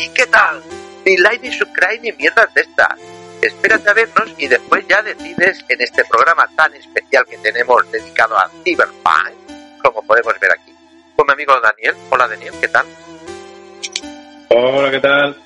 ¿Y 0.00 0.08
qué 0.10 0.26
tal? 0.26 0.62
Ni 1.04 1.16
like 1.18 1.46
ni 1.46 1.52
subscribe 1.54 2.00
ni 2.02 2.12
mierdas 2.12 2.52
de 2.54 2.62
estas. 2.62 2.98
Espérate 3.42 3.88
a 3.88 3.92
vernos 3.94 4.30
y 4.38 4.48
después 4.48 4.84
ya 4.88 5.02
decides 5.02 5.64
en 5.68 5.80
este 5.80 6.04
programa 6.04 6.46
tan 6.56 6.74
especial 6.74 7.24
que 7.26 7.38
tenemos 7.38 7.90
dedicado 7.90 8.36
a 8.38 8.50
Cyberpunk, 8.64 9.82
como 9.82 10.02
podemos 10.02 10.38
ver 10.40 10.52
aquí, 10.52 10.74
con 11.16 11.26
mi 11.26 11.32
amigo 11.32 11.54
Daniel. 11.60 11.94
Hola 12.10 12.28
Daniel, 12.28 12.52
¿qué 12.60 12.68
tal? 12.68 12.86
Hola, 14.48 14.90
¿qué 14.90 15.00
tal? 15.00 15.36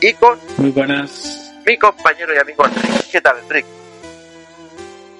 Y 0.00 0.12
con 0.14 0.38
Muy 0.56 0.70
buenas. 0.70 1.52
mi 1.66 1.76
compañero 1.76 2.34
y 2.34 2.38
amigo 2.38 2.64
Enrique. 2.64 3.04
¿Qué 3.12 3.20
tal, 3.20 3.38
Enrique? 3.38 3.68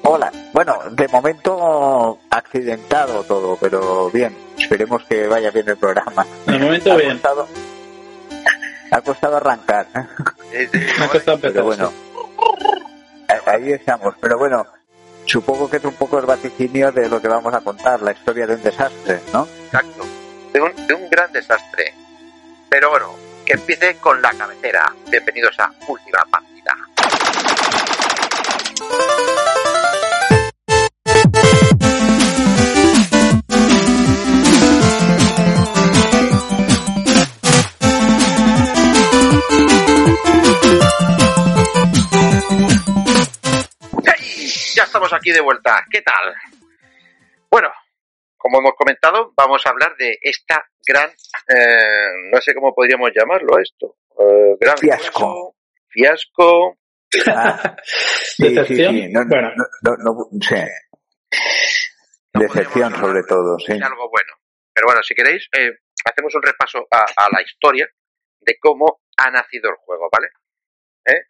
Hola. 0.05 0.33
Bueno, 0.53 0.79
de 0.93 1.09
momento 1.09 2.19
accidentado 2.31 3.23
todo, 3.25 3.57
pero 3.61 4.11
bien. 4.11 4.35
Esperemos 4.59 5.05
que 5.05 5.27
vaya 5.27 5.51
bien 5.51 5.69
el 5.69 5.77
programa. 5.77 6.27
De 6.47 6.59
momento 6.59 6.93
ha 6.93 6.97
bien. 6.97 7.21
Ha 8.91 9.01
costado 9.01 9.37
arrancar, 9.37 9.87
Eh, 10.53 10.69
sí, 10.73 10.81
ha 11.03 11.09
costado 11.09 11.39
pero 11.41 11.65
bueno. 11.65 11.93
Ahí 13.47 13.73
estamos. 13.73 14.15
Pero 14.21 14.39
bueno, 14.39 14.67
supongo 15.25 15.69
que 15.71 15.79
es 15.79 15.85
un 15.85 15.95
poco 15.95 16.19
el 16.19 16.27
vaticinio 16.27 16.93
de 16.93 17.09
lo 17.09 17.21
que 17.21 17.29
vamos 17.29 17.55
a 17.55 17.61
contar, 17.61 18.03
la 18.03 18.13
historia 18.13 18.47
de 18.47 18.55
un 18.55 18.63
desastre, 18.63 19.21
¿no? 19.33 19.47
Exacto. 19.67 20.05
De 20.53 20.61
un, 20.61 20.87
de 20.87 20.95
un 20.95 21.09
gran 21.11 21.33
desastre. 21.33 21.95
Pero 22.69 22.91
bueno, 22.91 23.15
que 23.45 23.55
empiece 23.55 23.97
con 23.97 24.21
la 24.21 24.31
cabecera. 24.33 24.93
Bienvenidos 25.11 25.59
a 25.59 25.73
Última 25.89 26.19
Partida. 26.31 26.77
Estamos 44.99 45.13
aquí 45.13 45.31
de 45.31 45.41
vuelta. 45.41 45.85
¿Qué 45.91 46.03
tal? 46.03 46.35
Bueno, 47.49 47.71
como 48.37 48.59
hemos 48.59 48.73
comentado, 48.77 49.33
vamos 49.37 49.65
a 49.65 49.71
hablar 49.71 49.95
de 49.97 50.19
esta 50.21 50.69
gran, 50.85 51.09
eh, 51.49 52.09
no 52.33 52.41
sé 52.41 52.53
cómo 52.53 52.75
podríamos 52.75 53.11
llamarlo 53.15 53.61
esto, 53.61 53.97
eh, 54.19 54.57
gran 54.61 54.77
Fiasco. 54.77 55.55
fiasco, 55.89 56.79
Ah, 57.29 57.77
¿Decepción? 58.39 59.13
No, 59.13 59.25
Bueno. 59.27 59.51
no, 59.83 59.97
no, 59.99 60.29
Decepción 62.35 62.93
sobre 62.97 63.23
todo, 63.23 63.57
sí. 63.61 63.73
algo 63.75 64.11
bueno. 64.11 64.33
Pero 64.75 64.87
bueno, 64.89 65.03
si 65.05 65.15
queréis, 65.15 65.49
eh, 65.57 65.71
hacemos 66.05 66.35
un 66.35 66.43
repaso 66.43 66.87
a, 66.91 67.05
a 67.17 67.29
la 67.33 67.41
historia 67.43 67.89
de 68.41 68.59
cómo 68.61 69.01
ha 69.17 69.31
nacido 69.31 69.71
el 69.71 69.77
juego, 69.77 70.09
¿vale? 70.13 70.29
¿Eh? 71.07 71.23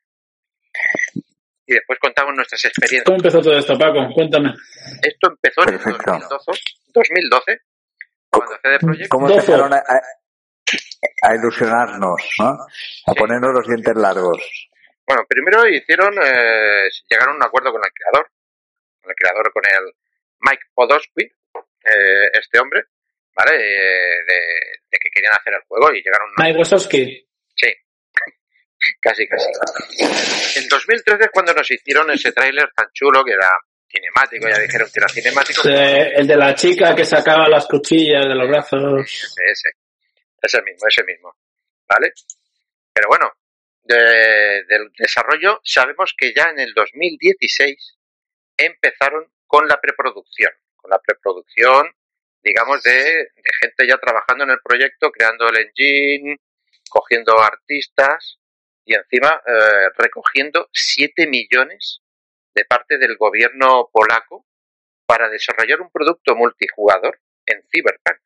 Y 1.71 1.75
después 1.75 1.99
contamos 2.01 2.35
nuestras 2.35 2.65
experiencias. 2.65 3.05
¿Cómo 3.05 3.17
empezó 3.19 3.43
todo 3.43 3.59
esto, 3.59 3.77
Paco? 3.79 4.09
Cuéntame. 4.15 4.55
Esto 5.03 5.29
empezó 5.29 5.63
en 5.69 5.75
el 5.75 5.79
Perfecto. 5.79 6.13
2012, 6.13 6.63
2012 6.95 7.61
cuando 8.31 8.57
CD 8.63 8.79
Projekt 8.79 9.09
¿Cómo 9.11 9.29
Doce. 9.29 9.41
empezaron 9.41 9.73
a, 9.75 9.77
a- 9.77 11.35
ilusionarnos, 11.35 12.23
¿no? 12.39 12.47
A 12.49 13.13
Sí. 13.13 13.19
ponernos 13.19 13.53
los 13.53 13.67
dientes 13.67 13.95
largos. 13.97 14.69
Bueno, 15.07 15.25
primero 15.29 15.67
hicieron, 15.69 16.13
eh, 16.25 16.89
llegaron 17.09 17.35
a 17.35 17.37
un 17.37 17.45
acuerdo 17.45 17.71
con 17.73 17.83
el 17.85 17.93
creador, 17.93 18.31
con 19.03 19.11
el 19.11 19.17
creador, 19.17 19.53
con 19.53 19.63
el 19.67 19.93
Mike 20.41 20.63
Podosky, 20.75 21.25
eh, 21.25 22.31
este 22.33 22.59
hombre, 22.61 22.85
¿vale? 23.37 23.57
Eh, 23.57 24.25
de, 24.27 24.35
de 24.91 24.99
que 24.99 25.11
querían 25.13 25.33
hacer 25.39 25.55
el 25.55 25.63
juego 25.69 25.93
y 25.93 26.03
llegaron 26.03 26.29
a 26.37 26.43
Mike 26.45 26.59
Wazowski. 26.59 27.28
Casi, 29.01 29.27
casi. 29.27 29.49
En 30.61 30.69
2013 30.69 31.25
es 31.25 31.31
cuando 31.33 31.53
nos 31.53 31.71
hicieron 31.71 32.11
ese 32.11 32.33
tráiler 32.33 32.71
tan 32.75 32.87
chulo 32.93 33.25
que 33.25 33.33
era 33.33 33.51
cinemático, 33.91 34.49
ya 34.49 34.59
dijeron 34.59 34.89
que 34.93 35.01
era 35.01 35.09
cinemático. 35.09 35.63
Eh, 35.69 36.13
el 36.17 36.27
de 36.27 36.37
la 36.37 36.55
chica 36.55 36.95
que 36.95 37.05
sacaba 37.05 37.49
las 37.49 37.67
cuchillas 37.67 38.25
de 38.27 38.35
los 38.35 38.49
brazos. 38.49 39.03
Ese, 39.05 39.43
ese, 39.53 39.69
ese 40.41 40.63
mismo, 40.63 40.87
ese 40.89 41.05
mismo, 41.05 41.35
¿vale? 41.89 42.13
Pero 42.93 43.09
bueno, 43.09 43.33
de- 43.83 44.65
del 44.69 44.91
desarrollo 44.97 45.61
sabemos 45.65 46.15
que 46.17 46.33
ya 46.35 46.51
en 46.51 46.61
el 46.61 46.73
2016 46.75 47.97
empezaron 48.57 49.27
con 49.47 49.67
la 49.67 49.81
preproducción, 49.81 50.53
con 50.77 50.91
la 50.91 50.99
preproducción, 51.01 51.91
digamos, 52.43 52.83
de, 52.83 52.93
de 52.93 53.51
gente 53.61 53.87
ya 53.89 53.97
trabajando 53.99 54.45
en 54.45 54.51
el 54.51 54.61
proyecto, 54.63 55.11
creando 55.11 55.49
el 55.49 55.59
engine, 55.67 56.37
cogiendo 56.91 57.41
artistas 57.41 58.39
y 58.89 58.95
encima 58.95 59.43
eh, 59.47 59.91
recogiendo 59.99 60.69
7 60.73 61.27
millones 61.27 62.01
de 62.55 62.65
parte 62.65 62.97
del 62.97 63.19
gobierno 63.19 63.91
polaco 63.93 64.47
para 65.07 65.29
desarrollar 65.29 65.83
un 65.83 65.91
producto 65.91 66.35
multijugador 66.35 67.21
en 67.45 67.63
Cyberpunk. 67.71 68.19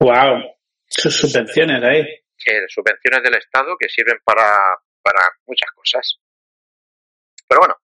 Wow. 0.00 0.56
Sus 0.88 1.14
subvenciones 1.14 1.82
ahí. 1.84 2.02
que 2.36 2.64
subvenciones 2.66 3.22
del 3.22 3.36
Estado 3.36 3.76
que 3.78 3.88
sirven 3.88 4.18
para, 4.24 4.58
para 5.02 5.20
muchas 5.46 5.70
cosas. 5.70 6.18
Pero 7.46 7.60
bueno, 7.60 7.76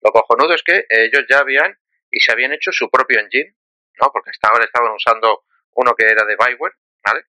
lo 0.00 0.10
cojonudo 0.12 0.54
es 0.54 0.62
que 0.62 0.86
ellos 0.88 1.26
ya 1.28 1.40
habían 1.40 1.76
y 2.10 2.20
se 2.20 2.32
habían 2.32 2.54
hecho 2.54 2.72
su 2.72 2.88
propio 2.88 3.20
engine, 3.20 3.54
¿no? 4.00 4.10
Porque 4.10 4.30
hasta 4.30 4.48
ahora 4.48 4.64
estaban 4.64 4.92
usando 4.92 5.44
uno 5.74 5.94
que 5.94 6.06
era 6.06 6.24
de 6.24 6.36
Bioware, 6.36 6.74
¿vale? 7.04 7.26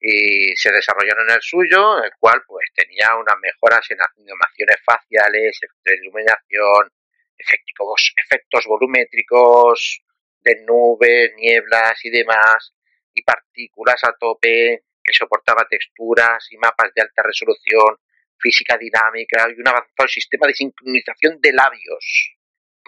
Y 0.00 0.54
se 0.56 0.70
desarrollaron 0.70 1.28
el 1.30 1.42
suyo, 1.42 2.02
el 2.02 2.12
cual 2.20 2.42
pues 2.46 2.68
tenía 2.74 3.16
unas 3.16 3.36
mejoras 3.40 3.84
en 3.90 3.98
animaciones 4.00 4.76
faciales, 4.84 5.58
efectos 5.60 5.82
de 5.84 5.96
iluminación, 5.96 6.92
efectos, 7.36 8.14
efectos 8.16 8.64
volumétricos 8.66 10.02
de 10.40 10.62
nubes, 10.64 11.32
nieblas 11.36 11.98
y 12.04 12.10
demás, 12.10 12.72
y 13.12 13.22
partículas 13.22 14.02
a 14.04 14.12
tope, 14.18 14.84
que 15.02 15.12
soportaba 15.12 15.66
texturas 15.68 16.46
y 16.50 16.56
mapas 16.58 16.92
de 16.94 17.02
alta 17.02 17.22
resolución, 17.22 17.96
física 18.38 18.76
dinámica 18.78 19.48
y 19.48 19.60
un 19.60 19.68
avanzado 19.68 20.08
sistema 20.08 20.46
de 20.46 20.54
sincronización 20.54 21.40
de 21.40 21.52
labios. 21.52 22.36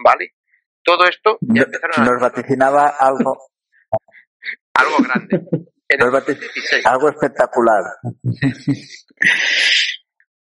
¿Vale? 0.02 0.34
Todo 0.82 1.04
esto 1.06 1.38
ya 1.40 1.62
empezaron 1.62 2.00
a 2.00 2.04
Nos 2.04 2.20
vaticinaba 2.20 2.88
algo, 2.98 3.50
algo 4.74 4.96
grande. 4.98 5.40
En 5.90 6.00
el 6.00 6.06
nos 6.06 6.14
vati- 6.14 6.34
2016. 6.38 6.86
algo 6.86 7.08
espectacular. 7.10 7.82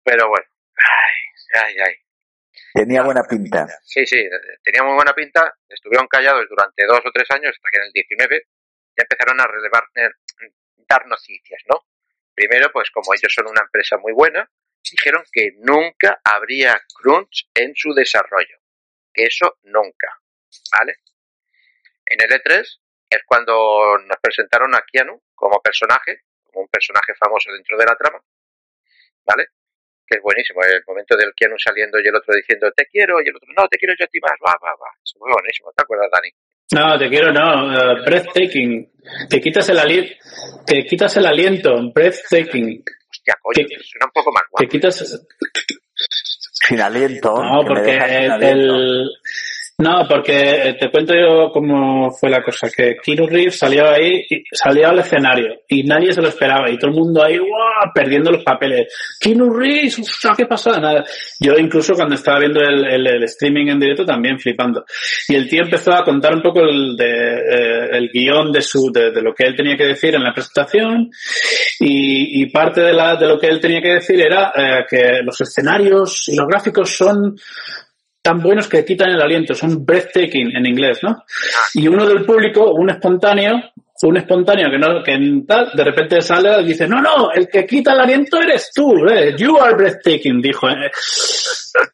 Pero 0.04 0.28
bueno. 0.30 0.46
Ay, 0.78 1.64
ay, 1.64 1.76
ay. 1.88 1.94
Tenía 2.74 3.04
buena 3.04 3.24
pinta. 3.24 3.66
Sí, 3.84 4.06
sí, 4.06 4.18
tenía 4.64 4.84
muy 4.84 4.96
buena 4.96 5.14
pinta. 5.14 5.54
Estuvieron 5.70 6.08
callados 6.08 6.46
durante 6.50 6.86
dos 6.86 7.00
o 7.06 7.12
tres 7.14 7.30
años 7.32 7.56
hasta 7.56 7.70
que 7.72 7.78
en 7.78 7.86
el 7.86 7.92
19 7.94 8.48
ya 8.98 9.04
empezaron 9.04 9.40
a 9.40 9.48
relevar, 9.48 9.84
eh, 9.96 10.10
dar 10.90 11.06
noticias, 11.08 11.62
¿no? 11.70 11.86
Primero, 12.34 12.70
pues 12.74 12.92
como 12.92 13.14
ellos 13.14 13.34
son 13.34 13.48
una 13.48 13.62
empresa 13.62 13.98
muy 13.98 14.12
buena, 14.14 14.50
dijeron 14.92 15.24
que 15.32 15.52
nunca 15.60 16.20
habría 16.24 16.80
crunch 17.02 17.50
en 17.54 17.74
su 17.76 17.94
desarrollo. 17.94 18.58
Que 19.14 19.24
eso 19.26 19.58
nunca, 19.64 20.20
¿vale? 20.78 20.98
En 22.06 22.22
el 22.22 22.30
E3 22.42 22.80
es 23.16 23.22
cuando 23.26 23.98
nos 23.98 24.18
presentaron 24.22 24.74
a 24.76 24.84
Keanu 24.92 25.22
como 25.34 25.60
personaje, 25.62 26.22
como 26.44 26.62
un 26.64 26.68
personaje 26.70 27.14
famoso 27.20 27.52
dentro 27.52 27.78
de 27.78 27.86
la 27.86 27.96
trama, 27.96 28.20
¿vale? 29.26 29.46
Que 30.08 30.18
es 30.18 30.22
buenísimo, 30.24 30.62
el 30.64 30.84
momento 30.88 31.16
del 31.18 31.34
Keanu 31.36 31.56
saliendo 31.58 32.00
y 32.00 32.08
el 32.08 32.16
otro 32.16 32.34
diciendo 32.36 32.72
te 32.76 32.86
quiero 32.88 33.22
y 33.24 33.28
el 33.30 33.36
otro 33.36 33.50
no, 33.58 33.68
te 33.68 33.78
quiero 33.78 33.94
yo 33.98 34.06
a 34.06 34.08
ti 34.08 34.20
más, 34.20 34.34
va, 34.46 34.54
va, 34.64 34.72
va. 34.76 34.90
Es 35.04 35.14
muy 35.20 35.32
buenísimo, 35.32 35.72
¿te 35.76 35.84
acuerdas, 35.84 36.10
Dani? 36.12 36.30
No, 36.74 36.98
te 36.98 37.10
quiero, 37.10 37.32
no. 37.32 37.74
eh, 37.74 38.02
breathtaking. 38.06 38.92
Te 39.30 39.40
quitas 39.40 39.70
el 39.70 39.78
aliento. 39.80 40.16
Te 40.66 40.84
quitas 40.86 41.16
el 41.18 41.26
aliento. 41.28 41.70
Breathtaking. 41.94 42.84
Hostia, 43.12 43.36
coño, 43.42 43.68
suena 43.84 44.06
un 44.08 44.12
poco 44.12 44.32
más 44.32 44.44
Te 44.44 44.50
guapo. 44.50 44.68
quitas. 44.72 45.28
Sin 46.68 46.82
aliento. 46.82 47.36
No, 47.36 47.64
porque 47.68 47.96
el- 47.98 49.10
No, 49.78 50.08
porque 50.08 50.70
eh, 50.70 50.78
te 50.80 50.90
cuento 50.90 51.14
yo 51.14 51.52
cómo 51.52 52.10
fue 52.10 52.30
la 52.30 52.42
cosa, 52.42 52.70
que 52.70 52.96
Keanu 52.96 53.28
Reeves 53.28 53.60
salió 53.60 53.90
ahí, 53.90 54.26
salió 54.50 54.88
al 54.88 55.00
escenario 55.00 55.64
y 55.68 55.84
nadie 55.84 56.14
se 56.14 56.22
lo 56.22 56.30
esperaba 56.30 56.70
y 56.72 56.78
todo 56.78 56.92
el 56.92 56.96
mundo 56.96 57.22
ahí, 57.22 57.38
¡guau! 57.38 57.92
perdiendo 57.94 58.32
los 58.32 58.42
papeles. 58.42 58.88
Keanu 59.20 59.50
Reeves, 59.50 60.00
¡Uf, 60.00 60.38
¿qué 60.38 60.46
pasa? 60.46 60.80
Nada. 60.80 61.04
Yo 61.42 61.58
incluso 61.58 61.94
cuando 61.94 62.16
estaba 62.16 62.40
viendo 62.40 62.62
el, 62.62 63.24
streaming 63.26 63.68
en 63.68 63.80
directo 63.80 64.06
también 64.06 64.40
flipando. 64.40 64.86
Y 65.28 65.36
el 65.36 65.50
tío 65.50 65.64
empezó 65.64 65.94
a 65.94 66.06
contar 66.06 66.36
un 66.36 66.42
poco 66.42 66.62
el, 66.62 66.96
de, 66.96 67.06
eh, 67.06 67.98
el 67.98 68.10
guion 68.14 68.54
de, 68.54 68.62
su, 68.62 68.90
de, 68.94 69.12
de 69.12 69.22
lo 69.22 69.34
que 69.34 69.44
él 69.44 69.58
tenía 69.58 69.76
que 69.76 69.88
decir 69.88 70.16
en 70.16 70.24
la 70.24 70.34
presentación 70.34 71.10
y, 71.82 72.42
y 72.42 72.46
parte 72.50 72.80
de, 72.80 72.94
la, 72.94 73.18
de 73.18 73.28
lo 73.28 73.38
que 73.38 73.48
él 73.48 73.60
tenía 73.60 73.82
que 73.82 73.96
decir 73.96 74.22
era 74.22 74.54
eh, 74.56 74.86
que 74.90 75.22
los 75.22 75.40
escenarios 75.42 76.30
y 76.30 76.36
los 76.38 76.48
gráficos 76.48 76.96
son 76.96 77.36
tan 78.26 78.42
buenos 78.42 78.68
que 78.68 78.84
quitan 78.84 79.12
el 79.12 79.22
aliento, 79.22 79.54
son 79.54 79.86
breathtaking 79.86 80.58
en 80.58 80.66
inglés, 80.66 80.98
¿no? 81.04 81.24
Y 81.76 81.88
uno 81.88 82.08
del 82.08 82.26
público, 82.26 82.72
un 82.74 82.90
espontáneo, 82.90 83.54
un 84.02 84.18
espontáneo 84.18 84.72
que 84.72 84.80
no, 84.80 85.04
que 85.04 85.12
en 85.12 85.46
tal, 85.46 85.70
de 85.76 85.84
repente 85.84 86.20
sale 86.24 86.60
y 86.64 86.66
dice, 86.66 86.88
no, 86.88 87.00
no, 87.02 87.32
el 87.32 87.48
que 87.48 87.68
quita 87.68 87.94
el 87.94 88.00
aliento 88.00 88.42
eres 88.42 88.72
tú, 88.74 89.06
eh, 89.08 89.36
you 89.38 89.56
are 89.60 89.76
breathtaking, 89.76 90.42
dijo. 90.42 90.68
eh. 90.68 90.90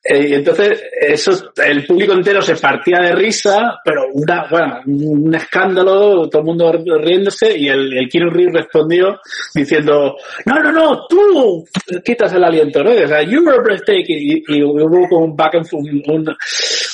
Eh, 0.04 0.28
Y 0.30 0.34
entonces, 0.36 0.84
eso, 1.00 1.52
el 1.64 1.86
público 1.86 2.14
entero 2.14 2.42
se 2.42 2.56
partía 2.56 3.00
de 3.00 3.16
risa, 3.16 3.80
pero 3.84 4.04
una, 4.14 4.48
bueno, 4.50 4.82
un 4.86 5.34
escándalo, 5.36 6.28
todo 6.30 6.42
el 6.42 6.46
mundo 6.46 6.72
riéndose, 7.00 7.58
y 7.58 7.68
el, 7.68 7.98
el 7.98 8.10
Keanu 8.10 8.30
Reeves 8.30 8.54
respondió 8.54 9.20
diciendo, 9.54 10.16
no, 10.46 10.56
no, 10.62 10.72
no, 10.72 11.08
tú 11.08 11.66
quitas 12.04 12.34
el 12.34 12.44
aliento, 12.44 12.84
¿no? 12.84 12.92
O 12.92 13.08
sea, 13.08 13.22
you 13.24 13.48
are 13.50 13.62
breathtaking, 13.64 14.18
y, 14.20 14.44
y 14.48 14.64
hubo 14.64 15.08
como 15.10 15.26
un 15.26 15.36
back 15.36 15.56
and 15.56 15.68
forth, 15.68 15.86
un, 16.08 16.36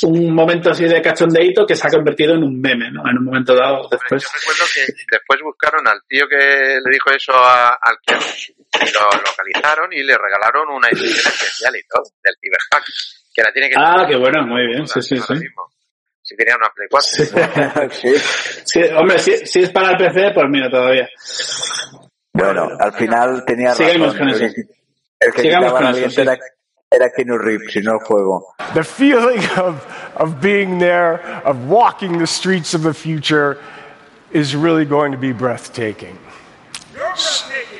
un, 0.03 0.33
momento 0.33 0.69
así 0.71 0.85
de 0.85 1.01
cachondeíto 1.01 1.65
que 1.65 1.75
se 1.75 1.87
ha 1.87 1.91
convertido 1.91 2.35
en 2.35 2.43
un 2.43 2.59
meme, 2.61 2.91
¿no? 2.91 3.01
En 3.09 3.17
un 3.17 3.25
momento 3.25 3.55
dado 3.55 3.87
después. 3.89 4.23
Yo 4.23 4.29
recuerdo 4.33 4.63
que 4.73 4.81
después 5.11 5.39
buscaron 5.43 5.87
al 5.87 5.99
tío 6.07 6.25
que 6.29 6.35
le 6.37 6.91
dijo 6.91 7.09
eso 7.11 7.33
a- 7.33 7.77
al 7.81 7.97
y 8.73 8.91
lo 8.91 8.99
localizaron 9.25 9.91
y 9.93 10.03
le 10.03 10.17
regalaron 10.17 10.69
una 10.69 10.87
edición 10.89 11.31
especial 11.33 11.75
y 11.75 11.81
todo 11.87 12.03
del 12.23 12.35
Cyberhack 12.39 12.85
que 13.33 13.43
la 13.43 13.51
tiene 13.51 13.69
que 13.69 13.75
Ah, 13.77 14.05
qué 14.07 14.15
bueno, 14.17 14.45
muy 14.47 14.67
bien, 14.67 14.87
sí, 14.87 15.01
sí, 15.01 15.17
sí. 15.19 15.33
mismo. 15.33 15.67
Si 16.21 16.35
tenía 16.35 16.55
una 16.57 16.69
Play 16.69 16.87
4. 16.89 17.89
Sí. 17.91 18.09
Sí. 18.17 18.61
Sí, 18.65 18.81
hombre, 18.95 19.17
si, 19.19 19.37
si 19.47 19.59
es 19.63 19.69
para 19.69 19.91
el 19.91 19.97
PC, 19.97 20.31
pues 20.33 20.45
mira, 20.49 20.69
todavía. 20.69 21.07
Bueno, 22.33 22.67
al 22.79 22.93
final 22.93 23.43
tenía 23.45 23.73
Sigamos 23.73 24.13
razón. 24.13 24.19
con 24.19 24.29
el 24.29 24.41
eso. 24.43 24.53
que, 24.55 24.61
el 25.25 25.33
que 25.33 25.41
Sigamos 25.41 25.71
con 25.73 25.85
el 25.87 25.95
eso, 25.95 26.09
sí. 26.09 26.21
era, 26.21 26.37
era 26.91 27.09
Keanu 27.15 27.37
Reeves, 27.37 27.75
y 27.75 27.81
no 27.81 27.93
el 27.93 27.99
juego. 27.99 28.53
The 28.73 28.83
feeling 28.83 29.41
of, 29.57 29.85
of 30.15 30.41
being 30.41 30.79
there, 30.79 31.21
of 31.45 31.57
walking 31.69 32.17
the 32.19 32.27
streets 32.27 32.73
of 32.73 32.83
the 32.83 32.93
future, 32.93 33.57
is 34.31 34.53
really 34.55 34.85
going 34.85 35.11
to 35.13 35.17
be 35.17 35.31
breathtaking. 35.31 36.17
You're 36.93 37.05
breathtaking. 37.05 37.76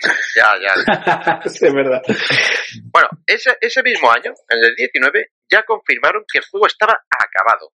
Ya, 0.36 0.54
ya. 0.60 1.40
sí, 1.48 1.66
es 1.66 1.74
verdad. 1.74 2.02
Bueno, 2.92 3.08
ese, 3.26 3.56
ese 3.60 3.82
mismo 3.82 4.10
año, 4.10 4.32
en 4.48 4.64
el 4.64 4.74
19, 4.76 5.32
ya 5.50 5.64
confirmaron 5.64 6.24
que 6.30 6.38
el 6.38 6.44
juego 6.44 6.66
estaba 6.66 6.92
acabado. 7.10 7.72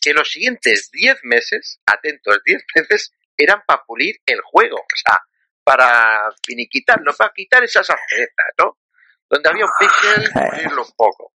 Que 0.00 0.14
los 0.14 0.28
siguientes 0.30 0.90
10 0.92 1.20
meses, 1.24 1.80
atentos, 1.86 2.40
10 2.44 2.62
meses, 2.76 3.12
eran 3.36 3.62
para 3.66 3.82
pulir 3.84 4.16
el 4.26 4.40
juego. 4.42 4.76
O 4.76 4.96
sea, 4.96 5.18
para 5.64 6.30
finiquitarlo, 6.46 7.12
para 7.14 7.32
quitar 7.34 7.62
esas 7.64 7.88
asperezas, 7.90 8.46
¿no? 8.58 8.78
Donde 9.28 9.50
había 9.50 9.66
un 9.66 9.72
pixel, 9.78 10.30
pulirlo 10.32 10.82
un 10.82 10.92
poco. 10.96 11.32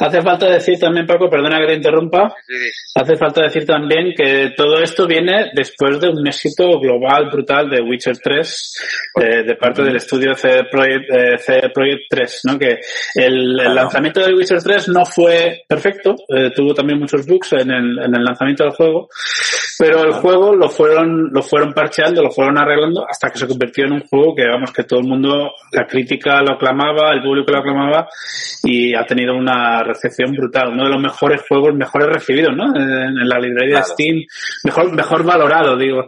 Hace 0.00 0.22
falta 0.22 0.46
decir 0.46 0.78
también, 0.78 1.06
Paco, 1.06 1.30
perdona 1.30 1.58
que 1.58 1.66
te 1.66 1.74
interrumpa, 1.74 2.34
sí, 2.46 2.54
sí. 2.54 2.70
hace 2.94 3.16
falta 3.16 3.42
decir 3.42 3.64
también 3.64 4.12
que 4.14 4.52
todo 4.56 4.80
esto 4.82 5.06
viene 5.06 5.50
después 5.54 5.98
de 6.00 6.08
un 6.08 6.26
éxito 6.26 6.78
global 6.78 7.30
brutal 7.30 7.68
de 7.68 7.80
Witcher 7.80 8.18
3 8.18 8.74
eh, 9.20 9.42
de 9.44 9.56
parte 9.56 9.82
del 9.82 9.96
estudio 9.96 10.34
CD 10.34 10.64
Projekt, 10.70 11.10
eh, 11.10 11.38
CD 11.38 11.70
Projekt 11.72 12.02
3, 12.10 12.40
¿no? 12.44 12.58
Que 12.58 12.78
el, 13.14 13.56
lanzamiento 13.56 14.20
de 14.20 14.34
Witcher 14.34 14.62
3 14.62 14.88
no 14.88 15.04
fue 15.04 15.62
perfecto, 15.66 16.14
eh, 16.28 16.50
tuvo 16.54 16.74
también 16.74 16.98
muchos 16.98 17.26
bugs 17.26 17.54
en 17.54 17.70
el, 17.70 17.98
en 17.98 18.14
el 18.14 18.24
lanzamiento 18.24 18.64
del 18.64 18.72
juego, 18.72 19.08
pero 19.78 20.04
el 20.04 20.12
juego 20.12 20.54
lo 20.54 20.68
fueron, 20.68 21.30
lo 21.32 21.42
fueron 21.42 21.72
parcheando, 21.72 22.22
lo 22.22 22.30
fueron 22.30 22.58
arreglando 22.58 23.06
hasta 23.08 23.30
que 23.30 23.38
se 23.38 23.48
convirtió 23.48 23.86
en 23.86 23.92
un 23.92 24.00
juego 24.02 24.34
que, 24.34 24.46
vamos, 24.46 24.72
que 24.72 24.84
todo 24.84 25.00
el 25.00 25.06
mundo, 25.06 25.52
la 25.72 25.86
crítica 25.86 26.42
lo 26.42 26.54
aclamaba, 26.54 27.12
el 27.12 27.22
público 27.22 27.52
lo 27.52 27.58
aclamaba 27.58 28.08
y 28.64 28.94
ha 28.94 29.04
tenido 29.04 29.34
una 29.36 29.82
recepción 29.82 30.32
brutal. 30.32 30.68
Uno 30.72 30.84
de 30.84 30.90
los 30.90 31.00
mejores 31.02 31.42
juegos, 31.48 31.74
mejores 31.74 32.08
recibidos, 32.08 32.54
¿no? 32.56 32.74
En, 32.76 32.82
en 33.18 33.28
la 33.28 33.38
librería 33.38 33.76
Claro. 33.76 33.86
de 33.88 33.92
Steam, 33.94 34.16
mejor, 34.64 34.92
mejor 34.92 35.24
valorado, 35.24 35.76
digo. 35.76 36.02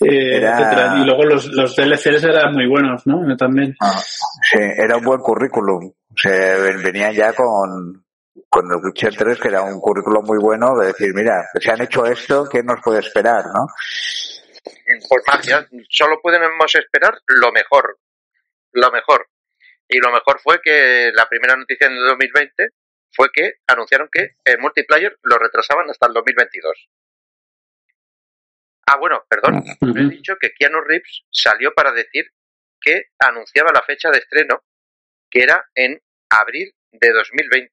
Eh, 0.00 0.36
Era-. 0.36 0.98
Y 1.00 1.04
luego 1.04 1.24
los, 1.24 1.46
los 1.52 1.74
DLCs 1.74 2.24
eran 2.24 2.52
muy 2.54 2.66
buenos, 2.68 3.06
¿no? 3.06 3.36
También. 3.36 3.74
Ah, 3.80 3.98
sí, 4.00 4.58
era 4.76 4.96
un 4.98 5.04
buen 5.04 5.20
currículum. 5.20 5.92
Se 6.16 6.28
ven- 6.30 6.82
venían 6.82 7.12
ya 7.12 7.32
con, 7.32 8.04
con 8.48 8.64
el 8.70 8.78
Witcher 8.84 9.14
3, 9.16 9.38
que 9.40 9.48
era 9.48 9.62
un 9.62 9.80
currículum 9.80 10.24
muy 10.24 10.38
bueno, 10.38 10.74
de 10.78 10.88
decir, 10.88 11.12
mira, 11.14 11.44
se 11.60 11.70
han 11.70 11.80
hecho 11.82 12.06
esto, 12.06 12.48
¿qué 12.50 12.62
nos 12.62 12.80
puede 12.82 13.00
esperar, 13.00 13.44
no? 13.54 13.66
Magia, 15.26 15.66
solo 15.88 16.16
podemos 16.22 16.74
esperar 16.74 17.14
lo 17.26 17.52
mejor. 17.52 17.98
Lo 18.72 18.90
mejor. 18.90 19.26
Y 19.88 19.98
lo 19.98 20.10
mejor 20.10 20.40
fue 20.40 20.60
que 20.62 21.10
la 21.14 21.28
primera 21.28 21.56
noticia 21.56 21.86
en 21.86 21.94
el 21.94 22.06
2020 22.06 22.68
fue 23.12 23.28
que 23.32 23.54
anunciaron 23.66 24.08
que 24.12 24.36
el 24.44 24.58
multiplayer 24.58 25.18
lo 25.22 25.38
retrasaban 25.38 25.88
hasta 25.90 26.06
el 26.06 26.14
2022. 26.14 26.88
Ah, 28.88 28.98
bueno, 28.98 29.24
perdón. 29.28 29.64
He 29.80 30.10
dicho 30.10 30.36
que 30.40 30.52
Keanu 30.52 30.80
Reeves 30.80 31.24
salió 31.30 31.72
para 31.74 31.92
decir 31.92 32.30
que 32.80 33.06
anunciaba 33.18 33.72
la 33.72 33.82
fecha 33.82 34.10
de 34.10 34.18
estreno, 34.18 34.62
que 35.30 35.42
era 35.42 35.64
en 35.74 36.00
abril 36.30 36.72
de 36.92 37.10
2020. 37.10 37.70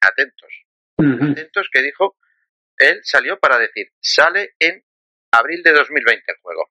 Atentos. 0.00 0.64
Atentos 0.98 1.68
que 1.70 1.82
dijo, 1.82 2.16
él 2.78 3.00
salió 3.02 3.38
para 3.38 3.58
decir, 3.58 3.88
sale 4.00 4.54
en 4.58 4.82
abril 5.32 5.62
de 5.62 5.72
2020 5.72 6.24
el 6.26 6.38
juego. 6.40 6.70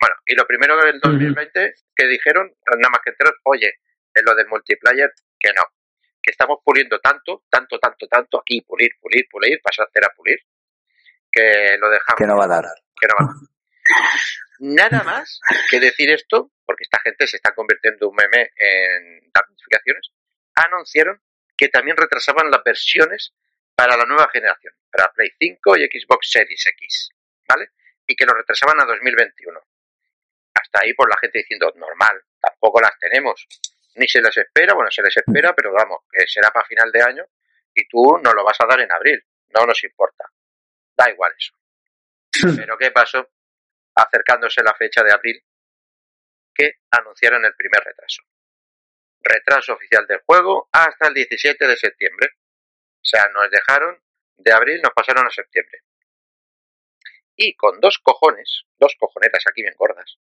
Bueno, 0.00 0.14
y 0.26 0.34
lo 0.34 0.46
primero 0.46 0.76
del 0.76 1.00
2020 1.00 1.74
que 1.94 2.06
dijeron, 2.06 2.52
nada 2.66 2.90
más 2.90 3.00
que 3.02 3.10
entrar, 3.10 3.34
oye, 3.44 3.80
en 4.14 4.24
lo 4.24 4.34
del 4.34 4.46
multiplayer, 4.46 5.12
que 5.38 5.50
no, 5.56 5.64
que 6.22 6.30
estamos 6.30 6.58
puliendo 6.64 7.00
tanto, 7.00 7.44
tanto, 7.50 7.78
tanto, 7.78 8.06
tanto, 8.06 8.38
aquí 8.38 8.60
pulir, 8.62 8.90
pulir, 9.00 9.26
pulir, 9.30 9.60
pasar 9.62 9.86
a 9.86 9.88
hacer 9.88 10.04
a 10.04 10.14
pulir, 10.14 10.38
que 11.30 11.76
lo 11.78 11.90
dejamos. 11.90 12.18
Que 12.18 12.26
no 12.26 12.36
va 12.36 12.44
a 12.44 12.48
dar. 12.48 12.64
que 13.00 13.06
no 13.08 13.14
va. 13.18 13.34
Nada 14.60 15.02
más 15.04 15.40
que 15.70 15.80
decir 15.80 16.10
esto, 16.10 16.52
porque 16.64 16.84
esta 16.84 17.00
gente 17.00 17.26
se 17.26 17.36
está 17.36 17.54
convirtiendo 17.54 18.06
en 18.06 18.10
un 18.10 18.16
meme 18.16 18.50
en 18.56 19.30
dar 19.32 19.48
notificaciones, 19.48 20.10
anunciaron 20.54 21.20
que 21.56 21.68
también 21.68 21.96
retrasaban 21.96 22.50
las 22.50 22.62
versiones 22.64 23.32
para 23.74 23.96
la 23.96 24.04
nueva 24.04 24.28
generación, 24.32 24.74
para 24.90 25.12
Play 25.12 25.30
5 25.38 25.76
y 25.76 25.86
Xbox 25.86 26.30
Series 26.30 26.66
X, 26.66 27.10
¿vale? 27.48 27.70
Y 28.06 28.16
que 28.16 28.26
lo 28.26 28.34
retrasaban 28.34 28.80
a 28.80 28.84
2021. 28.84 29.60
Hasta 30.60 30.80
ahí, 30.82 30.94
por 30.94 31.08
la 31.08 31.16
gente 31.20 31.38
diciendo, 31.38 31.72
normal, 31.76 32.22
tampoco 32.40 32.80
las 32.80 32.98
tenemos. 32.98 33.46
Ni 33.94 34.08
se 34.08 34.20
les 34.20 34.36
espera, 34.36 34.74
bueno, 34.74 34.90
se 34.90 35.02
les 35.02 35.16
espera, 35.16 35.54
pero 35.54 35.72
vamos, 35.72 36.00
que 36.10 36.26
será 36.26 36.50
para 36.50 36.66
final 36.66 36.90
de 36.92 37.02
año 37.02 37.24
y 37.74 37.86
tú 37.88 38.18
nos 38.22 38.34
lo 38.34 38.44
vas 38.44 38.56
a 38.60 38.66
dar 38.66 38.80
en 38.80 38.92
abril, 38.92 39.24
no 39.54 39.66
nos 39.66 39.82
importa. 39.84 40.24
Da 40.96 41.10
igual 41.10 41.32
eso. 41.38 41.54
Pero 42.56 42.76
¿qué 42.76 42.90
pasó? 42.90 43.30
Acercándose 43.94 44.62
la 44.62 44.74
fecha 44.74 45.02
de 45.02 45.12
abril, 45.12 45.42
que 46.54 46.80
anunciaron 46.90 47.44
el 47.44 47.54
primer 47.54 47.80
retraso. 47.84 48.22
Retraso 49.20 49.74
oficial 49.74 50.06
del 50.06 50.20
juego 50.26 50.68
hasta 50.72 51.08
el 51.08 51.14
17 51.14 51.66
de 51.66 51.76
septiembre. 51.76 52.28
O 52.96 53.04
sea, 53.04 53.28
nos 53.32 53.48
dejaron 53.50 54.02
de 54.36 54.52
abril, 54.52 54.80
nos 54.82 54.92
pasaron 54.92 55.26
a 55.26 55.30
septiembre. 55.30 55.82
Y 57.36 57.54
con 57.54 57.80
dos 57.80 57.98
cojones, 58.02 58.64
dos 58.76 58.96
cojonetas 58.98 59.44
aquí 59.48 59.62
bien 59.62 59.74
gordas, 59.76 60.18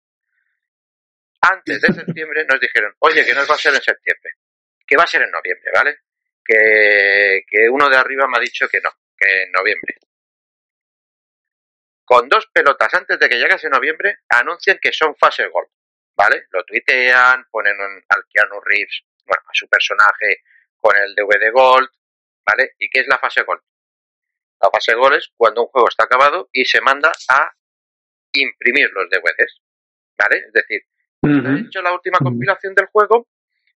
antes 1.51 1.81
de 1.81 1.93
septiembre 1.93 2.45
nos 2.45 2.59
dijeron, 2.59 2.93
oye, 2.99 3.25
que 3.25 3.33
no 3.33 3.45
va 3.45 3.55
a 3.55 3.57
ser 3.57 3.73
en 3.73 3.81
septiembre, 3.81 4.33
que 4.85 4.97
va 4.97 5.03
a 5.03 5.07
ser 5.07 5.21
en 5.21 5.31
noviembre, 5.31 5.71
¿vale? 5.73 5.97
Que, 6.43 7.69
uno 7.69 7.89
de 7.89 7.97
arriba 7.97 8.27
me 8.27 8.37
ha 8.37 8.41
dicho 8.41 8.67
que 8.69 8.79
no, 8.81 8.89
que 9.17 9.43
en 9.43 9.51
noviembre 9.51 9.97
con 12.07 12.29
dos 12.29 12.47
pelotas 12.53 12.93
antes 12.93 13.19
de 13.19 13.27
que 13.27 13.35
llegase 13.35 13.67
noviembre, 13.69 14.19
anuncian 14.29 14.79
que 14.81 14.93
son 14.93 15.13
fase 15.17 15.45
Gold, 15.47 15.67
¿vale? 16.15 16.45
Lo 16.51 16.63
tuitean, 16.63 17.45
ponen 17.51 17.75
un, 17.77 18.01
al 18.07 18.23
Keanu 18.31 18.61
Reeves, 18.61 19.03
bueno, 19.25 19.43
a 19.45 19.51
su 19.51 19.67
personaje 19.67 20.43
con 20.77 20.95
el 20.95 21.13
DVD 21.13 21.51
Gold, 21.51 21.89
¿vale? 22.45 22.75
¿Y 22.79 22.89
qué 22.89 23.01
es 23.01 23.07
la 23.07 23.17
fase 23.17 23.43
Gold? 23.43 23.61
La 24.61 24.69
fase 24.69 24.95
Gold 24.95 25.17
es 25.17 25.29
cuando 25.35 25.63
un 25.63 25.67
juego 25.67 25.89
está 25.89 26.05
acabado 26.05 26.47
y 26.53 26.63
se 26.63 26.79
manda 26.79 27.11
a 27.27 27.51
imprimir 28.31 28.89
los 28.93 29.09
DVDs, 29.09 29.61
¿vale? 30.17 30.45
Es 30.47 30.53
decir, 30.53 30.83
He 31.21 31.67
hecho 31.67 31.81
la 31.81 31.93
última 31.93 32.19
compilación 32.19 32.75
del 32.75 32.87
juego 32.87 33.27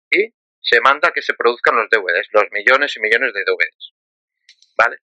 y 0.09 0.33
se 0.59 0.79
manda 0.81 1.11
que 1.11 1.21
se 1.21 1.33
produzcan 1.33 1.75
los 1.75 1.89
DVDs, 1.89 2.27
los 2.31 2.45
millones 2.51 2.95
y 2.95 2.99
millones 2.99 3.33
de 3.33 3.43
DVDs. 3.43 3.93
¿Vale? 4.77 4.97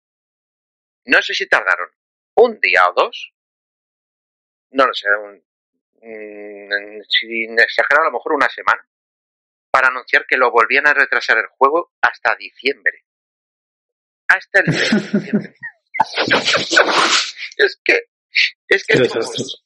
No 1.07 1.21
sé 1.21 1.35
si 1.35 1.47
tardaron 1.47 1.89
un 2.37 2.59
día 2.61 2.89
o 2.89 2.93
dos, 2.95 3.33
no 4.71 4.87
lo 4.87 4.95
sé, 4.95 5.09
un, 5.11 5.43
mm, 6.03 7.03
sin 7.09 7.59
exagerar, 7.59 8.03
a 8.03 8.11
lo 8.11 8.13
mejor 8.13 8.35
una 8.35 8.49
semana, 8.49 8.87
para 9.71 9.89
anunciar 9.89 10.27
que 10.27 10.37
lo 10.37 10.51
volvían 10.51 10.87
a 10.87 10.95
retrasar 10.95 11.39
el 11.39 11.47
juego 11.49 11.93
hasta 12.01 12.37
diciembre. 12.37 13.05
Hasta 14.29 14.61
el 14.61 14.67
diciembre. 14.67 15.55
es 17.59 17.81
que, 17.85 18.03
es 18.69 18.85
que 18.85 18.93
es. 18.95 19.63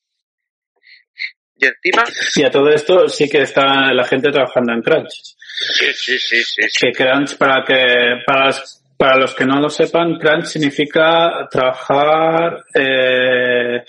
Y 1.63 1.67
encima, 1.67 2.05
Y 2.37 2.45
a 2.45 2.51
todo 2.51 2.69
esto 2.69 3.09
sí 3.09 3.29
que 3.29 3.43
está 3.43 3.93
la 3.93 4.05
gente 4.05 4.31
trabajando 4.31 4.73
en 4.73 4.83
Crunch. 4.83 5.11
sí, 5.13 6.19
sí, 6.19 6.43
sí. 6.43 6.63
Que 6.81 6.93
Crunch, 6.93 7.37
para 7.37 7.65
que 7.65 8.23
para, 8.27 8.51
para 8.97 9.17
los 9.17 9.35
que 9.35 9.45
no 9.47 9.61
lo 9.61 9.69
sepan, 9.71 10.19
Crunch 10.19 10.47
significa 10.47 11.49
trabajar 11.51 12.65
eh, 12.75 13.85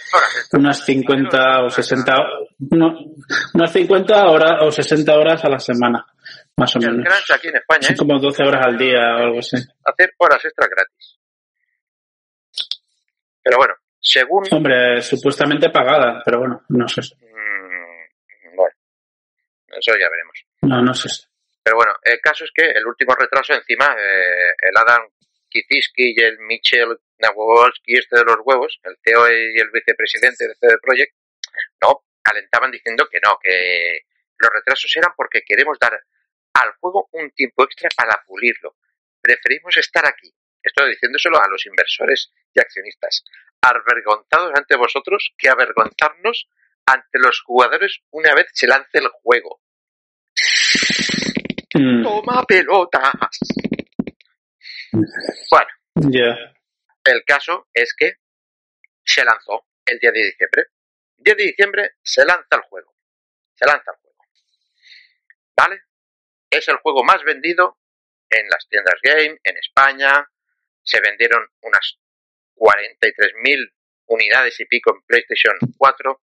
unas 0.54 0.86
50 0.86 1.64
o 1.64 1.70
60 1.70 2.14
no, 2.72 2.98
unas 3.54 3.72
50 3.72 4.26
horas 4.28 4.52
o 4.62 4.72
60 4.72 5.14
horas 5.16 5.44
a 5.44 5.50
la 5.50 5.60
semana, 5.60 6.06
más 6.58 6.76
o 6.76 6.80
El 6.80 6.92
menos. 6.92 7.06
crunch 7.06 7.32
aquí 7.38 7.48
en 7.48 7.56
España 7.58 7.82
Son 7.82 7.94
es 7.94 8.00
como 8.00 8.20
12 8.20 8.44
horas 8.44 8.66
al 8.68 8.78
día 8.78 9.00
o 9.00 9.18
algo 9.26 9.40
así. 9.40 9.58
hacer 9.84 10.14
horas 10.18 10.46
extras 10.46 10.70
gratis. 10.70 11.18
Pero 13.44 13.58
bueno, 13.58 13.74
según 14.04 14.44
Hombre, 14.52 15.02
supuestamente 15.02 15.70
pagada, 15.70 16.22
pero 16.26 16.40
bueno, 16.40 16.62
no 16.68 16.88
sé. 16.90 17.02
Mm, 17.22 18.56
bueno, 18.56 18.76
eso 19.70 19.92
ya 19.98 20.10
veremos. 20.10 20.46
No, 20.62 20.82
no 20.82 20.94
sé. 20.94 21.08
Pero 21.64 21.78
bueno, 21.78 21.94
el 22.04 22.20
caso 22.20 22.44
es 22.44 22.52
que 22.54 22.70
el 22.70 22.86
último 22.86 23.16
retraso 23.16 23.54
encima, 23.54 23.96
eh, 23.98 24.52
el 24.60 24.76
Adam 24.76 25.08
Kitiski 25.50 26.14
y 26.18 26.22
el 26.22 26.38
Michel 26.40 26.98
Nawolski, 27.20 27.94
este 27.94 28.18
de 28.18 28.26
los 28.26 28.38
huevos, 28.44 28.78
el 28.84 28.98
CEO 29.02 29.26
y 29.32 29.60
el 29.62 29.72
vicepresidente 29.72 30.48
de 30.48 30.56
CD 30.56 30.78
Projekt, 30.82 31.16
no, 31.82 32.04
alentaban 32.26 32.72
diciendo 32.72 33.08
que 33.10 33.20
no, 33.24 33.38
que 33.42 34.02
los 34.38 34.52
retrasos 34.52 34.94
eran 34.98 35.14
porque 35.16 35.44
queremos 35.48 35.80
dar 35.80 35.98
al 36.56 36.74
juego 36.82 37.08
un 37.14 37.32
tiempo 37.32 37.64
extra 37.64 37.88
para 37.96 38.22
pulirlo. 38.28 38.76
Preferimos 39.22 39.78
estar 39.78 40.06
aquí. 40.06 40.34
Estoy 40.62 40.92
diciéndoselo 40.92 41.38
a 41.40 41.48
los 41.48 41.66
inversores 41.66 42.32
y 42.54 42.60
accionistas. 42.60 43.24
Avergonzados 43.64 44.52
ante 44.56 44.76
vosotros 44.76 45.34
que 45.38 45.50
avergonzarnos 45.50 46.48
ante 46.86 47.18
los 47.20 47.42
jugadores 47.42 48.00
una 48.12 48.34
vez 48.36 48.48
se 48.54 48.68
lance 48.68 48.98
el 48.98 49.08
juego. 49.08 49.62
Mm, 51.76 52.04
¡Toma 52.04 52.44
pelotas! 52.46 53.40
Bueno, 54.92 55.70
Ya. 56.12 56.36
el 57.06 57.24
caso 57.26 57.68
es 57.74 57.94
que 57.98 58.14
se 59.06 59.24
lanzó 59.24 59.66
el 59.86 59.98
día 60.00 60.12
de 60.12 60.24
diciembre. 60.24 60.68
10 61.18 61.38
de 61.38 61.44
diciembre 61.44 61.92
se 62.04 62.26
lanza 62.26 62.56
el 62.58 62.62
juego. 62.64 62.94
Se 63.56 63.66
lanza 63.66 63.92
el 63.92 63.98
juego. 64.02 64.18
¿Vale? 65.56 65.82
Es 66.50 66.68
el 66.68 66.78
juego 66.78 67.04
más 67.04 67.24
vendido 67.24 67.78
en 68.30 68.48
las 68.50 68.68
tiendas 68.68 68.96
game, 69.02 69.40
en 69.44 69.58
España. 69.58 70.30
Se 70.84 71.00
vendieron 71.00 71.48
unas 71.62 71.98
43.000 72.56 73.74
unidades 74.08 74.60
y 74.60 74.66
pico 74.66 74.96
en 74.96 75.02
PlayStation 75.04 75.54
4. 75.78 76.22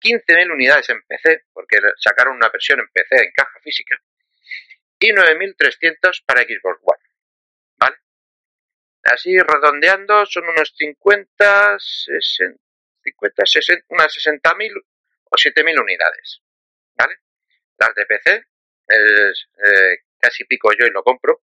15.000 0.00 0.52
unidades 0.52 0.88
en 0.90 1.02
PC, 1.02 1.44
porque 1.52 1.78
sacaron 1.96 2.36
una 2.36 2.50
versión 2.50 2.80
en 2.80 2.88
PC 2.88 3.24
en 3.24 3.32
caja 3.32 3.58
física. 3.62 3.96
Y 4.98 5.12
9.300 5.12 6.24
para 6.26 6.42
Xbox 6.42 6.80
One. 6.82 7.02
¿Vale? 7.78 7.96
Así 9.04 9.36
redondeando 9.38 10.26
son 10.26 10.48
unos 10.48 10.74
50, 10.76 11.78
60, 11.78 12.60
50 13.02 13.46
60, 13.46 13.86
unas 13.88 14.14
60.000 14.14 14.72
o 15.24 15.36
7.000 15.36 15.80
unidades. 15.80 16.42
¿Vale? 16.96 17.16
Las 17.78 17.94
de 17.94 18.06
PC, 18.06 18.44
eh, 18.88 19.98
casi 20.18 20.44
pico 20.44 20.70
yo 20.78 20.86
y 20.86 20.90
lo 20.90 21.02
compro. 21.02 21.42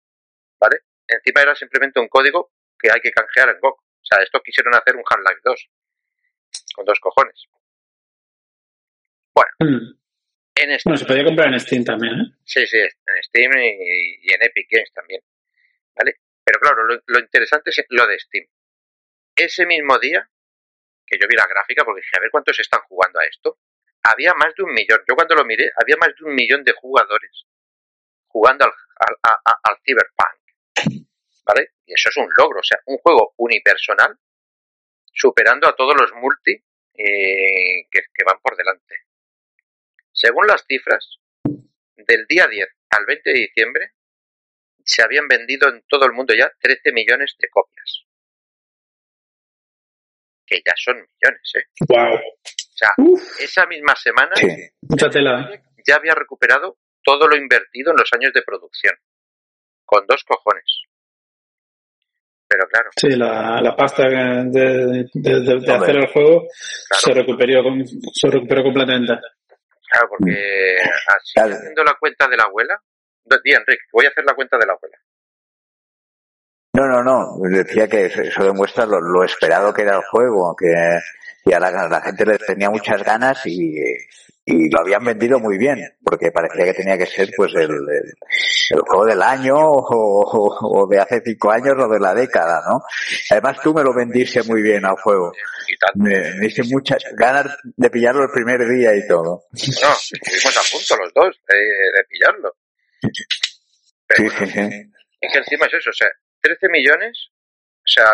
¿Vale? 0.60 0.82
Encima 1.08 1.42
era 1.42 1.56
simplemente 1.56 2.00
un 2.00 2.08
código 2.08 2.52
que 2.78 2.92
hay 2.92 3.00
que 3.02 3.12
canjear 3.12 3.50
en 3.50 3.60
GOG. 3.60 3.87
O 4.10 4.16
sea, 4.16 4.24
estos 4.24 4.42
quisieron 4.42 4.74
hacer 4.74 4.96
un 4.96 5.04
Half-Life 5.06 5.42
2. 5.44 5.70
Con 6.76 6.86
dos 6.86 7.00
cojones. 7.02 7.46
Mm. 9.60 9.98
En 10.56 10.78
Bueno, 10.86 10.98
se 10.98 11.06
podía 11.06 11.24
comprar 11.26 11.52
en 11.54 11.60
Steam 11.60 11.84
también, 11.84 12.14
¿eh? 12.14 12.38
Sí, 12.46 12.66
sí, 12.66 12.78
en 12.78 13.24
Steam 13.24 13.52
y, 13.58 14.20
y 14.24 14.34
en 14.34 14.44
Epic 14.44 14.68
Games 14.72 14.92
también. 14.94 15.22
¿Vale? 15.96 16.16
Pero 16.44 16.60
claro, 16.60 16.84
lo, 16.86 17.02
lo 17.06 17.20
interesante 17.20 17.70
es 17.72 17.84
lo 17.90 18.08
de 18.08 18.20
Steam. 18.20 18.46
Ese 19.36 19.66
mismo 19.66 20.00
día 20.00 20.28
que 21.06 21.18
yo 21.20 21.28
vi 21.28 21.36
la 21.36 21.48
gráfica, 21.48 21.84
porque 21.86 22.02
dije, 22.02 22.18
a 22.18 22.22
ver 22.22 22.32
cuántos 22.32 22.60
están 22.60 22.82
jugando 22.88 23.20
a 23.20 23.26
esto, 23.26 23.58
había 24.04 24.34
más 24.34 24.54
de 24.56 24.64
un 24.64 24.74
millón. 24.74 25.00
Yo 25.08 25.16
cuando 25.16 25.36
lo 25.36 25.46
miré, 25.46 25.70
había 25.82 25.96
más 25.98 26.10
de 26.18 26.26
un 26.26 26.34
millón 26.36 26.64
de 26.64 26.74
jugadores 26.74 27.46
jugando 28.28 28.66
al, 28.66 28.72
al, 28.72 29.16
a- 29.24 29.42
a- 29.52 29.60
al 29.64 29.78
Cyberpunk. 29.86 31.07
¿Vale? 31.48 31.72
Y 31.86 31.94
eso 31.94 32.10
es 32.10 32.18
un 32.18 32.28
logro, 32.38 32.60
o 32.60 32.64
sea, 32.64 32.80
un 32.88 32.98
juego 32.98 33.34
unipersonal 33.38 34.18
superando 35.14 35.68
a 35.68 35.76
todos 35.76 35.96
los 36.00 36.12
multi 36.16 36.52
eh, 36.52 37.88
que, 37.90 38.02
que 38.14 38.24
van 38.26 38.40
por 38.42 38.58
delante. 38.58 38.96
Según 40.12 40.48
las 40.48 40.66
cifras, 40.68 41.20
del 41.96 42.26
día 42.28 42.48
10 42.48 42.68
al 42.90 43.06
20 43.06 43.30
de 43.32 43.40
diciembre 43.40 43.92
se 44.84 45.04
habían 45.04 45.28
vendido 45.28 45.70
en 45.70 45.84
todo 45.88 46.06
el 46.06 46.14
mundo 46.14 46.34
ya 46.34 46.52
13 46.60 46.92
millones 46.92 47.36
de 47.40 47.50
copias. 47.50 48.06
Que 50.46 50.62
ya 50.66 50.74
son 50.78 50.96
millones, 50.96 51.52
¿eh? 51.56 51.64
Wow. 51.88 52.16
O 52.16 52.78
sea, 52.78 52.90
esa 53.40 53.66
misma 53.66 53.96
semana 53.96 54.36
Sí. 54.36 54.48
Mucha 54.82 55.10
tela. 55.10 55.50
¿eh? 55.54 55.62
ya 55.86 55.96
había 55.96 56.14
recuperado 56.14 56.78
todo 57.04 57.28
lo 57.28 57.36
invertido 57.36 57.92
en 57.92 57.98
los 57.98 58.12
años 58.14 58.32
de 58.34 58.44
producción. 58.44 58.96
Con 59.86 60.06
dos 60.06 60.24
cojones. 60.26 60.84
Pero 62.50 62.64
claro, 62.72 62.90
Sí, 62.96 63.10
la, 63.10 63.62
la 63.62 63.76
pasta 63.76 64.04
de, 64.08 64.16
de, 64.50 65.06
de- 65.14 65.42
de 65.42 65.54
Hombre. 65.54 65.74
hacer 65.76 65.96
el 65.98 66.08
juego 66.08 66.48
Claro. 66.88 67.02
se, 67.04 67.14
recuperó, 67.14 67.64
con- 67.64 67.86
se 67.88 68.30
recuperó 68.30 68.64
completamente. 68.64 69.14
claro, 69.92 70.08
porque 70.10 70.78
así 70.82 71.34
Claro. 71.36 71.54
haciendo 71.56 71.84
la 71.84 71.94
cuenta 72.00 72.28
de 72.28 72.38
la 72.38 72.44
abuela. 72.44 72.80
Di, 73.44 73.52
Enrique, 73.52 73.84
voy 73.92 74.06
a 74.06 74.10
hacer 74.10 74.24
la 74.24 74.34
cuenta 74.36 74.58
de 74.58 74.66
la 74.66 74.74
abuela. 74.74 74.98
No, 76.74 76.86
no, 76.88 77.04
no. 77.04 77.50
Decía 77.50 77.88
que 77.90 78.06
eso 78.06 78.22
eso 78.22 78.44
demuestra 78.44 78.86
lo, 78.86 79.02
lo 79.02 79.24
esperado 79.24 79.74
que 79.74 79.82
era 79.82 79.96
el 79.98 80.04
juego, 80.04 80.56
que 80.56 80.68
y 81.48 81.54
a 81.54 81.60
la, 81.60 81.88
la 81.88 82.02
gente 82.02 82.26
le 82.26 82.38
tenía 82.38 82.70
muchas 82.70 83.04
ganas 83.04 83.46
y, 83.46 83.76
y 84.46 84.70
lo 84.70 84.82
habían 84.82 85.04
vendido 85.04 85.40
muy 85.40 85.58
bien, 85.58 85.78
porque 86.04 86.32
parecía 86.32 86.66
que 86.66 86.74
tenía 86.74 86.98
que 86.98 87.06
ser 87.06 87.30
pues 87.36 87.54
el, 87.56 87.64
el, 87.72 88.14
el 88.72 88.80
juego 88.82 89.06
del 89.06 89.22
año 89.22 89.56
o, 89.56 89.82
o- 89.90 90.82
o 90.84 90.88
de 90.88 91.00
hace 91.00 91.22
cinco 91.26 91.52
años 91.52 91.76
o 91.78 91.88
de 91.88 92.00
la 92.00 92.14
década, 92.14 92.62
¿no? 92.68 92.82
Además 93.32 93.58
tú 93.62 93.74
me 93.74 93.84
lo 93.84 93.94
vendiste 93.94 94.44
muy 94.44 94.62
bien 94.62 94.86
al 94.86 94.96
juego. 94.98 95.32
Y 95.68 95.78
tal. 95.78 95.92
Me, 95.96 96.34
me 96.40 96.48
hice 96.48 96.64
muchas 96.64 97.04
ganas 97.18 97.46
de 97.64 97.90
pillarlo 97.90 98.24
el 98.24 98.32
primer 98.32 98.60
día 98.68 98.96
y 98.96 99.08
todo. 99.08 99.44
No, 99.52 99.60
estuvimos 99.60 100.58
a 100.58 100.62
punto 100.72 101.04
los 101.04 101.14
dos 101.14 101.36
de, 101.48 101.56
de 101.58 102.04
pillarlo. 102.10 102.54
Pero 104.08 104.30
Sí, 104.30 104.36
bueno, 104.38 104.54
sí, 104.54 104.54
sí. 104.72 104.92
Es 105.20 105.32
que 105.34 105.40
encima 105.40 105.66
es 105.66 105.74
eso, 105.74 105.90
o 105.90 105.94
sea, 105.94 106.08
13 106.42 106.68
millones, 106.70 107.30
o 107.80 107.88
sea, 107.88 108.06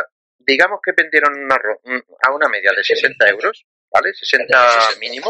digamos 0.45 0.79
que 0.83 0.91
vendieron 0.95 1.33
una, 1.43 1.57
ro- 1.57 1.79
a 1.85 2.31
una 2.33 2.47
media 2.49 2.71
de 2.75 2.83
60 2.83 3.29
euros, 3.29 3.65
¿vale? 3.91 4.13
60 4.13 4.45
mínimo. 4.99 5.29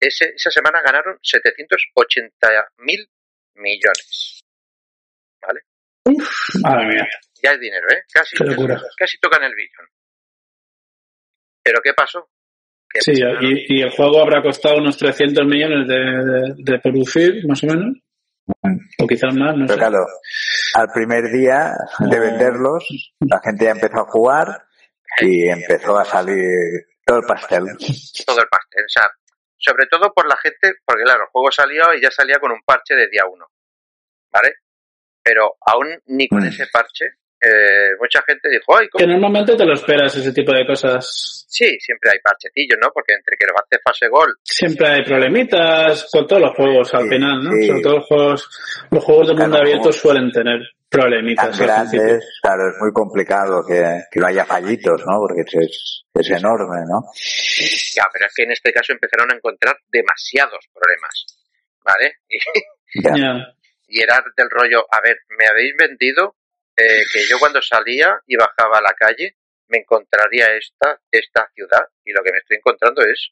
Ese, 0.00 0.32
esa 0.34 0.50
semana 0.50 0.80
ganaron 0.82 1.18
780 1.22 2.48
mil 2.78 3.06
millones, 3.54 4.40
¿vale? 5.42 5.60
Madre 6.62 6.86
mía. 6.86 7.06
Ya 7.42 7.50
es 7.52 7.60
dinero, 7.60 7.86
¿eh? 7.90 8.02
Casi, 8.12 8.36
Qué 8.36 8.44
casi 8.96 9.18
tocan 9.18 9.42
el 9.44 9.54
billón. 9.54 9.86
¿Pero 11.62 11.80
qué 11.84 11.92
pasó? 11.94 12.30
Que 12.88 13.00
Sí, 13.02 13.12
y, 13.12 13.78
y 13.78 13.82
el 13.82 13.90
juego 13.90 14.20
habrá 14.22 14.42
costado 14.42 14.78
unos 14.78 14.96
300 14.96 15.46
millones 15.46 15.86
de, 15.86 15.94
de, 15.94 16.54
de 16.56 16.78
producir, 16.80 17.46
más 17.46 17.62
o 17.62 17.66
menos. 17.66 17.96
O 18.98 19.06
quizás 19.06 19.34
más, 19.34 19.56
no 19.56 19.66
Pero 19.66 19.74
sé. 19.74 19.78
claro, 19.78 20.06
al 20.74 20.88
primer 20.92 21.30
día 21.30 21.72
de 21.98 22.18
venderlos, 22.18 22.84
la 23.20 23.40
gente 23.40 23.64
ya 23.64 23.70
empezó 23.72 24.00
a 24.00 24.10
jugar 24.10 24.46
y 25.20 25.48
empezó 25.48 25.98
a 25.98 26.04
salir 26.04 26.36
todo 27.04 27.18
el 27.18 27.26
pastel. 27.26 27.64
todo 28.26 28.38
el 28.40 28.48
pastel. 28.48 28.84
O 28.84 28.88
sea, 28.88 29.04
sobre 29.58 29.86
todo 29.86 30.12
por 30.14 30.26
la 30.28 30.36
gente, 30.36 30.74
porque 30.84 31.02
claro, 31.04 31.24
el 31.24 31.28
juego 31.30 31.50
salió 31.50 31.94
y 31.94 32.00
ya 32.02 32.10
salía 32.10 32.38
con 32.38 32.50
un 32.52 32.62
parche 32.64 32.94
de 32.94 33.08
día 33.08 33.22
uno, 33.30 33.46
¿vale? 34.32 34.54
Pero 35.22 35.56
aún 35.66 35.88
ni 36.06 36.28
con 36.28 36.40
Mm. 36.40 36.46
ese 36.48 36.66
parche 36.72 37.04
eh, 37.40 37.96
mucha 37.98 38.22
gente 38.26 38.48
dijo, 38.50 38.76
ay, 38.76 38.88
¿cómo? 38.88 39.00
Que 39.00 39.06
normalmente 39.10 39.56
te 39.56 39.64
lo 39.64 39.72
esperas 39.74 40.14
ese 40.16 40.32
tipo 40.32 40.52
de 40.52 40.66
cosas. 40.66 41.46
Sí, 41.48 41.78
siempre 41.80 42.10
hay 42.12 42.18
parchecillos, 42.22 42.78
¿no? 42.80 42.90
Porque 42.92 43.14
entre 43.14 43.36
que 43.36 43.46
lo 43.46 43.54
hace 43.54 43.80
fase 43.82 44.08
gol, 44.08 44.34
Siempre 44.42 44.86
hay 44.88 45.04
problemitas 45.04 46.08
con 46.12 46.26
todos 46.26 46.42
los 46.42 46.54
juegos 46.56 46.94
al 46.94 47.02
Sí, 47.04 47.08
final, 47.08 47.42
¿no? 47.42 47.50
sí. 47.52 47.66
Sobre 47.66 47.82
todo 47.82 47.94
los 47.96 48.06
juegos, 48.06 48.50
los 48.90 49.04
juegos 49.04 49.26
de 49.28 49.34
mundo 49.34 49.48
Claro, 49.50 49.62
abierto 49.64 49.92
suelen 49.92 50.30
tener 50.30 50.60
problemitas 50.88 51.60
al 51.60 51.66
grandes, 51.66 52.38
claro, 52.42 52.68
es 52.68 52.74
muy 52.80 52.92
complicado 52.92 53.64
que, 53.66 54.02
que 54.10 54.20
no 54.20 54.26
haya 54.26 54.44
fallitos, 54.44 55.00
¿no? 55.06 55.18
Porque 55.20 55.42
es, 55.42 56.04
es 56.12 56.30
enorme, 56.30 56.80
¿no? 56.88 57.00
ya, 57.94 58.04
pero 58.12 58.26
es 58.26 58.32
que 58.34 58.42
en 58.42 58.50
este 58.52 58.72
caso 58.72 58.92
empezaron 58.92 59.30
a 59.32 59.36
encontrar 59.36 59.76
demasiados 59.88 60.68
problemas, 60.72 61.26
¿vale? 61.84 62.14
Ya. 62.92 63.54
y 63.86 64.02
era 64.02 64.20
del 64.36 64.50
rollo, 64.50 64.80
a 64.90 65.00
ver, 65.00 65.18
me 65.38 65.46
habéis 65.46 65.76
vendido 65.78 66.34
eh, 66.80 67.04
que 67.12 67.26
yo 67.28 67.38
cuando 67.38 67.60
salía 67.60 68.20
y 68.26 68.36
bajaba 68.36 68.78
a 68.78 68.82
la 68.82 68.94
calle 68.94 69.36
me 69.68 69.78
encontraría 69.78 70.56
esta, 70.56 71.00
esta 71.10 71.48
ciudad 71.54 71.86
y 72.04 72.12
lo 72.12 72.22
que 72.22 72.32
me 72.32 72.38
estoy 72.38 72.56
encontrando 72.56 73.02
es 73.02 73.30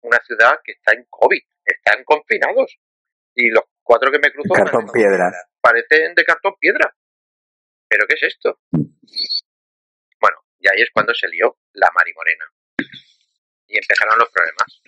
una 0.00 0.18
ciudad 0.24 0.60
que 0.64 0.72
está 0.72 0.92
en 0.92 1.04
COVID, 1.10 1.42
están 1.64 2.04
confinados 2.04 2.78
y 3.34 3.50
los 3.50 3.64
cuatro 3.82 4.10
que 4.10 4.18
me 4.18 4.30
cruzo 4.32 4.54
Cartón 4.54 4.90
piedra. 4.92 5.30
parecen 5.60 6.14
de 6.14 6.24
cartón 6.24 6.54
piedra. 6.58 6.94
¿Pero 7.88 8.06
qué 8.08 8.14
es 8.14 8.22
esto? 8.22 8.60
Bueno, 8.70 10.36
y 10.58 10.68
ahí 10.68 10.82
es 10.82 10.90
cuando 10.92 11.14
se 11.14 11.28
lió 11.28 11.58
la 11.74 11.90
marimorena. 11.94 12.46
Y 13.66 13.76
empezaron 13.76 14.18
los 14.18 14.30
problemas. 14.30 14.80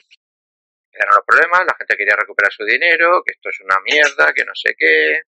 Empezaron 0.87 1.17
los 1.17 1.27
problemas, 1.27 1.67
la 1.67 1.77
gente 1.77 1.97
quería 1.97 2.17
recuperar 2.17 2.53
su 2.53 2.65
dinero, 2.65 3.23
que 3.25 3.35
esto 3.35 3.51
es 3.51 3.61
una 3.61 3.77
mierda, 3.85 4.33
que 4.33 4.45
no 4.45 4.53
sé 4.55 4.75
qué. 4.79 5.23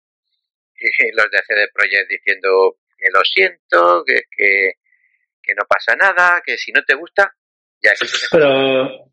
Y 0.81 1.13
los 1.17 1.31
de 1.31 1.39
CD 1.47 1.69
Projekt 1.73 2.09
diciendo 2.09 2.77
que 2.97 3.11
lo 3.13 3.21
siento, 3.25 4.05
que, 4.07 4.23
que, 4.37 4.73
que 5.43 5.55
no 5.55 5.65
pasa 5.69 5.95
nada, 5.97 6.43
que 6.45 6.57
si 6.57 6.73
no 6.73 6.83
te 6.85 6.95
gusta, 6.95 7.33
ya 7.83 7.93
Pero 8.31 9.11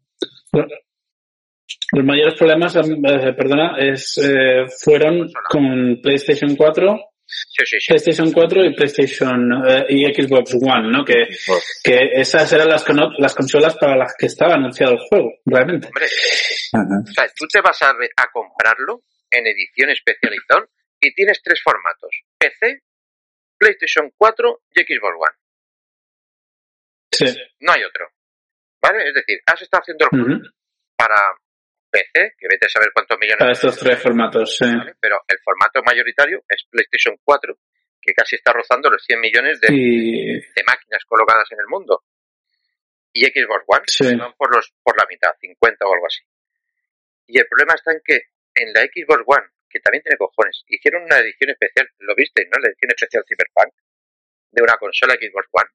los 1.94 2.06
mayores 2.06 2.36
problemas, 2.36 2.76
eh, 2.76 3.34
perdona, 3.38 3.76
es, 3.80 4.18
eh, 4.18 4.66
fueron 4.84 5.30
con 5.50 6.00
PlayStation 6.02 6.56
4, 6.56 7.08
Sí, 7.34 7.64
sí, 7.66 7.80
sí. 7.80 7.88
PlayStation 7.88 8.30
4 8.34 8.66
y 8.66 8.76
PlayStation 8.76 9.64
eh, 9.66 9.86
y 9.88 10.06
Xbox 10.14 10.54
One, 10.56 10.92
¿no? 10.92 11.06
Que, 11.06 11.30
que 11.82 12.10
esas 12.16 12.52
eran 12.52 12.68
las, 12.68 12.84
cono- 12.84 13.14
las 13.20 13.34
consolas 13.34 13.78
para 13.78 13.96
las 13.96 14.14
que 14.18 14.26
estaba 14.26 14.56
anunciado 14.56 14.94
el 14.94 15.00
juego, 15.00 15.32
realmente. 15.46 15.88
Hombre. 15.88 16.08
O 17.10 17.14
sea, 17.14 17.26
tú 17.34 17.48
te 17.48 17.62
vas 17.62 17.82
a, 17.84 17.92
a 17.92 18.32
comprarlo 18.34 19.04
en 19.30 19.48
edición 19.48 19.90
especializada 19.92 20.68
y 21.02 21.14
tienes 21.14 21.42
tres 21.44 21.62
formatos: 21.64 22.12
PC, 22.38 22.82
PlayStation 23.58 24.12
4 24.18 24.62
y 24.76 24.82
Xbox 24.84 25.16
One. 25.18 25.38
Sí. 27.12 27.26
No 27.60 27.74
hay 27.74 27.84
otro. 27.84 28.08
¿Vale? 28.82 29.08
Es 29.10 29.14
decir, 29.14 29.40
has 29.46 29.62
estado 29.62 29.82
haciendo 29.82 30.08
el 30.12 30.22
Ujú. 30.22 30.50
para 30.96 31.16
PC, 31.92 32.34
que 32.38 32.48
vete 32.50 32.66
a 32.66 32.70
saber 32.70 32.90
cuántos 32.94 33.18
millones, 33.20 33.40
Para 33.40 33.52
estos 33.52 33.78
tres 33.78 34.02
formatos, 34.02 34.58
sí. 34.58 34.66
¿vale? 34.66 34.96
pero 35.00 35.20
el 35.28 35.38
formato 35.44 35.82
mayoritario 35.84 36.42
es 36.48 36.64
PlayStation 36.70 37.18
4, 37.24 37.54
que 38.02 38.14
casi 38.14 38.38
está 38.38 38.54
rozando 38.54 38.90
los 38.90 39.04
100 39.04 39.20
millones 39.20 39.60
de, 39.62 39.68
Y 39.72 40.34
de 40.40 40.64
máquinas 40.66 41.04
colocadas 41.06 41.52
en 41.52 41.60
el 41.60 41.68
mundo. 41.68 42.04
Y 43.14 43.26
Xbox 43.26 43.64
One 43.68 43.84
Sí. 43.88 44.16
van 44.16 44.34
por, 44.34 44.56
los, 44.56 44.72
por 44.82 44.98
la 44.98 45.06
mitad, 45.10 45.32
50 45.40 45.86
o 45.86 45.94
algo 45.94 46.08
así. 46.08 46.22
Y 47.28 47.38
el 47.40 47.46
problema 47.48 47.76
está 47.76 47.92
en 47.92 48.00
que 48.04 48.22
en 48.56 48.74
la 48.74 48.82
Xbox 48.82 49.24
One, 49.28 49.48
que 49.72 49.80
también 49.80 50.04
tiene 50.04 50.18
cojones, 50.18 50.64
hicieron 50.68 51.04
una 51.04 51.20
edición 51.20 51.50
especial, 51.52 51.88
lo 52.00 52.16
viste, 52.16 52.44
¿no? 52.46 52.60
La 52.62 52.70
edición 52.70 52.92
especial 52.92 53.24
Cyberpunk 53.28 53.74
de 54.52 54.62
una 54.62 54.76
consola 54.78 55.16
Xbox 55.16 55.48
One. 55.52 55.70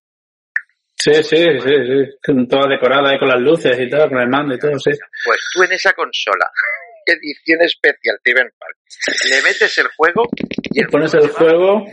sí, 0.97 1.15
sí, 1.23 1.43
sí, 1.61 1.75
sí. 1.87 2.49
Toda 2.49 2.69
decorada 2.69 3.11
ahí 3.11 3.19
con 3.19 3.29
las 3.29 3.41
luces 3.41 3.79
y 3.79 3.89
todo, 3.89 4.09
con 4.09 4.19
el 4.19 4.29
mando 4.29 4.55
y 4.55 4.59
todo, 4.59 4.79
sí. 4.79 4.91
Pues 5.25 5.41
tú 5.55 5.63
en 5.65 5.73
esa 5.73 5.93
consola, 5.93 6.51
edición 7.07 7.63
especial 7.63 8.19
Cyberpunk, 8.23 8.77
le 9.31 9.43
metes 9.43 9.79
el 9.79 9.89
juego 9.97 10.29
y 10.73 10.81
el 10.81 10.89
pones 10.89 11.13
juego 11.13 11.27
el 11.27 11.33
juego. 11.33 11.87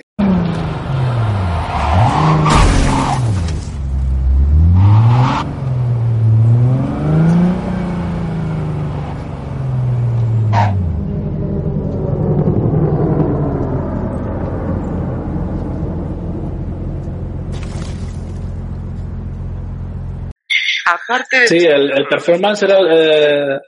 Aparte 21.34 21.48
Sí, 21.48 21.65
el, 21.65 21.91
el 21.91 22.08
performance 22.08 22.63
era. 22.63 22.78
eh, 22.89 23.60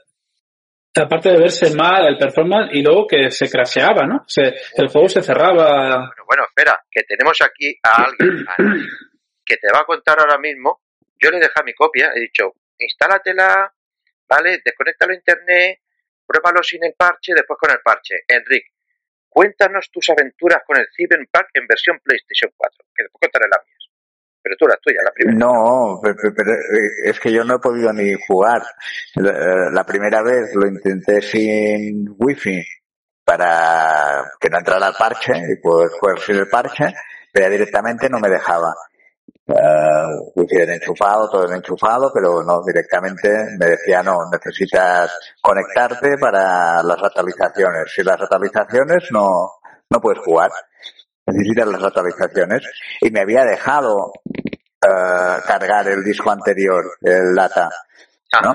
aparte 0.98 1.30
de 1.30 1.38
verse 1.38 1.74
mal, 1.74 2.06
el 2.06 2.16
performance, 2.16 2.70
y 2.72 2.82
luego 2.82 3.06
que 3.06 3.30
se 3.30 3.50
crasheaba, 3.50 4.06
¿no? 4.06 4.24
Se, 4.26 4.42
el 4.76 4.88
juego 4.88 5.08
se 5.08 5.22
cerraba. 5.22 5.96
Bueno, 5.96 6.24
bueno, 6.26 6.44
espera, 6.48 6.80
que 6.90 7.02
tenemos 7.02 7.40
aquí 7.42 7.76
a 7.82 8.04
alguien, 8.04 8.46
a 8.48 8.54
alguien 8.58 8.86
que 9.44 9.56
te 9.56 9.68
va 9.72 9.80
a 9.80 9.84
contar 9.84 10.18
ahora 10.20 10.38
mismo. 10.38 10.80
Yo 11.18 11.30
le 11.30 11.36
he 11.38 11.40
dejado 11.40 11.64
mi 11.64 11.74
copia, 11.74 12.12
he 12.14 12.20
dicho, 12.20 12.52
instálatela, 12.78 13.72
¿vale? 14.28 14.60
Desconéctalo 14.64 15.12
a 15.12 15.16
internet, 15.16 15.80
pruébalo 16.26 16.62
sin 16.62 16.84
el 16.84 16.94
parche, 16.96 17.32
después 17.34 17.58
con 17.60 17.70
el 17.70 17.80
parche. 17.82 18.16
Enrique, 18.28 18.70
cuéntanos 19.28 19.90
tus 19.90 20.08
aventuras 20.10 20.62
con 20.66 20.78
el 20.78 20.86
Cyberpunk 20.94 21.46
en 21.54 21.66
versión 21.66 21.98
PlayStation 22.02 22.50
4, 22.56 22.84
que 22.94 23.02
después 23.04 23.20
contaré 23.20 23.46
las 23.50 23.64
mías. 23.66 23.75
Pero 24.46 24.54
tú 24.60 24.66
las 24.68 24.78
tuyas, 24.80 25.02
la 25.04 25.10
primera. 25.10 25.38
No, 25.38 25.98
pe- 26.00 26.14
pe- 26.14 26.30
pero 26.30 26.52
eh, 26.52 27.10
es 27.10 27.18
que 27.18 27.32
yo 27.32 27.42
no 27.42 27.56
he 27.56 27.58
podido 27.58 27.92
ni 27.92 28.14
jugar. 28.28 28.62
La, 29.16 29.30
eh, 29.30 29.70
la 29.72 29.82
primera 29.84 30.22
vez 30.22 30.54
lo 30.54 30.68
intenté 30.68 31.20
sin 31.20 32.14
wifi 32.16 32.62
para 33.24 34.22
que 34.38 34.48
no 34.48 34.58
entrara 34.58 34.86
el 34.86 34.94
parche 34.96 35.32
y 35.36 35.56
poder 35.60 35.88
jugar 35.98 36.20
sin 36.20 36.36
el 36.36 36.48
parche, 36.48 36.94
pero 37.32 37.50
directamente 37.50 38.08
no 38.08 38.20
me 38.20 38.28
dejaba. 38.28 38.72
Uh, 39.48 40.30
wifi 40.36 40.58
enchufado, 40.60 41.28
todo 41.28 41.42
bien 41.46 41.56
enchufado, 41.56 42.12
pero 42.14 42.44
no, 42.44 42.62
directamente 42.64 43.28
me 43.58 43.66
decía 43.66 44.00
no, 44.04 44.18
necesitas 44.30 45.10
conectarte 45.42 46.18
para 46.18 46.84
las 46.84 47.02
actualizaciones. 47.02 47.92
Si 47.92 48.04
las 48.04 48.20
actualizaciones 48.20 49.08
no, 49.10 49.54
no 49.90 50.00
puedes 50.00 50.20
jugar. 50.24 50.50
Necesitas 51.26 51.66
las 51.66 51.82
actualizaciones. 51.82 52.62
Y 53.00 53.10
me 53.10 53.20
había 53.20 53.44
dejado 53.44 54.12
eh, 54.24 55.40
cargar 55.46 55.88
el 55.88 56.04
disco 56.04 56.30
anterior, 56.30 56.84
el 57.02 57.34
data, 57.34 57.70
¿no? 58.42 58.54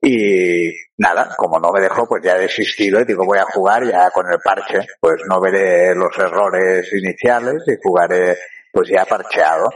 Y 0.00 0.72
nada, 0.98 1.34
como 1.36 1.58
no 1.58 1.72
me 1.72 1.80
dejó, 1.80 2.06
pues 2.08 2.22
ya 2.22 2.36
he 2.36 2.42
desistido 2.42 3.00
y 3.00 3.04
digo, 3.04 3.24
voy 3.24 3.38
a 3.38 3.44
jugar 3.44 3.84
ya 3.84 4.10
con 4.10 4.30
el 4.30 4.38
parche, 4.42 4.86
pues 5.00 5.16
no 5.28 5.40
veré 5.40 5.94
los 5.94 6.16
errores 6.18 6.90
iniciales 6.92 7.62
y 7.66 7.76
jugaré 7.82 8.36
pues 8.72 8.88
ya 8.88 9.04
parcheado. 9.04 9.70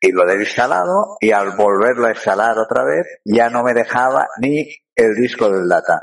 Y 0.00 0.12
lo 0.12 0.28
he 0.28 0.34
instalado 0.36 1.16
y 1.20 1.30
al 1.32 1.56
volverlo 1.56 2.06
a 2.06 2.10
instalar 2.10 2.58
otra 2.58 2.84
vez 2.84 3.06
ya 3.24 3.48
no 3.48 3.62
me 3.62 3.72
dejaba 3.72 4.28
ni 4.40 4.68
el 4.94 5.14
disco 5.14 5.48
del 5.50 5.68
data. 5.68 6.00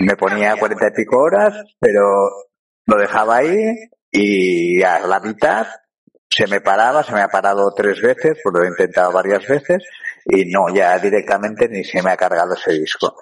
Me 0.00 0.16
ponía 0.16 0.56
cuarenta 0.56 0.88
y 0.88 0.92
pico 0.92 1.18
horas, 1.18 1.54
pero 1.80 2.30
lo 2.86 2.96
dejaba 2.96 3.36
ahí 3.36 3.74
y 4.18 4.82
a 4.82 5.00
la 5.00 5.20
mitad 5.20 5.66
se 6.28 6.46
me 6.46 6.60
paraba, 6.60 7.02
se 7.02 7.12
me 7.12 7.20
ha 7.22 7.28
parado 7.28 7.72
tres 7.74 8.00
veces, 8.00 8.38
pues 8.42 8.52
lo 8.54 8.62
he 8.64 8.68
intentado 8.68 9.12
varias 9.12 9.46
veces 9.46 9.82
y 10.24 10.44
no, 10.46 10.74
ya 10.74 10.98
directamente 10.98 11.68
ni 11.68 11.84
se 11.84 12.02
me 12.02 12.10
ha 12.10 12.16
cargado 12.16 12.54
ese 12.54 12.72
disco. 12.72 13.14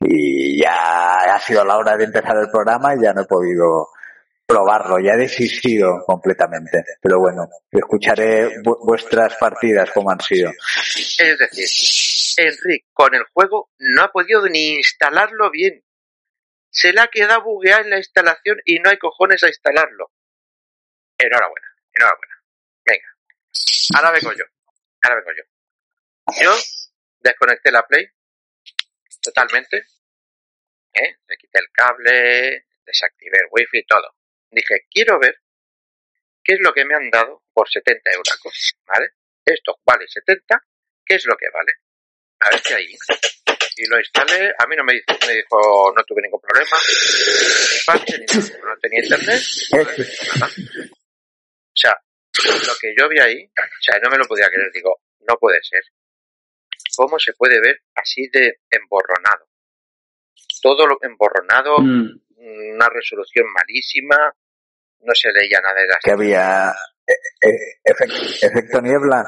Y 0.00 0.60
ya 0.60 1.34
ha 1.34 1.40
sido 1.40 1.64
la 1.64 1.76
hora 1.78 1.96
de 1.96 2.04
empezar 2.04 2.36
el 2.36 2.50
programa 2.50 2.94
y 2.94 3.02
ya 3.02 3.12
no 3.12 3.22
he 3.22 3.26
podido 3.26 3.88
probarlo, 4.46 4.98
ya 4.98 5.12
he 5.14 5.16
desistido 5.18 6.02
completamente. 6.04 6.84
Pero 7.00 7.20
bueno, 7.20 7.48
escucharé 7.70 8.58
vu- 8.62 8.78
vuestras 8.84 9.34
partidas 9.36 9.90
como 9.92 10.10
han 10.10 10.20
sido. 10.20 10.50
Es 10.50 11.38
decir, 11.38 12.44
Enrique 12.44 12.86
con 12.92 13.14
el 13.14 13.22
juego 13.32 13.70
no 13.78 14.02
ha 14.02 14.08
podido 14.12 14.46
ni 14.48 14.74
instalarlo 14.74 15.50
bien. 15.50 15.82
Se 16.70 16.92
le 16.92 17.00
ha 17.00 17.08
quedado 17.08 17.44
bugueado 17.44 17.82
en 17.84 17.90
la 17.90 17.98
instalación 17.98 18.58
y 18.64 18.78
no 18.80 18.90
hay 18.90 18.98
cojones 18.98 19.42
a 19.44 19.48
instalarlo. 19.48 20.10
Enhorabuena, 21.18 21.68
enhorabuena. 21.92 22.42
Venga, 22.84 23.16
ahora 23.96 24.10
vengo 24.10 24.32
yo. 24.32 24.44
Ahora 25.02 25.16
vengo 25.16 25.32
yo. 25.36 26.42
Yo 26.42 26.56
desconecté 27.20 27.70
la 27.70 27.86
Play 27.86 28.08
totalmente. 29.22 29.86
¿eh? 30.94 31.16
Le 31.26 31.36
quité 31.36 31.58
el 31.58 31.70
cable, 31.72 32.66
desactivé 32.84 33.38
el 33.38 33.48
wifi 33.50 33.78
y 33.78 33.86
todo. 33.86 34.14
Dije, 34.50 34.86
quiero 34.90 35.18
ver 35.18 35.38
qué 36.44 36.54
es 36.54 36.60
lo 36.60 36.72
que 36.72 36.84
me 36.84 36.94
han 36.94 37.10
dado 37.10 37.42
por 37.52 37.70
70 37.70 38.10
euros, 38.10 38.74
¿vale? 38.86 39.10
Esto 39.44 39.78
vale 39.84 40.06
70, 40.06 40.62
¿qué 41.04 41.14
es 41.14 41.24
lo 41.26 41.36
que 41.36 41.46
vale? 41.52 41.72
A 42.40 42.50
ver 42.50 42.62
qué 42.62 42.74
hay. 42.74 42.96
Y 43.76 43.86
lo 43.86 43.98
instalé, 43.98 44.52
a 44.58 44.66
mí 44.66 44.76
no 44.76 44.84
me 44.84 44.92
dijo, 44.92 45.06
me 45.26 45.34
dijo 45.34 45.92
no 45.96 46.04
tuve 46.04 46.22
ningún 46.22 46.40
problema, 46.40 46.76
ni 46.76 47.78
parche, 47.86 48.18
ni 48.18 48.26
nada, 48.26 48.58
no 48.64 48.78
tenía 48.78 49.02
internet, 49.02 49.42
no 49.70 49.78
nada. 50.40 50.52
Lo 52.44 52.74
que 52.80 52.94
yo 52.98 53.08
vi 53.08 53.18
ahí, 53.20 53.44
o 53.44 53.82
sea, 53.82 53.98
no 54.02 54.10
me 54.10 54.18
lo 54.18 54.24
podía 54.26 54.48
creer, 54.48 54.70
digo, 54.72 55.00
no 55.20 55.36
puede 55.38 55.58
ser. 55.62 55.82
¿Cómo 56.96 57.18
se 57.18 57.32
puede 57.34 57.60
ver 57.60 57.82
así 57.94 58.28
de 58.32 58.60
emborronado? 58.70 59.48
Todo 60.60 60.86
lo 60.86 60.98
emborronado, 61.02 61.78
Mm. 61.78 62.20
una 62.74 62.88
resolución 62.88 63.46
malísima, 63.52 64.16
no 65.00 65.14
se 65.14 65.32
leía 65.32 65.60
nada 65.60 65.80
de 65.80 65.86
las 65.88 65.98
Que 66.04 66.10
había 66.10 66.70
eh, 67.06 67.12
eh, 67.40 67.80
efecto, 67.84 68.16
efecto 68.46 68.80
niebla. 68.80 69.24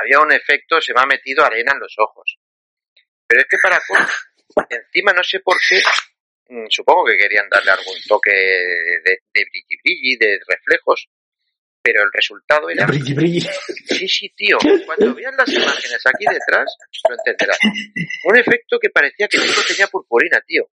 había 0.00 0.20
un 0.20 0.32
efecto, 0.32 0.80
se 0.80 0.92
me 0.94 1.00
ha 1.02 1.06
metido 1.06 1.44
arena 1.44 1.72
en 1.72 1.80
los 1.80 1.94
ojos. 1.98 2.38
Pero 3.26 3.42
es 3.42 3.46
que 3.48 3.56
para 3.62 3.78
encima 4.70 5.12
no 5.12 5.22
sé 5.22 5.40
por 5.40 5.56
qué, 5.68 5.80
mm, 6.48 6.66
supongo 6.70 7.04
que 7.06 7.16
querían 7.16 7.48
darle 7.48 7.70
algún 7.70 7.96
toque 8.08 8.32
de, 8.32 9.18
de 9.32 9.44
brilli 9.44 9.76
brilli, 9.82 10.16
de 10.16 10.38
reflejos, 10.48 11.08
pero 11.82 12.02
el 12.02 12.10
resultado 12.12 12.68
era, 12.68 12.86
Brilli, 12.86 13.14
brilli. 13.14 13.40
sí, 13.40 14.08
sí, 14.08 14.28
tío, 14.36 14.58
cuando 14.86 15.14
vean 15.14 15.34
las 15.36 15.48
imágenes 15.48 16.02
aquí 16.06 16.24
detrás, 16.30 16.76
lo 17.08 17.14
entenderás. 17.16 17.58
Un 18.24 18.36
efecto 18.36 18.78
que 18.78 18.90
parecía 18.90 19.28
que 19.28 19.38
todo 19.38 19.64
tenía 19.66 19.86
purpurina, 19.86 20.40
tío. 20.46 20.68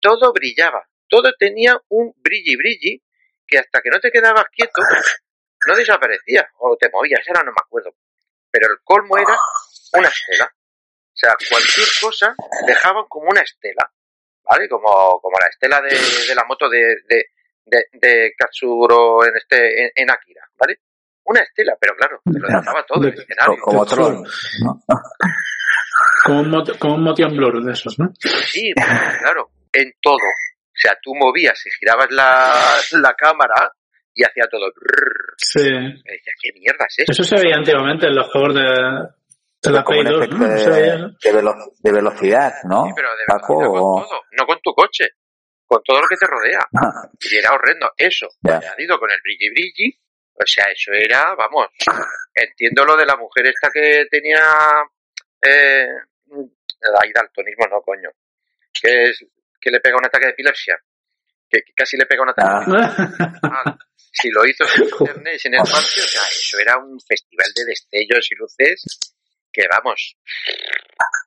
Todo 0.00 0.32
brillaba, 0.32 0.88
todo 1.08 1.32
tenía 1.38 1.80
un 1.88 2.12
brilli 2.16 2.56
brilli 2.56 3.02
que 3.46 3.58
hasta 3.58 3.80
que 3.80 3.90
no 3.90 4.00
te 4.00 4.10
quedabas 4.10 4.46
quieto, 4.52 4.82
no 5.66 5.76
desaparecía, 5.76 6.48
o 6.58 6.76
te 6.76 6.88
movías, 6.90 7.26
ahora 7.28 7.42
no 7.44 7.52
me 7.52 7.60
acuerdo. 7.64 7.94
Pero 8.50 8.66
el 8.72 8.78
colmo 8.84 9.18
era 9.18 9.36
una 9.92 10.08
estela. 10.08 10.46
O 10.46 11.18
sea, 11.18 11.34
cualquier 11.48 11.88
cosa 12.00 12.34
dejaban 12.66 13.06
como 13.08 13.28
una 13.30 13.40
estela, 13.40 13.90
¿vale? 14.44 14.68
Como, 14.68 15.20
como 15.20 15.38
la 15.38 15.46
estela 15.46 15.80
de, 15.80 15.96
de 16.28 16.34
la 16.34 16.44
moto 16.44 16.68
de, 16.68 16.78
de, 17.08 17.24
de, 17.66 17.84
de 17.92 18.32
Katsuro 18.38 19.24
en, 19.26 19.36
este, 19.36 19.84
en, 19.84 19.90
en 19.94 20.10
Akira, 20.10 20.42
¿vale? 20.58 20.78
Una 21.24 21.40
estela, 21.40 21.74
pero 21.80 21.94
claro, 21.96 22.20
te 22.24 22.38
lo 22.38 22.46
dejaba 22.46 22.84
todo 22.86 23.04
el 23.04 23.14
De- 23.14 23.20
escenario. 23.22 23.56
Como 23.62 23.84
Tron. 23.84 24.24
Como 26.24 26.40
un, 26.40 26.50
mot- 26.50 26.78
como 26.78 26.94
un 26.94 27.02
motion 27.04 27.36
blur 27.36 27.64
de 27.64 27.72
esos, 27.72 27.98
¿no? 27.98 28.12
Sí, 28.18 28.72
claro, 29.20 29.50
en 29.72 29.92
todo. 30.00 30.16
O 30.16 30.78
sea, 30.78 30.96
tú 31.02 31.14
movías 31.14 31.60
y 31.66 31.70
girabas 31.78 32.08
la, 32.10 32.52
la 33.00 33.14
cámara 33.14 33.72
y 34.14 34.24
hacía 34.24 34.44
todo. 34.50 34.66
Sí. 35.36 35.60
Me 35.70 36.12
decía, 36.12 36.32
¿qué 36.40 36.50
mierda 36.58 36.84
es 36.88 36.98
esto? 36.98 37.12
Eso 37.12 37.22
se 37.24 37.36
veía 37.42 37.56
antiguamente 37.56 38.06
en 38.06 38.14
los 38.16 38.30
juegos 38.30 38.54
de, 38.54 38.60
de 38.62 39.70
la 39.72 39.82
Como 39.84 40.00
Play 40.00 40.00
un 40.00 40.12
2, 40.12 40.22
efecto 40.22 40.36
¿no? 40.36 40.58
Se 40.58 40.70
veía, 40.70 40.98
¿no? 40.98 41.08
de, 41.08 41.16
de 41.22 41.32
velo- 41.32 41.72
de 41.78 41.92
velocidad, 41.92 42.52
¿no? 42.64 42.86
Sí, 42.86 42.92
pero 42.94 43.08
de 43.10 43.24
Paco, 43.26 43.58
velocidad 43.58 43.80
o- 43.82 43.92
con 43.94 44.02
todo, 44.08 44.20
no 44.38 44.46
con 44.46 44.58
tu 44.62 44.74
coche, 44.74 45.04
con 45.66 45.82
todo 45.84 46.00
lo 46.00 46.06
que 46.08 46.16
te 46.16 46.26
rodea. 46.26 46.60
Y 47.20 47.36
era 47.36 47.52
horrendo. 47.52 47.90
Eso, 47.96 48.28
Ya. 48.42 48.56
añadido 48.58 48.98
con 48.98 49.10
el 49.10 49.20
brilli 49.22 49.50
brilli, 49.50 49.98
o 50.34 50.46
sea, 50.46 50.64
eso 50.66 50.92
era, 50.92 51.34
vamos, 51.34 51.66
entiendo 52.34 52.84
lo 52.84 52.96
de 52.96 53.06
la 53.06 53.16
mujer 53.16 53.46
esta 53.46 53.70
que 53.72 54.06
tenía, 54.10 54.40
eh, 55.42 55.88
ahí 57.02 57.10
daltonismo, 57.14 57.66
no, 57.70 57.80
coño, 57.82 58.10
que 58.80 59.04
es, 59.10 59.24
que 59.60 59.70
le 59.70 59.80
pega 59.80 59.96
un 59.96 60.04
ataque 60.06 60.26
de 60.26 60.32
epilepsia, 60.32 60.78
que, 61.48 61.62
que 61.62 61.72
casi 61.74 61.96
le 61.96 62.06
pega 62.06 62.22
un 62.22 62.28
ataque 62.30 62.70
de 62.70 62.76
Ah. 62.78 63.38
Ah, 63.42 63.78
si 64.12 64.30
lo 64.30 64.44
hizo 64.46 64.64
sin 64.66 64.84
internet 65.00 65.40
y 65.44 65.48
el 65.48 65.56
parche, 65.58 66.00
o 66.00 66.04
sea, 66.06 66.22
eso 66.22 66.58
era 66.58 66.76
un 66.78 66.98
festival 67.00 67.46
de 67.54 67.64
destellos 67.64 68.28
y 68.30 68.34
luces 68.36 68.84
que 69.52 69.62
vamos, 69.70 70.16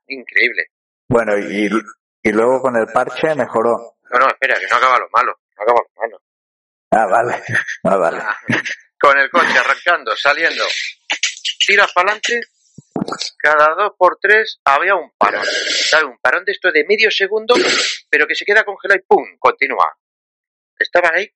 increíble. 0.08 0.67
Bueno, 1.08 1.38
y, 1.38 1.67
y 2.21 2.32
luego 2.32 2.62
con 2.62 2.75
el 2.78 2.86
parche 2.93 3.34
mejoró. 3.36 3.95
No, 4.12 4.19
no, 4.19 4.28
espera, 4.28 4.60
que 4.60 4.67
no 4.67 4.76
acaba 4.76 5.00
lo 5.00 5.10
malo, 5.10 5.39
no 5.58 5.63
acaba 5.63 5.80
lo 5.82 6.02
malo. 6.02 6.22
Ah, 6.91 7.06
vale. 7.06 7.43
Ah, 7.84 7.98
vale. 7.98 8.22
Con 9.00 9.17
el 9.17 9.30
coche 9.30 9.58
arrancando, 9.58 10.15
saliendo, 10.17 10.63
tiras 11.65 11.91
para 11.93 12.12
adelante, 12.12 12.41
cada 13.38 13.76
dos 13.76 13.93
por 13.98 14.17
tres 14.19 14.60
había 14.65 14.95
un 14.95 15.12
parón. 15.17 15.45
¿Sabes? 15.45 16.06
Un 16.06 16.17
parón 16.22 16.43
de 16.43 16.52
esto 16.52 16.72
de 16.72 16.86
medio 16.86 17.10
segundo, 17.10 17.56
pero 18.10 18.28
que 18.28 18.36
se 18.36 18.45
queda 18.45 18.63
congelado 18.63 19.00
y 19.00 19.04
¡pum! 19.08 19.24
Continúa. 19.39 19.86
Estaban 20.78 21.15
ahí. 21.15 21.30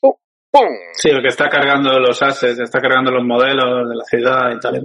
¡pum! 0.00 0.18
¡pum! 0.50 0.76
Sí, 0.94 1.12
lo 1.12 1.22
que 1.22 1.28
está 1.28 1.48
cargando 1.48 1.98
los 2.00 2.20
assets, 2.22 2.58
está 2.58 2.80
cargando 2.80 3.12
los 3.12 3.24
modelos 3.24 3.88
de 3.88 3.94
la 3.94 4.04
ciudad 4.04 4.50
y 4.50 4.58
tal 4.58 4.76
y. 4.76 4.80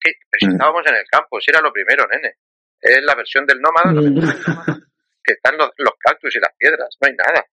¿Qué? 0.00 0.12
Pero 0.30 0.38
si 0.38 0.46
estábamos 0.46 0.82
en 0.86 0.94
el 0.94 1.04
campo, 1.10 1.38
si 1.40 1.50
era 1.50 1.60
lo 1.60 1.72
primero, 1.72 2.06
nene. 2.06 2.36
Es 2.80 3.02
la 3.02 3.14
versión 3.14 3.44
del 3.46 3.60
nómada, 3.60 3.92
lo 3.92 4.02
que 5.24 5.32
que 5.32 5.32
están 5.34 5.56
los, 5.56 5.70
los 5.78 5.94
cactus 5.98 6.34
y 6.36 6.40
las 6.40 6.54
piedras, 6.56 6.96
no 7.00 7.08
hay 7.08 7.14
nada. 7.14 7.46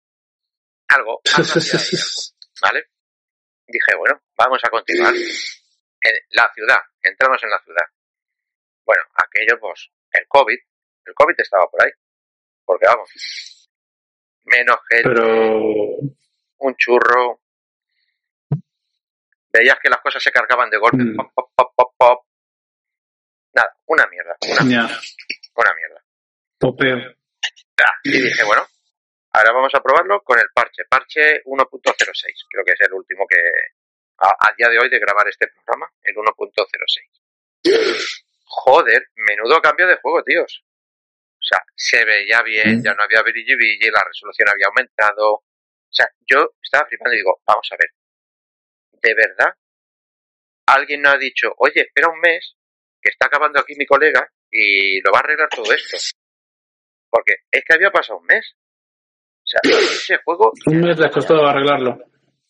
Algo, 0.88 1.20
¿vale? 2.62 2.84
Dije, 3.66 3.94
bueno, 3.98 4.22
vamos 4.36 4.60
a 4.64 4.70
continuar. 4.70 5.14
En 5.14 6.14
la 6.30 6.50
ciudad, 6.54 6.78
entramos 7.02 7.42
en 7.42 7.50
la 7.50 7.58
ciudad. 7.62 7.84
Bueno, 8.86 9.02
aquello, 9.14 9.58
pues, 9.60 9.90
el 10.12 10.26
COVID, 10.28 10.58
el 11.06 11.14
COVID 11.14 11.34
estaba 11.38 11.68
por 11.68 11.84
ahí. 11.84 11.90
Porque 12.64 12.86
vamos, 12.86 13.10
menos 14.44 14.76
gente, 14.88 15.08
Pero 15.08 15.66
un 16.58 16.76
churro. 16.76 17.40
Veías 19.52 19.78
que 19.82 19.88
las 19.90 20.00
cosas 20.00 20.22
se 20.22 20.30
cargaban 20.30 20.70
de 20.70 20.78
golpe, 20.78 20.98
Mm. 21.02 21.16
pop, 21.16 21.32
pop, 21.34 21.50
pop, 21.56 21.72
pop, 21.76 21.94
pop. 21.98 22.26
Nada, 23.54 23.76
una 23.86 24.06
mierda, 24.06 24.36
una, 24.42 24.70
ya, 24.70 25.00
una 25.56 25.74
mierda. 25.74 26.04
popeo. 26.58 27.17
Y 28.04 28.20
dije, 28.22 28.44
bueno, 28.44 28.66
ahora 29.32 29.52
vamos 29.52 29.72
a 29.74 29.80
probarlo 29.80 30.20
con 30.22 30.38
el 30.38 30.46
parche, 30.54 30.84
parche 30.88 31.42
1.06, 31.44 32.46
creo 32.50 32.64
que 32.64 32.72
es 32.72 32.80
el 32.80 32.92
último 32.92 33.26
que, 33.28 33.38
a, 34.18 34.28
a 34.48 34.52
día 34.56 34.68
de 34.68 34.78
hoy 34.78 34.88
de 34.90 34.98
grabar 34.98 35.28
este 35.28 35.46
programa, 35.48 35.90
el 36.02 36.14
1.06. 36.16 38.02
Joder, 38.44 39.08
menudo 39.16 39.60
cambio 39.60 39.86
de 39.86 39.96
juego, 39.96 40.22
tíos. 40.24 40.64
O 41.34 41.42
sea, 41.48 41.60
se 41.74 42.04
veía 42.04 42.42
bien, 42.42 42.78
Mm. 42.80 42.84
ya 42.84 42.94
no 42.94 43.02
había 43.04 43.22
brilli, 43.22 43.78
la 43.90 44.02
resolución 44.04 44.48
había 44.48 44.66
aumentado. 44.66 45.32
O 45.34 45.44
sea, 45.90 46.06
yo 46.26 46.50
estaba 46.62 46.86
flipando 46.88 47.14
y 47.14 47.18
digo, 47.18 47.40
vamos 47.46 47.66
a 47.72 47.76
ver, 47.78 47.90
¿de 49.02 49.14
verdad? 49.14 49.54
Alguien 50.66 51.00
no 51.02 51.10
ha 51.10 51.16
dicho, 51.16 51.54
oye, 51.58 51.80
espera 51.82 52.08
un 52.10 52.20
mes, 52.20 52.54
que 53.00 53.10
está 53.10 53.26
acabando 53.26 53.60
aquí 53.60 53.74
mi 53.76 53.86
colega 53.86 54.28
y 54.50 55.00
lo 55.00 55.12
va 55.12 55.18
a 55.18 55.22
arreglar 55.22 55.48
todo 55.48 55.72
esto. 55.72 55.96
Porque 57.10 57.34
es 57.50 57.62
que 57.66 57.74
había 57.74 57.90
pasado 57.90 58.18
un 58.20 58.26
mes. 58.26 58.54
O 58.54 59.46
sea, 59.50 59.60
ese 59.64 60.18
juego, 60.24 60.52
Un 60.66 60.80
mes 60.80 60.98
les 60.98 61.10
costó 61.10 61.34
arreglarlo. 61.46 61.98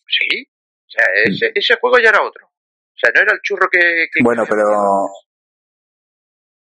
sí. 0.07 0.45
O 0.85 0.91
sea, 0.91 1.05
ese, 1.25 1.51
ese 1.53 1.75
juego 1.75 1.97
ya 1.99 2.09
era 2.09 2.23
otro. 2.23 2.47
O 2.47 2.95
sea, 2.95 3.11
no 3.13 3.21
era 3.21 3.33
el 3.33 3.39
churro 3.43 3.67
que... 3.71 3.79
que- 3.79 4.23
Bueno, 4.23 4.43
pero 4.49 4.65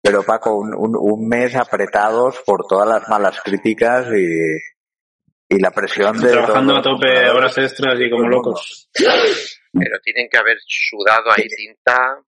pero 0.02 0.22
Paco, 0.22 0.54
un, 0.56 0.74
un, 0.74 0.94
un 0.96 1.28
mes 1.28 1.56
apretados 1.56 2.40
por 2.46 2.66
todas 2.68 2.86
las 2.88 3.08
malas 3.08 3.40
críticas 3.42 4.06
y, 4.14 5.54
y 5.56 5.58
la 5.60 5.70
presión 5.70 6.20
de 6.20 6.30
Trabajando 6.30 6.76
a 6.76 6.82
tope, 6.82 7.28
horas 7.30 7.56
extras 7.58 7.98
y 7.98 8.10
como 8.10 8.28
locos. 8.28 8.88
Pero 8.94 9.98
tienen 10.02 10.28
que 10.30 10.38
haber 10.38 10.58
sudado 10.66 11.30
ahí 11.32 11.48
tinta. 11.48 12.20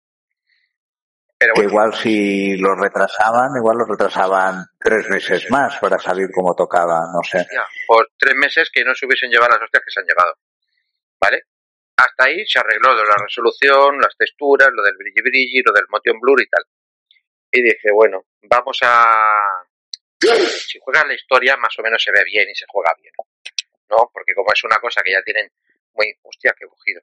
Pero 1.39 1.53
que 1.55 1.65
igual 1.65 1.93
si 1.95 2.57
lo 2.57 2.75
retrasaban, 2.75 3.51
igual 3.57 3.77
lo 3.77 3.85
retrasaban 3.85 4.65
tres 4.81 5.09
meses 5.11 5.51
más 5.51 5.79
para 5.79 5.99
salir 5.99 6.29
como 6.33 6.55
tocaba, 6.55 7.01
no 7.13 7.21
sé. 7.23 7.47
por 7.87 8.09
tres 8.19 8.35
meses 8.35 8.71
que 8.73 8.85
no 8.85 8.95
se 8.95 9.05
hubiesen 9.05 9.31
llevado 9.31 9.53
las 9.53 9.63
hostias 9.63 9.83
que 9.85 9.91
se 9.91 10.01
han 10.01 10.07
llevado. 10.07 10.35
¿Vale? 11.21 11.43
Hasta 11.97 12.25
ahí 12.25 12.47
se 12.47 12.59
arregló 12.59 12.93
lo 12.93 13.01
de 13.01 13.09
la 13.09 13.23
resolución, 13.23 13.99
las 14.01 14.17
texturas, 14.17 14.69
lo 14.73 14.83
del 14.83 14.97
brilli 14.97 15.23
brilli, 15.23 15.63
lo 15.65 15.73
del 15.73 15.87
motion 15.89 16.19
blur 16.21 16.41
y 16.41 16.49
tal. 16.49 16.65
Y 17.51 17.63
dije, 17.63 17.91
bueno, 17.93 18.25
vamos 18.43 18.79
a... 18.83 19.65
Si 20.21 20.79
juegas 20.81 21.07
la 21.07 21.15
historia, 21.15 21.57
más 21.57 21.79
o 21.79 21.83
menos 21.83 22.03
se 22.03 22.13
ve 22.13 22.23
bien 22.25 22.49
y 22.51 22.55
se 22.55 22.65
juega 22.69 22.93
bien. 23.01 23.13
¿No? 23.91 24.11
Porque 24.13 24.35
como 24.35 24.53
es 24.53 24.65
una 24.65 24.77
cosa 24.77 25.03
que 25.03 25.13
ya 25.13 25.23
tienen 25.23 25.51
muy... 25.95 26.15
Hostia, 26.23 26.55
qué 26.59 26.67
cogido. 26.67 27.03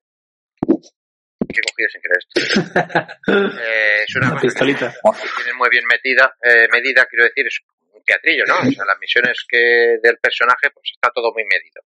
Qué 1.54 1.62
cogido 1.62 1.90
sin 1.90 2.02
querer 2.02 2.18
esto. 2.20 2.34
Eh, 3.26 4.04
es 4.08 4.16
una 4.16 4.36
que 4.36 4.48
pistolita. 4.48 4.92
que 4.92 5.30
tienen 5.38 5.56
muy 5.56 5.70
bien 5.70 5.86
metida, 5.88 6.36
eh, 6.44 6.68
medida, 6.72 7.06
quiero 7.06 7.26
decir, 7.26 7.48
es 7.48 7.60
un 7.94 8.04
teatrillo, 8.04 8.44
¿no? 8.46 8.60
O 8.60 8.72
sea, 8.72 8.86
las 8.86 9.00
misiones 9.00 9.46
que 9.48 9.98
del 10.02 10.18
personaje, 10.18 10.70
pues 10.74 10.92
está 10.94 11.10
todo 11.14 11.32
muy 11.32 11.44
medido, 11.46 11.82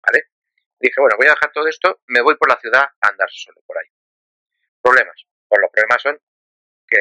¿vale? 0.00 0.24
Dije, 0.80 0.94
bueno, 0.98 1.16
voy 1.18 1.26
a 1.26 1.36
dejar 1.36 1.52
todo 1.52 1.68
esto, 1.68 2.00
me 2.08 2.22
voy 2.22 2.36
por 2.36 2.48
la 2.48 2.58
ciudad 2.60 2.82
a 2.82 3.08
andar 3.08 3.28
solo 3.30 3.60
por 3.66 3.76
ahí. 3.78 3.90
Problemas. 4.80 5.16
Pues 5.46 5.60
los 5.60 5.70
problemas 5.70 6.02
son 6.02 6.18
que 6.88 7.00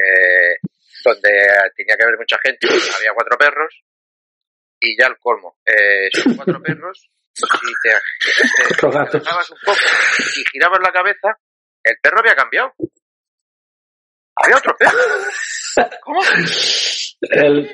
donde 1.04 1.32
tenía 1.76 1.96
que 1.96 2.04
haber 2.04 2.18
mucha 2.18 2.38
gente, 2.44 2.68
había 2.68 3.14
cuatro 3.14 3.38
perros, 3.38 3.84
y 4.80 4.98
ya 5.00 5.08
el 5.08 5.18
colmo, 5.18 5.58
eh, 5.66 6.10
son 6.14 6.36
cuatro 6.36 6.62
perros, 6.62 7.10
si 7.34 7.42
te, 7.82 8.78
te, 8.80 8.86
un 8.86 8.92
poco 9.66 9.80
y 10.38 10.44
girabas 10.52 10.80
la 10.82 10.92
cabeza, 10.92 11.40
el 11.84 11.96
perro 12.02 12.20
había 12.20 12.36
cambiado. 12.36 12.74
Había 14.36 14.58
otro 14.58 14.76
perro. 14.78 14.98
¿Cómo? 16.04 16.20
El, 17.30 17.70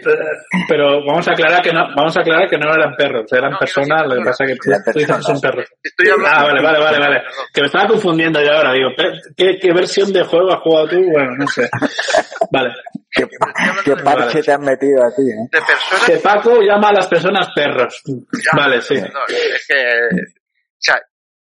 pero 0.67 1.03
vamos 1.05 1.27
a 1.27 1.31
aclarar 1.31 1.61
que 1.63 1.73
no, 1.73 1.81
vamos 1.95 2.15
a 2.15 2.21
aclarar 2.21 2.47
que 2.47 2.57
no 2.57 2.71
eran 2.71 2.95
perros, 2.95 3.25
eran 3.33 3.51
No, 3.51 3.57
personas, 3.57 4.05
lo 4.05 4.15
que 4.17 4.25
pasa 4.25 4.43
es 4.43 4.51
que 4.51 4.55
tú, 4.57 4.69
dices 4.69 4.83
que 4.93 5.01
son 5.05 5.15
personas. 5.15 5.41
perros. 5.41 5.65
Estoy 5.81 6.09
hablando. 6.09 6.37
Ah, 6.37 6.43
vale, 6.43 6.61
vale, 6.61 6.79
vale, 6.79 6.99
vale. 6.99 7.21
Que 7.51 7.61
me 7.61 7.67
estaba 7.67 7.87
confundiendo 7.87 8.41
yo 8.43 8.51
ahora, 8.51 8.73
digo, 8.73 8.89
¿qué, 9.35 9.57
qué 9.59 9.73
versión 9.73 10.13
de 10.13 10.23
juego 10.23 10.53
has 10.53 10.61
jugado 10.61 10.87
tú? 10.89 11.01
Bueno, 11.11 11.31
no 11.37 11.47
sé. 11.47 11.67
Vale. 12.51 12.73
¿Qué, 13.11 13.27
qué 13.85 13.95
parche 13.97 14.41
te 14.43 14.51
han 14.51 14.61
metido 14.61 15.03
a 15.03 15.15
ti, 15.15 15.21
eh? 15.23 15.47
De 15.51 15.59
personas. 15.61 16.05
Que 16.05 16.17
Paco 16.17 16.61
llama 16.61 16.89
a 16.89 16.93
las 16.93 17.07
personas 17.07 17.47
perros. 17.55 18.01
Vale, 18.55 18.81
sí. 18.81 18.95
No, 18.95 19.25
es 19.27 19.65
que. 19.67 19.75
O 19.75 20.77
sea, 20.79 20.95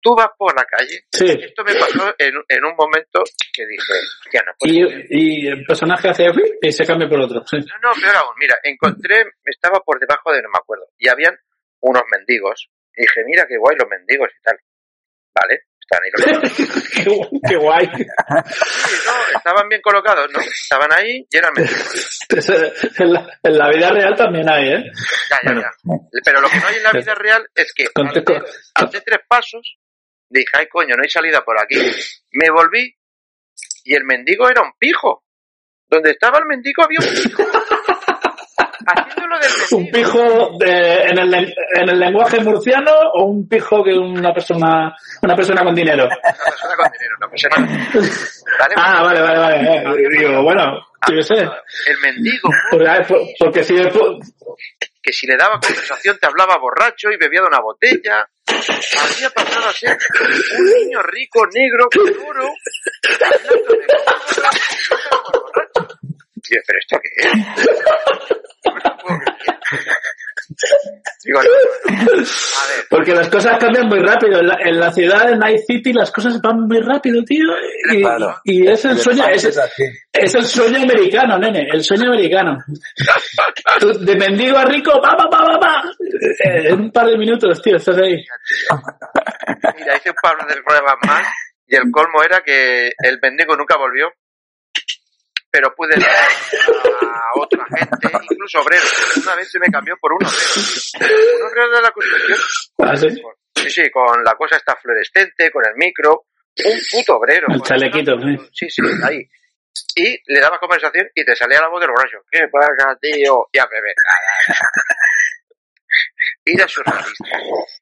tú 0.05 0.15
vas 0.15 0.29
por 0.37 0.55
la 0.55 0.65
calle. 0.67 1.01
Sí. 1.11 1.25
Esto 1.43 1.65
me 1.65 1.75
pasó 1.77 2.15
en, 2.19 2.35
en 2.47 2.65
un 2.65 2.77
momento 2.77 3.25
que 3.53 3.65
dije, 3.67 3.93
hostia, 4.25 4.43
no 4.47 4.53
puede 4.59 5.07
Y, 5.09 5.47
el 5.49 5.65
personaje 5.65 6.11
hace 6.11 6.27
y 6.61 6.71
se 6.73 6.85
cambia 6.85 7.09
por 7.09 7.21
otro. 7.21 7.43
Sí. 7.47 7.57
No, 7.57 7.89
no, 7.89 8.01
peor 8.01 8.15
aún. 8.17 8.35
Mira, 8.39 8.55
encontré, 8.63 9.25
estaba 9.47 9.81
por 9.81 9.99
debajo 9.99 10.31
de, 10.33 10.43
no 10.43 10.51
me 10.51 10.59
acuerdo, 10.59 10.85
y 10.99 11.09
habían 11.09 11.35
unos 11.81 12.03
mendigos. 12.13 12.69
Y 12.95 13.01
dije, 13.03 13.23
mira 13.27 13.47
qué 13.49 13.57
guay 13.57 13.77
los 13.81 13.89
mendigos 13.89 14.29
y 14.39 14.43
tal. 14.43 14.57
Vale, 15.35 15.63
están 15.81 16.01
ahí 16.05 16.11
los 16.13 16.27
mendigos. 16.43 16.89
qué, 16.95 17.05
gu- 17.11 17.41
qué 17.49 17.57
guay. 17.57 17.87
Sí, 17.97 18.97
no, 19.07 19.37
estaban 19.39 19.69
bien 19.69 19.81
colocados, 19.83 20.31
¿no? 20.33 20.41
Estaban 20.41 20.93
ahí 20.93 21.27
y 21.31 21.37
eran 21.37 21.53
mendigos. 21.55 22.21
En 22.99 23.13
la, 23.13 23.27
en 23.43 23.59
la 23.59 23.69
vida 23.71 23.91
real 23.91 24.15
también 24.17 24.49
hay, 24.49 24.69
¿eh? 24.75 24.85
Ya, 25.31 25.39
ya, 25.45 25.61
ya. 25.61 25.71
Pero 26.25 26.41
lo 26.41 26.49
que 26.49 26.59
no 26.61 26.67
hay 26.69 26.77
en 26.77 26.83
la 26.83 26.93
vida 26.93 27.15
real 27.15 27.49
es 27.55 27.73
que 27.75 27.87
hace 28.75 29.01
tres 29.01 29.21
pasos 29.29 29.77
dije, 30.29 30.51
ay 30.59 30.67
coño, 30.69 30.95
no 30.97 31.03
hay 31.03 31.11
salida 31.11 31.43
por 31.45 31.57
aquí. 31.61 31.77
Me 32.33 32.51
volví 32.51 32.95
y 33.85 33.95
el 33.95 34.05
mendigo 34.05 34.49
era 34.49 34.63
un 34.63 34.73
pijo. 34.79 35.25
Donde 35.89 36.11
estaba 36.13 36.39
el 36.39 36.47
mendigo 36.47 36.83
había 36.83 36.99
un 37.01 37.07
pijo. 37.15 37.43
Haciéndolo 38.87 39.39
del 39.39 39.51
¿Un 39.73 39.83
mendigo. 39.85 40.13
pijo 40.13 40.59
de, 40.59 41.03
en, 41.05 41.19
el, 41.19 41.35
en 41.35 41.89
el 41.89 41.99
lenguaje 41.99 42.41
murciano 42.41 42.93
o 43.15 43.25
un 43.25 43.49
pijo 43.49 43.83
que 43.83 43.93
una 43.95 44.33
persona 44.35 44.95
una 45.23 45.35
persona 45.37 45.63
con 45.65 45.75
dinero? 45.75 46.05
Una 46.05 46.17
persona 46.45 46.77
con 46.77 46.93
dinero, 46.93 47.17
una 47.19 47.31
persona. 47.31 48.77
Ah, 48.77 49.03
vale, 49.03 49.21
vale, 49.23 49.39
vale. 49.39 50.05
Eh, 50.05 50.09
Digo, 50.19 50.43
bueno, 50.43 50.87
yo 51.11 51.23
sé. 51.23 51.35
El 51.35 51.99
mendigo, 52.03 52.49
Porque, 52.71 53.05
por- 53.09 53.23
porque 53.39 53.65
si 53.65 53.75
después- 53.75 54.35
que 55.03 55.13
si 55.13 55.27
le 55.27 55.37
daba 55.37 55.59
conversación 55.61 56.19
te 56.19 56.27
hablaba 56.27 56.59
borracho 56.59 57.11
y 57.11 57.17
bebía 57.17 57.41
de 57.43 57.47
una 57.49 57.61
botella. 57.61 58.29
Había 58.69 59.31
pasado 59.31 59.69
a 59.69 59.73
ser 59.73 59.99
un 60.59 60.65
niño 60.65 61.03
rico, 61.03 61.47
negro, 61.53 61.89
oro, 62.27 62.49
hablando 63.21 63.73
de 63.73 63.87
borracho. 65.41 65.99
Yo, 66.37 66.59
¿pero 66.67 66.79
esto 66.79 66.99
qué 67.03 67.09
es? 67.23 67.33
Digo, 71.25 71.41
no. 71.43 71.49
A 71.91 72.07
ver, 72.07 72.85
porque 72.91 73.15
las 73.15 73.29
cosas 73.29 73.59
cambian 73.59 73.87
muy 73.89 73.99
rápido. 74.01 74.41
En 74.41 74.47
la, 74.49 74.57
en 74.61 74.79
la 74.81 74.93
ciudad, 74.93 75.31
en 75.33 75.39
Night 75.39 75.61
City, 75.67 75.93
las 75.93 76.11
cosas 76.11 76.41
van 76.41 76.61
muy 76.67 76.81
rápido, 76.81 77.23
tío. 77.25 77.47
Y, 77.93 78.01
Claro. 78.01 78.37
y 78.45 78.69
es 78.69 78.85
el 78.85 78.99
sueño, 78.99 79.27
es, 79.29 79.45
Es 80.13 80.35
el 80.35 80.45
sueño 80.45 80.83
americano, 80.83 81.39
nene, 81.39 81.67
el 81.73 81.83
sueño 81.83 82.09
americano. 82.13 82.59
Tú, 83.81 83.93
De 84.05 84.17
mendigo 84.17 84.57
a 84.59 84.65
rico, 84.65 85.01
pa, 85.03 85.17
pa, 85.17 85.29
pa, 85.31 85.39
pa, 85.39 85.59
pa. 85.61 85.83
En 86.45 86.81
un 86.81 86.91
par 86.93 87.07
de 87.07 87.17
minutos, 87.19 87.61
tío, 87.63 87.77
estás 87.77 87.97
ahí. 87.99 88.25
mira, 89.77 89.97
hice 89.97 90.11
un 90.11 90.17
par 90.23 90.37
de 90.47 90.63
pruebas 90.63 90.95
más 91.07 91.27
y 91.67 91.77
el 91.77 91.91
colmo 91.91 92.23
era 92.23 92.43
que 92.43 92.89
el 92.99 93.19
mendigo 93.23 93.57
nunca 93.57 93.77
volvió. 93.79 94.09
Pero 95.55 95.73
pude 95.77 95.95
dar 95.95 96.11
a 96.11 97.39
otra 97.39 97.65
gente, 97.67 98.09
incluso 98.29 98.59
obreros. 98.59 99.23
Una 99.23 99.37
vez 99.37 99.49
se 99.49 99.61
me 99.61 99.69
cambió 99.69 99.97
por 100.01 100.13
un 100.13 100.19
obrero. 100.27 101.39
Un 101.39 101.43
obrero 101.47 101.77
de 101.77 101.81
la 101.81 101.93
construcción. 101.93 102.39
Ah, 102.79 102.97
sí. 102.97 103.07
Sí, 103.55 103.71
sí, 103.71 103.91
con 103.93 104.25
la 104.25 104.35
cosa 104.35 104.57
esta 104.57 104.75
fluorescente, 104.75 105.53
con 105.53 105.63
el 105.65 105.77
micro. 105.77 106.27
Un 106.59 106.81
puto 106.91 107.19
obrero. 107.19 107.47
El 107.51 107.63
chalequito, 107.63 108.17
Sí, 108.53 108.69
sí, 108.69 108.83
ahí. 109.05 109.23
Y 109.95 110.33
le 110.33 110.41
daba 110.41 110.59
conversación 110.59 111.07
y 111.15 111.25
te 111.25 111.37
salía 111.37 111.61
la 111.61 111.69
voz 111.69 111.81
del 111.81 111.91
borracho. 111.91 112.19
¿Qué 112.29 112.49
pasa, 112.51 112.99
tío? 113.01 113.47
Y 113.53 113.59
a 113.59 113.67
beber. 113.67 113.95
Y 116.47 116.57
era 116.57 116.67
surrealista. 116.67 117.39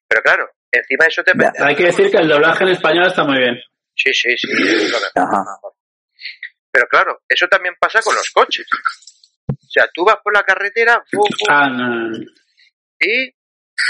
Pero 0.08 0.22
claro, 0.22 0.46
encima 0.70 1.04
de 1.04 1.08
eso 1.08 1.22
te 1.24 1.32
Ya. 1.38 1.52
Hay 1.64 1.74
que 1.74 1.84
decir 1.84 2.10
que 2.10 2.18
el 2.18 2.28
doblaje 2.28 2.64
en 2.64 2.70
español 2.70 3.06
está 3.06 3.24
muy 3.24 3.38
bien. 3.38 3.54
Sí, 3.96 4.12
sí, 4.12 4.36
sí. 4.36 4.48
Ajá. 5.14 5.42
Pero 6.72 6.86
claro, 6.88 7.22
eso 7.28 7.46
también 7.48 7.74
pasa 7.78 8.00
con 8.00 8.14
los 8.14 8.30
coches. 8.30 8.66
O 9.48 9.70
sea, 9.70 9.88
tú 9.92 10.04
vas 10.04 10.16
por 10.22 10.34
la 10.34 10.42
carretera 10.42 11.04
Ah, 11.48 11.68
no, 11.68 12.10
y 13.02 13.34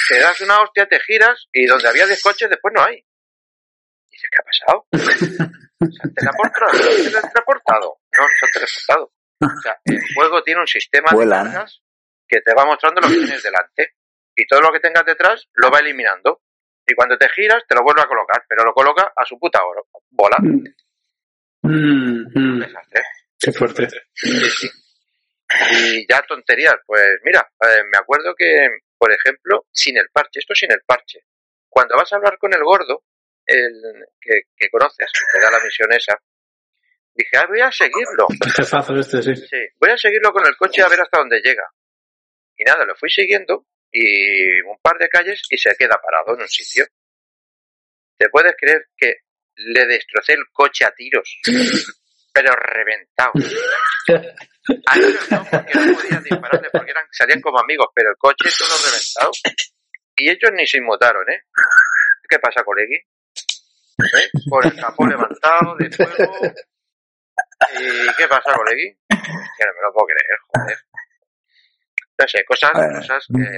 te 0.08 0.20
das 0.20 0.40
una 0.40 0.62
hostia, 0.62 0.86
te 0.86 0.98
giras 1.00 1.46
y 1.52 1.66
donde 1.66 1.88
había 1.88 2.06
10 2.06 2.22
coches 2.22 2.48
después 2.48 2.72
no 2.74 2.82
hay. 2.82 2.96
Y 2.96 4.10
dices, 4.10 4.30
¿qué 4.30 4.38
ha 4.40 4.44
pasado? 4.44 4.86
¿Se 5.82 6.02
han 6.02 6.14
teleportado? 6.14 6.72
¿Se 6.72 6.88
han 6.88 7.12
teletransportado? 7.12 7.98
No, 8.16 8.22
no 8.22 8.28
se 8.40 8.46
han 8.46 8.52
teletransportado. 8.52 9.12
O 9.42 9.60
sea, 9.62 9.76
el 9.84 10.00
juego 10.14 10.42
tiene 10.42 10.60
un 10.60 10.66
sistema 10.66 11.10
de 11.10 11.28
cargas 11.28 11.82
que 12.28 12.40
te 12.40 12.54
va 12.54 12.64
mostrando 12.64 13.00
lo 13.00 13.08
que 13.08 13.14
tienes 13.14 13.42
delante. 13.42 13.94
Y 14.34 14.46
todo 14.46 14.62
lo 14.62 14.72
que 14.72 14.80
tengas 14.80 15.04
detrás 15.04 15.46
lo 15.54 15.70
va 15.70 15.80
eliminando. 15.80 16.40
Y 16.86 16.94
cuando 16.94 17.18
te 17.18 17.28
giras, 17.28 17.62
te 17.68 17.74
lo 17.74 17.82
vuelve 17.82 18.02
a 18.02 18.06
colocar, 18.06 18.44
pero 18.48 18.64
lo 18.64 18.72
coloca 18.72 19.12
a 19.14 19.24
su 19.26 19.38
puta 19.38 19.62
oro. 19.64 19.88
Bola. 20.10 20.36
Mm, 21.62 22.26
mm, 22.34 22.60
desastre. 22.60 23.02
qué 23.38 23.52
fuerte. 23.52 23.88
Sí, 24.14 24.50
sí. 24.50 24.68
Y 25.72 26.06
ya 26.10 26.22
tonterías, 26.26 26.76
pues 26.86 27.18
mira, 27.24 27.46
eh, 27.60 27.82
me 27.90 27.98
acuerdo 27.98 28.34
que, 28.36 28.68
por 28.96 29.12
ejemplo, 29.12 29.66
sin 29.70 29.96
el 29.98 30.08
parche, 30.12 30.40
esto 30.40 30.54
sin 30.54 30.72
el 30.72 30.82
parche, 30.86 31.20
cuando 31.68 31.96
vas 31.96 32.12
a 32.12 32.16
hablar 32.16 32.38
con 32.38 32.52
el 32.54 32.62
gordo, 32.62 33.04
el 33.46 33.82
que, 34.20 34.42
que 34.56 34.68
conoces, 34.70 35.10
que 35.12 35.38
te 35.38 35.44
da 35.44 35.50
la 35.50 35.62
misión 35.62 35.92
esa, 35.92 36.18
dije, 37.14 37.36
ah, 37.36 37.46
voy 37.48 37.60
a 37.60 37.70
seguirlo, 37.70 38.26
jefazo 38.56 38.94
este, 38.94 39.22
sí. 39.22 39.36
sí, 39.36 39.68
voy 39.78 39.90
a 39.90 39.96
seguirlo 39.96 40.32
con 40.32 40.46
el 40.46 40.56
coche 40.56 40.82
a 40.82 40.88
ver 40.88 41.00
hasta 41.00 41.18
dónde 41.18 41.40
llega. 41.40 41.68
Y 42.56 42.64
nada, 42.64 42.84
lo 42.84 42.94
fui 42.96 43.10
siguiendo 43.10 43.66
y 43.90 44.60
un 44.62 44.78
par 44.80 44.96
de 44.98 45.08
calles 45.08 45.42
y 45.50 45.58
se 45.58 45.74
queda 45.76 46.00
parado 46.02 46.34
en 46.34 46.42
un 46.42 46.48
sitio. 46.48 46.86
¿Te 48.16 48.28
puedes 48.30 48.54
creer 48.56 48.86
que 48.96 49.16
le 49.66 49.86
destrocé 49.86 50.34
el 50.34 50.44
coche 50.52 50.84
a 50.84 50.92
tiros? 50.92 51.40
Pero 52.32 52.54
reventado. 52.56 53.32
A 54.86 54.96
ellos 54.96 55.30
no, 55.30 55.44
porque 55.50 55.72
no 55.74 55.94
podían 55.94 56.22
dispararle, 56.22 56.70
porque 56.72 56.90
eran, 56.90 57.04
salían 57.10 57.40
como 57.42 57.58
amigos, 57.58 57.88
pero 57.94 58.10
el 58.10 58.16
coche 58.16 58.48
todo 58.58 58.70
reventado. 58.86 59.32
Y 60.16 60.30
ellos 60.30 60.50
ni 60.54 60.66
se 60.66 60.78
inmutaron, 60.78 61.28
¿eh? 61.30 61.42
¿Qué 62.28 62.38
pasa, 62.38 62.64
colegui? 62.64 62.96
¿Eh? 62.96 64.30
Con 64.48 64.64
el 64.64 64.76
capó 64.80 65.06
levantado, 65.06 65.76
de 65.76 65.90
fuego. 65.90 66.54
¿Y 67.70 68.14
qué 68.16 68.28
pasa, 68.28 68.54
colegui? 68.54 68.96
Que 69.08 69.66
no 69.66 69.72
me 69.74 69.82
lo 69.82 69.92
puedo 69.92 70.06
creer, 70.06 70.38
joder. 70.48 70.78
No 72.18 72.28
sé, 72.28 72.44
cosas, 72.46 72.72
cosas 72.72 73.26
que, 73.34 73.50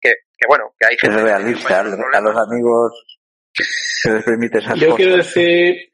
que, 0.00 0.14
que 0.36 0.46
bueno, 0.48 0.74
que 0.78 0.86
hay 0.86 0.94
Es 0.94 1.00
gente 1.00 1.16
que 1.18 1.22
realista. 1.22 1.80
A 1.80 2.20
los 2.20 2.36
amigos 2.36 3.19
se 3.54 4.12
les 4.12 4.24
permite 4.24 4.58
esas 4.58 4.78
Yo 4.78 4.90
cosas. 4.90 4.96
quiero 4.96 5.16
decir, 5.16 5.92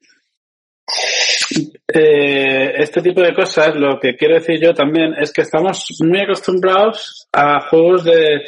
eh, 1.99 2.75
este 2.77 3.01
tipo 3.01 3.21
de 3.21 3.35
cosas, 3.35 3.75
lo 3.75 3.99
que 3.99 4.15
quiero 4.17 4.35
decir 4.35 4.61
yo 4.61 4.75
también 4.75 5.15
es 5.19 5.33
que 5.33 5.43
estamos 5.43 5.87
muy 6.01 6.21
acostumbrados 6.21 7.27
a 7.33 7.61
juegos 7.69 8.05
de, 8.05 8.43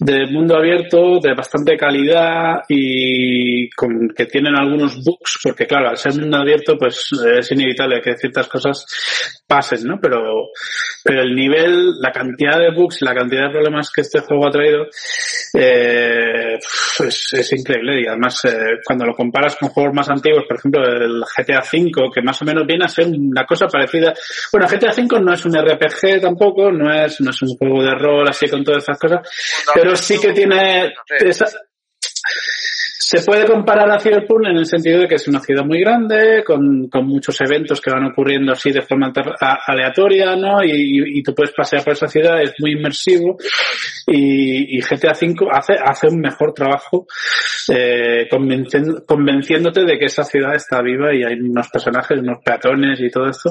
de 0.00 0.26
mundo 0.26 0.56
abierto, 0.56 1.18
de 1.20 1.34
bastante 1.34 1.76
calidad 1.76 2.62
y 2.68 3.68
con, 3.70 4.08
que 4.16 4.26
tienen 4.26 4.56
algunos 4.56 5.04
bugs, 5.04 5.38
porque 5.42 5.66
claro, 5.66 5.90
al 5.90 5.96
ser 5.96 6.14
mundo 6.14 6.38
abierto, 6.38 6.76
pues 6.78 7.10
es 7.38 7.52
inevitable 7.52 8.00
que 8.00 8.16
ciertas 8.16 8.48
cosas 8.48 8.86
pasen, 9.46 9.84
¿no? 9.84 9.98
Pero, 10.00 10.48
pero 11.04 11.22
el 11.22 11.34
nivel, 11.34 12.00
la 12.00 12.12
cantidad 12.12 12.58
de 12.58 12.74
bugs, 12.74 13.02
la 13.02 13.14
cantidad 13.14 13.46
de 13.46 13.52
problemas 13.52 13.90
que 13.90 14.02
este 14.02 14.20
juego 14.20 14.46
ha 14.46 14.50
traído, 14.50 14.86
eh, 15.54 16.58
es 17.00 17.52
increíble 17.52 18.02
y 18.02 18.06
además 18.06 18.44
eh, 18.44 18.80
cuando 18.84 19.06
lo 19.06 19.14
comparas 19.14 19.56
con 19.56 19.70
juegos 19.70 19.94
más 19.94 20.08
antiguos, 20.10 20.44
por 20.46 20.58
ejemplo 20.58 20.82
el 20.84 21.22
GTA 21.22 21.60
V, 21.60 22.10
que 22.14 22.22
más 22.22 22.40
o 22.42 22.44
menos 22.44 22.66
viene 22.66 22.77
a 22.82 22.88
ser 22.88 23.06
una 23.06 23.44
cosa 23.44 23.66
parecida. 23.66 24.12
Bueno, 24.52 24.66
GTA 24.68 24.92
V 24.96 25.20
no 25.20 25.32
es 25.32 25.44
un 25.44 25.54
RPG 25.56 26.20
tampoco, 26.20 26.70
no 26.72 26.92
es, 26.92 27.20
no 27.20 27.30
es 27.30 27.42
un 27.42 27.56
juego 27.56 27.82
de 27.82 27.94
rol 27.94 28.28
así 28.28 28.48
con 28.48 28.62
todas 28.64 28.82
esas 28.82 28.98
cosas, 28.98 29.20
pero 29.74 29.96
sí 29.96 30.18
que 30.20 30.32
tiene 30.32 30.92
esa- 31.30 31.46
se 33.10 33.22
puede 33.24 33.46
comparar 33.46 33.90
a 33.90 33.98
Cyberpunk 33.98 34.48
en 34.50 34.58
el 34.58 34.66
sentido 34.66 35.00
de 35.00 35.08
que 35.08 35.14
es 35.14 35.26
una 35.28 35.40
ciudad 35.40 35.64
muy 35.64 35.80
grande, 35.80 36.44
con, 36.44 36.88
con 36.88 37.06
muchos 37.06 37.40
eventos 37.40 37.80
que 37.80 37.90
van 37.90 38.04
ocurriendo 38.04 38.52
así 38.52 38.70
de 38.70 38.82
forma 38.82 39.10
aleatoria, 39.66 40.36
¿no? 40.36 40.62
Y, 40.62 41.18
y- 41.18 41.22
tú 41.22 41.34
puedes 41.34 41.54
pasear 41.54 41.82
por 41.82 41.94
esa 41.94 42.06
ciudad, 42.06 42.42
es 42.42 42.52
muy 42.58 42.72
inmersivo. 42.72 43.38
Y, 44.06 44.76
y 44.76 44.80
GTA 44.82 45.12
V 45.12 45.34
hace, 45.50 45.74
hace 45.82 46.08
un 46.08 46.20
mejor 46.20 46.52
trabajo 46.52 47.06
eh, 47.70 48.26
convencien- 48.30 49.04
convenciéndote 49.06 49.84
de 49.84 49.98
que 49.98 50.04
esa 50.06 50.24
ciudad 50.24 50.54
está 50.54 50.82
viva 50.82 51.14
y 51.14 51.22
hay 51.24 51.34
unos 51.40 51.68
personajes, 51.68 52.18
unos 52.18 52.38
peatones 52.44 53.00
y 53.00 53.10
todo 53.10 53.26
esto. 53.26 53.50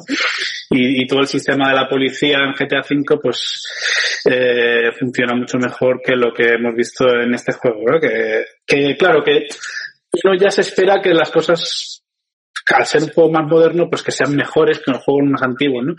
y, 0.69 1.01
y 1.03 1.07
todo 1.07 1.21
el 1.21 1.27
sistema 1.27 1.69
de 1.69 1.75
la 1.75 1.87
policía 1.89 2.37
en 2.39 2.53
GTA 2.53 2.81
V 2.87 3.19
pues 3.21 3.63
eh, 4.29 4.91
funciona 4.99 5.35
mucho 5.35 5.57
mejor 5.57 6.01
que 6.03 6.15
lo 6.15 6.31
que 6.33 6.53
hemos 6.53 6.75
visto 6.75 7.07
en 7.07 7.33
este 7.33 7.53
juego, 7.53 7.81
¿no? 7.91 7.99
que, 7.99 8.43
que 8.65 8.97
claro 8.97 9.23
que 9.23 9.46
uno 10.23 10.35
ya 10.39 10.49
se 10.51 10.61
espera 10.61 11.01
que 11.01 11.13
las 11.13 11.31
cosas 11.31 12.03
al 12.75 12.85
ser 12.85 13.03
un 13.03 13.09
juego 13.09 13.31
más 13.31 13.47
moderno, 13.47 13.89
pues 13.89 14.03
que 14.03 14.11
sean 14.11 14.35
mejores 14.35 14.79
que 14.79 14.91
los 14.91 15.03
juegos 15.03 15.29
más 15.29 15.41
antiguos, 15.41 15.85
¿no? 15.85 15.95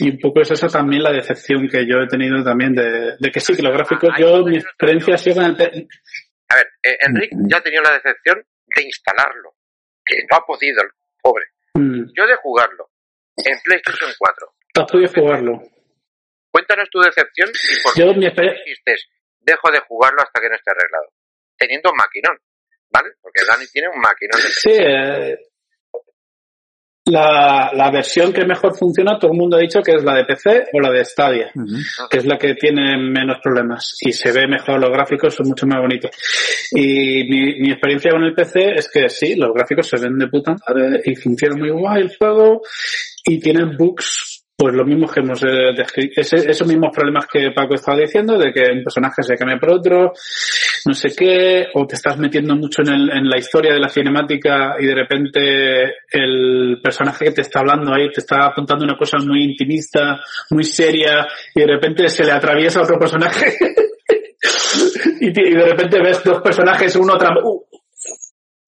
Y 0.00 0.10
un 0.10 0.18
poco 0.18 0.40
es 0.40 0.50
esa 0.50 0.68
también 0.68 1.02
la 1.02 1.12
decepción 1.12 1.68
que 1.68 1.86
yo 1.86 1.98
he 1.98 2.08
tenido 2.08 2.42
también 2.42 2.74
de, 2.74 3.16
de 3.18 3.30
que 3.30 3.40
sí, 3.40 3.54
que 3.54 3.62
los 3.62 3.72
gráficos, 3.72 4.10
yo, 4.18 4.44
mi 4.44 4.56
experiencia 4.56 5.14
ha 5.14 5.18
sido 5.18 5.36
con 5.36 5.44
el... 5.44 5.88
A 6.48 6.56
ver, 6.56 6.66
eh, 6.82 6.98
Enrique 7.06 7.36
ya 7.48 7.58
ha 7.58 7.62
tenido 7.62 7.82
la 7.82 7.92
decepción 7.92 8.44
de 8.76 8.82
instalarlo, 8.82 9.54
que 10.04 10.16
no 10.28 10.36
ha 10.36 10.44
podido, 10.44 10.82
el 10.82 10.90
pobre. 11.22 11.44
Mm, 11.74 12.10
Yo 12.16 12.26
de 12.26 12.36
jugarlo 12.42 12.90
en 13.36 13.58
PlayStation 13.62 14.10
4. 14.18 14.52
¿Has 14.74 14.90
podido 14.90 15.12
jugarlo? 15.12 15.62
Cuéntanos 16.50 16.90
tu 16.90 17.00
decepción 17.00 17.48
y 17.50 17.82
por 17.82 17.96
Yo, 17.96 18.12
qué 18.12 18.18
mi 18.18 18.26
dijiste, 18.26 18.96
dejo 19.38 19.70
de 19.70 19.78
jugarlo 19.86 20.22
hasta 20.22 20.40
que 20.40 20.48
no 20.48 20.56
esté 20.56 20.70
arreglado. 20.72 21.12
Teniendo 21.56 21.90
un 21.90 21.96
maquinón, 21.96 22.38
¿vale? 22.90 23.10
Porque 23.20 23.44
Dani 23.46 23.66
tiene 23.72 23.88
un 23.88 24.00
maquinón 24.00 24.40
de 24.42 24.48
Sí, 24.48 24.70
eh, 24.72 25.38
la, 27.06 27.70
la 27.74 27.90
versión 27.90 28.32
que 28.32 28.44
mejor 28.44 28.76
funciona, 28.76 29.18
todo 29.18 29.32
el 29.32 29.38
mundo 29.38 29.56
ha 29.56 29.60
dicho 29.60 29.80
que 29.82 29.92
es 29.92 30.04
la 30.04 30.14
de 30.14 30.24
PC 30.24 30.66
o 30.72 30.80
la 30.80 30.90
de 30.90 31.04
Stadia, 31.04 31.50
que 32.10 32.18
es 32.18 32.26
la 32.26 32.38
que 32.38 32.54
tiene 32.54 32.96
menos 32.98 33.38
problemas 33.42 33.96
y 34.00 34.12
se 34.12 34.32
ve 34.32 34.46
mejor 34.46 34.80
los 34.80 34.90
gráficos, 34.90 35.34
son 35.34 35.48
mucho 35.48 35.66
más 35.66 35.80
bonitos. 35.80 36.10
Y 36.72 37.24
mi, 37.24 37.60
mi 37.60 37.72
experiencia 37.72 38.12
con 38.12 38.22
el 38.22 38.34
PC 38.34 38.72
es 38.76 38.88
que 38.90 39.08
sí, 39.08 39.34
los 39.34 39.52
gráficos 39.52 39.88
se 39.88 39.98
ven 39.98 40.18
de 40.18 40.28
puta 40.28 40.54
madre 40.66 41.00
y 41.04 41.16
funciona 41.16 41.56
muy 41.56 41.70
guay 41.70 42.02
el 42.02 42.16
juego 42.16 42.62
y 43.24 43.40
tienen 43.40 43.76
bugs 43.76 44.39
pues 44.60 44.74
los 44.74 44.86
mismos 44.86 45.10
que 45.10 45.20
hemos 45.20 45.42
eh, 45.42 45.72
descrito, 45.74 46.20
esos 46.20 46.68
mismos 46.68 46.90
problemas 46.94 47.26
que 47.26 47.50
Paco 47.50 47.74
estaba 47.76 47.96
diciendo, 47.96 48.36
de 48.36 48.52
que 48.52 48.60
un 48.70 48.82
personaje 48.84 49.22
se 49.22 49.34
cambia 49.34 49.56
por 49.58 49.70
otro, 49.72 50.12
no 50.84 50.92
sé 50.92 51.08
qué, 51.16 51.68
o 51.72 51.86
te 51.86 51.94
estás 51.94 52.18
metiendo 52.18 52.54
mucho 52.56 52.82
en, 52.82 52.88
el- 52.92 53.10
en 53.10 53.26
la 53.26 53.38
historia 53.38 53.72
de 53.72 53.80
la 53.80 53.88
cinemática 53.88 54.74
y 54.78 54.84
de 54.84 54.94
repente 54.94 55.94
el 56.12 56.78
personaje 56.82 57.24
que 57.24 57.30
te 57.32 57.40
está 57.40 57.60
hablando 57.60 57.94
ahí 57.94 58.10
te 58.12 58.20
está 58.20 58.52
contando 58.54 58.84
una 58.84 58.98
cosa 58.98 59.16
muy 59.16 59.42
intimista, 59.44 60.20
muy 60.50 60.64
seria, 60.64 61.26
y 61.54 61.60
de 61.60 61.66
repente 61.66 62.06
se 62.10 62.24
le 62.24 62.32
atraviesa 62.32 62.82
otro 62.82 62.98
personaje. 62.98 63.56
y, 65.20 65.30
de 65.32 65.64
repente 65.64 66.02
ves 66.02 66.22
dos 66.22 66.42
personajes, 66.42 66.94
uno 66.96 67.14
otra. 67.14 67.30
uh, 67.42 67.62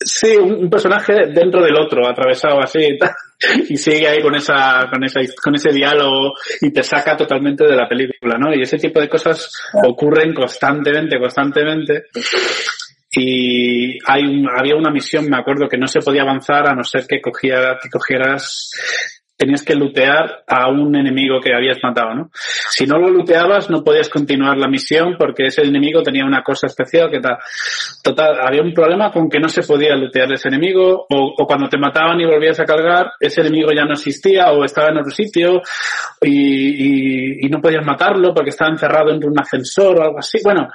Sí, 0.04 0.36
un, 0.36 0.68
personaje 0.70 1.12
dentro 1.32 1.62
del 1.62 1.76
otro, 1.76 2.06
atravesado 2.08 2.60
así 2.60 2.78
y 2.80 2.98
tal. 2.98 3.10
Y 3.68 3.76
sigue 3.76 4.06
ahí 4.06 4.22
con 4.22 4.36
esa, 4.36 4.86
con 4.88 5.02
esa, 5.02 5.18
con 5.42 5.54
ese 5.56 5.72
diálogo 5.72 6.32
y 6.60 6.72
te 6.72 6.84
saca 6.84 7.16
totalmente 7.16 7.64
de 7.64 7.74
la 7.74 7.88
película, 7.88 8.38
¿no? 8.38 8.54
Y 8.54 8.62
ese 8.62 8.78
tipo 8.78 9.00
de 9.00 9.08
cosas 9.08 9.50
ocurren 9.84 10.32
constantemente, 10.32 11.18
constantemente. 11.18 12.04
Y 13.14 13.98
hay 14.06 14.22
un- 14.22 14.48
había 14.48 14.76
una 14.76 14.92
misión, 14.92 15.26
me 15.28 15.36
acuerdo, 15.36 15.68
que 15.68 15.76
no 15.76 15.86
se 15.88 16.00
podía 16.00 16.22
avanzar 16.22 16.68
a 16.68 16.74
no 16.74 16.84
ser 16.84 17.04
que, 17.06 17.20
cogía, 17.20 17.76
que 17.82 17.90
cogieras, 17.90 18.70
tenías 19.36 19.64
que 19.64 19.74
lootear 19.74 20.44
a 20.46 20.68
un 20.70 20.94
enemigo 20.94 21.40
que 21.40 21.52
habías 21.52 21.78
matado, 21.82 22.14
¿no? 22.14 22.30
Si 22.70 22.86
no 22.86 22.98
lo 22.98 23.08
looteabas, 23.10 23.70
no 23.70 23.82
podías 23.82 24.08
continuar 24.08 24.56
la 24.56 24.68
misión 24.68 25.16
porque 25.18 25.46
ese 25.46 25.62
enemigo 25.62 26.02
tenía 26.02 26.24
una 26.24 26.42
cosa 26.44 26.68
especial 26.68 27.10
que 27.10 27.18
tal. 27.20 27.38
Total, 28.04 28.36
había 28.40 28.62
un 28.62 28.72
problema 28.72 29.10
con 29.10 29.28
que 29.28 29.40
no 29.40 29.48
se 29.48 29.62
podía 29.62 29.96
lootear 29.96 30.32
ese 30.32 30.48
enemigo 30.48 31.06
o, 31.08 31.34
o 31.38 31.46
cuando 31.46 31.68
te 31.68 31.76
mataban 31.78 32.20
y 32.20 32.24
volvías 32.24 32.60
a 32.60 32.64
cargar, 32.64 33.12
ese 33.18 33.40
enemigo 33.40 33.70
ya 33.74 33.84
no 33.84 33.94
existía 33.94 34.52
o 34.52 34.64
estaba 34.64 34.88
en 34.90 34.98
otro 34.98 35.10
sitio 35.10 35.60
y, 36.20 37.40
y- 37.40 37.46
y 37.46 37.48
no 37.48 37.60
podías 37.60 37.84
matarlo 37.84 38.32
porque 38.34 38.50
estaba 38.50 38.70
encerrado 38.70 39.10
en 39.10 39.24
un 39.24 39.38
ascensor 39.40 39.98
o 39.98 40.02
algo 40.02 40.18
así. 40.18 40.38
Bueno, 40.44 40.68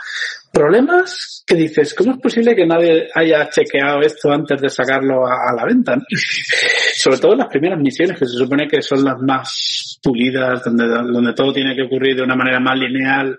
problemas 0.51 1.43
que 1.45 1.55
dices, 1.55 1.93
¿cómo 1.93 2.13
es 2.13 2.19
posible 2.19 2.55
que 2.55 2.65
nadie 2.65 3.07
haya 3.13 3.49
chequeado 3.49 4.01
esto 4.01 4.31
antes 4.31 4.61
de 4.61 4.69
sacarlo 4.69 5.25
a, 5.27 5.49
a 5.49 5.55
la 5.55 5.65
venta? 5.65 5.95
no? 5.95 6.01
Sobre 6.95 7.17
todo 7.19 7.33
en 7.33 7.39
las 7.39 7.47
primeras 7.47 7.79
misiones, 7.79 8.17
que 8.19 8.25
se 8.25 8.37
supone 8.37 8.67
que 8.67 8.81
son 8.81 9.03
las 9.03 9.17
más 9.19 9.99
pulidas, 10.01 10.63
donde, 10.63 10.87
donde 10.87 11.33
todo 11.33 11.53
tiene 11.53 11.75
que 11.75 11.83
ocurrir 11.83 12.15
de 12.17 12.23
una 12.23 12.35
manera 12.35 12.59
más 12.59 12.77
lineal. 12.77 13.37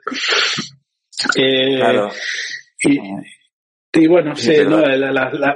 Eh, 1.37 1.77
Claro. 1.79 2.09
y, 2.85 3.01
y 3.95 4.07
bueno, 4.07 4.35
Sí, 4.37 4.53
¿no? 4.65 4.77
verdad. 4.79 4.97
La, 4.97 5.13
la- 5.13 5.31
la- 5.33 5.55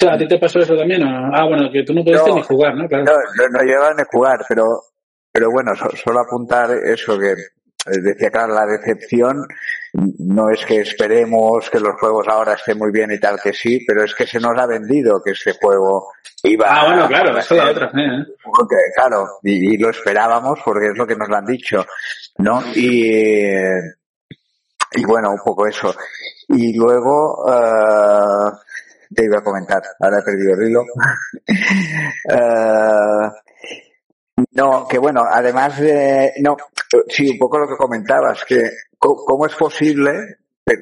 Claro, 0.00 0.16
¿A 0.16 0.18
ti 0.18 0.26
te 0.26 0.36
pasó 0.38 0.58
eso 0.58 0.76
también? 0.76 1.00
Ah, 1.04 1.44
bueno, 1.46 1.70
que 1.72 1.84
tú 1.84 1.94
no 1.94 2.02
pudiste 2.02 2.28
No. 2.28 2.36
ni 2.36 2.42
jugar, 2.42 2.74
¿no? 2.76 2.88
Claro. 2.88 3.04
No, 3.04 3.12
no, 3.12 3.62
no 3.62 3.84
a 3.84 4.04
jugar, 4.10 4.40
pero, 4.48 4.64
pero 5.32 5.48
bueno, 5.52 5.76
so- 5.76 5.96
solo 5.96 6.20
apuntar 6.20 6.70
eso 6.92 7.16
que 7.18 7.32
decía 7.86 8.30
claro, 8.30 8.54
la 8.54 8.66
decepción 8.66 9.46
no 9.92 10.50
es 10.50 10.64
que 10.64 10.80
esperemos 10.80 11.68
que 11.70 11.80
los 11.80 11.98
juegos 11.98 12.26
ahora 12.28 12.54
estén 12.54 12.78
muy 12.78 12.90
bien 12.92 13.10
y 13.12 13.18
tal 13.18 13.40
que 13.40 13.52
sí, 13.52 13.84
pero 13.86 14.04
es 14.04 14.14
que 14.14 14.26
se 14.26 14.40
nos 14.40 14.58
ha 14.58 14.66
vendido 14.66 15.22
que 15.22 15.32
este 15.32 15.52
juego 15.52 16.12
iba 16.44 16.66
Ah, 16.68 16.86
bueno, 16.86 17.08
claro, 17.08 17.36
a 17.36 17.40
esa 17.40 17.54
es 17.54 17.64
la 17.64 17.70
otra. 17.70 17.86
¿eh? 17.86 18.24
porque, 18.44 18.76
claro, 18.94 19.38
y, 19.42 19.74
y 19.74 19.78
lo 19.78 19.90
esperábamos 19.90 20.60
porque 20.64 20.88
es 20.88 20.96
lo 20.96 21.06
que 21.06 21.16
nos 21.16 21.28
lo 21.28 21.36
han 21.36 21.46
dicho, 21.46 21.84
¿no? 22.38 22.62
Y, 22.74 23.46
y 24.94 25.04
bueno, 25.06 25.30
un 25.30 25.40
poco 25.44 25.66
eso. 25.66 25.94
Y 26.48 26.76
luego, 26.76 27.44
eh, 27.48 28.50
te 29.14 29.24
iba 29.24 29.38
a 29.38 29.44
comentar, 29.44 29.82
ahora 30.00 30.18
he 30.18 30.22
perdido 30.22 30.54
el 30.54 30.68
hilo. 30.68 30.84
Eh, 32.30 33.28
no, 34.52 34.86
que 34.88 34.98
bueno, 34.98 35.22
además 35.30 35.78
de, 35.80 36.32
no, 36.40 36.56
sí, 37.08 37.30
un 37.30 37.38
poco 37.38 37.58
lo 37.58 37.68
que 37.68 37.76
comentabas, 37.76 38.44
que 38.44 38.70
cómo 38.98 39.46
es 39.46 39.54
posible 39.54 40.38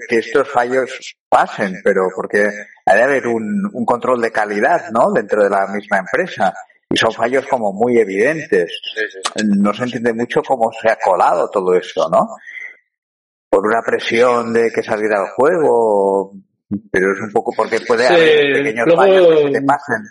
que 0.08 0.18
estos 0.18 0.48
fallos 0.48 1.16
pasen, 1.28 1.80
pero 1.82 2.02
porque 2.14 2.48
ha 2.86 2.94
de 2.94 3.02
haber 3.02 3.26
un, 3.26 3.68
un 3.72 3.84
control 3.84 4.20
de 4.20 4.30
calidad, 4.30 4.90
¿no? 4.92 5.10
Dentro 5.12 5.42
de 5.42 5.50
la 5.50 5.66
misma 5.68 5.98
empresa. 5.98 6.52
Y 6.92 6.96
son 6.96 7.12
fallos 7.12 7.46
como 7.46 7.72
muy 7.72 7.98
evidentes. 7.98 8.80
No 9.46 9.72
se 9.72 9.84
entiende 9.84 10.12
mucho 10.12 10.42
cómo 10.42 10.70
se 10.72 10.88
ha 10.90 10.96
colado 11.02 11.48
todo 11.48 11.74
eso, 11.74 12.08
¿no? 12.10 12.28
Por 13.48 13.66
una 13.66 13.80
presión 13.82 14.52
de 14.52 14.70
que 14.70 14.82
saliera 14.82 15.22
el 15.22 15.30
juego, 15.30 16.32
pero 16.90 17.12
es 17.14 17.20
un 17.22 17.32
poco 17.32 17.52
porque 17.56 17.80
puede 17.80 18.06
Sí, 18.06 18.12
haber 18.14 18.52
pequeños 18.62 18.86
luego- 18.86 19.00
fallos 19.02 19.28
que 19.28 19.42
se 19.46 19.50
te 19.52 19.62
pasen. 19.62 20.02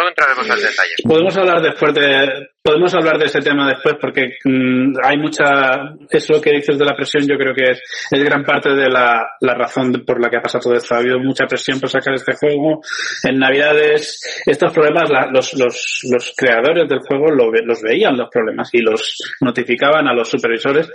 Luego 0.00 0.08
entraremos 0.08 0.50
al 0.50 0.62
detalle. 0.62 0.94
Podemos 1.06 1.36
hablar 1.36 1.60
después 1.60 1.94
de, 1.94 2.48
podemos 2.62 2.94
hablar 2.94 3.18
de 3.18 3.26
ese 3.26 3.40
tema 3.40 3.68
después 3.68 3.96
porque 4.00 4.36
mm, 4.44 4.94
hay 5.02 5.16
mucha, 5.16 5.94
eso 6.10 6.40
que 6.40 6.52
dices 6.52 6.78
de 6.78 6.84
la 6.84 6.94
presión 6.94 7.26
yo 7.26 7.36
creo 7.36 7.54
que 7.54 7.70
es, 7.72 7.80
gran 8.22 8.44
parte 8.44 8.70
de 8.70 8.88
la, 8.88 9.26
razón 9.40 10.04
por 10.06 10.20
la 10.20 10.28
que 10.28 10.36
ha 10.36 10.42
pasado 10.42 10.64
todo 10.64 10.74
esto. 10.74 10.94
Ha 10.94 10.98
habido 10.98 11.18
mucha 11.18 11.46
presión 11.46 11.80
por 11.80 11.88
sacar 11.90 12.14
este 12.14 12.34
juego. 12.34 12.82
En 13.24 13.38
Navidades, 13.38 14.42
estos 14.46 14.72
problemas, 14.72 15.08
la- 15.10 15.28
los, 15.32 15.54
los, 15.54 16.00
los 16.10 16.34
creadores 16.36 16.88
del 16.88 17.00
juego 17.00 17.30
lo 17.30 17.50
los 17.50 17.82
veían 17.82 18.16
los 18.16 18.28
problemas 18.30 18.68
y 18.72 18.80
los 18.80 19.16
notificaban 19.40 20.06
a 20.06 20.14
los 20.14 20.28
supervisores, 20.28 20.88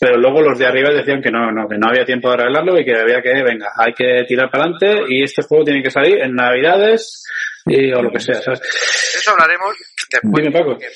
pero 0.00 0.16
luego 0.16 0.42
los 0.42 0.58
de 0.58 0.66
arriba 0.66 0.90
decían 0.92 1.22
que 1.22 1.30
no, 1.30 1.50
no, 1.50 1.68
que 1.68 1.78
no 1.78 1.88
había 1.88 2.04
tiempo 2.04 2.28
de 2.28 2.34
arreglarlo 2.34 2.78
y 2.78 2.84
que 2.84 2.94
había 2.94 3.22
que, 3.22 3.42
venga, 3.42 3.68
hay 3.76 3.92
que 3.92 4.24
tirar 4.26 4.50
para 4.50 4.64
adelante 4.64 5.04
y 5.08 5.22
este 5.22 5.42
juego 5.42 5.64
tiene 5.64 5.82
que 5.82 5.90
salir 5.90 6.20
en 6.20 6.34
Navidades 6.34 7.24
y, 7.66 7.92
o 7.92 8.02
lo 8.02 8.10
que 8.10 8.20
sea, 8.20 8.42
¿sabes? 8.42 8.60
Eso 8.60 9.30
hablaremos 9.30 9.74
después. 10.22 10.42
Dime, 10.42 10.52
Paco. 10.52 10.70
porque, 10.72 10.88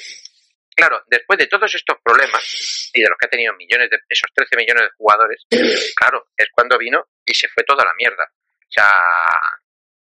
Claro, 0.78 1.02
después 1.08 1.36
de 1.40 1.48
todos 1.48 1.74
estos 1.74 1.96
problemas 2.04 2.90
y 2.94 3.02
de 3.02 3.08
los 3.08 3.18
que 3.18 3.26
ha 3.26 3.30
tenido 3.30 3.52
millones 3.54 3.90
de 3.90 3.98
esos 4.08 4.30
13 4.32 4.56
millones 4.56 4.84
de 4.84 4.96
jugadores, 4.96 5.42
claro, 5.96 6.28
es 6.36 6.46
cuando 6.52 6.78
vino 6.78 7.04
y 7.24 7.34
se 7.34 7.48
fue 7.48 7.64
toda 7.64 7.84
la 7.84 7.90
mierda. 7.98 8.22
O 8.22 8.70
sea, 8.70 8.88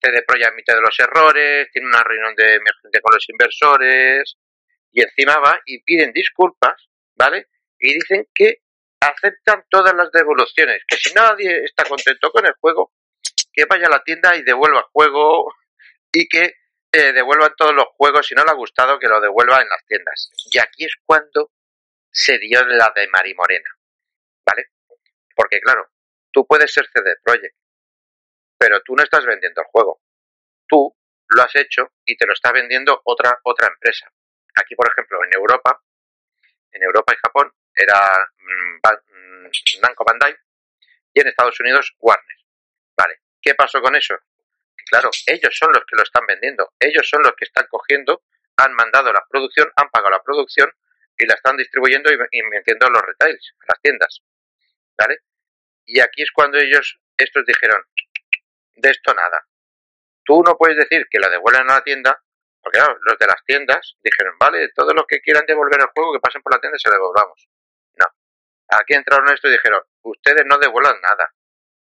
CD 0.01 0.23
Projekt 0.23 0.53
admite 0.53 0.73
de 0.73 0.81
los 0.81 0.97
errores, 1.01 1.69
tiene 1.73 1.89
una 1.89 2.05
reunión 2.05 2.33
de 2.37 2.55
emergente 2.55 3.01
con 3.01 3.13
los 3.13 3.29
inversores 3.29 4.37
y 4.93 5.03
encima 5.03 5.35
va 5.45 5.59
y 5.67 5.83
piden 5.83 6.13
disculpas, 6.13 6.89
¿vale? 7.17 7.49
Y 7.81 7.95
dicen 7.95 8.29
que 8.33 8.59
aceptan 9.01 9.65
todas 9.69 9.95
las 9.95 10.13
devoluciones, 10.13 10.85
que 10.87 10.97
si 10.97 11.13
nadie 11.13 11.65
está 11.65 11.83
contento 11.89 12.31
con 12.31 12.47
el 12.47 12.55
juego, 12.61 12.93
que 13.53 13.65
vaya 13.69 13.89
a 13.89 13.97
la 13.99 14.05
tienda 14.05 14.37
y 14.37 14.43
devuelva 14.43 14.79
el 14.79 14.93
juego 14.93 15.53
y 16.13 16.29
que 16.29 16.55
eh, 16.93 17.13
devuelvan 17.13 17.55
todos 17.57 17.75
los 17.75 17.87
juegos, 17.97 18.27
si 18.27 18.35
no 18.35 18.45
le 18.45 18.51
ha 18.51 18.55
gustado, 18.55 18.99
que 18.99 19.09
lo 19.09 19.21
devuelva 19.21 19.63
en 19.63 19.69
las 19.69 19.85
tiendas. 19.87 20.31
Y 20.53 20.59
aquí 20.59 20.85
es 20.85 20.95
cuando 21.05 21.51
se 22.11 22.39
dio 22.39 22.65
la 22.67 22.93
de 22.95 23.09
Mari 23.09 23.35
Morena, 23.35 23.71
¿vale? 24.47 24.73
Porque 25.35 25.61
claro, 25.61 25.89
tú 26.31 26.47
puedes 26.47 26.71
ser 26.71 26.87
CD 26.93 27.17
Projekt, 27.23 27.57
pero 28.59 28.81
tú 28.83 28.95
no 28.95 29.03
estás 29.03 29.25
vendiendo 29.25 29.63
el 29.63 29.67
juego. 29.69 30.03
Tú 30.69 30.95
lo 31.29 31.43
has 31.43 31.57
hecho 31.57 31.93
y 32.05 32.17
te 32.17 32.27
lo 32.27 32.35
está 32.35 32.53
vendiendo 32.53 33.01
otra, 33.05 33.39
otra 33.45 33.69
empresa. 33.69 34.13
Aquí, 34.55 34.75
por 34.75 34.87
ejemplo, 34.91 35.19
en 35.25 35.33
Europa, 35.35 35.83
en 36.73 36.83
Europa 36.83 37.15
y 37.15 37.17
Japón, 37.17 37.53
era 37.75 37.99
mm, 38.37 38.77
mm, 38.77 40.05
Bandai 40.07 40.37
y 41.15 41.21
en 41.21 41.29
Estados 41.29 41.59
Unidos 41.61 41.97
Warner. 41.99 42.37
Vale, 42.97 43.23
¿qué 43.41 43.55
pasó 43.55 43.81
con 43.81 43.97
eso? 43.97 44.15
Claro, 44.89 45.11
ellos 45.27 45.57
son 45.57 45.73
los 45.73 45.85
que 45.85 45.97
lo 45.97 46.03
están 46.03 46.27
vendiendo, 46.27 46.73
ellos 46.79 47.09
son 47.09 47.23
los 47.23 47.33
que 47.33 47.45
están 47.45 47.67
cogiendo 47.69 48.23
han 48.57 48.75
mandado 48.75 49.13
la 49.13 49.25
producción, 49.29 49.71
han 49.77 49.89
pagado 49.91 50.11
la 50.11 50.23
producción 50.23 50.71
y 51.17 51.27
la 51.27 51.35
están 51.35 51.57
distribuyendo 51.57 52.11
y, 52.13 52.19
y 52.31 52.43
metiendo 52.45 52.87
en 52.87 52.93
los 52.93 53.03
retails, 53.03 53.55
las 53.69 53.81
tiendas. 53.81 54.21
¿Vale? 54.99 55.21
Y 55.87 56.01
aquí 56.01 56.23
es 56.23 56.31
cuando 56.31 56.59
ellos, 56.59 56.99
estos 57.17 57.45
dijeron, 57.47 57.83
de 58.75 58.91
esto 58.91 59.15
nada. 59.15 59.47
Tú 60.25 60.43
no 60.43 60.57
puedes 60.57 60.77
decir 60.77 61.07
que 61.11 61.19
la 61.19 61.29
devuelvan 61.29 61.71
a 61.71 61.75
la 61.75 61.83
tienda, 61.83 62.23
porque 62.61 62.79
los 62.79 63.19
de 63.19 63.27
las 63.27 63.45
tiendas 63.45 63.97
dijeron, 64.03 64.37
vale, 64.39 64.69
todos 64.75 64.95
los 64.95 65.05
que 65.07 65.21
quieran 65.21 65.45
devolver 65.47 65.81
el 65.81 65.89
juego, 65.89 66.13
que 66.13 66.21
pasen 66.21 66.43
por 66.43 66.55
la 66.55 66.61
tienda 66.61 66.79
se 66.79 66.89
lo 66.89 66.95
devolvamos. 66.95 67.49
No. 67.97 68.07
Aquí 68.69 68.95
entraron 68.95 69.29
estos 69.33 69.51
y 69.51 69.55
dijeron, 69.55 69.83
ustedes 70.03 70.45
no 70.47 70.59
devuelvan 70.59 71.01
nada. 71.01 71.33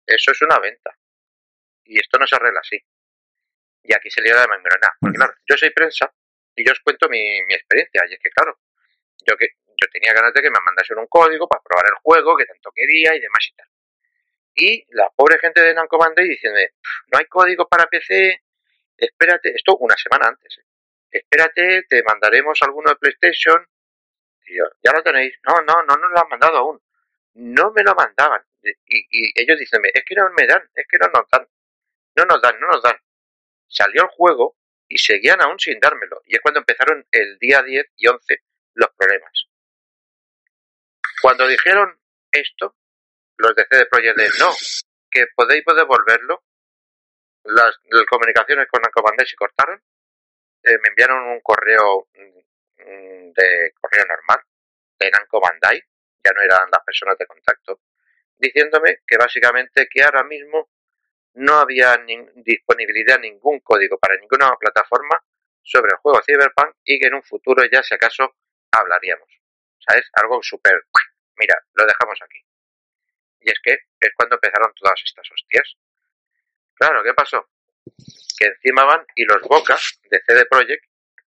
Eso 0.07 0.32
es 0.32 0.43
una 0.43 0.59
venta. 0.59 0.97
Y 1.93 2.01
esto 2.01 2.18
no 2.18 2.26
se 2.26 2.36
arregla 2.36 2.61
así. 2.61 2.78
Y 3.82 3.93
aquí 3.95 4.09
se 4.11 4.22
lió 4.22 4.34
la 4.34 4.47
mangrana. 4.47 4.97
Porque 4.99 5.16
claro, 5.16 5.34
yo 5.47 5.57
soy 5.59 5.70
prensa 5.70 6.11
y 6.57 6.64
yo 6.64 6.72
os 6.72 6.80
cuento 6.80 7.07
mi, 7.11 7.20
mi 7.45 7.53
experiencia. 7.53 8.03
Y 8.09 8.14
es 8.14 8.20
que 8.20 8.30
claro, 8.30 8.59
yo 9.26 9.36
que 9.36 9.49
yo 9.68 9.88
tenía 9.93 10.14
ganas 10.14 10.32
de 10.32 10.40
que 10.40 10.51
me 10.51 10.59
mandasen 10.64 10.99
un 10.99 11.07
código 11.07 11.47
para 11.47 11.62
probar 11.62 11.84
el 11.86 12.01
juego 12.03 12.36
que 12.36 12.47
tanto 12.47 12.70
quería 12.74 13.14
y 13.14 13.20
demás 13.20 13.47
y 13.51 13.55
tal. 13.55 13.68
Y 14.55 14.97
la 14.97 15.11
pobre 15.14 15.38
gente 15.38 15.61
de 15.61 15.74
Namco 15.74 15.99
Bandai 15.99 16.26
diciéndome, 16.26 16.70
no 17.12 17.18
hay 17.18 17.26
código 17.26 17.68
para 17.68 17.86
PC, 17.86 18.43
espérate, 18.97 19.55
esto 19.55 19.76
una 19.76 19.97
semana 19.97 20.28
antes, 20.28 20.59
¿eh? 20.59 20.64
espérate, 21.11 21.84
te 21.88 22.03
mandaremos 22.05 22.59
alguno 22.62 22.90
de 22.90 22.97
PlayStation. 22.97 23.66
Y 24.47 24.57
yo, 24.57 24.64
ya 24.82 24.93
lo 24.93 25.03
tenéis. 25.03 25.34
No, 25.47 25.61
no, 25.61 25.82
no 25.82 25.97
nos 25.97 26.11
lo 26.11 26.18
han 26.18 26.28
mandado 26.28 26.57
aún. 26.57 26.82
No 27.34 27.70
me 27.72 27.82
lo 27.82 27.95
mandaban. 27.95 28.43
Y, 28.62 29.07
y 29.11 29.32
ellos 29.40 29.59
dicen, 29.59 29.82
es 29.93 30.05
que 30.05 30.14
no 30.14 30.30
me 30.30 30.47
dan, 30.47 30.62
es 30.74 30.86
que 30.88 30.99
no 30.99 31.09
nos 31.09 31.28
dan. 31.30 31.47
No 32.16 32.24
nos 32.24 32.40
dan, 32.42 32.58
no 32.60 32.68
nos 32.68 32.82
dan. 32.82 32.96
Salió 33.66 34.02
el 34.02 34.08
juego 34.08 34.56
y 34.88 34.98
seguían 34.98 35.40
aún 35.40 35.58
sin 35.58 35.80
dármelo. 35.80 36.22
Y 36.26 36.36
es 36.36 36.42
cuando 36.42 36.60
empezaron 36.60 37.06
el 37.10 37.38
día 37.38 37.62
10 37.62 37.86
y 37.96 38.06
11 38.06 38.42
los 38.74 38.90
problemas. 38.96 39.46
Cuando 41.20 41.46
dijeron 41.46 41.98
esto, 42.30 42.76
los 43.36 43.54
de 43.54 43.64
CD 43.70 43.86
Projekt 43.86 44.16
de 44.16 44.28
no, 44.38 44.52
que 45.10 45.26
podéis 45.34 45.64
devolverlo, 45.64 46.42
las, 47.44 47.78
las 47.90 48.06
comunicaciones 48.06 48.68
con 48.68 48.82
Namco 48.82 49.02
Bandai 49.02 49.26
se 49.26 49.36
cortaron, 49.36 49.82
eh, 50.62 50.78
me 50.82 50.88
enviaron 50.88 51.28
un 51.28 51.40
correo 51.40 52.08
mm, 52.14 53.32
de 53.32 53.74
correo 53.80 54.04
normal 54.06 54.44
de 54.98 55.10
Namco 55.10 55.40
Bandai, 55.40 55.82
ya 56.24 56.32
no 56.32 56.42
eran 56.42 56.70
las 56.70 56.84
personas 56.84 57.18
de 57.18 57.26
contacto, 57.26 57.80
diciéndome 58.36 59.00
que 59.06 59.16
básicamente 59.16 59.88
que 59.90 60.02
ahora 60.02 60.24
mismo 60.24 60.70
no 61.35 61.55
había 61.55 61.97
ni 61.99 62.18
disponibilidad 62.37 63.18
ningún 63.18 63.61
código 63.61 63.99
para 63.99 64.16
ninguna 64.16 64.55
plataforma 64.57 65.22
sobre 65.62 65.93
el 65.93 65.99
juego 65.99 66.20
Cyberpunk 66.22 66.76
y 66.85 66.99
que 66.99 67.07
en 67.07 67.14
un 67.14 67.22
futuro 67.22 67.62
ya 67.70 67.83
si 67.83 67.95
acaso 67.95 68.37
hablaríamos. 68.70 69.28
¿Sabes? 69.78 70.09
Algo 70.14 70.43
súper... 70.43 70.87
Mira, 71.37 71.57
lo 71.74 71.87
dejamos 71.87 72.18
aquí. 72.22 72.39
Y 73.41 73.51
es 73.51 73.59
que 73.62 73.72
es 73.72 74.12
cuando 74.16 74.37
empezaron 74.37 74.72
todas 74.74 75.01
estas 75.05 75.28
hostias. 75.30 75.76
Claro, 76.74 77.03
¿qué 77.03 77.14
pasó? 77.14 77.49
Que 78.39 78.47
encima 78.47 78.85
van 78.85 79.05
y 79.14 79.24
los 79.24 79.43
bocas 79.43 80.01
de 80.11 80.20
CD 80.24 80.47
Projekt 80.47 80.85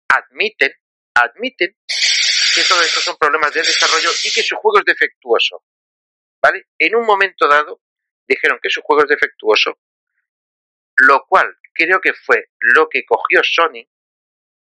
admiten, 0.09 0.73
admiten 1.13 1.75
que 2.55 2.63
todo 2.67 2.81
esto 2.81 2.99
son 2.99 3.17
problemas 3.17 3.53
de 3.53 3.61
desarrollo 3.61 4.09
y 4.23 4.33
que 4.33 4.43
su 4.43 4.55
juego 4.57 4.79
es 4.79 4.85
defectuoso. 4.85 5.63
¿Vale? 6.41 6.67
En 6.77 6.95
un 6.95 7.05
momento 7.05 7.47
dado 7.47 7.81
dijeron 8.27 8.59
que 8.61 8.69
su 8.69 8.81
juego 8.81 9.03
es 9.03 9.09
defectuoso, 9.09 9.79
lo 10.97 11.25
cual 11.27 11.57
creo 11.73 11.99
que 11.99 12.13
fue 12.13 12.49
lo 12.59 12.87
que 12.89 13.05
cogió 13.05 13.41
Sony 13.43 13.87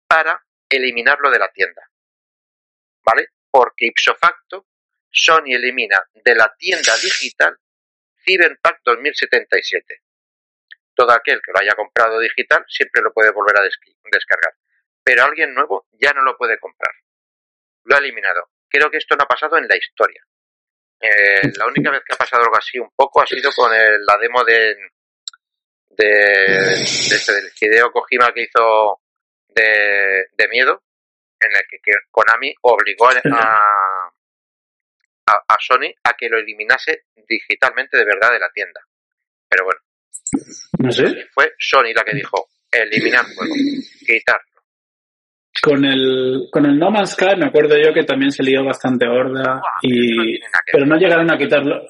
para 0.07 0.45
eliminarlo 0.69 1.29
de 1.29 1.39
la 1.39 1.51
tienda. 1.51 1.89
¿Vale? 3.03 3.29
Porque 3.49 3.87
ipso 3.87 4.15
facto 4.15 4.67
Sony 5.11 5.55
elimina 5.55 5.99
de 6.13 6.35
la 6.35 6.53
tienda 6.57 6.95
digital 7.01 7.57
Cyberpunk 8.23 8.77
2077. 8.83 10.01
Todo 10.93 11.11
aquel 11.11 11.41
que 11.41 11.51
lo 11.51 11.59
haya 11.59 11.75
comprado 11.75 12.19
digital 12.19 12.63
siempre 12.67 13.01
lo 13.01 13.13
puede 13.13 13.31
volver 13.31 13.57
a 13.57 13.63
descargar. 13.63 14.53
Pero 15.03 15.23
alguien 15.23 15.53
nuevo 15.53 15.87
ya 15.93 16.13
no 16.13 16.21
lo 16.21 16.37
puede 16.37 16.59
comprar. 16.59 16.93
Lo 17.85 17.95
ha 17.95 17.99
eliminado. 17.99 18.51
Creo 18.67 18.91
que 18.91 18.97
esto 18.97 19.15
no 19.15 19.23
ha 19.23 19.27
pasado 19.27 19.57
en 19.57 19.67
la 19.67 19.77
historia. 19.77 20.23
Eh, 21.01 21.51
la 21.55 21.65
única 21.67 21.91
vez 21.91 22.01
que 22.05 22.13
ha 22.13 22.17
pasado 22.17 22.43
algo 22.43 22.57
así 22.57 22.77
un 22.77 22.91
poco 22.95 23.21
ha 23.21 23.25
sido 23.25 23.51
con 23.55 23.73
el, 23.73 24.05
la 24.05 24.17
demo 24.17 24.43
de, 24.43 24.75
de, 25.89 26.05
de 26.05 26.83
este, 26.83 27.33
del 27.33 27.51
Hideo 27.59 27.91
Kojima 27.91 28.33
que 28.33 28.43
hizo 28.43 28.99
de, 29.47 30.27
de 30.37 30.47
miedo, 30.49 30.83
en 31.39 31.51
el 31.51 31.61
que, 31.69 31.77
que 31.81 31.93
Konami 32.11 32.53
obligó 32.61 33.07
a, 33.07 33.13
a, 35.25 35.33
a, 35.47 35.57
Sony 35.59 35.93
a 36.03 36.13
que 36.17 36.27
lo 36.27 36.37
eliminase 36.37 37.05
digitalmente 37.27 37.97
de 37.97 38.05
verdad 38.05 38.31
de 38.31 38.39
la 38.39 38.49
tienda. 38.51 38.81
Pero 39.47 39.65
bueno. 39.65 39.79
No 40.79 40.91
sé. 40.91 41.27
Fue 41.33 41.53
Sony 41.57 41.93
la 41.95 42.03
que 42.03 42.15
dijo, 42.15 42.49
eliminar 42.71 43.25
juego, 43.33 43.53
quitarlo. 44.05 44.59
Con 45.62 45.84
el, 45.84 46.47
con 46.51 46.66
el 46.66 46.80
No 46.80 46.89
Man's 46.89 47.12
Sky 47.12 47.36
me 47.38 47.47
acuerdo 47.47 47.76
yo 47.76 47.93
que 47.93 48.03
también 48.03 48.32
se 48.32 48.43
lió 48.43 48.64
bastante 48.64 49.05
horda 49.07 49.62
y... 49.82 50.39
Pero 50.72 50.86
no 50.86 50.95
llegaron 50.95 51.30
a 51.32 51.38
quitarlo, 51.38 51.86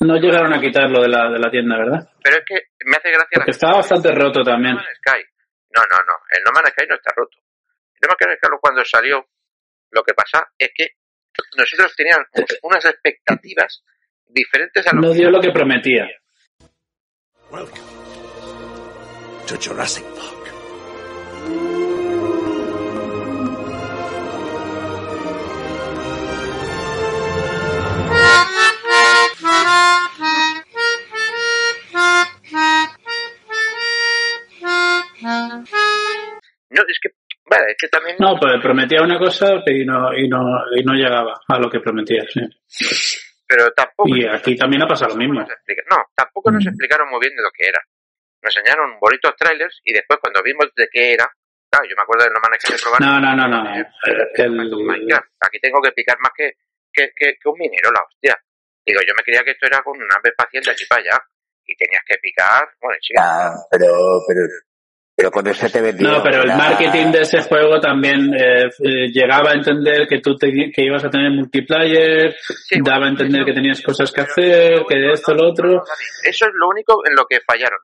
no 0.00 0.16
llegaron 0.16 0.54
a 0.54 0.60
quitarlo 0.60 1.02
de 1.02 1.08
la, 1.08 1.30
de 1.30 1.38
la 1.38 1.50
tienda, 1.50 1.76
¿verdad? 1.76 2.08
Pero 2.22 2.36
es 2.38 2.44
que 2.46 2.54
me 2.86 2.96
hace 2.96 3.10
gracia 3.10 3.28
Porque 3.34 3.50
estaba 3.50 3.76
bastante 3.76 4.10
roto 4.12 4.42
también. 4.42 4.74
No, 4.74 4.80
Sky. 4.80 5.22
no, 5.76 5.82
no, 5.82 5.96
no, 6.06 6.14
el 6.30 6.42
No 6.44 6.52
Man's 6.52 6.70
Sky 6.70 6.86
no 6.88 6.94
está 6.94 7.12
roto. 7.14 7.36
El 8.00 8.08
No 8.08 8.08
Man's 8.08 8.38
Sky 8.38 8.56
cuando 8.60 8.84
salió, 8.84 9.26
lo 9.90 10.02
que 10.02 10.14
pasa 10.14 10.48
es 10.56 10.70
que 10.74 10.88
nosotros 11.56 11.94
teníamos 11.94 12.26
unas 12.62 12.84
expectativas 12.84 13.84
diferentes 14.26 14.86
a 14.86 14.94
lo 14.94 15.02
No 15.02 15.12
dio 15.12 15.30
lo 15.30 15.40
que 15.40 15.50
prometía. 15.50 16.08
Welcome 17.50 17.82
to 19.46 19.56
Jurassic 19.56 20.04
Park. 20.14 20.37
No, 36.70 36.82
es 36.86 36.98
que, 37.02 37.08
vale, 37.48 37.70
es 37.70 37.76
que 37.80 37.88
también... 37.88 38.16
No, 38.18 38.36
pues 38.38 38.60
prometía 38.62 39.02
una 39.02 39.18
cosa 39.18 39.62
y 39.66 39.84
no, 39.84 40.14
y 40.14 40.28
no, 40.28 40.40
y 40.76 40.84
no 40.84 40.94
llegaba 40.94 41.40
a 41.48 41.58
lo 41.58 41.70
que 41.70 41.80
prometía, 41.80 42.24
sí. 42.28 42.40
Pero 43.46 43.70
tampoco... 43.72 44.14
Y 44.14 44.26
aquí 44.26 44.56
también 44.56 44.82
ha 44.82 44.86
pasado 44.86 45.12
lo 45.12 45.16
mismo. 45.16 45.40
No, 45.40 45.96
tampoco 46.14 46.50
nos 46.50 46.66
explicaron 46.66 47.08
muy 47.08 47.20
bien 47.20 47.34
de 47.34 47.42
lo 47.42 47.50
que 47.50 47.66
era. 47.68 47.80
Nos 48.42 48.56
enseñaron 48.56 48.98
bonitos 49.00 49.34
trailers 49.36 49.80
y 49.84 49.92
después 49.92 50.20
cuando 50.20 50.42
vimos 50.42 50.68
de 50.76 50.88
qué 50.92 51.14
era... 51.14 51.26
Claro, 51.70 51.84
yo 51.88 51.96
me 51.96 52.02
acuerdo 52.02 52.24
del 52.24 52.32
No 52.32 52.40
Man's 52.40 52.62
Sky 52.62 52.72
de 52.72 52.78
probar... 52.78 53.00
No, 53.00 53.20
no, 53.20 53.36
no, 53.36 53.48
no. 53.48 53.76
Eh, 53.76 53.84
El-. 54.34 55.12
Aquí 55.40 55.58
tengo 55.60 55.82
que 55.82 55.92
picar 55.92 56.16
más 56.20 56.32
que, 56.36 56.52
que, 56.98 57.10
que, 57.14 57.34
que 57.38 57.48
un 57.48 57.58
minero, 57.58 57.90
la 57.94 58.02
hostia. 58.02 58.34
Digo, 58.84 59.00
yo 59.06 59.14
me 59.16 59.22
creía 59.22 59.42
que 59.44 59.52
esto 59.52 59.66
era 59.66 59.78
con 59.82 59.96
una 59.96 60.06
nave 60.08 60.30
espacial 60.34 60.64
de 60.64 60.70
aquí 60.72 60.84
para 60.88 61.02
allá. 61.02 61.16
Y 61.64 61.76
tenías 61.76 62.02
que 62.06 62.16
picar... 62.20 62.64
Bueno, 62.80 62.98
chica, 63.00 63.20
Ah, 63.22 63.54
pero, 63.70 63.86
pero, 64.26 64.40
pero 65.14 65.30
con 65.30 65.46
ese 65.46 65.68
te 65.68 65.82
vendió. 65.82 66.08
No, 66.10 66.22
pero 66.22 66.42
el 66.42 66.48
marketing 66.56 67.12
de 67.12 67.20
ese 67.20 67.42
juego 67.42 67.78
también 67.78 68.32
eh, 68.34 68.64
eh, 68.82 69.08
llegaba 69.12 69.50
a 69.50 69.54
entender 69.54 70.06
que 70.08 70.20
tú 70.20 70.34
te- 70.36 70.70
que 70.74 70.82
ibas 70.82 71.04
a 71.04 71.10
tener 71.10 71.30
multiplayer, 71.32 72.34
Sí, 72.40 72.80
daba 72.82 73.06
a 73.06 73.10
entender 73.10 73.40
eso- 73.42 73.46
que 73.46 73.52
tenías 73.52 73.82
cosas 73.82 74.10
que 74.10 74.22
hacer, 74.22 74.80
que 74.88 75.12
esto, 75.12 75.34
lo 75.34 75.50
otro. 75.50 75.82
Eso 76.24 76.46
es 76.46 76.52
lo 76.54 76.68
único 76.68 77.02
en 77.06 77.14
lo 77.14 77.26
que 77.28 77.40
fallaron. 77.46 77.78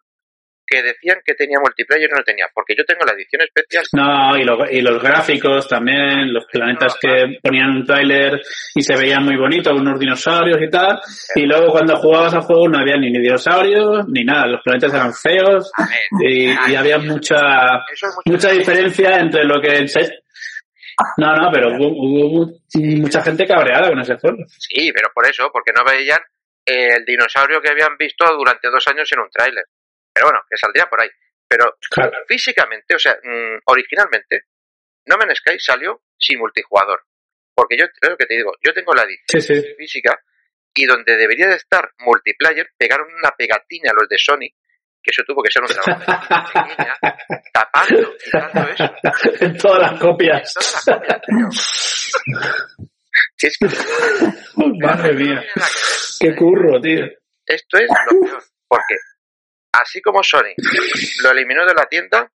Que 0.66 0.82
decían 0.82 1.18
que 1.24 1.34
tenía 1.34 1.58
multiplayer 1.60 2.08
y 2.08 2.12
no 2.12 2.18
lo 2.18 2.24
tenía. 2.24 2.46
Porque 2.54 2.74
yo 2.76 2.84
tengo 2.84 3.04
la 3.04 3.12
edición 3.12 3.42
especial. 3.42 3.84
No, 3.92 4.36
y, 4.36 4.44
lo- 4.44 4.70
y 4.70 4.80
los 4.80 5.02
gráficos 5.02 5.68
también, 5.68 6.32
los 6.32 6.46
planetas 6.46 6.96
que 7.00 7.38
ponían 7.42 7.70
un 7.70 7.84
tráiler 7.84 8.40
y 8.74 8.82
se 8.82 8.96
veían 8.96 9.24
muy 9.24 9.36
bonitos, 9.36 9.72
unos 9.78 10.00
dinosaurios 10.00 10.58
y 10.62 10.70
tal, 10.70 10.98
y 11.34 11.42
luego 11.46 11.70
cuando 11.70 11.96
jugabas 11.96 12.34
al 12.34 12.42
juego 12.42 12.68
no 12.68 12.78
había 12.78 12.96
ni 12.96 13.12
dinosaurios 13.12 14.06
ni 14.08 14.24
nada, 14.24 14.46
los 14.46 14.62
planetas 14.64 14.94
eran 14.94 15.12
feos 15.12 15.70
ver, 15.78 16.30
y, 16.32 16.50
y 16.72 16.74
había 16.74 16.98
mucha 16.98 17.36
es 17.92 18.02
mucha 18.24 18.50
diferencia 18.50 19.18
entre 19.18 19.44
lo 19.44 19.60
que 19.60 19.86
se- 19.86 20.20
no, 21.18 21.34
no, 21.34 21.50
pero 21.52 21.68
hubo, 21.76 21.88
hubo 21.88 22.52
mucha 23.00 23.20
gente 23.22 23.44
cabreada 23.46 23.88
con 23.88 24.00
ese 24.00 24.16
juego. 24.16 24.38
Sí, 24.58 24.92
pero 24.94 25.08
por 25.12 25.26
eso, 25.28 25.50
porque 25.52 25.72
no 25.76 25.84
veían 25.84 26.20
el 26.66 27.04
dinosaurio 27.04 27.60
que 27.60 27.70
habían 27.70 27.96
visto 27.98 28.24
durante 28.38 28.70
dos 28.70 28.86
años 28.88 29.10
en 29.12 29.18
un 29.20 29.28
tráiler. 29.30 29.64
Pero 30.14 30.26
bueno, 30.26 30.40
que 30.48 30.56
saldría 30.56 30.86
por 30.86 31.02
ahí. 31.02 31.10
Pero 31.48 31.76
Claro. 31.90 32.18
físicamente, 32.28 32.94
o 32.94 32.98
sea, 32.98 33.14
mm, 33.22 33.58
originalmente, 33.66 34.44
No 35.06 35.16
Man's 35.18 35.38
Sky 35.38 35.58
salió 35.58 36.02
sin 36.18 36.38
multijugador. 36.38 37.04
Porque 37.54 37.76
yo, 37.76 37.86
creo 38.00 38.16
que 38.16 38.26
te 38.26 38.34
digo, 38.36 38.52
yo 38.64 38.72
tengo 38.72 38.94
la 38.94 39.02
edición 39.02 39.40
Sí, 39.42 39.54
sí. 39.62 39.74
física 39.76 40.18
y 40.74 40.86
donde 40.86 41.16
debería 41.16 41.46
de 41.48 41.56
estar 41.56 41.90
multiplayer, 41.98 42.70
pegaron 42.76 43.06
una 43.14 43.30
pegatina 43.36 43.90
a 43.90 43.94
los 43.94 44.08
de 44.08 44.16
Sony 44.18 44.48
que 45.02 45.10
eso 45.10 45.22
tuvo 45.26 45.42
que 45.42 45.50
ser 45.50 45.62
un 45.62 45.68
trabajo 45.68 46.50
pequeña, 46.50 46.96
tapando, 47.52 48.16
quitando 48.16 48.68
eso. 48.70 48.94
en 49.44 49.56
todas 49.58 49.82
las 49.92 50.00
copias. 50.00 50.54
Todas 50.54 50.86
las 50.86 50.98
copias, 50.98 51.20
tío. 51.26 51.48
Si 53.36 53.46
es 53.46 53.58
que 53.58 53.66
Madre 54.80 55.12
mía. 55.12 55.44
Qué 56.18 56.34
curro, 56.34 56.80
tío. 56.80 57.04
Esto 57.46 57.76
es 57.78 57.90
lo 58.10 58.20
peor, 58.20 58.42
porque 58.66 58.94
así 59.80 60.00
como 60.02 60.22
Sony 60.22 60.54
lo 61.22 61.30
eliminó 61.30 61.64
de 61.66 61.74
la 61.74 61.86
tienda, 61.86 62.30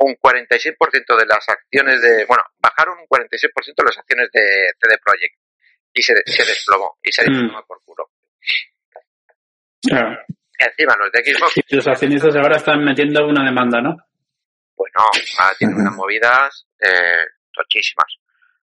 un 0.00 0.14
46% 0.14 1.18
de 1.18 1.26
las 1.26 1.48
acciones 1.48 2.00
de, 2.00 2.24
bueno, 2.26 2.42
bajaron 2.58 2.98
un 2.98 3.06
46% 3.06 3.74
de 3.76 3.84
las 3.84 3.98
acciones 3.98 4.28
de 4.32 4.70
CD 4.80 4.96
Projekt 5.04 5.36
y 5.92 6.02
se, 6.02 6.14
se 6.24 6.44
desplomó 6.44 6.98
y 7.02 7.10
se 7.12 7.22
Mm. 7.28 7.32
desplomó 7.32 7.64
por 7.66 7.82
culo. 7.84 8.10
Claro. 9.82 10.18
Encima 10.58 10.96
los 10.96 11.10
de 11.12 11.24
Xbox, 11.24 11.54
Y 11.68 11.76
los 11.76 11.86
accionistas 11.86 12.34
ahora 12.36 12.56
están 12.56 12.84
metiendo 12.84 13.26
una 13.26 13.44
demanda, 13.44 13.80
¿no? 13.80 13.96
pues 14.74 14.92
no, 14.96 15.04
ahora 15.42 15.56
tienen 15.58 15.76
unas 15.76 15.94
movidas 15.96 16.66
eh, 16.80 17.24
tochísimas. 17.52 18.06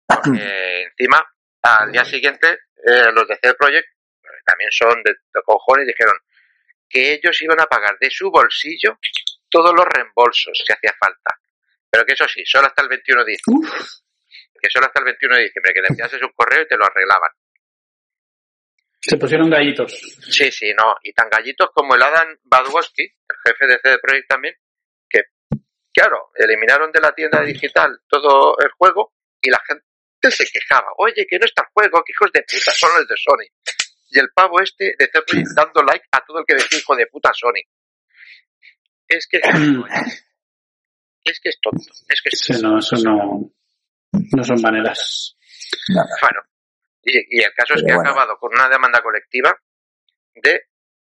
Encima, 0.26 1.24
al 1.62 1.90
día 1.92 2.04
siguiente, 2.04 2.50
eh, 2.86 3.12
los 3.14 3.26
de 3.30 3.38
CD 3.42 3.54
Projekt, 3.54 3.88
eh, 3.88 4.28
también 4.46 4.70
son 4.72 5.02
de, 5.04 5.12
de 5.12 5.42
cojones, 5.46 5.88
dijeron 5.88 6.14
que 6.92 7.14
ellos 7.14 7.42
iban 7.42 7.60
a 7.60 7.66
pagar 7.66 7.98
de 8.00 8.10
su 8.10 8.30
bolsillo 8.30 8.98
todos 9.50 9.74
los 9.76 9.86
reembolsos 9.86 10.64
que 10.66 10.74
hacía 10.74 10.94
falta. 11.00 11.40
Pero 11.90 12.06
que 12.06 12.14
eso 12.14 12.28
sí, 12.28 12.44
solo 12.46 12.68
hasta 12.68 12.82
el 12.84 12.90
21 12.90 13.26
de 13.26 13.32
diciembre. 13.32 13.70
Que 14.62 14.70
solo 14.70 14.86
hasta 14.86 15.00
el 15.00 15.06
21 15.06 15.36
de 15.36 15.42
diciembre, 15.44 15.74
que 15.74 15.82
le 15.82 15.88
enviases 15.90 16.22
un 16.22 16.32
correo 16.36 16.62
y 16.62 16.68
te 16.68 16.78
lo 16.78 16.86
arreglaban. 16.86 17.32
Se 19.02 19.18
pusieron 19.18 19.50
gallitos. 19.50 19.92
Sí, 20.30 20.52
sí, 20.52 20.72
no. 20.78 20.96
Y 21.02 21.12
tan 21.14 21.28
gallitos 21.30 21.70
como 21.74 21.96
el 21.96 22.04
Adam 22.04 22.38
Badwowski, 22.44 23.02
el 23.02 23.36
jefe 23.46 23.68
de 23.68 23.80
CD 23.80 23.98
Projekt 23.98 24.28
también, 24.30 24.56
que, 25.10 25.22
claro, 25.92 26.30
eliminaron 26.36 26.92
de 26.92 27.02
la 27.02 27.12
tienda 27.12 27.42
digital 27.42 28.00
todo 28.08 28.56
el 28.60 28.70
juego 28.78 29.14
y 29.42 29.50
la 29.50 29.60
gente 29.68 29.84
se 30.30 30.46
quejaba. 30.46 30.90
Oye, 30.98 31.26
que 31.28 31.40
no 31.40 31.46
está 31.46 31.64
el 31.64 31.70
juego, 31.74 32.04
que 32.06 32.12
hijos 32.12 32.32
de 32.32 32.44
puta 32.44 32.72
son 32.72 32.92
los 32.96 33.08
de 33.08 33.16
Sony. 33.18 33.50
Y 34.12 34.20
el 34.20 34.30
pavo 34.36 34.60
este 34.62 34.94
de 35.00 35.08
Projekt 35.08 35.56
dando 35.56 35.82
like 35.84 36.06
a 36.12 36.20
todo 36.26 36.40
el 36.40 36.46
que 36.46 36.56
decía 36.56 36.80
hijo 36.80 36.96
de 36.96 37.08
puta 37.08 37.32
Sony. 37.34 37.64
Es 39.08 39.26
que 39.28 39.38
es, 39.38 39.46
es 41.24 41.40
que 41.40 41.50
es 41.50 41.60
tonto. 41.62 41.94
Es 42.10 42.22
que 42.22 42.30
es 42.30 42.40
Sí, 42.40 42.62
no, 42.62 42.78
eso 42.78 42.98
no, 42.98 43.52
no 44.12 44.44
son 44.44 44.62
maneras. 44.62 45.38
Bueno, 45.88 46.42
y, 47.04 47.40
y 47.40 47.42
el 47.42 47.54
caso 47.54 47.76
es 47.76 47.84
que 47.84 47.94
bueno. 47.94 48.10
ha 48.10 48.12
acabado 48.12 48.38
con 48.38 48.52
una 48.54 48.68
demanda 48.68 49.02
colectiva 49.02 49.58
de, 50.36 50.68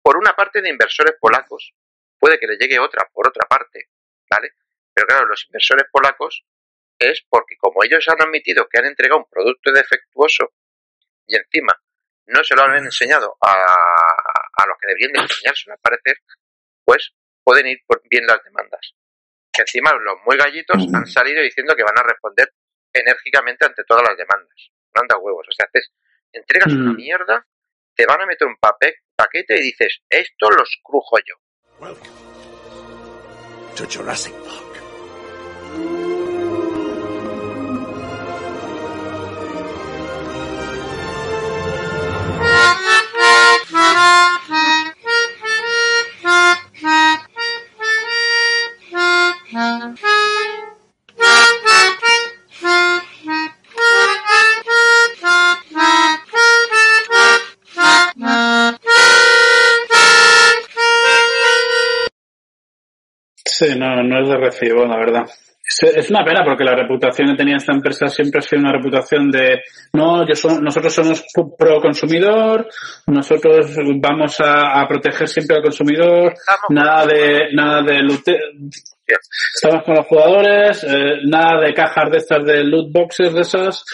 por 0.00 0.16
una 0.16 0.32
parte, 0.36 0.62
de 0.62 0.70
inversores 0.70 1.16
polacos. 1.20 1.74
Puede 2.16 2.38
que 2.38 2.46
le 2.46 2.56
llegue 2.56 2.78
otra, 2.78 3.10
por 3.12 3.26
otra 3.26 3.48
parte, 3.48 3.88
¿vale? 4.30 4.52
Pero 4.94 5.08
claro, 5.08 5.26
los 5.26 5.44
inversores 5.46 5.86
polacos 5.90 6.44
es 6.96 7.26
porque 7.28 7.56
como 7.58 7.82
ellos 7.82 8.06
han 8.08 8.22
admitido 8.22 8.68
que 8.68 8.78
han 8.78 8.86
entregado 8.86 9.18
un 9.18 9.28
producto 9.28 9.72
defectuoso 9.72 10.52
y 11.26 11.34
encima 11.36 11.74
no 12.26 12.42
se 12.44 12.54
lo 12.56 12.62
han 12.62 12.76
enseñado 12.76 13.36
a, 13.40 13.52
a 13.52 14.66
los 14.66 14.78
que 14.80 14.88
deberían 14.88 15.12
de 15.12 15.20
enseñárselo 15.20 15.74
al 15.74 15.80
parecer, 15.80 16.16
pues 16.84 17.12
pueden 17.42 17.66
ir 17.66 17.78
por 17.86 18.00
bien 18.08 18.26
las 18.26 18.42
demandas. 18.44 18.94
Que 19.52 19.62
encima 19.62 19.92
los 19.92 20.18
muy 20.24 20.36
gallitos 20.36 20.76
han 20.94 21.06
salido 21.06 21.40
diciendo 21.42 21.74
que 21.76 21.84
van 21.84 21.98
a 21.98 22.02
responder 22.02 22.52
enérgicamente 22.92 23.64
ante 23.66 23.84
todas 23.84 24.02
las 24.08 24.16
demandas. 24.16 24.54
No 24.94 25.02
anda 25.02 25.16
huevos. 25.18 25.46
O 25.48 25.52
sea, 25.52 25.66
haces, 25.66 25.92
entregas 26.32 26.72
una 26.72 26.92
mierda, 26.92 27.46
te 27.94 28.06
van 28.06 28.20
a 28.22 28.26
meter 28.26 28.48
un 28.48 28.56
pape- 28.56 29.02
paquete 29.14 29.56
y 29.56 29.62
dices, 29.62 30.00
esto 30.08 30.50
los 30.50 30.80
crujo 30.82 31.18
yo. 31.18 31.34
Welcome 31.78 32.10
to 33.76 33.84
Jurassic 33.86 34.34
Park. 34.44 34.73
Sí, 63.56 63.78
no, 63.78 64.02
no 64.02 64.20
es 64.20 64.28
de 64.28 64.36
recibo, 64.36 64.84
la 64.84 64.96
verdad. 64.96 65.30
Es, 65.80 66.10
una 66.10 66.24
pena 66.24 66.42
porque 66.44 66.64
la 66.64 66.74
reputación 66.74 67.30
que 67.30 67.36
tenía 67.36 67.56
esta 67.56 67.72
empresa 67.72 68.06
siempre 68.08 68.38
ha 68.38 68.42
sido 68.42 68.60
una 68.62 68.72
reputación 68.72 69.30
de 69.30 69.60
no, 69.92 70.26
yo 70.26 70.34
so- 70.34 70.60
nosotros 70.60 70.92
somos 70.94 71.24
pro 71.58 71.80
consumidor, 71.80 72.66
nosotros 73.06 73.74
vamos 74.00 74.40
a, 74.40 74.80
a 74.80 74.86
proteger 74.86 75.28
siempre 75.28 75.56
al 75.56 75.62
consumidor, 75.62 76.32
Estamos 76.34 76.70
nada 76.70 77.06
de 77.06 77.52
nada 77.54 77.82
de 77.82 77.98
lute- 78.02 78.38
estamos 79.54 79.82
con 79.84 79.94
los 79.96 80.06
jugadores, 80.06 80.84
eh, 80.84 81.18
nada 81.26 81.60
de 81.60 81.74
cajas 81.74 82.10
de 82.10 82.16
estas 82.18 82.44
de 82.44 82.64
loot 82.64 82.90
boxes 82.92 83.34
de 83.34 83.40
esas. 83.40 83.84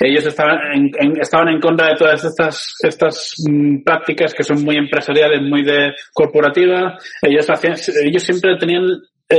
Ellos 0.00 0.26
estaban 0.26 0.58
en, 0.74 0.90
en- 0.98 1.20
estaban 1.20 1.48
en 1.48 1.60
contra 1.60 1.88
de 1.88 1.96
todas 1.96 2.24
estas 2.24 2.74
estas 2.82 3.34
mm, 3.48 3.82
prácticas 3.84 4.32
que 4.34 4.44
son 4.44 4.62
muy 4.64 4.76
empresariales, 4.76 5.42
muy 5.42 5.64
de 5.64 5.92
corporativa. 6.12 6.96
Ellos 7.22 7.48
hacían, 7.50 7.74
ellos 8.04 8.22
siempre 8.22 8.56
tenían 8.58 8.84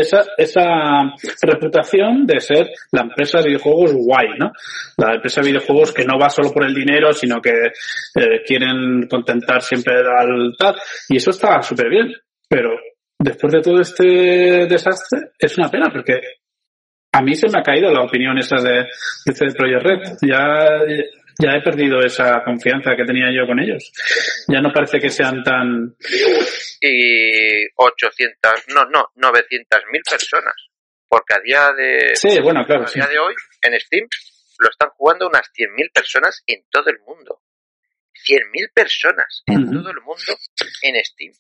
esa, 0.02 0.26
esa 0.38 1.14
reputación 1.42 2.26
de 2.26 2.40
ser 2.40 2.70
la 2.92 3.02
empresa 3.02 3.40
de 3.40 3.50
videojuegos 3.50 3.94
guay, 3.94 4.28
¿no? 4.40 4.52
La 4.98 5.16
empresa 5.16 5.42
de 5.42 5.48
videojuegos 5.48 5.94
que 5.94 6.06
no 6.06 6.20
va 6.20 6.30
solo 6.30 6.52
por 6.52 6.66
el 6.66 6.74
dinero, 6.74 7.14
sino 7.14 7.42
que 7.42 7.52
eh, 7.52 8.42
quieren 8.46 9.08
contentar 9.10 9.62
siempre 9.62 9.96
al 9.96 10.56
tal. 10.58 10.76
Y 11.10 11.18
eso 11.18 11.32
está 11.32 11.62
súper 11.62 11.90
bien. 11.90 12.14
Pero 12.48 12.72
después 13.20 13.54
de 13.54 13.62
todo 13.62 13.82
este 13.82 14.68
desastre, 14.68 15.32
es 15.40 15.58
una 15.58 15.70
pena 15.70 15.90
porque 15.92 16.20
a 17.12 17.22
mí 17.22 17.34
se 17.34 17.48
me 17.48 17.60
ha 17.60 17.64
caído 17.64 17.92
la 17.92 18.04
opinión 18.04 18.38
esa 18.38 18.58
de, 18.58 18.88
de 19.26 19.34
CD 19.34 19.80
Red. 19.80 20.18
Ya, 20.22 20.80
ya 21.40 21.52
he 21.52 21.62
perdido 21.62 22.00
esa 22.02 22.44
confianza 22.44 22.96
que 22.96 23.06
tenía 23.06 23.28
yo 23.32 23.46
con 23.48 23.60
ellos. 23.60 23.92
Ya 24.48 24.62
no 24.62 24.72
parece 24.72 25.00
que 25.00 25.10
sean 25.10 25.44
tan... 25.44 25.96
Y 26.82 27.66
800, 27.76 28.66
no, 28.74 28.86
no, 28.86 29.10
900 29.16 29.82
mil 29.92 30.02
personas. 30.10 30.56
Porque 31.08 31.34
a 31.34 31.40
día 31.40 31.72
de, 31.74 32.16
Sí, 32.16 32.40
bueno, 32.42 32.66
claro, 32.66 32.84
a 32.84 32.88
sí. 32.88 33.00
día 33.00 33.08
de 33.08 33.20
hoy, 33.20 33.34
en 33.62 33.80
Steam, 33.80 34.08
lo 34.60 34.70
están 34.70 34.90
jugando 34.92 35.28
unas 35.28 35.50
100.000 35.54 35.92
personas 35.94 36.44
en 36.48 36.64
todo 36.70 36.90
el 36.90 37.00
mundo. 37.00 37.42
100.000 38.28 38.74
personas 38.74 39.44
en 39.46 39.72
todo 39.72 39.90
el 39.90 40.02
mundo 40.02 40.38
en 40.82 41.06
Steam. 41.06 41.34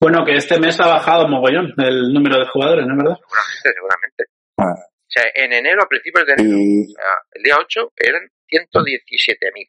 Bueno, 0.00 0.24
que 0.24 0.36
este 0.36 0.58
mes 0.58 0.78
ha 0.80 0.86
bajado 0.86 1.28
mogollón 1.28 1.72
el 1.78 2.12
número 2.12 2.38
de 2.38 2.46
jugadores, 2.48 2.86
¿no 2.86 2.92
es 2.92 2.98
verdad? 2.98 3.18
Seguramente, 3.62 4.24
seguramente. 4.24 4.24
Ah. 4.58 4.74
O 4.84 5.10
sea, 5.14 5.24
en 5.34 5.52
enero, 5.52 5.82
a 5.82 5.88
principios 5.88 6.26
de 6.26 6.32
enero, 6.32 6.58
Y 6.58 6.82
o 6.82 6.94
sea, 6.94 7.12
el 7.32 7.42
día 7.42 7.56
8, 7.60 7.92
eran 7.96 8.22
117.000. 8.58 9.68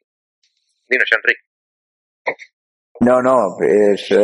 Dinos, 0.88 1.08
Enrique. 1.12 1.40
no, 3.00 3.20
no, 3.20 3.56
es 3.60 4.10
eh, 4.10 4.16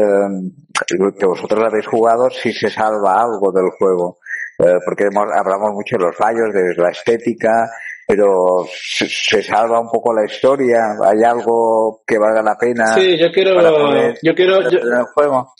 lo 0.98 1.12
que 1.14 1.26
vosotros 1.26 1.62
habéis 1.64 1.86
jugado 1.86 2.30
si 2.30 2.52
se 2.52 2.70
salva 2.70 3.20
algo 3.20 3.50
del 3.52 3.70
juego. 3.78 4.18
Eh, 4.58 4.78
porque 4.84 5.04
hemos- 5.04 5.32
hablamos 5.34 5.72
mucho 5.72 5.96
de 5.96 6.04
los 6.04 6.16
fallos, 6.16 6.52
de 6.52 6.74
la 6.76 6.90
estética, 6.90 7.68
pero 8.06 8.64
se, 8.72 9.08
se 9.08 9.42
salva 9.42 9.80
un 9.80 9.90
poco 9.90 10.14
la 10.14 10.24
historia. 10.24 10.80
¿Hay 11.04 11.22
algo 11.24 12.02
que 12.06 12.18
valga 12.18 12.42
la 12.42 12.56
pena 12.56 12.86
Sí, 12.94 13.18
yo 13.18 13.30
quiero... 13.32 13.54
poder 13.56 14.14
Yo 14.22 14.34
quiero... 14.34 14.60
yo- 14.70 14.78
en 14.78 14.98
el 14.98 15.04
juego? 15.14 15.52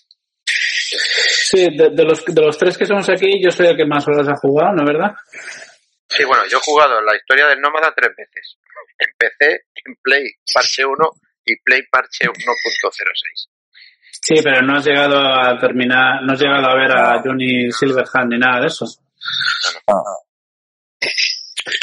sí, 0.45 1.77
de, 1.77 1.91
de 1.91 2.05
los, 2.05 2.25
de 2.25 2.41
los 2.43 2.57
tres 2.57 2.79
que 2.79 2.87
somos 2.87 3.09
aquí, 3.11 3.43
yo 3.43 3.51
soy 3.51 3.67
el 3.67 3.77
que 3.77 3.85
más 3.87 4.07
horas 4.09 4.29
ha 4.29 4.37
jugado, 4.37 4.75
¿no 4.75 4.83
es 4.85 4.89
verdad? 4.89 5.13
Sí, 6.09 6.25
bueno, 6.25 6.45
yo 6.51 6.59
he 6.59 6.61
jugado 6.65 7.01
la 7.03 7.17
historia 7.17 7.47
del 7.49 7.61
Nómada 7.61 7.93
tres 7.97 8.11
veces. 8.17 8.57
En 9.05 9.09
PC, 9.19 9.63
en 9.85 9.95
Play 10.03 10.25
Parche 10.55 10.85
1 10.85 10.95
y 11.47 11.57
Play 11.65 11.83
Parche 11.91 12.27
1.06. 12.27 13.49
Sí, 14.25 14.35
pero 14.45 14.63
no 14.63 14.77
has 14.77 14.87
llegado 14.87 15.19
a 15.19 15.59
terminar, 15.59 16.23
no 16.23 16.33
has 16.35 16.41
llegado 16.41 16.67
a 16.69 16.75
ver 16.77 16.93
a 16.93 17.21
Johnny 17.23 17.73
Silverhand 17.73 18.31
ni 18.33 18.39
nada 18.39 18.61
de 18.61 18.67
eso. 18.69 18.87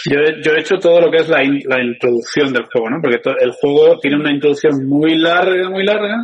Yo, 0.10 0.18
yo 0.44 0.52
he 0.54 0.60
hecho 0.60 0.76
todo 0.78 1.00
lo 1.00 1.10
que 1.10 1.18
es 1.18 1.30
la, 1.30 1.42
in- 1.44 1.64
la 1.66 1.82
introducción 1.82 2.52
del 2.52 2.66
juego, 2.66 2.90
¿no? 2.90 3.02
Porque 3.02 3.20
to- 3.20 3.38
el 3.38 3.52
juego 3.54 3.98
tiene 4.00 4.18
una 4.18 4.32
introducción 4.32 4.86
muy 4.88 5.18
larga, 5.18 5.70
muy 5.70 5.86
larga, 5.86 6.18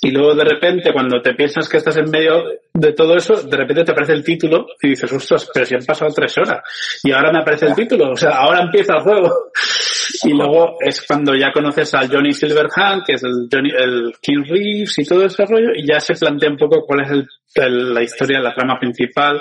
y 0.00 0.10
luego 0.10 0.34
de 0.34 0.44
repente 0.44 0.92
cuando 0.92 1.20
te 1.22 1.34
piensas 1.34 1.68
que 1.68 1.76
estás 1.76 1.96
en 1.98 2.10
medio 2.10 2.42
de 2.74 2.92
todo 2.92 3.16
eso, 3.16 3.34
de 3.42 3.56
repente 3.56 3.84
te 3.84 3.92
aparece 3.92 4.12
el 4.14 4.24
título 4.24 4.66
y 4.82 4.88
dices, 4.90 5.12
ostras, 5.12 5.48
pero 5.54 5.66
si 5.66 5.74
han 5.76 5.84
pasado 5.84 6.12
tres 6.12 6.36
horas, 6.38 6.62
y 7.04 7.12
ahora 7.12 7.30
me 7.32 7.40
aparece 7.40 7.66
el 7.66 7.74
título, 7.76 8.10
o 8.10 8.16
sea, 8.16 8.30
ahora 8.30 8.62
empieza 8.62 8.94
el 8.96 9.02
juego. 9.02 9.50
Y 10.24 10.30
luego 10.32 10.76
es 10.80 11.04
cuando 11.06 11.34
ya 11.34 11.52
conoces 11.52 11.92
al 11.94 12.08
Johnny 12.10 12.32
Silverhand, 12.32 13.04
que 13.06 13.14
es 13.14 13.22
el, 13.24 13.48
Johnny, 13.52 13.70
el 13.76 14.12
King 14.20 14.44
Reeves 14.48 14.98
y 14.98 15.04
todo 15.04 15.24
ese 15.24 15.44
rollo, 15.46 15.70
y 15.74 15.86
ya 15.86 16.00
se 16.00 16.14
plantea 16.14 16.50
un 16.50 16.56
poco 16.56 16.84
cuál 16.86 17.00
es 17.02 17.10
el, 17.10 17.26
la 17.94 18.02
historia, 18.02 18.38
la 18.40 18.54
trama 18.54 18.78
principal, 18.78 19.40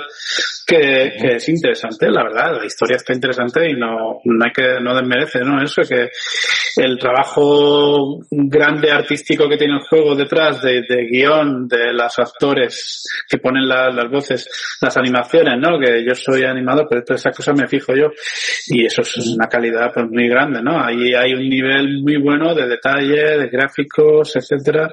que, 0.65 1.13
que 1.19 1.35
es 1.35 1.49
interesante, 1.49 2.09
la 2.09 2.23
verdad. 2.23 2.57
La 2.59 2.65
historia 2.65 2.97
está 2.97 3.13
interesante 3.13 3.69
y 3.69 3.73
no, 3.73 4.19
no 4.23 4.45
hay 4.45 4.51
que, 4.51 4.79
no 4.81 4.95
desmerece, 4.95 5.39
¿no? 5.41 5.61
Eso 5.61 5.81
que 5.87 6.09
el 6.77 6.97
trabajo 6.97 8.19
grande 8.31 8.91
artístico 8.91 9.47
que 9.49 9.57
tiene 9.57 9.73
el 9.75 9.81
juego 9.81 10.15
detrás 10.15 10.61
de, 10.61 10.81
de 10.87 11.05
guion, 11.11 11.67
de 11.67 11.91
los 11.93 12.17
actores 12.19 13.03
que 13.27 13.37
ponen 13.37 13.67
la- 13.67 13.89
las 13.89 14.09
voces, 14.09 14.47
las 14.81 14.95
animaciones, 14.97 15.55
¿no? 15.59 15.79
Que 15.79 16.03
yo 16.05 16.15
soy 16.15 16.43
animador, 16.43 16.87
pero 16.89 17.03
todas 17.03 17.21
esas 17.21 17.35
cosas 17.35 17.55
me 17.59 17.67
fijo 17.67 17.93
yo. 17.95 18.07
Y 18.67 18.85
eso 18.85 19.01
es 19.01 19.17
una 19.35 19.47
calidad 19.47 19.91
pues 19.93 20.05
muy 20.09 20.27
grande, 20.27 20.58
¿no? 20.61 20.83
Ahí 20.83 21.13
hay 21.13 21.33
un 21.33 21.47
nivel 21.49 22.01
muy 22.01 22.17
bueno 22.17 22.53
de 22.55 22.67
detalle, 22.67 23.37
de 23.37 23.47
gráficos, 23.47 24.35
etcétera. 24.35 24.89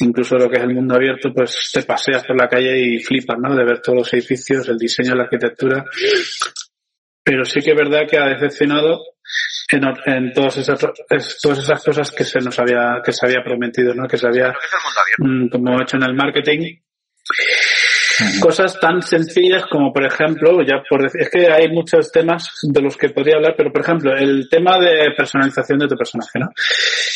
Incluso 0.00 0.36
lo 0.36 0.48
que 0.50 0.56
es 0.58 0.62
el 0.64 0.74
mundo 0.74 0.94
abierto, 0.96 1.32
pues 1.32 1.70
te 1.72 1.82
paseas 1.82 2.24
por 2.24 2.36
la 2.40 2.48
calle 2.48 2.78
y 2.78 2.98
flipas, 2.98 3.38
¿no? 3.38 3.54
De 3.54 3.64
ver 3.64 3.80
todos 3.80 3.98
los 3.98 4.12
edificios, 4.14 4.68
el 4.68 4.78
diseño, 4.78 5.14
la 5.14 5.24
arquitectura. 5.24 5.84
Pero 7.24 7.44
sí 7.44 7.60
que 7.60 7.70
es 7.70 7.76
verdad 7.76 8.06
que 8.10 8.18
ha 8.18 8.26
decepcionado 8.26 9.00
en, 9.70 9.84
en 10.06 10.32
todas 10.32 10.56
esas 10.58 10.80
es- 11.08 11.38
todas 11.40 11.58
esas 11.60 11.82
cosas 11.84 12.10
que 12.10 12.24
se 12.24 12.40
nos 12.40 12.58
había 12.58 13.00
que 13.04 13.12
se 13.12 13.24
había 13.26 13.42
prometido, 13.44 13.94
¿no? 13.94 14.08
Que 14.08 14.18
se 14.18 14.26
había 14.26 14.52
mm, 15.18 15.48
como 15.48 15.80
hecho 15.80 15.96
en 15.98 16.02
el 16.02 16.14
marketing. 16.14 16.78
Cosas 18.40 18.78
tan 18.80 19.02
sencillas 19.02 19.64
como, 19.66 19.92
por 19.92 20.04
ejemplo, 20.04 20.62
ya 20.62 20.82
por 20.88 21.04
es 21.04 21.30
que 21.30 21.50
hay 21.50 21.68
muchos 21.68 22.10
temas 22.10 22.48
de 22.62 22.80
los 22.80 22.96
que 22.96 23.08
podría 23.10 23.36
hablar, 23.36 23.54
pero 23.56 23.72
por 23.72 23.82
ejemplo, 23.82 24.14
el 24.16 24.48
tema 24.50 24.78
de 24.78 25.12
personalización 25.16 25.78
de 25.78 25.88
tu 25.88 25.96
personaje, 25.96 26.38
¿no? 26.38 26.48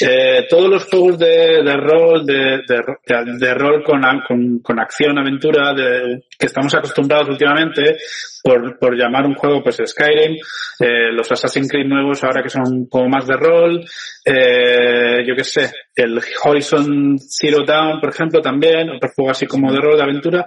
Eh, 0.00 0.46
todos 0.48 0.68
los 0.68 0.84
juegos 0.84 1.18
de, 1.18 1.62
de 1.64 1.76
rol, 1.76 2.24
de, 2.26 2.61
de, 2.66 3.38
de- 3.38 3.54
rol 3.54 3.82
con, 3.82 4.02
con, 4.26 4.59
con 4.61 4.80
acción, 4.80 5.18
aventura, 5.18 5.72
de, 5.72 6.24
que 6.38 6.46
estamos 6.46 6.74
acostumbrados 6.74 7.28
últimamente, 7.28 7.96
por, 8.42 8.78
por 8.78 8.96
llamar 8.96 9.26
un 9.26 9.34
juego, 9.34 9.62
pues 9.62 9.80
Skyrim, 9.84 10.36
eh, 10.80 11.12
los 11.12 11.30
Assassin's 11.32 11.68
Creed 11.70 11.86
nuevos 11.86 12.22
ahora 12.22 12.42
que 12.42 12.50
son 12.50 12.86
poco 12.88 13.09
más 13.09 13.26
de 13.26 13.36
rol, 13.36 13.84
eh, 14.29 15.24
yo 15.27 15.37
qué 15.37 15.45
sé, 15.45 15.72
el 15.95 16.20
Horizon 16.43 17.16
Zero 17.18 17.64
Dawn, 17.64 18.01
por 18.01 18.11
ejemplo, 18.11 18.41
también, 18.41 18.91
otro 18.91 19.09
juego 19.14 19.31
así 19.31 19.47
como 19.47 19.72
de 19.72 19.81
rol, 19.81 19.97
de 19.97 20.03
aventura, 20.03 20.45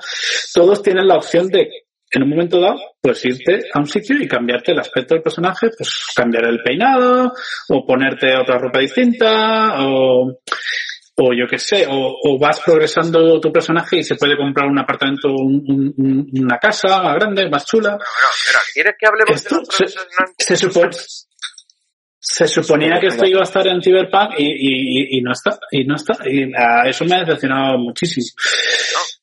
todos 0.53 0.83
tienen 0.83 1.07
la 1.07 1.15
opción 1.15 1.47
de, 1.47 1.69
en 2.11 2.23
un 2.23 2.29
momento 2.29 2.59
dado, 2.59 2.75
pues 3.01 3.23
irte 3.23 3.61
a 3.73 3.79
un 3.79 3.85
sitio 3.87 4.17
y 4.21 4.27
cambiarte 4.27 4.73
el 4.73 4.79
aspecto 4.79 5.13
del 5.13 5.23
personaje, 5.23 5.69
pues 5.77 6.07
cambiar 6.15 6.45
el 6.49 6.59
peinado, 6.61 7.31
o 7.69 7.85
ponerte 7.85 8.35
otra 8.35 8.57
ropa 8.57 8.79
distinta, 8.79 9.81
o, 9.85 10.39
o 11.21 11.33
yo 11.33 11.47
qué 11.49 11.57
sé, 11.59 11.85
o, 11.87 12.15
o 12.23 12.37
vas 12.39 12.59
progresando 12.59 13.39
tu 13.39 13.51
personaje 13.51 13.97
y 13.99 14.03
se 14.03 14.15
puede 14.15 14.35
comprar 14.35 14.67
un 14.67 14.79
apartamento, 14.79 15.29
un- 15.29 15.63
un- 15.67 15.93
un- 15.97 16.29
una 16.43 16.57
casa 16.57 17.01
más 17.01 17.15
grande, 17.15 17.49
más 17.49 17.65
chula. 17.65 17.91
Bueno, 17.91 18.01
pero 18.45 18.59
¿quieres 18.73 18.93
que 18.99 19.05
hablemos 19.07 19.35
Esto 19.35 19.55
de 19.55 19.61
los 19.61 19.75
se, 19.75 19.83
no 19.85 20.25
se 20.37 20.55
supone, 20.57 20.89
se 22.19 22.47
suponía 22.47 22.99
que 22.99 23.07
esto 23.07 23.25
iba 23.25 23.39
a 23.39 23.43
estar 23.43 23.65
en 23.67 23.81
Cyberpunk 23.81 24.33
y, 24.37 24.43
y, 24.43 25.17
y 25.17 25.21
no 25.21 25.31
está, 25.31 25.57
y 25.71 25.85
no 25.85 25.95
está. 25.95 26.17
Y 26.25 26.51
a 26.53 26.87
eso 26.87 27.05
me 27.05 27.15
ha 27.15 27.19
decepcionado 27.19 27.77
muchísimo. 27.77 28.27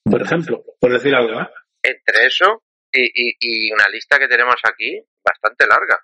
Por 0.03 0.23
ejemplo, 0.23 0.65
por 0.81 0.93
decir 0.93 1.15
algo, 1.15 1.41
¿eh? 1.41 1.49
entre 1.83 2.27
eso 2.27 2.63
y 2.93 3.71
una 3.73 3.89
lista 3.93 4.19
que 4.19 4.29
tenemos 4.29 4.57
aquí 4.65 4.99
bastante 5.23 5.67
larga. 5.67 5.99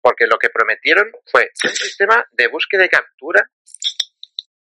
Porque 0.00 0.26
lo 0.26 0.36
que 0.38 0.50
prometieron 0.50 1.10
fue 1.24 1.50
un 1.64 1.70
sistema 1.70 2.24
de 2.32 2.48
búsqueda 2.48 2.84
y 2.84 2.88
captura 2.88 3.48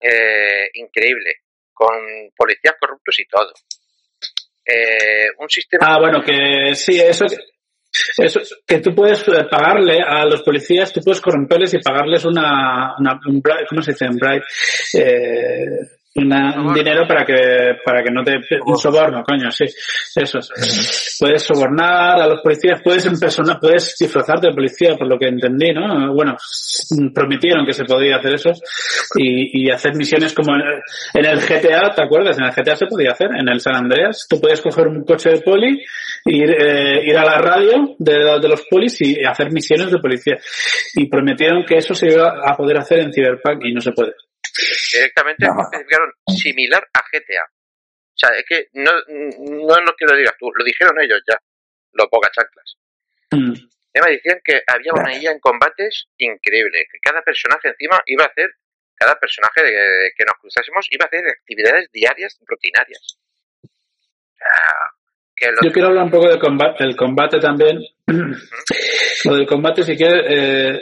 eh, 0.00 0.70
increíble, 0.74 1.42
con 1.72 2.30
policías 2.36 2.74
corruptos 2.78 3.18
y 3.18 3.26
todo. 3.26 3.52
Eh, 4.64 5.28
un 5.38 5.48
sistema... 5.48 5.86
Ah, 5.88 5.98
bueno, 6.00 6.22
que 6.22 6.74
sí, 6.74 7.00
eso 7.00 7.26
que, 7.26 7.36
eso, 8.18 8.40
que 8.66 8.80
tú 8.80 8.94
puedes 8.94 9.26
eh, 9.28 9.44
pagarle 9.50 10.00
a 10.00 10.24
los 10.24 10.42
policías, 10.42 10.92
tú 10.92 11.00
puedes 11.02 11.20
corromperles 11.20 11.74
y 11.74 11.78
pagarles 11.78 12.24
una, 12.24 12.94
una 12.98 13.20
un 13.26 13.42
¿cómo 13.68 13.82
se 13.82 13.92
dice? 13.92 14.08
Un 14.08 14.16
bribe, 14.16 14.44
eh, 14.94 16.03
una- 16.16 16.60
un 16.60 16.72
dinero 16.74 17.06
para 17.08 17.24
que, 17.24 17.34
para 17.84 18.02
que 18.02 18.10
no 18.12 18.22
te, 18.22 18.34
un 18.66 18.76
soborno, 18.78 19.22
coño, 19.24 19.50
sí, 19.50 19.64
eso. 20.14 20.38
Puedes 21.18 21.42
sobornar 21.42 22.20
a 22.20 22.26
los 22.26 22.40
policías, 22.40 22.80
puedes 22.82 23.04
persona, 23.18 23.58
puedes 23.60 23.96
disfrazarte 23.98 24.48
de 24.48 24.54
policía, 24.54 24.96
por 24.96 25.06
lo 25.08 25.18
que 25.18 25.26
entendí, 25.28 25.72
¿no? 25.72 26.12
Bueno, 26.14 26.36
prometieron 27.14 27.64
que 27.66 27.72
se 27.72 27.84
podía 27.84 28.16
hacer 28.16 28.34
eso 28.34 28.50
y, 29.16 29.64
y 29.66 29.70
hacer 29.70 29.94
misiones 29.94 30.32
como 30.34 30.54
en 30.54 30.62
en 31.14 31.24
el 31.24 31.40
GTA, 31.40 31.94
¿te 31.94 32.02
acuerdas? 32.02 32.38
En 32.38 32.44
el 32.44 32.52
GTA 32.52 32.76
se 32.76 32.86
podía 32.86 33.12
hacer, 33.12 33.28
en 33.38 33.48
el 33.48 33.60
San 33.60 33.76
Andreas, 33.76 34.26
tú 34.28 34.40
podías 34.40 34.60
coger 34.60 34.86
un 34.88 35.04
coche 35.04 35.30
de 35.30 35.40
poli, 35.40 35.82
ir, 36.26 36.50
eh, 36.50 37.02
ir 37.04 37.16
a 37.16 37.24
la 37.24 37.38
radio 37.38 37.94
de, 37.98 38.38
de 38.40 38.48
los 38.48 38.62
polis 38.70 39.00
y 39.00 39.24
hacer 39.24 39.50
misiones 39.52 39.90
de 39.90 39.98
policía. 39.98 40.36
Y 40.94 41.06
prometieron 41.08 41.64
que 41.64 41.76
eso 41.76 41.94
se 41.94 42.08
iba 42.08 42.40
a 42.44 42.56
poder 42.56 42.78
hacer 42.78 42.98
en 43.00 43.12
Cyberpunk 43.12 43.64
y 43.64 43.72
no 43.72 43.80
se 43.80 43.92
puede. 43.92 44.12
Directamente 44.92 45.46
No. 45.46 45.60
especificaron 45.62 46.12
similar 46.26 46.88
a 46.92 47.00
GTA. 47.10 47.44
O 47.44 48.16
sea, 48.16 48.30
es 48.38 48.44
que 48.48 48.68
no, 48.74 48.92
no 48.92 49.76
es 49.78 49.84
lo 49.84 49.94
que 49.96 50.04
lo 50.06 50.16
digas 50.16 50.34
tú, 50.38 50.50
lo 50.54 50.64
dijeron 50.64 51.00
ellos 51.00 51.20
ya, 51.28 51.36
los 51.92 52.06
pocas 52.08 52.30
chanclas. 52.32 52.76
Mm. 53.32 53.52
Además 53.94 54.10
decían 54.10 54.40
que 54.44 54.62
había 54.66 54.92
una 54.92 55.14
IA 55.16 55.32
en 55.32 55.40
combates 55.40 56.06
increíble, 56.18 56.86
que 56.90 56.98
cada 57.02 57.22
personaje 57.22 57.68
encima 57.68 58.00
iba 58.06 58.24
a 58.24 58.28
hacer, 58.28 58.50
cada 58.96 59.18
personaje 59.18 59.62
de- 59.62 60.12
que 60.16 60.24
nos 60.24 60.34
cruzásemos 60.40 60.86
iba 60.90 61.04
a 61.04 61.06
hacer 61.08 61.26
actividades 61.28 61.90
diarias 61.92 62.38
rutinarias. 62.46 63.18
O 63.64 64.36
sea, 64.36 64.48
que 65.36 65.46
lo- 65.52 65.62
Yo 65.62 65.72
quiero 65.72 65.88
hablar 65.88 66.04
un 66.04 66.10
poco 66.10 66.28
del 66.28 66.38
combate, 66.38 66.84
del 66.84 66.96
combate 66.96 67.38
también. 67.40 67.78
Lo 68.06 69.36
del 69.36 69.46
combate, 69.46 69.82
si 69.82 69.96
quieres, 69.96 70.24
eh, 70.28 70.80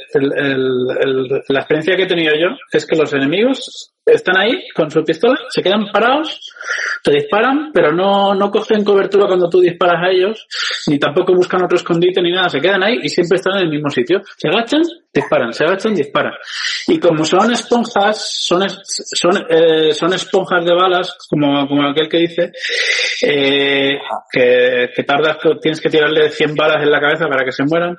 la 1.48 1.60
experiencia 1.60 1.96
que 1.96 2.02
he 2.02 2.06
tenido 2.06 2.34
yo 2.34 2.56
es 2.72 2.84
que 2.84 2.96
los 2.96 3.12
enemigos 3.12 3.92
están 4.04 4.36
ahí 4.36 4.64
con 4.74 4.90
su 4.90 5.04
pistola, 5.04 5.38
se 5.48 5.62
quedan 5.62 5.86
parados, 5.92 6.40
te 7.04 7.12
disparan, 7.12 7.70
pero 7.72 7.92
no, 7.92 8.34
no 8.34 8.50
cogen 8.50 8.84
cobertura 8.84 9.26
cuando 9.26 9.48
tú 9.48 9.60
disparas 9.60 10.02
a 10.02 10.10
ellos, 10.10 10.46
ni 10.88 10.98
tampoco 10.98 11.34
buscan 11.34 11.62
otro 11.62 11.76
escondite 11.76 12.20
ni 12.20 12.32
nada, 12.32 12.48
se 12.48 12.60
quedan 12.60 12.82
ahí 12.82 12.98
y 13.02 13.08
siempre 13.08 13.36
están 13.36 13.58
en 13.58 13.64
el 13.64 13.70
mismo 13.70 13.90
sitio. 13.90 14.22
Se 14.36 14.48
agachan, 14.48 14.82
disparan, 15.12 15.52
se 15.52 15.64
agachan, 15.64 15.94
disparan. 15.94 16.32
Y 16.88 16.98
como 16.98 17.24
son 17.24 17.52
esponjas, 17.52 18.44
son, 18.44 18.68
son, 18.68 19.46
eh, 19.48 19.92
son 19.92 20.12
esponjas 20.14 20.64
de 20.64 20.74
balas, 20.74 21.16
como, 21.28 21.66
como 21.68 21.88
aquel 21.88 22.08
que 22.08 22.18
dice, 22.18 22.52
eh, 23.22 23.98
que, 24.32 24.90
que 24.94 25.02
tardas, 25.04 25.38
tienes 25.60 25.80
que 25.80 25.90
tirarle 25.90 26.30
100 26.30 26.54
balas 26.54 26.82
en 26.82 26.90
la 26.90 27.00
cabeza 27.00 27.11
para 27.18 27.44
que 27.44 27.52
se 27.52 27.64
mueran. 27.64 27.96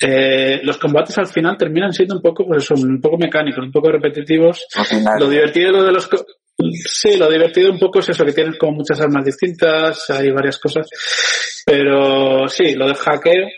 Eh, 0.00 0.60
los 0.62 0.78
combates 0.78 1.16
al 1.18 1.26
final 1.26 1.56
terminan 1.56 1.92
siendo 1.92 2.16
un 2.16 2.22
poco, 2.22 2.46
pues 2.46 2.64
eso, 2.64 2.74
un 2.74 3.00
poco 3.00 3.16
mecánicos, 3.18 3.64
un 3.64 3.72
poco 3.72 3.90
repetitivos. 3.90 4.66
Lo 5.18 5.28
divertido 5.28 5.72
lo 5.72 5.84
de 5.84 5.92
los, 5.92 6.08
sí, 6.84 7.16
lo 7.16 7.30
divertido 7.30 7.70
un 7.70 7.78
poco 7.78 8.00
es 8.00 8.08
eso, 8.08 8.24
que 8.24 8.32
tienes 8.32 8.58
como 8.58 8.78
muchas 8.78 9.00
armas 9.00 9.24
distintas, 9.24 10.10
hay 10.10 10.30
varias 10.30 10.58
cosas. 10.58 10.88
Pero 11.64 12.48
sí, 12.48 12.74
lo 12.74 12.86
del 12.86 12.96
hackeo, 12.96 13.48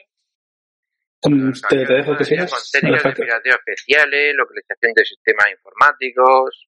mm, 1.25 1.53
te, 1.69 1.85
te 1.85 1.95
dejo 1.95 2.17
que 2.17 2.25
sigas. 2.25 2.51
Con 2.51 2.61
técnicas 2.73 3.43
de 3.43 3.51
especiales, 3.51 4.35
localización 4.35 4.93
de 4.95 5.05
sistemas 5.05 5.47
informáticos. 5.53 6.69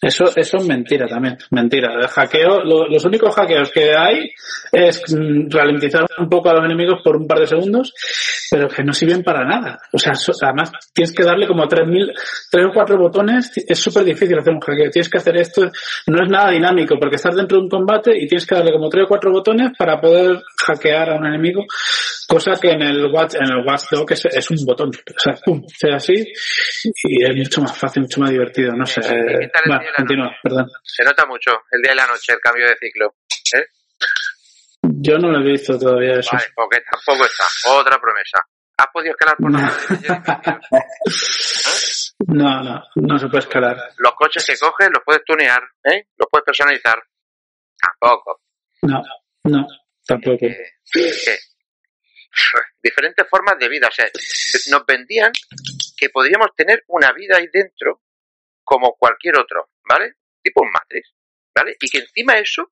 Eso, 0.00 0.24
eso 0.36 0.56
es 0.58 0.66
mentira 0.66 1.06
también, 1.08 1.36
mentira. 1.50 1.92
El 2.00 2.06
hackeo, 2.06 2.62
lo- 2.62 2.86
los 2.86 3.04
únicos 3.04 3.34
hackeos 3.34 3.70
que 3.72 3.94
hay 3.96 4.30
es 4.70 5.02
mm, 5.12 5.50
ralentizar 5.50 6.06
un 6.18 6.28
poco 6.28 6.50
a 6.50 6.54
los 6.54 6.64
enemigos 6.64 7.00
por 7.02 7.16
un 7.16 7.26
par 7.26 7.40
de 7.40 7.46
segundos, 7.48 7.92
pero 8.50 8.68
que 8.68 8.84
no 8.84 8.92
sirven 8.92 9.24
para 9.24 9.44
nada. 9.44 9.78
O 9.92 9.98
sea, 9.98 10.14
so- 10.14 10.32
además 10.40 10.70
tienes 10.94 11.12
que 11.12 11.24
darle 11.24 11.48
como 11.48 11.66
3.000, 11.66 12.12
tres 12.50 12.66
o 12.66 12.70
cuatro 12.72 12.96
botones, 12.96 13.50
es 13.56 13.78
súper 13.78 14.04
difícil 14.04 14.38
hacer 14.38 14.54
un 14.54 14.60
hackeo. 14.60 14.90
Tienes 14.90 15.08
que 15.10 15.18
hacer 15.18 15.36
esto, 15.36 15.62
no 16.06 16.22
es 16.22 16.30
nada 16.30 16.50
dinámico, 16.52 16.96
porque 17.00 17.16
estás 17.16 17.34
dentro 17.34 17.58
de 17.58 17.64
un 17.64 17.68
combate 17.68 18.16
y 18.16 18.28
tienes 18.28 18.46
que 18.46 18.54
darle 18.54 18.70
como 18.72 18.88
tres 18.88 19.04
o 19.04 19.08
cuatro 19.08 19.32
botones 19.32 19.72
para 19.76 20.00
poder 20.00 20.40
hackear 20.64 21.10
a 21.10 21.16
un 21.16 21.26
enemigo, 21.26 21.64
cosa 22.28 22.52
que 22.60 22.70
en 22.70 22.82
el 22.82 23.06
Watch, 23.06 23.34
en 23.34 23.50
el 23.50 23.66
Watchdog 23.66 24.12
es, 24.12 24.24
es 24.26 24.50
un 24.50 24.58
botón. 24.64 24.90
O 24.90 25.18
sea, 25.18 25.34
pum, 25.44 25.62
sea 25.76 25.96
así, 25.96 26.14
y 26.14 27.24
es 27.24 27.36
mucho 27.36 27.62
más 27.62 27.76
fácil, 27.76 28.02
mucho 28.02 28.20
más 28.20 28.30
divertido, 28.30 28.72
no 28.74 28.86
sé. 28.86 29.02
Sí, 29.02 29.08
¿qué 29.10 29.48
tal 29.48 29.62
el 29.64 29.70
Bueno, 29.78 29.87
la 29.90 29.96
continúa, 29.96 30.26
noche? 30.26 30.38
perdón. 30.42 30.70
Se 30.82 31.04
nota 31.04 31.26
mucho 31.26 31.50
el 31.70 31.82
día 31.82 31.92
y 31.92 31.96
la 31.96 32.06
noche, 32.06 32.32
el 32.32 32.40
cambio 32.40 32.66
de 32.66 32.76
ciclo. 32.76 33.14
¿eh? 33.56 33.66
Yo 34.82 35.18
no 35.18 35.30
lo 35.30 35.40
he 35.40 35.52
visto 35.52 35.78
todavía 35.78 36.14
eso. 36.14 36.30
Vale, 36.32 36.48
porque 36.54 36.78
tampoco 36.90 37.24
está. 37.26 37.44
Otra 37.70 37.98
promesa. 38.00 38.38
¿Has 38.76 38.86
podido 38.92 39.12
escalar 39.12 39.36
por 39.36 39.50
No. 39.50 39.58
No, 42.26 42.62
no, 42.62 42.82
no 42.96 43.18
se 43.18 43.28
puede 43.28 43.44
escalar. 43.44 43.76
Los 43.98 44.12
coches 44.14 44.44
que 44.44 44.58
coges 44.58 44.88
los 44.92 45.02
puedes 45.04 45.24
tunear, 45.24 45.62
¿eh? 45.84 46.08
Los 46.16 46.28
puedes 46.28 46.44
personalizar. 46.44 47.00
Tampoco. 47.80 48.40
No, 48.82 49.02
no, 49.44 49.66
tampoco. 50.04 50.44
Eh, 50.44 50.74
diferentes 52.82 53.26
formas 53.28 53.58
de 53.58 53.68
vida. 53.68 53.86
O 53.88 53.92
sea, 53.92 54.06
nos 54.70 54.84
vendían 54.84 55.30
que 55.96 56.10
podríamos 56.10 56.48
tener 56.56 56.84
una 56.88 57.12
vida 57.12 57.36
ahí 57.36 57.46
dentro 57.52 58.02
como 58.68 58.94
cualquier 58.98 59.38
otro, 59.38 59.70
¿vale? 59.88 60.16
Tipo 60.42 60.62
un 60.62 60.70
Matrix, 60.70 61.14
¿vale? 61.56 61.74
Y 61.80 61.88
que 61.88 61.98
encima 62.00 62.34
eso 62.34 62.70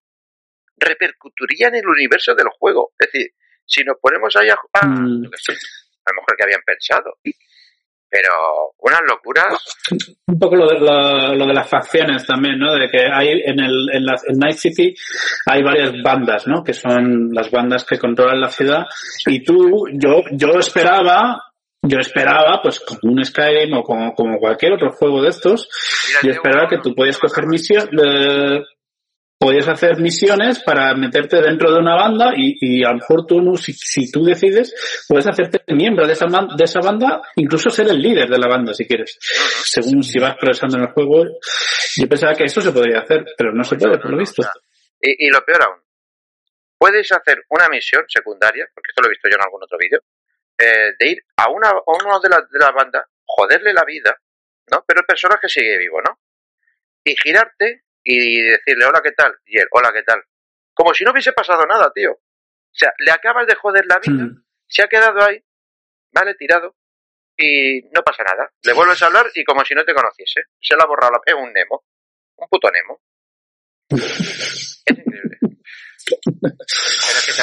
repercutiría 0.76 1.68
en 1.68 1.76
el 1.76 1.86
universo 1.88 2.34
del 2.34 2.49
juego. 2.59 2.92
Es 2.99 3.11
decir, 3.11 3.30
si 3.64 3.82
nos 3.82 3.97
ponemos 3.99 4.34
ahí 4.36 4.49
a, 4.51 4.57
a, 4.74 4.86
Mm. 4.86 5.30
sé, 5.34 5.53
a 5.53 6.11
lo 6.12 6.20
mejor 6.20 6.36
que 6.36 6.44
habían 6.44 6.61
pensado. 6.66 7.16
Pero 8.09 8.30
unas 8.78 9.01
locuras. 9.09 9.55
Un 10.26 10.38
poco 10.38 10.55
lo 10.57 10.68
de, 10.68 10.78
lo, 10.78 11.34
lo 11.34 11.47
de 11.47 11.55
las 11.55 11.68
facciones 11.68 12.24
también, 12.26 12.59
¿no? 12.59 12.74
De 12.74 12.88
que 12.88 13.01
hay 13.12 13.28
en, 13.44 13.59
el, 13.59 13.88
en, 13.92 14.05
la, 14.05 14.14
en 14.26 14.38
Night 14.38 14.57
City 14.57 14.94
hay 15.47 15.62
varias 15.62 15.92
bandas, 16.05 16.47
¿no? 16.47 16.62
Que 16.62 16.72
son 16.74 17.30
las 17.32 17.51
bandas 17.51 17.84
que 17.84 17.99
controlan 17.99 18.40
la 18.40 18.51
ciudad. 18.51 18.84
Y 19.26 19.42
tú, 19.42 19.86
yo, 19.94 20.22
yo 20.32 20.51
esperaba, 20.59 21.42
yo 21.83 21.99
esperaba, 21.99 22.61
pues 22.62 22.81
como 22.81 23.12
un 23.14 23.24
Skyrim 23.24 23.74
o 23.74 23.83
como, 23.83 24.14
como 24.14 24.39
cualquier 24.39 24.72
otro 24.72 24.91
juego 24.91 25.22
de 25.22 25.29
estos, 25.29 25.68
yo 26.22 26.31
esperaba 26.31 26.68
que 26.68 26.79
tú 26.79 26.95
podías 26.95 27.18
coger 27.18 27.47
misión, 27.47 27.89
eh, 28.03 28.61
podías 29.39 29.68
hacer 29.68 30.01
misiones 30.01 30.62
para 30.62 30.95
meterte 30.95 31.41
dentro 31.41 31.70
de 31.70 31.79
una 31.79 31.95
banda 31.95 32.33
y, 32.37 32.57
y 32.61 32.85
a 32.85 32.91
lo 32.91 32.97
mejor 32.97 33.27
tú, 33.27 33.57
si, 33.57 33.72
si 33.72 34.11
tú 34.11 34.24
decides, 34.24 35.05
puedes 35.09 35.27
hacerte 35.27 35.62
miembro 35.74 36.07
de 36.07 36.14
esa, 36.14 36.27
de 36.27 36.64
esa 36.64 36.81
banda, 36.81 37.22
incluso 37.37 37.70
ser 37.70 37.89
el 37.89 38.01
líder 38.01 38.29
de 38.29 38.39
la 38.39 38.49
banda 38.49 38.72
si 38.72 38.87
quieres, 38.87 39.18
según 39.20 40.03
si 40.03 40.18
vas 40.18 40.37
progresando 40.37 40.79
en 40.79 40.85
el 40.85 40.93
juego. 40.93 41.24
Yo 41.97 42.09
pensaba 42.09 42.35
que 42.35 42.45
eso 42.45 42.61
se 42.61 42.72
podría 42.72 43.01
hacer, 43.01 43.24
pero 43.37 43.53
no 43.53 43.62
se 43.62 43.77
puede, 43.77 43.99
por 43.99 44.11
lo 44.11 44.18
visto. 44.18 44.43
Y, 45.01 45.27
y 45.27 45.31
lo 45.31 45.45
peor 45.45 45.62
aún, 45.62 45.81
puedes 46.79 47.11
hacer 47.12 47.45
una 47.51 47.68
misión 47.68 48.05
secundaria, 48.09 48.66
porque 48.74 48.91
esto 48.91 49.03
lo 49.03 49.09
he 49.09 49.11
visto 49.11 49.29
yo 49.29 49.37
en 49.37 49.45
algún 49.45 49.62
otro 49.62 49.79
vídeo, 49.79 50.01
eh, 50.59 50.92
de 50.98 51.09
ir 51.11 51.24
a 51.36 51.50
una 51.50 51.68
a 51.70 51.82
uno 51.86 52.20
de 52.20 52.28
la, 52.28 52.36
de 52.40 52.59
la 52.59 52.70
banda, 52.72 53.07
joderle 53.26 53.72
la 53.72 53.84
vida, 53.84 54.16
¿no? 54.70 54.84
Pero 54.86 55.00
el 55.00 55.07
personaje 55.07 55.48
sigue 55.48 55.78
vivo, 55.78 56.00
¿no? 56.02 56.18
Y 57.04 57.14
girarte 57.16 57.82
y 58.02 58.40
decirle, 58.42 58.86
hola, 58.86 59.00
¿qué 59.02 59.12
tal? 59.12 59.36
Y 59.44 59.59
él, 59.59 59.66
hola, 59.70 59.92
¿qué 59.92 60.02
tal? 60.02 60.22
Como 60.74 60.92
si 60.94 61.04
no 61.04 61.12
hubiese 61.12 61.32
pasado 61.32 61.64
nada, 61.66 61.90
tío. 61.94 62.12
O 62.12 62.78
sea, 62.78 62.92
le 62.98 63.11
acabas 63.11 63.46
de 63.46 63.54
joder 63.54 63.84
la 63.86 63.98
vida, 63.98 64.24
Mm. 64.24 64.44
se 64.68 64.82
ha 64.82 64.88
quedado 64.88 65.22
ahí, 65.22 65.42
¿vale? 66.12 66.34
Tirado, 66.34 66.76
y 67.36 67.82
no 67.92 68.02
pasa 68.02 68.22
nada. 68.22 68.50
Le 68.62 68.72
vuelves 68.72 69.02
a 69.02 69.07
hablar 69.07 69.26
y 69.34 69.44
como 69.44 69.64
si 69.64 69.74
no 69.74 69.84
te 69.84 69.94
conociese. 69.94 70.42
Se 70.61 70.74
le 70.76 70.82
ha 70.82 70.86
borrado 70.86 71.12
la 71.12 71.20
es 71.24 71.34
un 71.34 71.52
Nemo. 71.52 71.84
Un 72.36 72.48
puto 72.48 72.70
Nemo. 72.70 73.00
Es 74.68 74.84
increíble. 74.88 75.38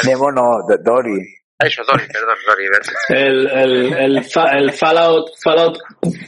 Nemo 0.06 0.32
no, 0.32 0.60
Dory. 0.82 1.20
Ah, 1.64 1.68
Eso, 1.68 1.82
Dory, 1.88 2.04
perdón, 2.12 2.36
Dory. 2.48 2.66
¿verdad? 2.70 2.94
El, 3.10 3.48
el, 3.48 3.94
el, 4.18 4.24
fa- 4.26 4.52
el 4.58 4.72
Fallout, 4.72 5.30
Fallout, 5.42 5.78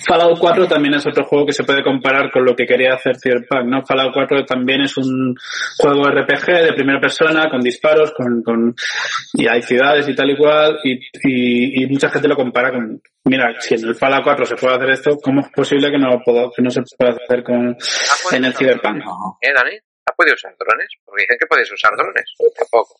Fallout 0.07 0.39
4 0.39 0.67
también 0.67 0.93
es 0.95 1.05
otro 1.05 1.25
juego 1.25 1.45
que 1.47 1.53
se 1.53 1.63
puede 1.63 1.83
comparar 1.83 2.31
con 2.31 2.45
lo 2.45 2.55
que 2.55 2.65
quería 2.65 2.93
hacer 2.93 3.15
Cyberpunk, 3.21 3.65
¿no? 3.65 3.85
Fallout 3.85 4.13
4 4.13 4.45
también 4.45 4.81
es 4.81 4.95
un 4.97 5.35
juego 5.77 6.03
RPG 6.09 6.45
de 6.63 6.73
primera 6.73 6.99
persona, 6.99 7.49
con 7.49 7.59
disparos, 7.61 8.11
con, 8.13 8.41
con, 8.43 8.73
y 9.33 9.47
hay 9.47 9.61
ciudades 9.61 10.07
y 10.07 10.15
tal 10.15 10.29
y 10.31 10.37
cual, 10.37 10.79
y, 10.83 10.93
y, 11.23 11.83
y 11.83 11.87
mucha 11.87 12.09
gente 12.09 12.27
lo 12.27 12.35
compara 12.35 12.71
con, 12.71 13.01
mira, 13.25 13.53
si 13.59 13.75
en 13.75 13.85
el 13.89 13.95
Fallout 13.95 14.23
4 14.23 14.45
se 14.45 14.55
puede 14.55 14.75
hacer 14.75 14.89
esto, 14.91 15.17
¿cómo 15.21 15.41
es 15.41 15.47
posible 15.49 15.91
que 15.91 15.97
no, 15.97 16.09
lo 16.09 16.19
puedo- 16.23 16.51
que 16.55 16.61
no 16.61 16.69
se 16.69 16.81
pueda 16.97 17.11
hacer 17.13 17.43
con, 17.43 17.75
¿Has 17.79 18.21
podido 18.23 18.37
en 18.37 18.45
el 18.45 18.53
Cyberpunk? 18.55 19.01
¿Eh, 19.41 19.51
Dani? 19.55 19.77
¿Has 20.07 20.15
podido 20.15 20.35
usar 20.35 20.55
drones? 20.57 20.87
Porque 21.03 21.23
dicen 21.23 21.37
que 21.39 21.47
puedes 21.47 21.71
usar 21.71 21.91
drones. 21.97 22.25
Tampoco. 22.57 22.99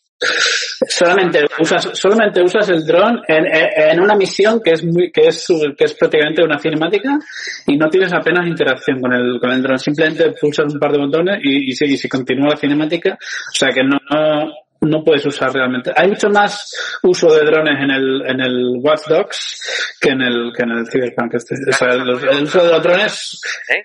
Solamente 0.88 1.44
usas, 1.58 1.90
solamente 1.92 2.42
usas 2.42 2.68
el 2.70 2.84
dron 2.86 3.22
en, 3.28 3.44
en 3.46 4.00
una 4.00 4.16
misión 4.16 4.60
que 4.62 4.72
es 4.72 4.82
muy, 4.82 5.12
que 5.12 5.28
es, 5.28 5.46
que 5.76 5.84
es 5.84 5.94
prácticamente 5.94 6.42
una 6.42 6.58
cinemática 6.58 7.18
y 7.66 7.76
no 7.76 7.88
tienes 7.90 8.12
apenas 8.12 8.46
interacción 8.46 9.00
con 9.00 9.12
el, 9.12 9.38
con 9.38 9.50
el 9.50 9.62
dron. 9.62 9.78
Simplemente 9.78 10.32
pulsas 10.40 10.72
un 10.72 10.80
par 10.80 10.92
de 10.92 10.98
botones 10.98 11.40
y, 11.42 11.70
y, 11.70 11.72
si, 11.72 11.84
y 11.84 11.96
si 11.96 12.08
continúa 12.08 12.50
la 12.50 12.56
cinemática, 12.56 13.14
o 13.14 13.54
sea 13.54 13.68
que 13.68 13.82
no, 13.82 13.98
no, 14.10 14.52
no 14.80 15.04
puedes 15.04 15.24
usar 15.26 15.52
realmente. 15.52 15.92
Hay 15.94 16.08
mucho 16.08 16.28
más 16.30 16.98
uso 17.02 17.32
de 17.32 17.44
drones 17.44 17.78
en 17.82 17.90
el, 17.90 18.22
en 18.26 18.40
el 18.40 18.78
Watch 18.80 19.06
Dogs 19.06 19.96
que 20.00 20.10
en 20.10 20.22
el, 20.22 20.52
que 20.56 20.62
en 20.62 20.70
el 20.70 20.90
Cyberpunk. 20.90 21.34
Este. 21.34 21.54
O 21.68 21.72
sea, 21.72 21.88
el, 21.88 22.08
el 22.08 22.42
uso 22.42 22.64
de 22.64 22.72
los 22.72 22.82
drones 22.82 23.40
¿Eh? 23.68 23.82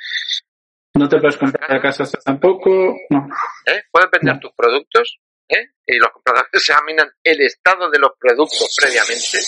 No 0.96 1.08
te 1.10 1.18
puedes 1.20 1.38
comprar 1.38 1.82
casas 1.82 2.12
tampoco, 2.24 2.96
no. 3.10 3.28
¿Eh? 3.66 3.84
Puedes 3.92 4.10
vender 4.12 4.36
No. 4.36 4.40
tus 4.40 4.52
productos 4.56 5.20
¿eh? 5.50 5.68
y 5.86 5.98
los 5.98 6.10
compradores 6.12 6.50
examinan 6.54 7.10
el 7.24 7.42
estado 7.42 7.90
de 7.90 8.00
los 8.00 8.12
productos 8.20 8.76
previamente. 8.80 9.40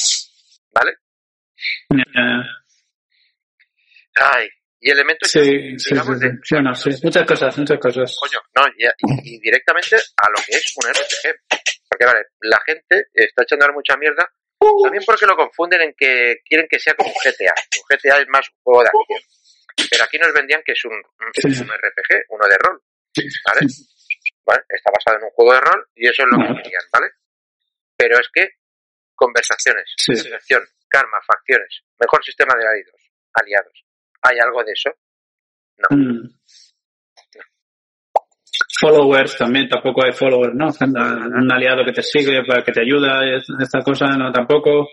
¿Vale? 0.73 0.93
Ay, 4.15 4.47
y 4.79 4.89
elementos, 4.91 5.29
Sí, 5.31 5.39
sí, 5.79 5.89
digamos, 5.91 6.19
sí, 6.19 6.25
de, 6.27 6.99
muchas 7.03 7.25
cosas, 7.27 7.57
muchas 7.57 7.79
cosas. 7.79 8.17
coño, 8.19 8.39
no, 8.55 8.63
y, 8.77 8.85
y- 8.85 9.35
y 9.35 9.39
directamente 9.39 9.95
a 9.95 10.29
lo 10.29 10.35
que 10.45 10.57
es 10.57 10.73
un 10.75 10.89
RPG. 10.89 11.35
Porque, 11.89 12.05
vale, 12.05 12.25
la 12.41 12.59
gente 12.65 13.05
está 13.13 13.43
echando 13.43 13.65
ahora 13.65 13.75
mucha 13.75 13.95
mierda, 13.97 14.27
también 14.83 15.03
porque 15.05 15.25
lo 15.25 15.35
confunden 15.35 15.81
en 15.81 15.93
que 15.97 16.37
quieren 16.45 16.67
que 16.69 16.79
sea 16.79 16.93
como 16.95 17.09
un 17.09 17.15
GTA. 17.15 17.53
Un 17.77 17.97
GTA 17.97 18.17
es 18.21 18.27
más 18.29 18.47
un 18.49 18.59
juego 18.63 18.81
de 18.83 18.87
acción. 18.89 19.19
Pero 19.89 20.03
aquí 20.03 20.17
nos 20.17 20.33
vendían 20.33 20.61
que 20.65 20.71
es 20.73 20.85
un, 20.85 20.93
un- 20.93 21.69
RPG, 21.69 22.25
uno 22.29 22.47
de 22.47 22.57
rol. 22.57 22.81
¿Vale? 23.45 23.67
¿Vale? 24.45 24.61
Está 24.69 24.91
basado 24.91 25.17
en 25.17 25.23
un 25.25 25.29
juego 25.31 25.53
de 25.53 25.61
rol 25.61 25.87
y 25.95 26.07
eso 26.07 26.23
es 26.23 26.27
lo 26.31 26.37
que 26.37 26.61
querían, 26.63 26.83
¿vale? 26.91 27.07
Pero 27.95 28.19
es 28.19 28.27
que 28.33 28.49
conversaciones, 29.15 29.93
Sí. 29.97 30.15
selección, 30.15 30.63
karma, 30.89 31.17
facciones, 31.25 31.81
mejor 31.99 32.23
sistema 32.25 32.53
de 32.57 32.67
aliados, 32.67 33.01
aliados. 33.33 33.85
¿Hay 34.23 34.37
algo 34.39 34.63
de 34.63 34.71
eso? 34.71 34.89
Mm. 35.89 36.27
Followers 38.79 39.37
también, 39.37 39.69
tampoco 39.69 40.03
hay 40.03 40.11
followers, 40.11 40.53
¿no? 40.55 40.67
Un 40.67 41.51
aliado 41.51 41.85
que 41.85 41.93
te 41.93 42.01
sigue, 42.03 42.43
para 42.45 42.63
que 42.63 42.71
te 42.71 42.81
ayuda, 42.81 43.23
es- 43.35 43.47
esta 43.61 43.79
cosa, 43.81 44.05
no, 44.17 44.31
tampoco. 44.31 44.89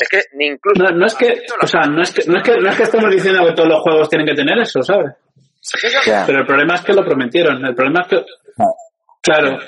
Es 0.00 0.08
que 0.08 0.22
ni 0.34 0.46
incluso... 0.46 0.82
No, 0.82 0.90
no 0.90 1.06
es 1.06 1.14
que, 1.14 1.42
o 1.62 1.66
sea, 1.66 1.82
no 1.82 2.02
es 2.02 2.12
que, 2.12 2.22
no 2.26 2.38
es 2.38 2.42
que, 2.42 2.56
no 2.58 2.70
es 2.70 2.76
que 2.76 2.82
estemos 2.84 3.10
diciendo 3.10 3.46
que 3.46 3.52
todos 3.52 3.68
los 3.68 3.80
juegos 3.82 4.08
tienen 4.08 4.26
que 4.26 4.34
tener 4.34 4.58
eso, 4.58 4.82
¿sabes? 4.82 5.14
Pero 6.26 6.40
el 6.40 6.46
problema 6.46 6.74
es 6.74 6.80
que 6.80 6.92
lo 6.94 7.04
prometieron, 7.04 7.64
el 7.64 7.74
problema 7.74 8.00
es 8.00 8.08
que, 8.08 8.24
claro, 9.20 9.58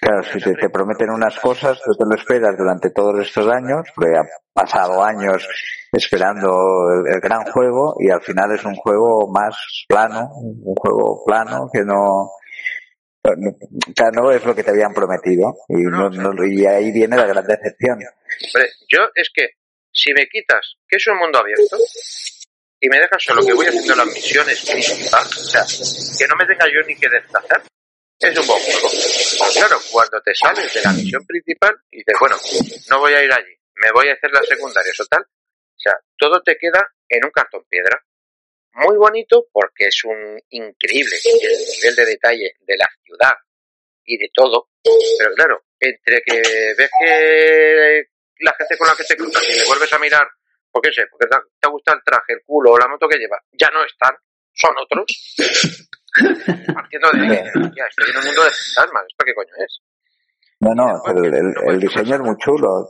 Claro, 0.00 0.22
si 0.22 0.38
te, 0.40 0.54
te 0.54 0.70
prometen 0.70 1.10
unas 1.10 1.38
cosas, 1.38 1.80
tú 1.84 1.92
te 1.92 2.04
lo 2.04 2.14
esperas 2.14 2.56
durante 2.58 2.90
todos 2.90 3.20
estos 3.20 3.46
años, 3.48 3.86
porque 3.94 4.16
han 4.16 4.26
pasado 4.52 5.02
años 5.02 5.46
esperando 5.92 6.48
el, 6.90 7.14
el 7.14 7.20
gran 7.20 7.44
juego 7.52 7.94
y 7.98 8.10
al 8.10 8.20
final 8.22 8.52
es 8.52 8.64
un 8.64 8.74
juego 8.74 9.30
más 9.32 9.84
plano, 9.88 10.30
un 10.34 10.74
juego 10.74 11.22
plano 11.24 11.68
que 11.72 11.82
no, 11.84 12.30
claro, 13.94 14.12
no 14.12 14.30
es 14.32 14.44
lo 14.44 14.54
que 14.54 14.62
te 14.62 14.70
habían 14.70 14.92
prometido 14.92 15.54
y, 15.68 15.82
no, 15.84 16.10
no- 16.10 16.44
y 16.46 16.66
ahí 16.66 16.92
viene 16.92 17.16
la 17.16 17.26
gran 17.26 17.46
decepción. 17.46 17.98
Hombre, 17.98 18.70
yo 18.88 19.00
es 19.14 19.30
que 19.34 19.48
si 19.92 20.12
me 20.12 20.26
quitas 20.28 20.76
que 20.88 20.96
es 20.96 21.06
un 21.06 21.16
mundo 21.18 21.38
abierto 21.38 21.76
y 22.80 22.88
me 22.88 22.98
dejas 22.98 23.22
solo 23.22 23.44
que 23.44 23.52
voy 23.54 23.66
haciendo 23.66 23.94
las 23.94 24.06
misiones 24.06 24.60
principales, 24.70 25.36
o 25.36 25.44
sea, 25.44 25.62
que 26.18 26.26
no 26.28 26.36
me 26.36 26.44
tenga 26.46 26.66
yo 26.66 26.80
ni 26.86 26.94
que 26.96 27.08
desplazar, 27.08 27.62
es 28.20 28.38
un 28.38 28.46
buen 28.46 28.60
juego. 28.62 28.88
Pero 29.38 29.50
claro, 29.52 29.76
cuando 29.90 30.20
te 30.20 30.32
sales 30.34 30.74
de 30.74 30.82
la 30.82 30.92
misión 30.92 31.24
principal 31.26 31.74
y 31.90 31.98
dices, 31.98 32.14
bueno, 32.20 32.36
no 32.90 32.98
voy 33.00 33.14
a 33.14 33.24
ir 33.24 33.32
allí, 33.32 33.54
me 33.76 33.90
voy 33.94 34.08
a 34.08 34.14
hacer 34.14 34.30
las 34.32 34.46
secundarias 34.46 34.98
o 35.00 35.06
tal, 35.06 35.22
o 35.22 35.78
sea, 35.80 35.92
todo 36.18 36.42
te 36.42 36.56
queda 36.58 36.80
en 37.08 37.24
un 37.24 37.30
cartón 37.30 37.62
piedra. 37.68 37.98
Muy 38.74 38.96
bonito 38.96 39.46
porque 39.52 39.86
es 39.86 40.04
un 40.04 40.38
increíble 40.50 41.16
el 41.24 41.58
nivel 41.76 41.96
de 41.96 42.06
detalle 42.06 42.52
de 42.60 42.76
la 42.76 42.86
ciudad 43.04 43.32
y 44.04 44.18
de 44.18 44.28
todo, 44.34 44.68
pero 45.18 45.34
claro, 45.34 45.62
entre 45.80 46.22
que 46.22 46.42
ves 46.76 46.90
que 47.00 48.02
la 48.40 48.52
gente 48.58 48.76
con 48.76 48.86
la 48.88 48.94
que 48.96 49.04
te 49.04 49.16
cruzas 49.16 49.42
y 49.48 49.52
le 49.58 49.64
vuelves 49.66 49.92
a 49.92 49.98
mirar, 49.98 50.26
por 50.70 50.82
qué 50.82 50.92
sé, 50.92 51.06
porque 51.10 51.26
te, 51.26 51.36
te 51.60 51.68
gusta 51.68 51.92
el 51.94 52.00
traje, 52.04 52.32
el 52.34 52.42
culo 52.44 52.72
o 52.72 52.78
la 52.78 52.88
moto 52.88 53.08
que 53.08 53.18
lleva, 53.18 53.40
ya 53.52 53.70
no 53.70 53.84
están, 53.84 54.14
son 54.52 54.74
otros. 54.78 55.06
Partiendo 56.74 57.10
de 57.12 57.20
ahí, 57.20 57.44
ya, 57.76 57.84
estoy 57.86 58.10
en 58.10 58.16
un 58.18 58.24
mundo 58.26 58.44
de 58.44 58.50
fantasmas, 58.50 59.04
¿esto 59.08 59.24
qué 59.24 59.34
coño 59.34 59.54
es? 59.64 59.80
No, 60.60 60.74
no, 60.74 61.02
el, 61.06 61.34
el- 61.34 61.54
el 61.74 61.80
diseño 61.80 62.14
es 62.16 62.20
muy 62.20 62.36
chulo. 62.38 62.88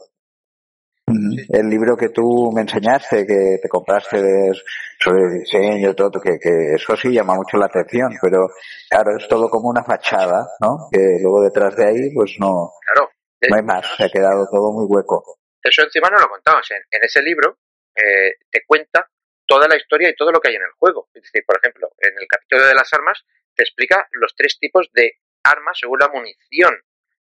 El 1.06 1.68
libro 1.68 1.96
que 1.96 2.08
tú 2.08 2.50
me 2.54 2.62
enseñaste, 2.62 3.26
que 3.26 3.58
te 3.62 3.68
compraste 3.68 4.22
de- 4.22 4.52
sobre 4.98 5.38
diseño 5.38 5.90
y 5.90 5.94
todo, 5.94 6.18
que, 6.20 6.38
que 6.40 6.74
eso 6.74 6.96
sí 6.96 7.12
llama 7.12 7.34
mucho 7.34 7.58
la 7.58 7.66
atención, 7.66 8.10
pero 8.22 8.48
claro, 8.88 9.16
es 9.18 9.28
todo 9.28 9.48
como 9.50 9.68
una 9.68 9.84
fachada, 9.84 10.46
¿no? 10.60 10.88
Que 10.90 11.18
luego 11.20 11.42
detrás 11.42 11.76
de 11.76 11.86
ahí, 11.86 12.14
pues 12.14 12.36
no, 12.40 12.70
Claro. 12.80 13.10
no 13.50 13.56
hay 13.56 13.62
más, 13.62 13.86
se 13.96 14.04
ha 14.04 14.08
quedado 14.08 14.46
todo 14.50 14.72
muy 14.72 14.86
hueco. 14.88 15.36
Eso 15.62 15.82
encima 15.82 16.08
no 16.08 16.18
lo 16.20 16.28
contamos. 16.28 16.70
En, 16.70 16.78
en 16.90 17.04
ese 17.04 17.22
libro 17.22 17.58
eh, 17.94 18.32
te 18.50 18.62
cuenta 18.66 19.06
toda 19.46 19.68
la 19.68 19.76
historia 19.76 20.08
y 20.08 20.14
todo 20.16 20.32
lo 20.32 20.40
que 20.40 20.48
hay 20.48 20.56
en 20.56 20.62
el 20.62 20.72
juego. 20.78 21.08
Es 21.12 21.22
decir, 21.22 21.42
por 21.46 21.58
ejemplo, 21.58 21.88
en 21.98 22.12
el 22.18 22.26
capítulo 22.28 22.66
de 22.66 22.74
las 22.74 22.90
armas 22.94 23.22
te 23.54 23.62
explica 23.62 24.08
los 24.12 24.34
tres 24.36 24.58
tipos 24.58 24.88
de 24.94 25.12
armas 25.44 25.78
según 25.78 25.98
la 26.00 26.08
munición. 26.08 26.74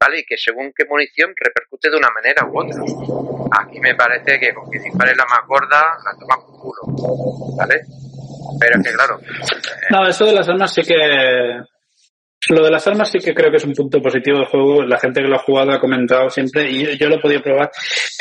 ¿Vale? 0.02 0.20
Y 0.20 0.24
que 0.24 0.36
según 0.36 0.72
qué 0.76 0.84
munición 0.88 1.32
repercute 1.36 1.90
de 1.90 1.96
una 1.96 2.08
manera 2.10 2.44
u 2.46 2.58
otra. 2.58 2.82
Aquí 3.62 3.78
me 3.80 3.94
parece 3.94 4.38
que 4.40 4.52
con 4.52 4.70
que 4.70 4.80
dispare 4.80 5.14
la 5.14 5.24
más 5.26 5.46
gorda, 5.46 5.80
la 6.04 6.18
toma 6.18 6.36
con 6.36 6.58
culo, 6.58 7.56
¿vale? 7.56 7.82
Pero 8.58 8.78
es 8.78 8.86
que 8.86 8.92
claro, 8.94 9.20
No, 9.90 10.08
eso 10.08 10.24
de 10.26 10.32
las 10.32 10.48
armas 10.48 10.72
sí 10.74 10.82
que. 10.82 11.62
Lo 12.48 12.64
de 12.64 12.70
las 12.72 12.84
armas 12.88 13.08
sí 13.10 13.18
que 13.20 13.34
creo 13.34 13.50
que 13.52 13.58
es 13.58 13.64
un 13.64 13.72
punto 13.72 14.00
positivo 14.02 14.38
del 14.38 14.46
juego. 14.48 14.82
La 14.82 14.98
gente 14.98 15.22
que 15.22 15.28
lo 15.28 15.36
ha 15.36 15.42
jugado 15.42 15.70
ha 15.70 15.78
comentado 15.78 16.28
siempre 16.28 16.68
y 16.70 16.84
yo, 16.84 16.90
yo 16.92 17.08
lo 17.08 17.14
he 17.16 17.20
podido 17.20 17.40
probar. 17.40 17.70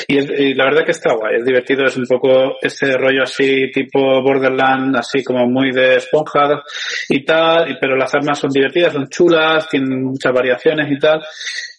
Y, 0.08 0.18
es- 0.20 0.40
y 0.40 0.54
la 0.54 0.66
verdad 0.66 0.86
que 0.86 0.92
está 0.92 1.14
guay, 1.16 1.38
es 1.38 1.46
divertido, 1.46 1.86
es 1.86 1.98
un 1.98 2.06
poco 2.06 2.56
ese 2.62 2.98
rollo 2.98 3.24
así 3.24 3.72
tipo 3.72 4.22
Borderland, 4.22 4.96
así 4.96 5.24
como 5.24 5.48
muy 5.48 5.72
de 5.72 5.96
esponja 5.96 6.62
y 7.10 7.26
tal, 7.26 7.72
y- 7.72 7.78
pero 7.82 7.96
las 7.96 8.14
armas 8.14 8.38
son 8.38 8.52
divertidas, 8.52 8.94
son 8.94 9.10
chulas, 9.10 9.68
tienen 9.68 10.04
muchas 10.04 10.32
variaciones 10.32 10.92
y 10.92 11.00
tal. 11.00 11.20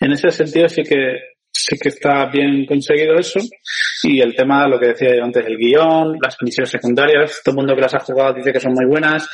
En 0.00 0.10
ese 0.12 0.30
sentido 0.32 0.68
sí 0.68 0.82
que 0.82 1.18
sí 1.54 1.76
que 1.78 1.90
está 1.90 2.26
bien 2.26 2.66
conseguido 2.66 3.14
eso. 3.18 3.38
Y 4.04 4.20
el 4.20 4.34
tema, 4.34 4.66
lo 4.66 4.80
que 4.80 4.88
decía 4.88 5.14
yo 5.16 5.22
antes, 5.22 5.46
el 5.46 5.56
guion, 5.56 6.18
las 6.20 6.36
misiones 6.40 6.70
secundarias, 6.70 7.40
todo 7.44 7.52
el 7.52 7.56
mundo 7.58 7.74
que 7.76 7.82
las 7.82 7.94
ha 7.94 8.00
jugado 8.00 8.32
dice 8.34 8.52
que 8.52 8.58
son 8.58 8.72
muy 8.72 8.86
buenas, 8.86 9.28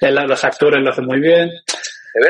los 0.00 0.44
actores 0.44 0.82
lo 0.82 0.90
hacen 0.90 1.04
muy 1.04 1.20
bien. 1.20 1.50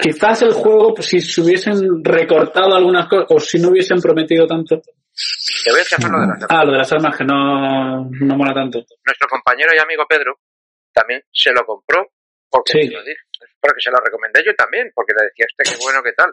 Quizás 0.01 0.43
el 0.43 0.53
juego, 0.53 0.95
pues, 0.95 1.09
si 1.09 1.20
se 1.20 1.41
hubiesen 1.43 2.03
recortado 2.03 2.74
algunas 2.74 3.07
cosas, 3.09 3.26
o 3.30 3.39
si 3.41 3.59
no 3.61 3.68
hubiesen 3.68 4.01
prometido 4.01 4.47
tanto. 4.47 4.80
te 4.80 5.70
voy 5.70 5.80
a 5.80 5.85
chafar 5.85 6.11
lo 6.11 6.18
de 6.20 6.26
las 6.26 6.43
armas. 6.43 6.51
Ah, 6.51 6.64
lo 6.64 6.72
de 6.72 6.78
las 6.78 6.93
armas 6.93 7.16
que 7.16 7.24
no, 7.24 8.11
no 8.11 8.37
mola 8.37 8.55
tanto. 8.55 8.78
Nuestro 9.05 9.28
compañero 9.28 9.70
y 9.74 9.78
amigo 9.78 10.05
Pedro 10.09 10.39
también 10.93 11.22
se 11.32 11.53
lo 11.53 11.64
compró 11.66 12.09
porque 12.51 12.72
Sí. 12.72 12.87
se 12.89 12.93
lo 12.95 13.03
dije, 13.05 13.20
porque 13.61 13.80
se 13.80 13.91
lo 13.91 13.99
recomendé 13.99 14.43
yo 14.45 14.55
también, 14.55 14.91
porque 14.95 15.12
le 15.18 15.26
decía 15.26 15.47
este 15.49 15.70
qué 15.76 15.82
bueno, 15.85 16.03
qué 16.03 16.12
tal. 16.12 16.32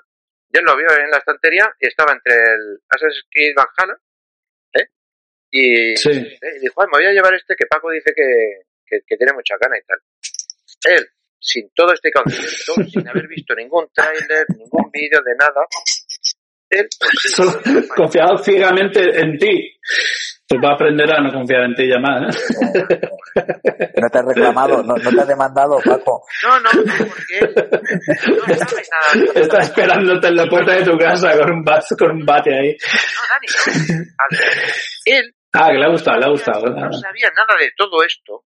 Y 0.54 0.58
él 0.58 0.64
lo 0.66 0.76
vio 0.78 0.88
en 0.97 1.10
la 1.12 1.18
estantería 1.18 1.70
y 1.80 1.88
estaba 1.88 2.14
entre 2.14 2.34
el 2.36 2.80
Assassin's 2.89 3.26
Creed 3.30 3.54
Valhalla, 3.56 3.97
¿eh? 4.74 4.88
Y, 5.52 5.95
Sí. 5.97 6.10
¿eh? 6.12 6.39
y 6.58 6.60
dijo, 6.60 6.82
"Ay, 6.82 6.88
me 6.91 6.97
voy 6.99 7.06
a 7.08 7.14
llevar 7.14 7.34
este 7.34 7.56
que 7.56 7.66
Paco 7.68 7.89
dice 7.91 8.14
que, 8.16 8.64
que, 8.86 8.99
que 9.06 9.18
tiene 9.18 9.34
mucha 9.34 9.56
gana 9.62 9.78
y 9.78 9.84
tal. 9.86 9.99
Él, 10.89 11.08
sin 11.42 11.70
todo 11.76 11.92
este 11.94 12.12
concepto, 12.12 12.74
sin 12.92 13.08
haber 13.08 13.28
visto 13.28 13.54
ningún 13.56 13.88
tráiler, 13.94 14.46
ningún 14.58 14.89
vídeo 14.92 15.20
de 15.26 15.36
nada, 15.38 15.66
él, 16.70 16.88
pues 17.00 17.34
Solo 17.36 17.52
confiado 17.96 18.38
ciegamente 18.38 19.02
en 19.20 19.38
ti. 19.38 19.78
Pues 20.48 20.62
va 20.64 20.72
a 20.72 20.74
aprender 20.76 21.10
a 21.10 21.22
no 21.22 21.32
confiar 21.32 21.64
en 21.64 21.76
ti 21.76 21.88
ya 21.88 21.98
más. 22.00 22.36
¿eh? 22.36 23.00
¿No 24.02 24.10
te 24.10 24.18
has 24.20 24.26
reclamado? 24.26 24.84
¿No, 24.84 24.96
no 24.96 25.10
te 25.10 25.22
has 25.22 25.28
demandado, 25.28 25.78
Paco? 25.84 26.24
no, 26.44 26.60
no, 26.60 26.70
porque 27.08 27.38
él 27.39 27.54
no 27.56 28.56
sabe 28.56 28.84
nada. 28.92 29.32
Está 29.36 29.60
esperándote 29.60 30.28
en 30.28 30.36
la 30.36 30.46
puerta 30.48 30.74
de 30.74 30.84
tu 30.84 30.98
casa 30.98 31.38
con 31.38 31.52
un, 31.52 31.64
bate, 31.64 31.96
con 31.98 32.12
un 32.12 32.26
bate 32.26 32.54
ahí. 32.54 32.76
No, 32.78 33.22
Dani. 33.30 34.06
Él 35.06 35.34
Ah, 35.54 35.68
que 35.72 35.78
le 35.78 35.86
ha 35.86 35.89
gustado, 35.89 36.18
le 36.20 36.26
ha 36.26 36.30
gustado. 36.30 36.66
no 36.68 36.92
sabía 36.94 37.30
nada 37.36 37.58
de 37.60 37.72
todo 37.76 38.04
esto. 38.04 38.44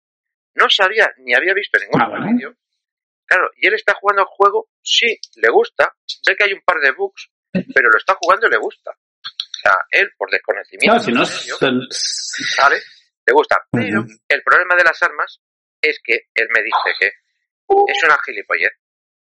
No 0.55 0.67
sabía 0.69 1.09
ni 1.25 1.35
había 1.35 1.55
visto 1.55 1.79
ningún 1.81 2.01
Ah, 2.03 2.09
bueno. 2.11 2.27
vídeo. 2.33 2.55
Claro, 3.29 3.51
y 3.57 3.67
él 3.69 3.75
está 3.75 3.93
jugando 3.95 4.23
el 4.23 4.29
juego, 4.29 4.69
sí, 4.83 5.21
le 5.37 5.51
gusta, 5.51 5.95
ve 6.27 6.35
que 6.35 6.45
hay 6.45 6.53
un 6.55 6.63
par 6.63 6.79
de 6.81 6.93
bugs, 6.93 7.29
pero 7.53 7.91
lo 7.91 7.99
está 7.99 8.15
jugando 8.15 8.47
y 8.47 8.51
le 8.51 8.57
gusta. 8.57 8.91
O 8.91 9.61
sea, 9.61 9.75
él, 9.91 10.11
por 10.17 10.31
desconocimiento, 10.31 10.97
No, 10.97 11.03
si 11.03 11.13
no, 11.13 11.27
son- 11.27 11.87
¿vale? 12.59 12.77
Le 13.27 13.33
gusta. 13.35 13.57
Pero 13.71 14.05
el 14.29 14.43
problema 14.43 14.77
de 14.77 14.85
las 14.85 15.03
armas 15.03 15.41
es 15.83 16.01
que 16.03 16.15
él 16.35 16.49
me 16.55 16.63
dice 16.63 16.91
que 16.99 17.07
es 17.09 18.03
una 18.05 18.17
gilipollez. 18.25 18.73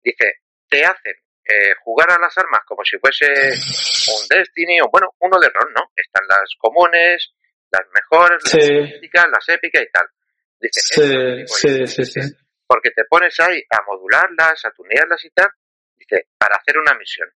Dice, 0.03 0.41
te 0.69 0.83
hacen 0.83 1.13
eh, 1.45 1.73
jugar 1.83 2.11
a 2.11 2.19
las 2.19 2.37
armas 2.37 2.61
como 2.65 2.83
si 2.83 2.97
fuese 2.99 3.25
un 3.27 4.27
Destiny 4.29 4.81
o, 4.81 4.89
bueno, 4.91 5.09
uno 5.19 5.37
de 5.39 5.49
rol, 5.49 5.71
¿no? 5.73 5.91
Están 5.95 6.23
las 6.27 6.49
comunes, 6.57 7.33
las 7.71 7.81
mejores, 7.93 8.39
las 8.43 8.51
Sí. 8.65 8.71
míticas, 8.73 9.25
las 9.31 9.47
épicas 9.49 9.81
y 9.83 9.91
tal. 9.91 10.07
Dice, 10.59 10.79
Sí, 10.81 11.01
"Es 11.01 11.07
una 11.07 11.19
gilipollez". 11.19 11.93
sí, 11.93 12.05
sí, 12.05 12.21
sí. 12.21 12.35
Porque 12.73 12.89
te 12.89 13.03
pones 13.05 13.39
ahí 13.39 13.61
a 13.69 13.83
modularlas, 13.85 14.65
a 14.65 14.71
tunearlas 14.71 15.23
y 15.25 15.29
tal, 15.29 15.47
dice, 15.95 16.25
para 16.39 16.55
hacer 16.57 16.79
una 16.79 16.95
misión. 16.97 17.29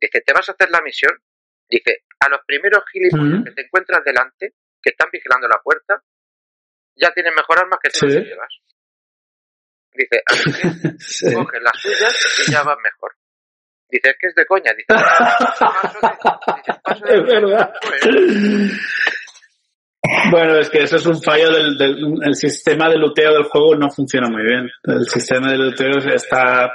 Dice, 0.00 0.20
te 0.20 0.32
vas 0.32 0.48
a 0.48 0.52
hacer 0.52 0.68
la 0.70 0.80
misión, 0.80 1.12
dice, 1.68 2.02
a 2.18 2.28
los 2.28 2.40
primeros 2.44 2.82
gilipollas 2.90 3.44
que 3.44 3.52
te 3.52 3.62
encuentras 3.66 4.02
delante, 4.04 4.54
que 4.82 4.90
están 4.90 5.08
vigilando 5.12 5.46
la 5.46 5.60
puerta, 5.62 6.02
ya 6.96 7.12
tienen 7.12 7.34
mejor 7.36 7.60
armas 7.60 7.78
que 7.80 7.90
tú 7.90 7.98
Sí. 8.00 8.06
las 8.06 8.14
que 8.16 8.28
llevas. 8.30 8.52
Dice, 9.92 10.22
así 10.26 10.50
que 10.52 10.98
Sí. 10.98 11.34
coges 11.34 11.62
las 11.62 11.80
suyas 11.80 12.44
y 12.48 12.50
ya 12.50 12.62
vas 12.64 12.78
mejor. 12.82 13.14
Dice, 13.88 14.10
es 14.10 14.16
que 14.18 14.26
es 14.26 14.34
de 14.34 14.46
coña. 14.46 14.72
Dice, 14.76 14.86
paso 14.88 15.24
de, 15.24 15.86
dice, 15.86 16.80
paso 16.82 17.04
de- 17.06 17.14
Es 17.14 17.22
verdad. 17.26 17.72
Pues, 17.80 18.02
Bueno, 20.30 20.56
es 20.58 20.70
que 20.70 20.82
eso 20.82 20.96
es 20.96 21.06
un 21.06 21.22
fallo 21.22 21.50
del, 21.52 21.76
del 21.76 21.98
el 22.24 22.34
sistema 22.34 22.88
de 22.88 22.96
luteo 22.96 23.32
del 23.34 23.44
juego 23.44 23.74
no 23.76 23.90
funciona 23.90 24.28
muy 24.28 24.42
bien. 24.42 24.68
El 24.84 25.06
sistema 25.06 25.50
de 25.52 25.58
luteo 25.58 25.98
está 26.14 26.72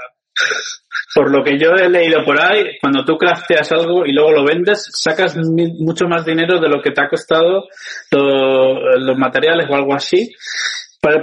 por 1.15 1.31
lo 1.31 1.43
que 1.43 1.57
yo 1.57 1.71
he 1.71 1.89
leído 1.89 2.23
por 2.25 2.39
ahí, 2.41 2.77
cuando 2.81 3.03
tú 3.05 3.17
crafteas 3.17 3.71
algo 3.71 4.05
y 4.05 4.11
luego 4.13 4.31
lo 4.31 4.43
vendes, 4.45 4.85
sacas 4.91 5.35
mucho 5.37 6.07
más 6.07 6.25
dinero 6.25 6.59
de 6.59 6.67
lo 6.69 6.81
que 6.81 6.91
te 6.91 7.01
ha 7.01 7.07
costado 7.09 7.63
lo- 8.11 8.97
los 8.97 9.17
materiales 9.17 9.65
o 9.69 9.75
algo 9.75 9.93
así. 9.95 10.29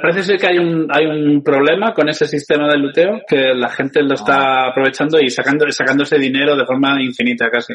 Parece 0.00 0.22
ser 0.22 0.38
que 0.38 0.46
hay 0.46 0.58
un, 0.58 0.86
hay 0.90 1.06
un 1.06 1.42
problema 1.42 1.92
con 1.92 2.08
ese 2.08 2.26
sistema 2.28 2.68
de 2.68 2.78
luteo, 2.78 3.20
que 3.26 3.52
la 3.54 3.68
gente 3.68 4.00
lo 4.02 4.14
está 4.14 4.68
aprovechando 4.68 5.18
y 5.20 5.28
sacando, 5.28 5.68
sacando 5.72 6.04
ese 6.04 6.18
dinero 6.18 6.56
de 6.56 6.64
forma 6.64 7.02
infinita 7.02 7.50
casi. 7.50 7.74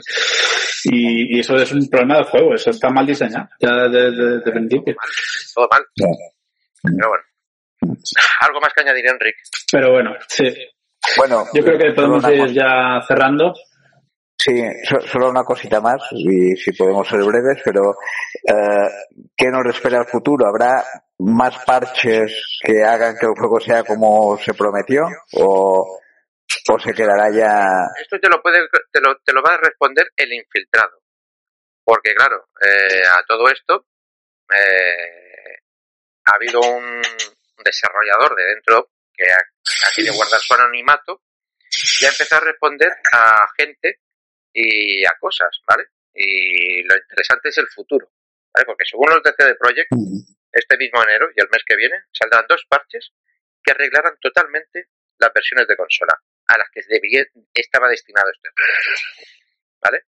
Y, 0.85 1.35
y 1.35 1.39
eso 1.41 1.55
es 1.57 1.71
un 1.73 1.89
problema 1.89 2.15
del 2.15 2.25
juego, 2.25 2.53
eso 2.53 2.69
está 2.69 2.89
mal 2.89 3.05
diseñado, 3.05 3.49
ya 3.59 3.89
de, 3.89 4.11
de- 4.11 4.39
de 4.39 4.51
principio. 4.51 4.95
todo 5.53 5.67
mal. 5.69 5.81
Pero 6.83 7.09
bueno. 7.09 7.23
Algo 8.41 8.61
más 8.61 8.73
que 8.73 8.81
añadir, 8.81 9.05
Enrique. 9.07 9.39
Pero 9.71 9.91
bueno, 9.91 10.15
sí. 10.27 10.45
Bueno, 11.17 11.43
Yo 11.53 11.63
creo 11.63 11.77
que 11.77 11.91
podemos 11.93 12.23
ir 12.29 12.53
ya 12.53 13.01
cerrando. 13.07 13.53
Sí, 14.39 14.63
so- 14.83 15.01
solo 15.07 15.29
una 15.29 15.43
cosita 15.43 15.81
más, 15.81 16.01
y 16.11 16.55
si 16.57 16.71
podemos 16.71 17.07
ser 17.07 17.23
breves, 17.23 17.59
pero 17.65 17.95
eh, 18.47 18.87
¿qué 19.35 19.47
nos 19.47 19.65
espera 19.75 19.99
el 19.99 20.05
futuro? 20.07 20.47
¿Habrá 20.47 20.83
más 21.19 21.57
parches 21.65 22.59
que 22.61 22.83
hagan 22.83 23.15
que 23.19 23.25
el 23.25 23.33
juego 23.33 23.59
sea 23.59 23.83
como 23.83 24.37
se 24.37 24.53
prometió? 24.53 25.07
¿O, 25.33 25.99
se 26.83 26.93
quedará 26.93 27.29
ya...? 27.31 27.87
Esto 27.99 28.19
te 28.19 28.29
lo 28.29 28.41
puede, 28.41 28.59
te 28.91 29.01
lo, 29.01 29.17
te 29.25 29.33
lo 29.33 29.41
va 29.41 29.55
a 29.55 29.57
responder 29.57 30.07
el 30.15 30.31
infiltrado. 30.33 31.01
Porque 31.83 32.13
claro, 32.13 32.47
eh, 32.61 33.01
a 33.09 33.23
todo 33.27 33.49
esto 33.49 33.85
eh, 34.53 35.57
ha 36.25 36.35
habido 36.35 36.59
un 36.61 37.01
desarrollador 37.63 38.35
de 38.35 38.43
dentro 38.53 38.89
que 39.13 39.25
ha, 39.31 39.37
ha 39.37 39.95
querido 39.95 40.13
guardar 40.13 40.39
su 40.39 40.53
anonimato 40.53 41.21
y 42.01 42.05
ha 42.05 42.09
empezado 42.09 42.43
a 42.43 42.45
responder 42.45 42.89
a 43.13 43.45
gente 43.57 43.99
y 44.57 45.05
a 45.05 45.13
cosas, 45.19 45.61
¿vale? 45.67 45.85
Y 46.13 46.81
lo 46.83 46.95
interesante 46.97 47.49
es 47.49 47.57
el 47.59 47.67
futuro, 47.67 48.09
¿vale? 48.53 48.65
Porque 48.65 48.85
según 48.89 49.09
los 49.11 49.21
de 49.21 49.33
CD 49.37 49.53
Projekt, 49.55 49.91
este 50.51 50.77
mismo 50.77 51.03
enero 51.03 51.29
y 51.35 51.39
el 51.39 51.49
mes 51.51 51.61
que 51.63 51.75
viene 51.75 51.95
saldrán 52.11 52.45
dos 52.49 52.65
parches 52.67 53.13
que 53.63 53.71
arreglarán 53.71 54.17
totalmente 54.19 54.87
las 55.19 55.31
versiones 55.31 55.67
de 55.67 55.77
consola 55.77 56.13
a 56.47 56.57
las 56.57 56.69
que 56.71 56.81
debía, 56.87 57.23
estaba 57.53 57.87
destinado 57.87 58.31
este 58.31 58.49
juego. 58.49 58.73
¿Vale? 59.83 60.05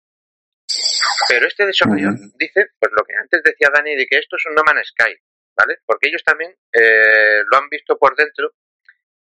Pero 1.27 1.47
este 1.47 1.65
desarrollador 1.65 2.19
dice, 2.37 2.67
pues 2.77 2.91
lo 2.91 3.03
que 3.03 3.15
antes 3.15 3.41
decía 3.41 3.69
Dani, 3.73 3.95
de 3.95 4.05
que 4.05 4.19
esto 4.19 4.35
es 4.35 4.45
un 4.45 4.53
No 4.53 4.61
Man's 4.63 4.89
Sky, 4.89 5.15
¿vale? 5.57 5.79
Porque 5.85 6.09
ellos 6.09 6.23
también 6.23 6.55
eh, 6.71 7.41
lo 7.49 7.57
han 7.57 7.69
visto 7.69 7.97
por 7.97 8.15
dentro 8.15 8.53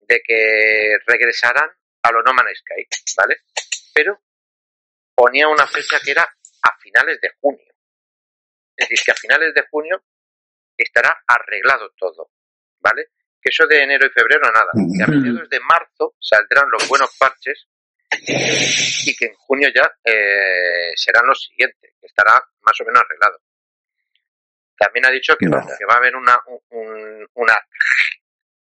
de 0.01 0.21
que 0.27 0.97
regresarán 1.07 1.71
a 2.03 2.11
lo 2.11 2.23
No 2.23 2.33
Man's 2.33 2.59
Sky, 2.59 2.87
¿vale? 3.17 3.37
Pero 3.95 4.21
ponía 5.15 5.49
una 5.49 5.67
fecha 5.67 5.99
que 6.05 6.11
era 6.13 6.23
a 6.23 6.77
finales 6.81 7.21
de 7.21 7.31
junio. 7.41 7.73
Es 8.77 8.89
decir, 8.89 9.05
que 9.05 9.13
a 9.13 9.17
finales 9.17 9.55
de 9.55 9.63
junio 9.71 10.03
estará 10.77 11.23
arreglado 11.27 11.91
todo, 11.97 12.31
¿vale? 12.81 13.09
Que 13.41 13.51
eso 13.51 13.67
de 13.67 13.83
enero 13.83 14.07
y 14.07 14.11
febrero 14.11 14.51
nada. 14.53 14.71
Que 14.97 15.03
a 15.03 15.07
mediados 15.07 15.49
de 15.49 15.61
marzo 15.61 16.15
saldrán 16.21 16.71
los 16.71 16.89
buenos 16.89 17.15
parches 17.19 17.67
y 18.21 19.17
que 19.17 19.27
en 19.27 19.35
junio 19.35 19.69
ya 19.75 19.83
eh, 20.05 20.93
serán 20.97 21.27
los 21.27 21.41
siguientes, 21.43 21.95
que 22.01 22.07
estará 22.07 22.35
más 22.61 22.81
o 22.81 22.85
menos 22.85 23.03
arreglado. 23.03 23.39
También 24.77 25.07
ha 25.07 25.11
dicho 25.11 25.37
que 25.37 25.47
va 25.49 25.95
a 25.95 25.99
haber 25.99 26.17
una, 26.17 26.39
un- 26.71 27.29
una 27.35 27.55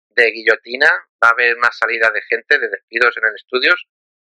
de 0.09 0.31
guillotina, 0.31 0.89
va 1.23 1.29
a 1.29 1.31
haber 1.31 1.55
una 1.55 1.71
salida 1.71 2.09
de 2.11 2.21
gente, 2.23 2.59
de 2.59 2.67
despidos 2.69 3.15
en 3.17 3.27
el 3.27 3.35
estudios, 3.35 3.87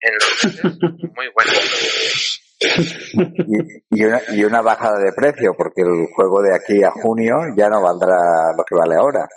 en 0.03 0.13
los 0.15 0.43
meses 0.43 0.63
muy 1.15 1.27
buenos. 1.33 2.39
Y, 2.59 3.99
y 3.99 4.05
una, 4.05 4.21
y 4.29 4.43
una 4.43 4.61
bajada 4.61 4.99
de 4.99 5.11
precio, 5.13 5.53
porque 5.57 5.81
el 5.81 6.07
juego 6.15 6.41
de 6.41 6.55
aquí 6.55 6.83
a 6.83 6.91
junio 6.91 7.35
ya 7.57 7.67
no 7.69 7.81
valdrá 7.81 8.53
lo 8.55 8.63
que 8.63 8.75
vale 8.75 8.95
ahora. 8.95 9.27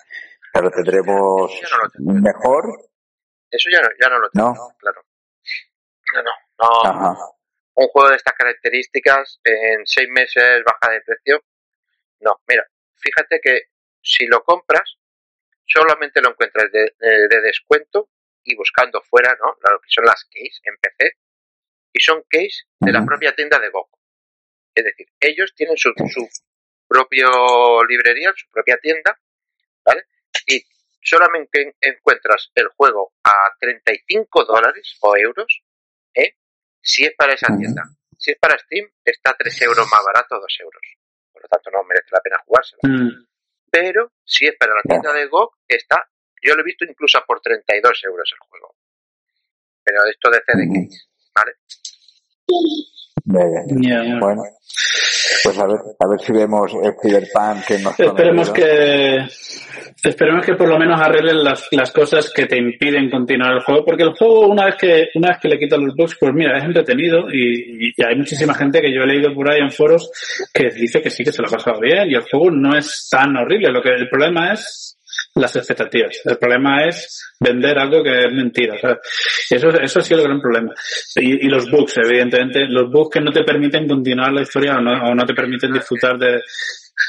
Pero 0.53 0.71
tendremos 0.71 1.53
no 1.99 2.15
lo 2.15 2.21
mejor, 2.21 2.65
Eso 3.51 3.69
ya 3.71 3.81
no, 3.81 3.89
ya 4.01 4.09
no 4.09 4.19
lo 4.19 4.31
tengo, 4.31 4.55
¿no? 4.55 4.77
claro. 4.79 5.03
No, 6.15 6.93
no, 6.93 7.17
un 7.75 7.89
juego 7.89 8.09
de 8.09 8.17
estas 8.17 8.33
características 8.35 9.41
en 9.45 9.85
seis 9.85 10.09
meses 10.11 10.63
baja 10.65 10.93
de 10.93 11.01
precio. 11.03 11.43
No, 12.21 12.41
mira, 12.49 12.65
fíjate 12.95 13.41
que 13.43 13.63
si 14.01 14.27
lo 14.27 14.43
compras, 14.45 14.97
solamente 15.67 16.23
lo 16.23 16.31
encuentras 16.31 16.71
de, 16.73 16.93
de 17.01 17.41
descuento 17.43 18.09
y 18.47 18.55
buscando 18.57 19.03
fuera, 19.03 19.37
¿no? 19.41 19.57
Lo 19.71 19.81
que 19.81 19.89
son 19.89 20.05
las 20.05 20.25
case 20.25 20.61
en 20.65 20.77
PC. 20.81 21.17
Y 21.93 22.01
son 22.01 22.23
case 22.29 22.65
de 22.81 22.93
la 22.93 23.05
propia 23.05 23.35
tienda 23.35 23.59
de 23.59 23.71
GOG. 23.71 23.89
Es 24.75 24.85
decir, 24.85 25.07
ellos 25.21 25.53
tienen 25.55 25.77
su, 25.77 25.93
su 26.09 26.29
propio 26.87 27.83
librería, 27.89 28.33
su 28.37 28.49
propia 28.51 28.77
tienda, 28.79 29.19
¿vale? 29.85 30.05
Y 30.47 30.63
solamente 31.03 31.75
encuentras 31.81 32.51
el 32.55 32.69
juego 32.69 33.15
a 33.25 33.55
35 33.59 34.45
dólares 34.45 34.97
o 35.01 35.17
euros, 35.17 35.63
¿eh? 36.15 36.37
Si 36.81 37.05
es 37.05 37.15
para 37.17 37.35
esa 37.35 37.49
tienda. 37.57 37.83
Si 38.19 38.33
es 38.33 38.39
para 38.39 38.59
Steam, 38.59 38.89
está 39.05 39.35
3 39.37 39.63
euros 39.63 39.87
más 39.91 40.01
barato, 40.05 40.39
2 40.39 40.57
euros. 40.61 40.83
Por 41.33 41.43
lo 41.43 41.49
tanto, 41.49 41.71
no 41.71 41.83
merece 41.85 42.09
la 42.11 42.21
pena 42.21 42.43
jugárselo. 42.45 42.81
Mm. 42.83 43.27
Pero 43.71 44.13
si 44.25 44.47
es 44.47 44.57
para 44.57 44.75
la 44.75 44.83
tienda 44.83 45.13
de 45.13 45.27
GOG, 45.27 45.55
está, 45.69 46.09
yo 46.47 46.55
lo 46.55 46.63
he 46.63 46.65
visto 46.65 46.85
incluso 46.85 47.19
por 47.27 47.41
32 47.41 48.05
euros 48.05 48.31
el 48.33 48.39
juego. 48.49 48.75
Pero 49.85 50.01
esto 50.11 50.31
de 50.31 50.41
CD 50.47 50.67
Case, 50.69 51.05
¿vale? 51.35 51.53
Bueno, 53.25 54.43
pues 55.43 55.59
a 55.59 55.67
ver, 55.67 55.79
a 55.99 56.09
ver 56.09 56.21
si 56.21 56.33
vemos 56.33 56.73
el 56.83 56.95
Cyberpunk 57.01 57.65
que 57.67 57.79
nos 57.79 57.99
Esperemos 57.99 58.51
que 58.51 59.27
esperemos 60.05 60.45
que 60.45 60.55
por 60.55 60.69
lo 60.69 60.79
menos 60.79 61.01
arreglen 61.01 61.43
las, 61.43 61.69
las 61.73 61.91
cosas 61.91 62.33
que 62.33 62.47
te 62.47 62.57
impiden 62.57 63.11
continuar 63.11 63.55
el 63.55 63.63
juego, 63.63 63.85
porque 63.85 64.05
el 64.05 64.13
juego 64.13 64.49
una 64.49 64.67
vez 64.67 64.77
que 64.77 65.09
una 65.15 65.31
vez 65.31 65.39
que 65.41 65.49
le 65.49 65.59
quitan 65.59 65.85
los 65.85 65.95
bugs, 65.97 66.17
pues 66.21 66.33
mira, 66.35 66.57
es 66.59 66.65
entretenido 66.65 67.29
y, 67.33 67.93
y 67.97 68.05
hay 68.05 68.17
muchísima 68.17 68.55
gente 68.55 68.81
que 68.81 68.93
yo 68.95 69.03
he 69.03 69.07
leído 69.07 69.35
por 69.35 69.51
ahí 69.51 69.61
en 69.61 69.73
foros 69.73 70.11
que 70.53 70.71
dice 70.71 71.03
que 71.03 71.11
sí 71.11 71.25
que 71.25 71.33
se 71.33 71.43
lo 71.43 71.49
ha 71.49 71.53
pasado 71.53 71.81
bien 71.81 72.11
y 72.11 72.15
el 72.15 72.23
juego 72.23 72.51
no 72.51 72.77
es 72.77 73.09
tan 73.11 73.37
horrible. 73.37 73.71
Lo 73.71 73.83
que 73.83 73.91
el 73.91 74.09
problema 74.09 74.53
es 74.53 74.99
las 75.37 75.55
expectativas. 75.55 76.21
El 76.25 76.39
problema 76.39 76.85
es 76.87 77.35
vender 77.39 77.79
algo 77.79 78.03
que 78.03 78.27
es 78.27 78.33
mentira. 78.33 78.75
o 78.75 78.79
sea, 78.79 78.99
eso, 79.51 79.69
eso 79.69 79.99
ha 79.99 80.03
sido 80.03 80.21
el 80.21 80.27
gran 80.27 80.41
problema. 80.41 80.75
Y, 81.17 81.47
y 81.47 81.49
los 81.49 81.71
bugs, 81.71 81.99
evidentemente, 81.99 82.67
los 82.69 82.91
bugs 82.91 83.15
que 83.15 83.21
no 83.21 83.31
te 83.31 83.45
permiten 83.45 83.87
continuar 83.87 84.33
la 84.33 84.43
historia 84.43 84.77
o 84.77 84.81
no, 84.81 84.93
o 84.93 85.15
no 85.15 85.25
te 85.25 85.35
permiten 85.35 85.73
disfrutar 85.73 86.19
de, 86.19 86.41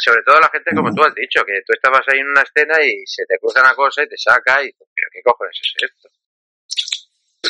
Sobre 0.04 0.22
todo 0.26 0.40
la 0.40 0.50
gente, 0.52 0.76
como 0.76 0.94
tú 0.94 1.02
has 1.04 1.16
dicho, 1.16 1.42
que 1.46 1.62
tú 1.66 1.74
estabas 1.74 2.02
ahí 2.08 2.20
en 2.20 2.28
una 2.28 2.42
escena 2.42 2.76
y 2.84 3.06
se 3.06 3.26
te 3.26 3.38
cruza 3.40 3.62
una 3.62 3.74
cosa 3.74 4.04
y 4.04 4.10
te 4.10 4.18
saca 4.18 4.64
y 4.64 4.72
pero 4.72 5.08
qué 5.12 5.22
cojones 5.24 5.60
es 5.62 5.90
esto. 5.90 6.10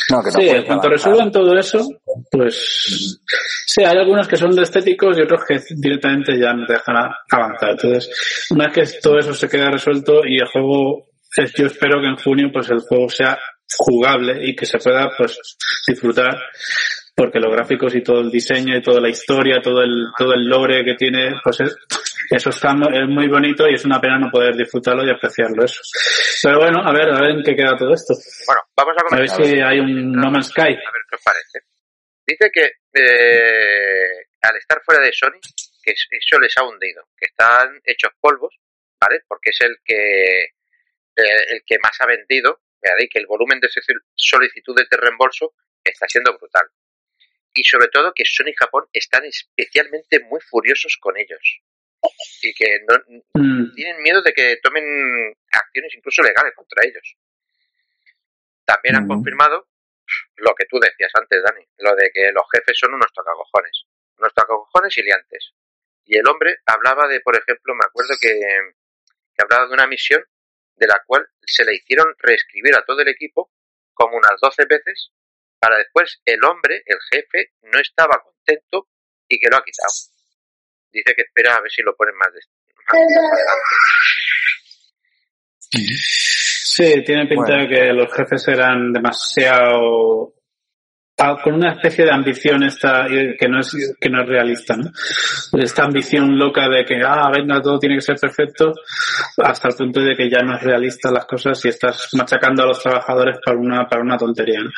No, 0.09 0.21
que 0.21 0.31
no 0.31 0.39
Sí, 0.39 0.49
en 0.49 0.63
cuanto 0.65 0.89
resuelvan 0.89 1.31
todo 1.31 1.57
eso, 1.57 1.87
pues 2.31 3.19
sí, 3.65 3.83
hay 3.83 3.97
algunos 3.97 4.27
que 4.27 4.37
son 4.37 4.55
de 4.55 4.63
estéticos 4.63 5.17
y 5.17 5.21
otros 5.21 5.41
que 5.47 5.59
directamente 5.75 6.37
ya 6.39 6.53
no 6.53 6.65
te 6.65 6.73
dejan 6.73 6.95
avanzar. 7.29 7.71
Entonces, 7.71 8.47
una 8.51 8.67
vez 8.67 8.73
que 8.73 8.99
todo 8.99 9.17
eso 9.19 9.33
se 9.33 9.49
queda 9.49 9.69
resuelto 9.69 10.21
y 10.25 10.39
el 10.39 10.47
juego, 10.47 11.07
yo 11.55 11.65
espero 11.65 12.01
que 12.01 12.07
en 12.07 12.17
junio 12.17 12.49
pues 12.51 12.69
el 12.69 12.79
juego 12.79 13.09
sea 13.09 13.37
jugable 13.77 14.47
y 14.47 14.55
que 14.55 14.65
se 14.65 14.77
pueda 14.77 15.09
pues 15.17 15.39
disfrutar 15.85 16.37
porque 17.15 17.39
los 17.39 17.51
gráficos 17.51 17.95
y 17.95 18.03
todo 18.03 18.21
el 18.21 18.29
diseño 18.29 18.77
y 18.77 18.81
toda 18.81 19.01
la 19.01 19.09
historia, 19.09 19.59
todo 19.61 19.81
el 19.81 20.05
todo 20.17 20.33
el 20.33 20.45
lore 20.45 20.85
que 20.85 20.93
tiene, 20.93 21.31
pues 21.43 21.59
es, 21.61 21.75
eso 22.29 22.49
está 22.49 22.69
es 22.93 23.07
muy 23.07 23.27
bonito 23.27 23.67
y 23.67 23.73
es 23.75 23.85
una 23.85 23.99
pena 23.99 24.17
no 24.19 24.29
poder 24.31 24.55
disfrutarlo 24.55 25.03
y 25.05 25.09
apreciarlo 25.11 25.63
eso. 25.63 25.81
Pero 26.43 26.59
bueno, 26.59 26.79
a 26.83 26.91
ver, 26.91 27.09
a 27.09 27.21
ver 27.21 27.31
en 27.31 27.43
qué 27.43 27.55
queda 27.55 27.75
todo 27.77 27.93
esto. 27.93 28.13
Bueno, 28.45 28.61
vamos 28.75 28.95
a 28.97 29.15
A 29.15 29.19
ver 29.19 29.29
si 29.29 29.59
hay 29.61 29.79
un 29.79 30.11
No 30.11 30.29
Man's 30.31 30.47
Sky. 30.47 30.61
A 30.61 30.65
ver 30.91 31.03
qué 31.09 31.15
os 31.15 31.23
parece. 31.23 31.59
Dice 32.25 32.51
que 32.51 32.71
eh, 32.93 34.25
al 34.41 34.55
estar 34.57 34.81
fuera 34.83 35.01
de 35.03 35.11
Sony, 35.13 35.39
que 35.83 35.91
es- 35.91 36.07
eso 36.11 36.39
les 36.39 36.55
ha 36.57 36.63
hundido, 36.63 37.03
que 37.17 37.25
están 37.25 37.79
hechos 37.85 38.11
polvos, 38.19 38.53
¿vale? 38.99 39.21
Porque 39.27 39.49
es 39.51 39.61
el 39.61 39.77
que 39.83 40.43
eh, 40.43 41.43
el 41.49 41.61
que 41.65 41.77
más 41.81 41.93
ha 42.01 42.05
vendido, 42.05 42.61
y 42.99 43.07
que 43.09 43.19
el 43.19 43.25
volumen 43.25 43.59
de 43.59 43.67
solicit- 43.69 44.03
solicitudes 44.15 44.87
de 44.89 44.97
reembolso 44.97 45.53
está 45.83 46.07
siendo 46.07 46.37
brutal. 46.37 46.67
Y 47.53 47.63
sobre 47.63 47.87
todo 47.87 48.13
que 48.13 48.23
Sony 48.25 48.49
y 48.49 48.53
Japón 48.53 48.85
están 48.93 49.23
especialmente 49.25 50.19
muy 50.29 50.39
furiosos 50.41 50.97
con 50.99 51.17
ellos. 51.17 51.59
Y 52.41 52.53
que 52.53 52.65
no, 52.87 52.95
Mm. 53.33 53.73
tienen 53.75 54.01
miedo 54.01 54.21
de 54.21 54.33
que 54.33 54.57
tomen 54.63 54.83
acciones 55.51 55.93
incluso 55.95 56.21
legales 56.21 56.53
contra 56.55 56.83
ellos. 56.85 57.15
También 58.65 58.95
han 58.95 59.03
Ujú. 59.05 59.15
confirmado 59.15 59.67
lo 60.37 60.53
que 60.55 60.65
tú 60.65 60.79
decías 60.79 61.11
antes, 61.15 61.41
Dani, 61.43 61.65
lo 61.77 61.95
de 61.95 62.11
que 62.13 62.31
los 62.31 62.43
jefes 62.51 62.77
son 62.79 62.93
unos 62.93 63.11
tocacojones, 63.13 63.85
unos 64.17 64.33
tocacojones 64.33 64.97
y 64.97 65.03
liantes. 65.03 65.53
Y 66.05 66.17
el 66.17 66.27
hombre 66.27 66.57
hablaba 66.65 67.07
de, 67.07 67.19
por 67.21 67.35
ejemplo, 67.37 67.73
me 67.75 67.85
acuerdo 67.85 68.13
que, 68.21 68.29
que 68.29 69.43
hablaba 69.43 69.67
de 69.67 69.73
una 69.73 69.87
misión 69.87 70.23
de 70.75 70.87
la 70.87 71.01
cual 71.05 71.27
se 71.41 71.65
le 71.65 71.75
hicieron 71.75 72.13
reescribir 72.19 72.75
a 72.75 72.85
todo 72.85 73.01
el 73.01 73.07
equipo 73.09 73.51
como 73.93 74.15
unas 74.17 74.39
12 74.41 74.65
veces 74.65 75.11
para 75.59 75.77
después 75.77 76.21
el 76.25 76.43
hombre, 76.45 76.83
el 76.85 76.99
jefe, 77.11 77.51
no 77.63 77.79
estaba 77.79 78.21
contento 78.23 78.87
y 79.27 79.39
que 79.39 79.49
lo 79.49 79.57
ha 79.57 79.63
quitado. 79.63 79.91
Dice 80.91 81.13
que 81.15 81.21
espera 81.23 81.55
a 81.55 81.61
ver 81.61 81.71
si 81.71 81.81
lo 81.81 81.95
ponen 81.95 82.15
más, 82.15 82.33
de, 82.33 82.39
más 82.75 82.95
adelante. 82.95 83.75
Sí, 85.69 87.03
tiene 87.03 87.27
pinta 87.27 87.55
Bueno. 87.55 87.63
de 87.63 87.67
que 87.69 87.93
los 87.93 88.13
jefes 88.13 88.47
eran 88.47 88.93
demasiado 88.93 90.33
con 91.43 91.55
una 91.55 91.73
especie 91.73 92.05
de 92.05 92.11
ambición 92.11 92.61
esta 92.63 93.07
eh, 93.07 93.35
que 93.39 93.47
no 93.49 93.59
es 93.59 93.75
que 93.99 94.09
no 94.09 94.21
es 94.21 94.27
realista, 94.29 94.77
¿no? 94.77 94.91
Esta 95.59 95.83
ambición 95.85 96.37
loca 96.37 96.69
de 96.69 96.85
que 96.85 97.01
ah 97.03 97.31
venga 97.35 97.59
todo 97.59 97.79
tiene 97.79 97.95
que 97.95 98.01
ser 98.01 98.17
perfecto 98.17 98.71
hasta 99.37 99.69
el 99.69 99.75
punto 99.75 99.99
de 100.01 100.15
que 100.15 100.29
ya 100.29 100.43
no 100.43 100.55
es 100.55 100.61
realista 100.61 101.09
las 101.11 101.25
cosas 101.25 101.63
y 101.65 101.69
estás 101.69 102.09
machacando 102.13 102.61
a 102.63 102.67
los 102.67 102.81
trabajadores 102.81 103.39
para 103.43 103.57
una 103.57 103.87
para 103.87 104.03
una 104.03 104.15
tontería, 104.17 104.59
¿no? 104.61 104.69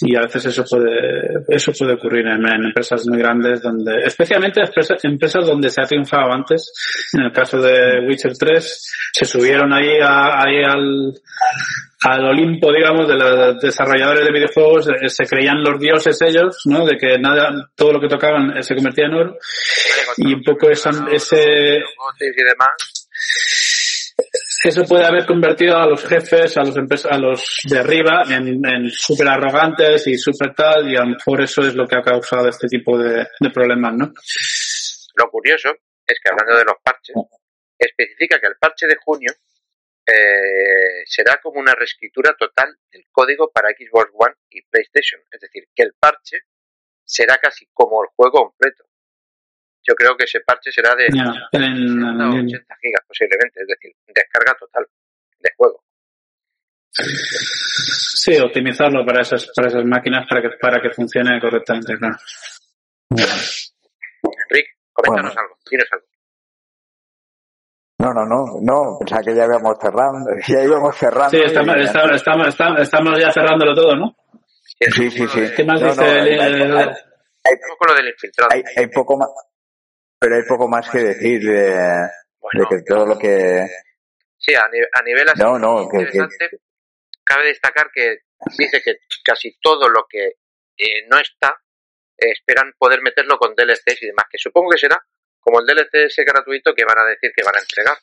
Y 0.00 0.16
a 0.16 0.22
veces 0.22 0.46
eso 0.46 0.64
puede 0.68 1.44
eso 1.48 1.72
puede 1.78 1.92
ocurrir 1.94 2.26
en, 2.26 2.44
empresas 2.64 3.06
muy 3.06 3.18
grandes 3.18 3.62
donde 3.62 4.02
especialmente 4.04 4.60
empresas, 4.60 5.04
empresas 5.04 5.46
donde 5.46 5.70
se 5.70 5.80
ha 5.80 5.86
triunfado 5.86 6.32
antes. 6.32 6.72
En 7.12 7.22
el 7.26 7.32
caso 7.32 7.60
de 7.60 8.04
Witcher 8.06 8.32
3 8.36 8.92
se 9.12 9.24
subieron 9.24 9.72
ahí 9.72 9.98
a- 10.02 10.42
ahí 10.42 10.64
al 10.64 11.12
al 12.00 12.24
Olimpo, 12.26 12.72
digamos, 12.72 13.08
de 13.08 13.16
los 13.16 13.60
desarrolladores 13.60 14.24
de 14.24 14.32
videojuegos, 14.32 14.88
eh, 14.88 15.08
se 15.08 15.26
creían 15.26 15.62
los 15.62 15.80
dioses 15.80 16.16
ellos, 16.22 16.62
¿no? 16.66 16.86
De 16.86 16.96
que 16.96 17.18
nada, 17.18 17.50
todo 17.74 17.94
lo 17.94 18.00
que 18.00 18.08
tocaban 18.08 18.56
eh, 18.56 18.62
se 18.62 18.76
convertía 18.76 19.06
en 19.06 19.14
oro. 19.14 19.38
Y 20.16 20.34
un 20.34 20.42
poco 20.42 20.70
esa, 20.70 20.90
ese, 21.10 21.80
Botes 21.96 22.34
y 22.36 22.44
demás. 22.44 23.06
eso 24.64 24.84
puede 24.84 25.06
haber 25.06 25.26
convertido 25.26 25.76
a 25.76 25.86
los 25.86 26.04
jefes, 26.04 26.56
a 26.56 26.62
los 26.62 26.76
a 27.06 27.18
los 27.18 27.58
de 27.64 27.78
arriba, 27.78 28.22
en, 28.30 28.64
en 28.64 28.90
súper 28.90 29.28
arrogantes 29.28 30.06
y 30.06 30.16
súper 30.16 30.54
tal, 30.54 30.88
y 30.90 30.96
a 30.96 31.00
lo 31.00 31.16
mejor 31.16 31.42
eso 31.42 31.62
es 31.62 31.74
lo 31.74 31.86
que 31.86 31.96
ha 31.96 32.02
causado 32.02 32.48
este 32.48 32.68
tipo 32.68 32.96
de, 32.96 33.26
de 33.40 33.50
problemas, 33.50 33.94
¿no? 33.94 34.12
Lo 35.16 35.30
curioso 35.30 35.70
es 36.06 36.18
que 36.22 36.30
hablando 36.30 36.58
de 36.58 36.64
los 36.64 36.76
parches, 36.82 37.16
especifica 37.76 38.38
que 38.40 38.46
el 38.46 38.56
parche 38.60 38.86
de 38.86 38.96
junio 39.04 39.32
eh, 40.10 41.04
será 41.04 41.38
como 41.42 41.60
una 41.60 41.74
reescritura 41.74 42.34
total 42.38 42.74
del 42.90 43.04
código 43.12 43.50
para 43.52 43.68
Xbox 43.70 44.10
One 44.14 44.34
y 44.50 44.62
PlayStation. 44.62 45.20
Es 45.30 45.40
decir, 45.40 45.64
que 45.74 45.82
el 45.82 45.92
parche 46.00 46.38
será 47.04 47.36
casi 47.36 47.66
como 47.74 48.02
el 48.02 48.08
juego 48.16 48.44
completo. 48.48 48.84
Yo 49.86 49.94
creo 49.94 50.16
que 50.16 50.24
ese 50.24 50.40
parche 50.40 50.70
será 50.72 50.94
de 50.94 51.06
Ya, 51.14 51.24
60 51.50 51.66
en- 51.66 52.02
o 52.02 52.34
en- 52.36 52.46
80 52.46 52.76
gigas 52.80 53.04
posiblemente, 53.06 53.60
es 53.62 53.66
decir, 53.68 53.92
descarga 54.06 54.54
total 54.58 54.86
de 55.40 55.50
juego. 55.56 55.84
sí, 56.92 58.36
optimizarlo 58.38 59.04
para 59.06 59.22
esas, 59.22 59.46
para 59.54 59.68
esas 59.68 59.84
máquinas 59.84 60.26
para 60.28 60.42
que, 60.42 60.48
para 60.60 60.80
que 60.82 60.90
funcione 60.90 61.40
correctamente, 61.40 61.96
claro. 61.96 62.16
Rick, 64.50 64.66
coméntanos 64.92 65.34
Bueno. 65.34 65.40
algo, 65.40 65.58
dinos 65.70 65.88
algo. 65.92 66.06
No, 68.12 68.24
no, 68.24 68.24
no, 68.26 68.44
no, 68.62 68.98
pensaba 68.98 69.22
que 69.22 69.34
ya 69.34 69.44
íbamos 69.44 69.76
cerrando, 69.80 70.30
ya 70.48 70.62
íbamos 70.62 70.96
cerrando. 70.96 71.30
Sí, 71.30 71.42
estamos, 71.44 71.76
y- 71.76 71.80
estamos, 71.82 72.46
estamos, 72.80 73.18
ya 73.20 73.32
cerrándolo 73.32 73.74
todo, 73.74 73.96
¿no? 73.96 74.16
Sí, 74.80 75.10
sí, 75.10 75.26
sí. 75.28 75.40
¿Qué 75.56 75.64
más 75.64 75.80
No, 75.80 75.88
dice 75.88 76.00
no, 76.00 76.06
el- 76.08 76.40
hay- 76.40 76.52
el- 76.62 76.78
hay- 76.78 76.86
Vamos 77.62 77.76
con 77.78 77.88
lo 77.88 77.94
del 77.94 78.08
infiltrado. 78.08 78.50
hay, 78.52 78.62
hay 78.76 78.86
poco 78.88 79.16
más, 79.16 79.28
pero 80.20 80.36
hay 80.36 80.42
poco 80.48 80.68
más 80.68 80.88
que 80.90 80.98
decir 80.98 81.40
de, 81.42 82.08
que 82.68 82.82
todo 82.86 83.06
lo 83.06 83.18
que, 83.18 83.66
sí, 84.36 84.54
a, 84.54 84.68
ni- 84.68 84.78
a 84.80 85.02
nivel 85.02 85.28
así 85.28 85.42
no, 85.42 85.58
no, 85.58 85.88
que, 85.88 85.96
que- 85.98 86.02
interesante, 86.04 86.58
cabe 87.24 87.46
destacar 87.46 87.90
que 87.92 88.18
dice 88.58 88.80
que 88.82 88.96
casi 89.24 89.58
todo 89.60 89.88
lo 89.88 90.04
que 90.08 90.32
eh, 90.76 91.06
no 91.10 91.18
está, 91.18 91.56
eh, 92.18 92.30
esperan 92.32 92.72
poder 92.78 93.00
meterlo 93.02 93.36
con 93.38 93.54
DLCs 93.54 94.02
y 94.02 94.06
demás, 94.06 94.26
que 94.30 94.38
supongo 94.38 94.70
que 94.70 94.78
será 94.78 94.98
como 95.40 95.60
el 95.60 95.66
DLC 95.66 96.06
ese 96.06 96.24
gratuito 96.24 96.74
que 96.74 96.84
van 96.84 96.98
a 96.98 97.04
decir 97.04 97.32
que 97.34 97.44
van 97.44 97.56
a 97.56 97.60
entregar, 97.60 97.96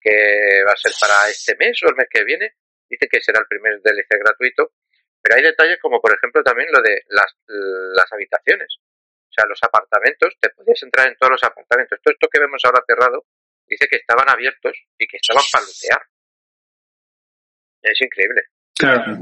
que 0.00 0.64
va 0.66 0.72
a 0.72 0.76
ser 0.76 0.92
para 1.00 1.28
este 1.28 1.56
mes 1.56 1.78
o 1.84 1.88
el 1.88 1.96
mes 1.96 2.08
que 2.10 2.24
viene, 2.24 2.56
dice 2.88 3.06
que 3.08 3.20
será 3.20 3.40
el 3.40 3.46
primer 3.46 3.80
DLC 3.82 4.18
gratuito, 4.18 4.72
pero 5.22 5.36
hay 5.36 5.42
detalles 5.42 5.78
como 5.80 6.00
por 6.00 6.14
ejemplo 6.14 6.42
también 6.42 6.68
lo 6.72 6.80
de 6.80 7.04
las, 7.08 7.36
las 7.46 8.12
habitaciones, 8.12 8.78
O 9.28 9.32
sea, 9.32 9.44
los 9.46 9.62
apartamentos, 9.62 10.34
te 10.40 10.50
podías 10.50 10.82
entrar 10.82 11.08
en 11.08 11.16
todos 11.16 11.32
los 11.32 11.44
apartamentos. 11.44 11.98
Todo 12.02 12.12
esto 12.12 12.28
que 12.32 12.40
vemos 12.40 12.62
ahora 12.64 12.82
cerrado, 12.86 13.26
dice 13.66 13.86
que 13.86 13.96
estaban 13.96 14.28
abiertos 14.28 14.72
y 14.98 15.06
que 15.06 15.18
estaban 15.18 15.44
para 15.52 15.64
lootear. 15.64 16.02
Es 17.82 18.00
increíble. 18.00 18.42
Claro. 18.74 19.16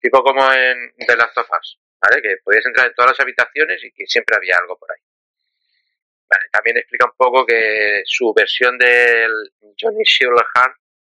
Tipo 0.00 0.22
como 0.22 0.52
en 0.52 0.94
The 1.06 1.16
Last 1.16 1.38
of 1.38 1.48
Us, 1.50 1.78
¿vale? 2.02 2.22
Que 2.22 2.36
podías 2.42 2.66
entrar 2.66 2.86
en 2.86 2.94
todas 2.94 3.12
las 3.12 3.20
habitaciones 3.20 3.82
y 3.82 3.92
que 3.92 4.06
siempre 4.06 4.36
había 4.36 4.56
algo 4.58 4.76
por 4.78 4.90
ahí. 4.92 5.00
Vale, 6.30 6.44
también 6.52 6.76
explica 6.76 7.06
un 7.06 7.16
poco 7.16 7.46
que 7.46 8.02
su 8.04 8.32
versión 8.34 8.76
del 8.78 9.32
Johnny 9.80 10.04
Silverhand 10.04 10.74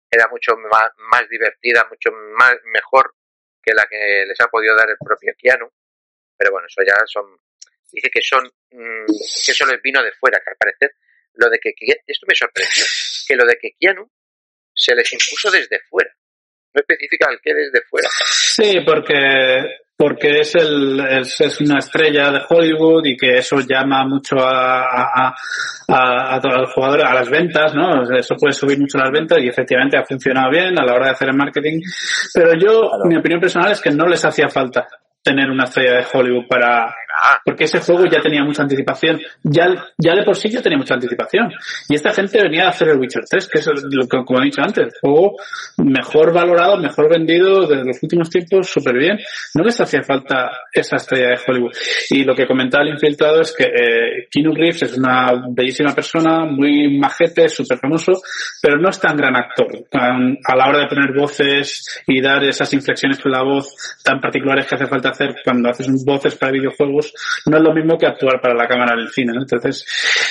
era 0.09 0.27
mucho 0.29 0.55
más, 0.57 1.27
divertida, 1.29 1.85
mucho 1.89 2.11
más 2.37 2.53
mejor 2.65 3.13
que 3.63 3.73
la 3.73 3.85
que 3.89 4.25
les 4.27 4.39
ha 4.39 4.47
podido 4.47 4.75
dar 4.75 4.89
el 4.89 4.97
propio 4.97 5.33
Keanu. 5.37 5.69
Pero 6.37 6.51
bueno, 6.51 6.67
eso 6.67 6.81
ya 6.85 6.95
son. 7.05 7.25
Dice 7.91 8.09
que 8.09 8.21
son. 8.21 8.45
mm, 8.71 9.05
que 9.45 9.51
eso 9.51 9.65
les 9.65 9.81
vino 9.81 10.01
de 10.01 10.11
fuera, 10.13 10.39
que 10.43 10.49
al 10.51 10.57
parecer. 10.57 10.95
Lo 11.35 11.49
de 11.49 11.59
que. 11.59 11.73
que- 11.73 12.01
Esto 12.07 12.25
me 12.27 12.35
sorprendió. 12.35 12.83
Que 13.27 13.35
lo 13.35 13.45
de 13.45 13.57
que 13.57 13.71
Keanu 13.79 14.09
se 14.73 14.95
les 14.95 15.11
impuso 15.13 15.51
desde 15.51 15.79
fuera. 15.89 16.11
No 16.73 16.79
especifica 16.79 17.29
el 17.29 17.39
que 17.41 17.53
desde 17.53 17.81
fuera. 17.89 18.09
Sí, 18.09 18.79
porque 18.85 19.81
porque 20.01 20.39
es 20.39 20.55
el 20.55 20.99
es, 20.99 21.39
es 21.41 21.61
una 21.61 21.77
estrella 21.77 22.31
de 22.31 22.39
Hollywood 22.49 23.05
y 23.05 23.15
que 23.15 23.35
eso 23.37 23.59
llama 23.59 24.03
mucho 24.03 24.35
a, 24.39 24.81
a, 24.81 25.35
a, 25.89 26.35
a 26.37 26.57
los 26.59 26.73
jugadores 26.73 27.05
a 27.05 27.13
las 27.13 27.29
ventas, 27.29 27.75
¿no? 27.75 28.01
Eso 28.17 28.35
puede 28.35 28.53
subir 28.53 28.79
mucho 28.79 28.97
las 28.97 29.11
ventas 29.11 29.37
y 29.39 29.47
efectivamente 29.47 29.97
ha 29.97 30.03
funcionado 30.03 30.49
bien 30.49 30.79
a 30.79 30.83
la 30.83 30.95
hora 30.95 31.05
de 31.05 31.11
hacer 31.11 31.29
el 31.29 31.37
marketing. 31.37 31.81
Pero 32.33 32.53
yo, 32.55 32.89
Claro. 32.89 33.05
mi 33.05 33.15
opinión 33.15 33.39
personal 33.39 33.73
es 33.73 33.79
que 33.79 33.91
no 33.91 34.07
les 34.07 34.25
hacía 34.25 34.49
falta 34.49 34.87
tener 35.23 35.49
una 35.49 35.65
estrella 35.65 35.97
de 35.97 36.05
Hollywood 36.11 36.47
para 36.47 36.93
porque 37.45 37.65
ese 37.65 37.79
juego 37.79 38.05
ya 38.05 38.19
tenía 38.21 38.43
mucha 38.43 38.63
anticipación. 38.63 39.19
Ya, 39.43 39.67
ya 39.97 40.15
de 40.15 40.23
por 40.23 40.35
sí 40.35 40.49
ya 40.49 40.61
tenía 40.61 40.77
mucha 40.77 40.95
anticipación. 40.95 41.51
Y 41.89 41.95
esta 41.95 42.13
gente 42.13 42.41
venía 42.41 42.65
a 42.65 42.69
hacer 42.69 42.89
el 42.89 42.99
Witcher 42.99 43.23
3, 43.29 43.47
que 43.47 43.59
es 43.59 43.67
lo 43.67 44.07
que, 44.07 44.23
como 44.25 44.41
he 44.41 44.45
dicho 44.45 44.61
antes, 44.61 44.85
el 44.85 44.91
juego 44.99 45.35
mejor 45.77 46.33
valorado, 46.33 46.77
mejor 46.77 47.09
vendido 47.09 47.67
de 47.67 47.83
los 47.83 48.01
últimos 48.01 48.29
tiempos, 48.29 48.69
súper 48.69 48.97
bien. 48.97 49.19
No 49.55 49.63
les 49.63 49.79
hacía 49.79 50.03
falta 50.03 50.51
esa 50.71 50.95
estrella 50.95 51.29
de 51.29 51.39
Hollywood. 51.45 51.73
Y 52.09 52.23
lo 52.23 52.35
que 52.35 52.47
comentaba 52.47 52.83
el 52.83 52.91
infiltrado 52.91 53.41
es 53.41 53.53
que 53.55 53.65
eh, 53.65 54.27
Keanu 54.29 54.53
Reeves 54.53 54.83
es 54.83 54.97
una 54.97 55.31
bellísima 55.49 55.93
persona, 55.93 56.45
muy 56.45 56.97
majete, 56.97 57.49
súper 57.49 57.77
famoso, 57.77 58.13
pero 58.61 58.77
no 58.77 58.89
es 58.89 58.99
tan 58.99 59.15
gran 59.15 59.35
actor. 59.35 59.67
A 59.91 60.55
la 60.55 60.67
hora 60.67 60.79
de 60.79 60.87
poner 60.87 61.13
voces 61.13 62.03
y 62.07 62.21
dar 62.21 62.43
esas 62.43 62.71
inflexiones 62.73 63.19
con 63.19 63.31
la 63.31 63.43
voz 63.43 63.75
tan 64.03 64.19
particulares 64.19 64.65
que 64.65 64.75
hace 64.75 64.87
falta 64.87 65.10
hacer 65.11 65.35
cuando 65.43 65.69
haces 65.69 65.87
voces 66.03 66.35
para 66.35 66.51
videojuegos, 66.51 67.13
no 67.45 67.57
es 67.57 67.63
lo 67.63 67.73
mismo 67.73 67.97
que 67.97 68.07
actuar 68.07 68.41
para 68.41 68.55
la 68.55 68.67
cámara 68.67 68.93
en 68.93 68.99
el 69.01 69.09
cine. 69.09 69.33
¿no? 69.33 69.41
Entonces, 69.41 69.85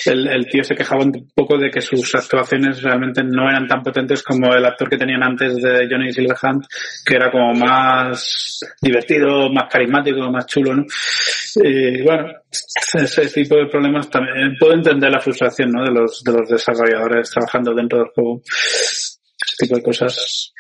el, 0.07 0.27
el 0.29 0.47
tío 0.47 0.65
se 0.65 0.75
quejaba 0.75 1.05
un 1.05 1.31
poco 1.35 1.57
de 1.57 1.71
que 1.71 1.81
sus 1.81 2.15
actuaciones 2.15 2.83
realmente 2.83 3.23
no 3.23 3.49
eran 3.49 3.67
tan 3.67 3.83
potentes 3.83 4.23
como 4.23 4.53
el 4.55 4.65
actor 4.65 4.89
que 4.89 4.97
tenían 4.97 5.23
antes 5.23 5.57
de 5.57 5.89
Johnny 5.91 6.13
Silverhand, 6.13 6.65
que 7.05 7.17
era 7.17 7.31
como 7.31 7.55
más 7.55 8.61
divertido, 8.81 9.51
más 9.51 9.71
carismático, 9.71 10.31
más 10.31 10.47
chulo, 10.47 10.75
¿no? 10.75 10.85
Y 11.57 12.03
bueno, 12.03 12.33
ese 12.95 13.29
tipo 13.29 13.57
de 13.57 13.67
problemas 13.67 14.09
también 14.11 14.57
puedo 14.59 14.75
entender 14.75 15.11
la 15.11 15.21
frustración, 15.21 15.71
¿no? 15.73 15.85
De 15.85 15.91
los 15.91 16.23
de 16.23 16.33
los 16.33 16.49
desarrolladores 16.49 17.31
trabajando 17.31 17.75
dentro 17.75 17.99
del 17.99 18.09
juego. 18.15 18.43
Ese 18.45 19.19
tipo 19.59 19.77
de 19.77 19.83
cosas. 19.83 20.53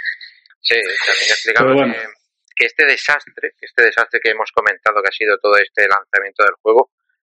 Sí, 0.60 0.74
también 0.74 1.30
explicaba 1.30 1.66
Pero 1.68 1.78
bueno. 1.78 1.94
que, 1.94 2.19
que 2.60 2.66
este 2.66 2.84
desastre, 2.84 3.54
que 3.58 3.64
este 3.66 3.82
desastre 3.84 4.20
que 4.22 4.30
hemos 4.30 4.52
comentado 4.52 5.00
que 5.02 5.08
ha 5.08 5.16
sido 5.16 5.38
todo 5.38 5.56
este 5.56 5.88
lanzamiento 5.88 6.44
del 6.44 6.54
juego, 6.60 6.90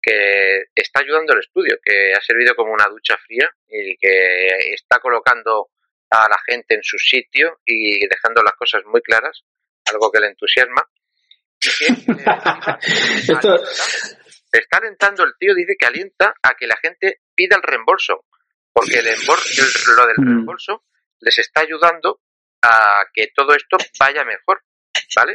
que 0.03 0.65
está 0.75 0.99
ayudando 1.01 1.33
al 1.33 1.39
estudio, 1.39 1.79
que 1.85 2.13
ha 2.13 2.21
servido 2.21 2.57
como 2.57 2.73
una 2.73 2.87
ducha 2.89 3.17
fría 3.25 3.49
y 3.69 3.97
que 3.99 4.75
está 4.75 4.99
colocando 4.99 5.69
a 6.11 6.29
la 6.29 6.39
gente 6.45 6.75
en 6.75 6.83
su 6.83 6.99
sitio 6.99 7.61
y 7.65 8.07
dejando 8.09 8.43
las 8.43 8.55
cosas 8.55 8.83
muy 8.87 9.01
claras, 9.01 9.45
algo 9.93 10.11
que 10.11 10.19
le 10.21 10.27
entusiasma. 10.27 10.83
Y 11.61 11.69
que, 11.71 11.87
eh, 11.87 12.17
Esto, 13.29 13.63
está 14.51 14.79
alentando 14.79 15.23
el 15.23 15.35
tío, 15.39 15.55
dice 15.55 15.77
que 15.79 15.87
alienta 15.87 16.35
a 16.43 16.55
que 16.59 16.67
la 16.67 16.77
gente 16.83 17.21
pida 17.37 17.55
el 17.57 17.63
reembolso, 17.63 18.25
porque 18.73 18.99
el 18.99 19.07
el- 19.07 19.17
lo 19.97 20.07
del 20.09 20.17
Mm. 20.19 20.27
reembolso 20.27 20.85
les 21.21 21.39
está 21.39 21.61
ayudando 21.61 22.21
a 22.63 23.05
que 23.15 23.29
todo 23.35 23.55
esto 23.55 23.77
vaya 24.01 24.25
mejor, 24.25 24.63
¿vale? 25.17 25.35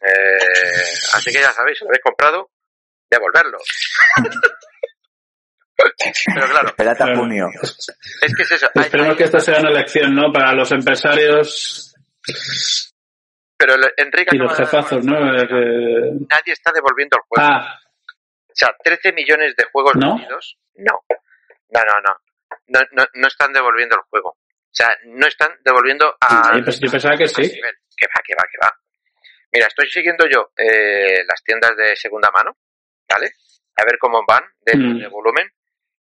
Eh, 0.00 0.84
así 1.14 1.30
que 1.32 1.40
ya 1.40 1.50
sabéis, 1.52 1.78
si 1.78 1.84
lo 1.84 1.90
habéis 1.90 2.02
comprado, 2.02 2.50
devolverlo. 3.10 3.58
Pero 5.76 6.46
claro, 6.48 6.68
Espérate 6.68 7.02
a 7.04 7.16
junio. 7.16 7.46
es 7.62 8.34
que 8.36 8.42
es 8.42 8.50
eso. 8.52 8.68
hay- 8.74 8.82
esperemos 8.84 9.12
hay- 9.12 9.16
que 9.16 9.24
esta 9.24 9.38
sea 9.40 9.60
una 9.60 9.70
lección, 9.70 10.14
¿no? 10.14 10.32
Para 10.32 10.52
los 10.52 10.70
empresarios 10.72 11.94
pero 13.56 13.74
el- 13.74 13.92
Enrique 13.96 14.36
y 14.36 14.38
los 14.38 14.56
jefazos, 14.56 15.04
¿no? 15.04 15.16
Eh, 15.36 15.46
que- 15.48 16.26
Nadie 16.28 16.52
está 16.52 16.72
devolviendo 16.72 17.16
el 17.16 17.22
juego. 17.28 17.48
Ah, 17.48 17.78
O 18.50 18.52
sea, 18.54 18.74
13 18.82 19.12
millones 19.12 19.54
de 19.56 19.64
juegos 19.70 19.94
¿No? 19.96 20.16
vendidos. 20.16 20.58
No. 20.76 21.04
No, 21.70 21.80
no, 21.84 22.00
no. 22.04 22.16
No, 22.68 22.80
no, 22.92 23.06
no 23.14 23.28
están 23.28 23.52
devolviendo 23.52 23.94
el 23.96 24.02
juego. 24.10 24.30
O 24.30 24.70
sea, 24.72 24.88
no 25.04 25.26
están 25.26 25.52
devolviendo 25.64 26.16
a. 26.20 26.56
yo 26.56 26.64
pens- 26.64 26.80
yo 26.80 26.90
pensaba 26.90 27.16
que 27.16 27.28
sí. 27.28 27.42
Que 27.42 28.06
va, 28.06 28.20
que 28.24 28.34
va, 28.34 28.42
que 28.50 28.58
va. 28.62 28.77
Mira, 29.52 29.66
estoy 29.66 29.88
siguiendo 29.90 30.26
yo 30.30 30.50
eh, 30.56 31.24
las 31.26 31.42
tiendas 31.42 31.76
de 31.76 31.96
segunda 31.96 32.30
mano, 32.30 32.56
¿vale? 33.08 33.30
A 33.76 33.84
ver 33.84 33.96
cómo 33.98 34.20
van 34.26 34.42
de, 34.66 34.76
Mm. 34.76 34.98
de 35.00 35.08
volumen. 35.08 35.48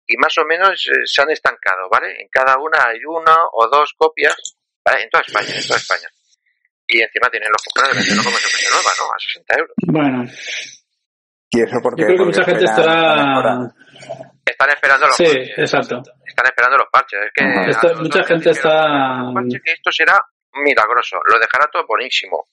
Y 0.06 0.16
más 0.18 0.36
o 0.38 0.44
menos 0.44 0.86
eh, 0.88 1.00
se 1.04 1.22
han 1.22 1.30
estancado, 1.30 1.88
¿vale? 1.90 2.20
En 2.20 2.28
cada 2.28 2.56
una 2.58 2.78
hay 2.88 3.00
una 3.06 3.34
o 3.52 3.68
dos 3.68 3.94
copias, 3.96 4.36
¿vale? 4.84 5.02
En 5.04 5.10
toda 5.10 5.24
España, 5.26 5.48
en 5.54 5.66
toda 5.66 5.78
España. 5.78 6.08
Y 6.86 7.00
encima 7.02 7.28
tienen 7.30 7.48
los 7.50 7.62
compradores 7.64 7.96
de 7.96 8.10
venderlo 8.10 8.24
como 8.24 8.36
si 8.36 8.50
fuese 8.50 8.68
nueva, 8.70 8.90
¿no? 9.00 9.04
A 9.12 9.18
60 9.18 9.54
euros. 9.58 9.74
Bueno, 9.86 10.24
Y 11.50 11.62
eso 11.62 11.76
porque, 11.82 12.02
yo 12.02 12.06
creo 12.06 12.18
que 12.18 12.24
mucha 12.24 12.44
gente 12.44 12.64
estará... 12.64 13.70
Están 14.44 14.68
esperando 14.70 15.06
los 15.06 15.16
Sí, 15.16 15.24
parches. 15.24 15.58
exacto. 15.58 16.02
Están 16.26 16.46
esperando 16.46 16.76
los 16.78 16.88
parches. 16.92 17.20
Es 17.24 17.32
que 17.32 17.70
Esto- 17.70 18.02
mucha 18.02 18.24
gente 18.24 18.50
está... 18.50 19.22
"Un 19.24 19.34
parche 19.34 19.60
que 19.64 19.72
esto 19.72 19.90
será 19.90 20.20
milagroso. 20.52 21.16
Lo 21.32 21.38
dejará 21.38 21.66
todo 21.72 21.86
buenísimo. 21.86 22.48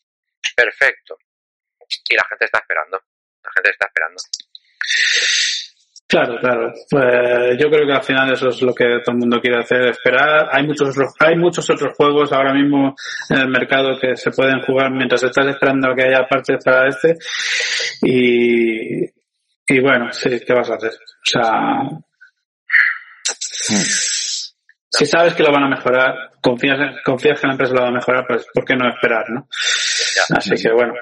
Perfecto. 0.55 1.17
Y 2.09 2.15
la 2.15 2.23
gente 2.29 2.45
está 2.45 2.59
esperando. 2.59 2.99
La 3.43 3.51
gente 3.55 3.71
está 3.71 3.87
esperando. 3.87 4.21
Claro, 6.11 6.37
claro. 6.41 6.73
Pues 6.89 7.57
yo 7.57 7.69
creo 7.69 7.87
que 7.87 7.93
al 7.93 8.03
final 8.03 8.33
eso 8.33 8.49
es 8.49 8.61
lo 8.61 8.73
que 8.73 8.83
todo 9.03 9.13
el 9.13 9.19
mundo 9.19 9.39
quiere 9.39 9.59
hacer, 9.59 9.87
esperar. 9.87 10.49
Hay 10.51 10.67
muchos 10.67 10.89
otros, 10.89 11.13
hay 11.19 11.37
muchos 11.37 11.69
otros 11.69 11.95
juegos 11.95 12.33
ahora 12.33 12.53
mismo 12.53 12.93
en 13.29 13.37
el 13.37 13.47
mercado 13.47 13.97
que 13.97 14.17
se 14.17 14.31
pueden 14.31 14.61
jugar 14.61 14.91
mientras 14.91 15.23
estás 15.23 15.47
esperando 15.47 15.89
a 15.89 15.95
que 15.95 16.03
haya 16.03 16.27
parches 16.27 16.61
para 16.65 16.89
este. 16.89 17.15
Y, 18.01 19.05
y 19.05 19.79
bueno, 19.79 20.11
sí, 20.11 20.37
¿qué 20.45 20.53
vas 20.53 20.69
a 20.69 20.75
hacer? 20.75 20.91
O 20.91 21.29
sea, 21.29 21.81
si 24.89 25.05
sabes 25.05 25.33
que 25.33 25.43
lo 25.43 25.53
van 25.53 25.63
a 25.63 25.69
mejorar, 25.69 26.31
confías, 26.41 26.77
confías 27.05 27.39
que 27.39 27.47
la 27.47 27.53
empresa 27.53 27.73
lo 27.73 27.83
va 27.83 27.87
a 27.87 27.93
mejorar, 27.93 28.25
pues 28.27 28.45
¿por 28.53 28.65
qué 28.65 28.75
no 28.75 28.89
esperar, 28.89 29.29
no? 29.29 29.47
Así 30.35 30.55
que 30.55 30.71
bueno, 30.71 30.93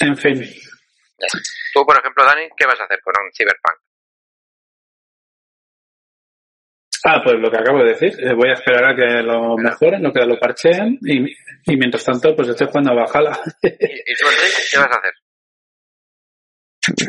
en 0.00 0.16
fin. 0.16 0.42
Tú, 1.74 1.84
por 1.84 1.98
ejemplo, 1.98 2.24
Dani, 2.24 2.48
¿qué 2.56 2.66
vas 2.66 2.80
a 2.80 2.84
hacer 2.84 3.00
con 3.02 3.14
un 3.22 3.30
Cyberpunk? 3.32 3.78
Ah, 7.04 7.20
pues 7.24 7.36
lo 7.38 7.50
que 7.50 7.56
acabo 7.58 7.78
de 7.78 7.90
decir. 7.94 8.12
eh, 8.20 8.34
Voy 8.34 8.50
a 8.50 8.54
esperar 8.54 8.84
a 8.84 8.94
que 8.96 9.22
lo 9.22 9.56
mejoren, 9.56 10.02
lo 10.02 10.12
que 10.12 10.20
lo 10.26 10.38
parcheen 10.38 10.98
y, 11.02 11.24
y 11.66 11.76
mientras 11.76 12.04
tanto 12.04 12.34
pues 12.36 12.48
estoy 12.48 12.66
jugando 12.66 12.92
a 12.92 13.02
Bajala. 13.02 13.40
¿Y, 13.62 13.68
y 13.68 14.14
tú, 14.16 14.26
Enrique, 14.26 14.62
qué 14.70 14.78
vas 14.78 14.88
a 14.88 14.98
hacer? 14.98 15.14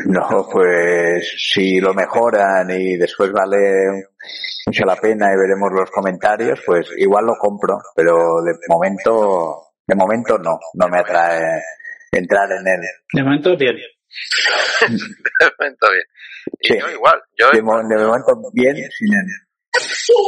No, 0.06 0.48
pues 0.52 1.34
si 1.38 1.80
lo 1.80 1.92
mejoran 1.94 2.70
y 2.70 2.96
después 2.96 3.32
vale 3.32 3.58
mucho 4.66 4.84
la 4.84 4.96
pena 4.96 5.32
y 5.32 5.36
veremos 5.36 5.70
los 5.72 5.90
comentarios, 5.90 6.60
pues 6.64 6.88
igual 6.98 7.24
lo 7.26 7.34
compro, 7.38 7.78
pero 7.96 8.42
de 8.44 8.52
momento, 8.68 9.71
de 9.86 9.94
momento 9.94 10.38
no, 10.38 10.58
no 10.74 10.88
me 10.88 10.98
atrae 10.98 11.60
entrar 12.12 12.50
en 12.52 12.66
él. 12.66 12.80
De 13.12 13.22
momento, 13.22 13.56
bien. 13.56 13.76
De 14.88 15.50
momento 15.58 15.90
bien. 15.90 16.04
Y 16.60 16.68
Sí. 16.68 16.78
yo 16.78 16.90
igual. 16.90 17.22
Yo, 17.38 17.50
De, 17.50 17.62
mo- 17.62 17.82
de 17.88 17.96
momento 18.04 18.32
bien 18.52 18.76
sin 18.90 19.12
él. 19.14 19.26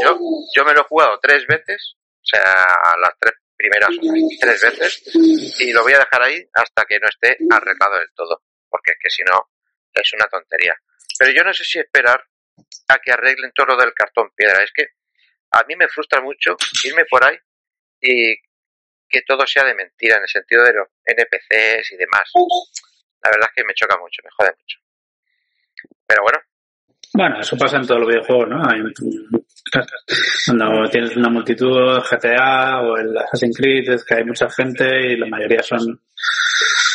yo, 0.04 0.18
yo 0.56 0.64
me 0.64 0.72
lo 0.74 0.80
he 0.80 0.84
jugado 0.84 1.18
tres 1.20 1.46
veces. 1.46 1.96
O 2.16 2.26
sea, 2.26 2.42
las 3.00 3.12
tres 3.20 3.34
primeras 3.56 3.90
tres 4.40 4.62
veces. 4.62 5.02
Y 5.60 5.72
lo 5.72 5.82
voy 5.82 5.92
a 5.92 5.98
dejar 5.98 6.22
ahí 6.22 6.42
hasta 6.54 6.84
que 6.86 6.98
no 6.98 7.08
esté 7.08 7.36
arreglado 7.50 7.98
del 7.98 8.08
todo. 8.14 8.42
Porque 8.68 8.92
es 8.92 8.96
que 9.02 9.10
si 9.10 9.22
no, 9.24 9.50
es 9.92 10.12
una 10.14 10.26
tontería. 10.28 10.74
Pero 11.18 11.32
yo 11.32 11.44
no 11.44 11.52
sé 11.52 11.64
si 11.64 11.78
esperar 11.78 12.22
a 12.88 12.98
que 12.98 13.12
arreglen 13.12 13.52
todo 13.54 13.66
lo 13.66 13.76
del 13.76 13.92
cartón 13.94 14.30
piedra. 14.34 14.62
Es 14.64 14.70
que 14.74 14.86
a 15.52 15.62
mí 15.64 15.76
me 15.76 15.88
frustra 15.88 16.20
mucho 16.20 16.56
irme 16.84 17.04
por 17.04 17.24
ahí 17.24 17.36
y 18.00 18.34
que 19.14 19.22
todo 19.22 19.46
sea 19.46 19.64
de 19.64 19.74
mentira 19.74 20.16
en 20.16 20.22
el 20.22 20.28
sentido 20.28 20.64
de 20.64 20.72
los 20.74 20.88
NPCs 21.04 21.92
y 21.92 21.96
demás. 21.96 22.28
La 23.22 23.30
verdad 23.30 23.48
es 23.48 23.54
que 23.54 23.64
me 23.64 23.74
choca 23.74 23.96
mucho, 23.96 24.22
me 24.24 24.30
jode 24.36 24.50
mucho. 24.58 24.78
Pero 26.06 26.22
bueno, 26.22 26.38
Bueno, 27.14 27.40
eso 27.40 27.56
pasa 27.56 27.76
en 27.76 27.86
todos 27.86 28.00
los 28.00 28.08
videojuegos, 28.08 28.48
¿no? 28.48 28.62
Cuando 30.46 30.90
tienes 30.90 31.16
una 31.16 31.30
multitud, 31.30 32.02
GTA 32.10 32.80
o 32.82 32.96
el 32.96 33.16
Assassin's 33.16 33.56
Creed, 33.56 33.88
es 33.88 34.04
que 34.04 34.14
hay 34.14 34.24
mucha 34.24 34.50
gente 34.50 35.12
y 35.12 35.16
la 35.16 35.26
mayoría 35.26 35.62
son 35.62 36.00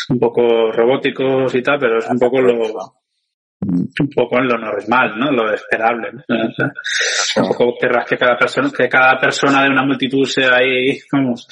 un 0.09 0.19
poco 0.19 0.71
robóticos 0.73 1.55
y 1.55 1.61
tal, 1.61 1.79
pero 1.79 1.99
es 1.99 2.07
un 2.07 2.19
poco 2.19 2.41
lo 2.41 2.98
un 3.69 4.09
poco 4.15 4.39
lo 4.39 4.57
normal, 4.57 5.17
¿no? 5.17 5.31
Lo 5.31 5.53
esperable. 5.53 6.11
¿no? 6.27 6.47
O 6.47 6.51
sea, 6.51 6.71
Tampoco 7.35 7.77
querrás 7.79 8.05
que 8.07 8.17
cada 8.17 8.37
persona, 8.37 8.69
que 8.75 8.89
cada 8.89 9.19
persona 9.19 9.63
de 9.63 9.69
una 9.69 9.83
multitud 9.83 10.25
sea 10.25 10.55
ahí, 10.55 10.99
vamos, 11.11 11.47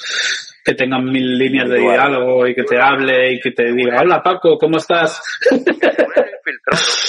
que 0.64 0.74
tenga 0.74 0.98
mil 0.98 1.38
líneas 1.38 1.68
de 1.68 1.78
diálogo 1.78 2.46
y 2.46 2.54
que 2.54 2.64
te 2.64 2.80
hable 2.80 3.32
y 3.32 3.40
que 3.40 3.52
te 3.52 3.72
diga, 3.72 4.00
hola 4.00 4.22
Paco, 4.22 4.58
¿cómo 4.58 4.78
estás? 4.78 5.22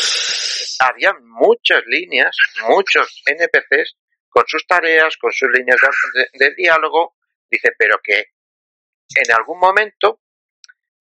había 0.80 1.14
muchas 1.22 1.84
líneas, 1.88 2.36
muchos 2.68 3.22
NPCs 3.26 3.98
con 4.30 4.44
sus 4.48 4.65
tareas, 4.65 5.18
con 5.18 5.31
sus 5.31 5.49
líneas 5.49 5.80
de 6.34 6.56
diálogo. 6.56 7.15
Dice, 7.49 7.72
pero 7.77 7.99
que 8.02 8.26
en 9.15 9.31
algún 9.31 9.60
momento, 9.60 10.22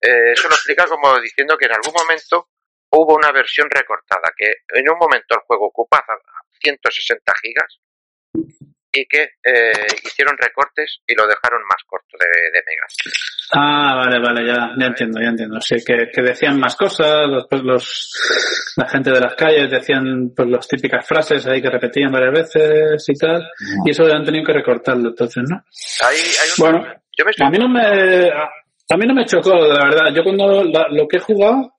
eh, 0.01 0.33
eso 0.33 0.49
lo 0.49 0.55
explica 0.55 0.85
como 0.85 1.19
diciendo 1.21 1.57
que 1.57 1.65
en 1.65 1.73
algún 1.73 1.93
momento 1.93 2.49
hubo 2.91 3.15
una 3.15 3.31
versión 3.31 3.69
recortada, 3.69 4.31
que 4.37 4.47
en 4.73 4.89
un 4.89 4.97
momento 4.97 5.35
el 5.35 5.41
juego 5.47 5.67
ocupaba 5.67 6.17
160 6.61 7.33
gigas 7.41 7.79
y 8.91 9.05
que 9.05 9.21
eh, 9.43 9.85
hicieron 10.03 10.35
recortes 10.37 10.99
y 11.07 11.13
lo 11.15 11.27
dejaron 11.27 11.61
más 11.63 11.77
corto 11.85 12.17
de, 12.19 12.25
de 12.51 12.63
megas. 12.65 12.95
Ah, 13.53 13.93
vale, 13.95 14.19
vale, 14.19 14.47
ya, 14.47 14.71
ya 14.79 14.87
entiendo, 14.87 15.21
ya 15.21 15.27
entiendo. 15.29 15.61
Sí, 15.61 15.75
que, 15.85 16.09
que 16.11 16.21
decían 16.23 16.59
más 16.59 16.75
cosas, 16.75 17.27
después 17.31 17.61
los, 17.63 18.73
la 18.77 18.89
gente 18.89 19.11
de 19.11 19.19
las 19.21 19.35
calles 19.35 19.69
decían 19.69 20.31
pues 20.35 20.49
las 20.49 20.67
típicas 20.67 21.05
frases 21.07 21.45
ahí 21.45 21.61
que 21.61 21.69
repetían 21.69 22.11
varias 22.11 22.33
veces 22.33 23.05
y 23.07 23.13
tal, 23.13 23.47
y 23.85 23.91
eso 23.91 24.05
han 24.05 24.23
tenido 24.25 24.45
que 24.45 24.53
recortarlo 24.53 25.09
entonces, 25.09 25.43
¿no? 25.47 25.63
Hay, 26.07 26.17
hay 26.17 26.49
un- 26.49 26.57
Bueno, 26.57 27.01
yo 27.15 27.25
me 27.25 27.31
estoy 27.31 27.45
a 27.45 27.49
mí 27.51 27.57
no 27.59 27.69
me, 27.69 27.81
a, 28.29 28.43
a 28.89 28.97
mí 28.97 29.05
no 29.05 29.13
me 29.13 29.25
chocó, 29.25 29.53
la 29.55 29.83
verdad. 29.85 30.13
Yo 30.15 30.23
cuando 30.23 30.63
la- 30.63 30.87
lo 30.89 31.07
que 31.07 31.17
he 31.17 31.21
jugado 31.21 31.75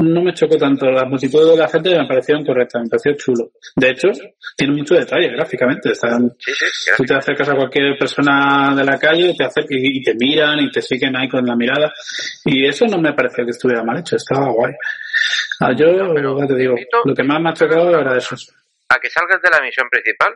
no 0.00 0.22
me 0.22 0.32
chocó 0.34 0.56
tanto. 0.56 0.86
La 0.90 1.04
multitud 1.04 1.50
de 1.50 1.56
la 1.56 1.68
gente 1.68 1.90
me 1.96 2.06
parecieron 2.06 2.44
correctas, 2.44 2.82
me 2.82 2.88
pareció 2.88 3.12
chulo. 3.16 3.50
De 3.76 3.90
hecho, 3.90 4.08
tiene 4.56 4.74
mucho 4.74 4.94
detalle 4.94 5.28
gráficamente. 5.28 5.92
Están, 5.92 6.30
Sí, 6.38 6.52
sí, 6.54 6.90
Tú 6.96 7.04
te 7.04 7.14
acercas 7.14 7.48
a 7.48 7.54
cualquier 7.56 7.96
persona 7.98 8.74
de 8.76 8.84
la 8.84 8.98
calle 8.98 9.34
te 9.36 9.44
acercas 9.44 9.70
y 9.72 9.98
y 9.98 10.02
te 10.02 10.14
miran 10.14 10.58
y 10.60 10.70
te 10.70 10.80
siguen 10.82 11.16
ahí 11.16 11.28
con 11.28 11.44
la 11.46 11.56
mirada. 11.56 11.92
Y 12.44 12.66
eso 12.66 12.86
no 12.86 12.98
me 12.98 13.12
pareció 13.12 13.44
que 13.44 13.50
estuviera 13.50 13.82
mal 13.84 13.98
hecho, 13.98 14.16
estaba 14.16 14.50
guay. 14.52 14.72
Ah, 15.60 15.72
yo, 15.76 15.86
pero 16.14 16.38
ya 16.40 16.46
te 16.46 16.54
digo, 16.54 16.72
invito- 16.74 17.02
lo 17.04 17.14
que 17.14 17.22
más 17.24 17.40
me 17.40 17.50
ha 17.50 17.54
chocado 17.54 17.90
era 17.98 18.16
eso. 18.16 18.36
a 18.90 18.96
que 19.00 19.10
salgas 19.10 19.42
de 19.42 19.50
la 19.50 19.60
misión 19.60 19.88
principal 19.90 20.34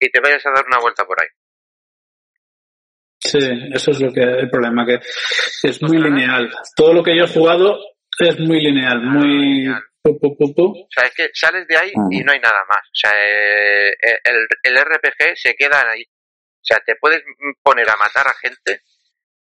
y 0.00 0.10
te 0.10 0.20
vayas 0.20 0.44
a 0.46 0.50
dar 0.50 0.64
una 0.66 0.78
vuelta 0.80 1.04
por 1.04 1.16
ahí. 1.22 1.28
Sí, 3.18 3.38
eso 3.72 3.90
es 3.92 4.00
lo 4.00 4.12
que 4.12 4.20
el 4.22 4.50
problema, 4.50 4.84
que 4.84 4.98
es 5.66 5.82
muy 5.82 5.96
lineal. 5.98 6.50
Todo 6.76 6.92
lo 6.92 7.02
que 7.02 7.16
yo 7.16 7.24
he 7.24 7.28
jugado 7.28 7.78
es 8.18 8.38
muy 8.40 8.60
lineal, 8.60 9.00
muy... 9.02 9.28
lineal. 9.28 9.82
pu, 10.02 10.18
pu, 10.20 10.36
pu, 10.36 10.54
pu. 10.54 10.64
O 10.82 10.88
sea, 10.90 11.04
es 11.04 11.14
que 11.14 11.30
sales 11.32 11.66
de 11.66 11.76
ahí 11.76 11.92
y 12.10 12.20
Mm. 12.22 12.24
no 12.26 12.32
hay 12.32 12.40
nada 12.40 12.64
más. 12.68 12.80
O 12.86 12.94
sea, 12.94 13.10
eh, 13.14 13.94
el, 14.24 14.46
el 14.62 14.76
RPG 14.84 15.36
se 15.36 15.54
queda 15.54 15.90
ahí. 15.90 16.02
O 16.02 16.64
sea, 16.66 16.78
te 16.84 16.96
puedes 16.96 17.22
poner 17.62 17.88
a 17.88 17.96
matar 17.96 18.26
a 18.28 18.34
gente. 18.34 18.82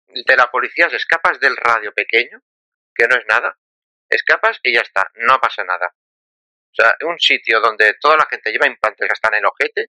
De 0.07 0.35
la 0.38 0.49
policía 0.52 0.88
escapas 0.88 1.40
del 1.40 1.57
radio 1.57 1.91
pequeño, 1.94 2.40
que 2.94 3.07
no 3.07 3.15
es 3.15 3.26
nada. 3.27 3.57
Escapas 4.10 4.60
y 4.61 4.73
ya 4.73 4.81
está, 4.81 5.10
no 5.15 5.40
pasa 5.40 5.64
nada. 5.64 5.88
O 5.88 6.76
sea, 6.76 6.94
un 7.07 7.19
sitio 7.19 7.60
donde 7.60 7.95
toda 7.99 8.18
la 8.18 8.27
gente 8.30 8.52
lleva 8.52 8.68
implantes 8.68 9.10
hasta 9.11 9.30
en 9.30 9.35
el 9.35 9.45
ojete, 9.45 9.88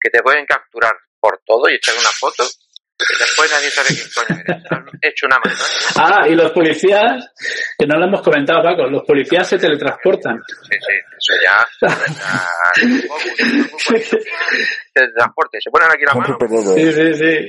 que 0.00 0.08
te 0.10 0.22
pueden 0.22 0.46
capturar 0.46 0.96
por 1.18 1.42
todo 1.44 1.68
y 1.68 1.74
echar 1.74 1.94
una 1.98 2.08
foto. 2.08 2.44
Y 3.00 3.18
después 3.18 3.50
nadie 3.50 3.70
sabe 3.70 3.88
quién 3.88 4.08
coño 4.14 4.40
eres. 4.46 4.64
Han 4.70 4.86
hecho 5.00 5.26
una 5.26 5.36
matanza. 5.36 5.64
Ah, 5.96 6.28
y 6.28 6.34
los 6.34 6.52
policías, 6.52 7.32
que 7.78 7.86
no 7.86 7.98
lo 7.98 8.06
hemos 8.06 8.22
comentado, 8.22 8.62
Paco, 8.62 8.86
los 8.88 9.02
policías 9.04 9.48
se 9.48 9.58
teletransportan. 9.58 10.40
Sí, 10.46 10.76
sí, 10.78 10.92
eso 11.18 11.34
ya. 11.42 11.66
El 14.94 15.12
transporte, 15.14 15.58
se 15.60 15.70
ponen 15.70 15.88
aquí 15.90 16.04
la 16.04 16.14
mano. 16.14 16.38
Sí, 16.74 16.92
sí, 16.92 17.14
sí. 17.14 17.48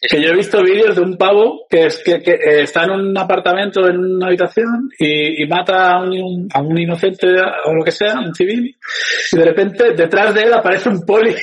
Que 0.00 0.22
yo 0.22 0.30
he 0.30 0.36
visto 0.36 0.62
vídeos 0.62 0.94
de 0.94 1.02
un 1.02 1.16
pavo 1.16 1.66
que 1.68 1.86
es 1.86 2.02
que, 2.04 2.22
que, 2.22 2.32
eh, 2.32 2.62
está 2.62 2.84
en 2.84 2.92
un 2.92 3.18
apartamento, 3.18 3.88
en 3.88 3.98
una 3.98 4.26
habitación, 4.26 4.88
y, 4.98 5.42
y 5.42 5.46
mata 5.46 5.92
a 5.92 6.02
un, 6.02 6.48
a 6.52 6.60
un 6.60 6.78
inocente 6.78 7.26
o 7.64 7.74
lo 7.74 7.84
que 7.84 7.90
sea, 7.90 8.20
un 8.20 8.34
civil, 8.34 8.76
y 9.32 9.36
de 9.36 9.44
repente 9.44 9.92
detrás 9.94 10.34
de 10.34 10.42
él 10.42 10.52
aparece 10.54 10.88
un 10.88 11.04
poli 11.04 11.34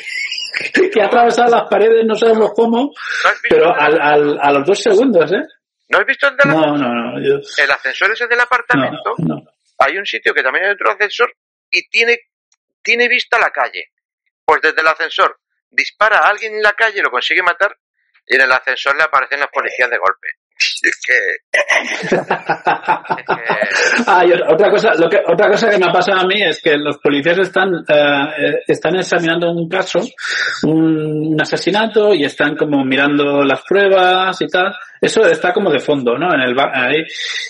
que 0.93 1.01
ha 1.01 1.05
atravesado 1.05 1.49
las 1.55 1.69
paredes, 1.69 2.05
no 2.05 2.15
sabemos 2.15 2.51
cómo, 2.55 2.91
¿No 3.23 3.29
has 3.29 3.41
visto, 3.41 3.55
pero 3.57 3.73
al, 3.75 3.99
al- 4.01 4.39
a 4.41 4.51
los 4.51 4.65
dos 4.65 4.79
segundos, 4.79 5.31
¿eh? 5.31 5.41
¿no 5.89 5.97
has 5.99 6.05
visto 6.05 6.27
el, 6.27 6.35
No, 6.45 6.77
no, 6.77 6.93
no. 6.93 7.19
yo- 7.21 7.39
el 7.63 7.71
ascensor 7.71 8.11
ese 8.11 8.27
del 8.27 8.39
apartamento? 8.39 9.13
no. 9.19 9.43
Hay 9.79 9.97
un 9.97 10.05
sitio 10.05 10.33
que 10.33 10.43
también 10.43 10.65
hay 10.65 10.71
otro 10.71 10.91
ascensor 10.91 11.33
y 11.71 11.87
tiene, 11.89 12.17
tiene 12.83 13.07
vista 13.07 13.37
a 13.37 13.39
la 13.39 13.49
calle. 13.49 13.91
Pues 14.43 14.61
desde 14.61 14.81
el 14.81 14.87
ascensor 14.87 15.39
dispara 15.69 16.17
a 16.17 16.29
alguien 16.29 16.55
en 16.55 16.61
la 16.63 16.73
calle, 16.73 17.01
lo 17.01 17.09
consigue 17.09 17.41
matar 17.41 17.77
y 18.27 18.35
en 18.35 18.41
el 18.41 18.51
ascensor 18.51 18.97
le 18.97 19.03
aparecen 19.03 19.39
los 19.39 19.49
policías 19.49 19.89
de 19.89 19.97
golpe. 19.97 20.27
Es 20.81 20.99
que, 21.05 21.13
Ah, 24.07 24.25
y 24.25 24.31
otra 24.31 24.69
cosa, 24.69 24.93
lo 24.95 25.09
que, 25.09 25.19
otra 25.25 25.49
cosa 25.49 25.69
que 25.69 25.77
me 25.77 25.85
ha 25.85 25.91
pasado 25.91 26.19
a 26.19 26.25
mí 26.25 26.41
es 26.41 26.61
que 26.61 26.77
los 26.77 26.97
policías 26.97 27.39
están, 27.39 27.73
eh, 27.87 28.23
eh, 28.37 28.59
están 28.67 28.95
examinando 28.95 29.51
un 29.51 29.69
caso, 29.69 29.99
un, 30.63 31.33
un 31.33 31.41
asesinato, 31.41 32.13
y 32.13 32.23
están 32.23 32.55
como 32.55 32.83
mirando 32.83 33.43
las 33.43 33.61
pruebas 33.67 34.41
y 34.41 34.47
tal. 34.47 34.73
Eso 35.01 35.21
está 35.21 35.53
como 35.53 35.71
de 35.71 35.79
fondo, 35.79 36.17
¿no? 36.17 36.33
En 36.33 36.41
el 36.41 36.53
bar, 36.53 36.71
ahí. 36.73 37.03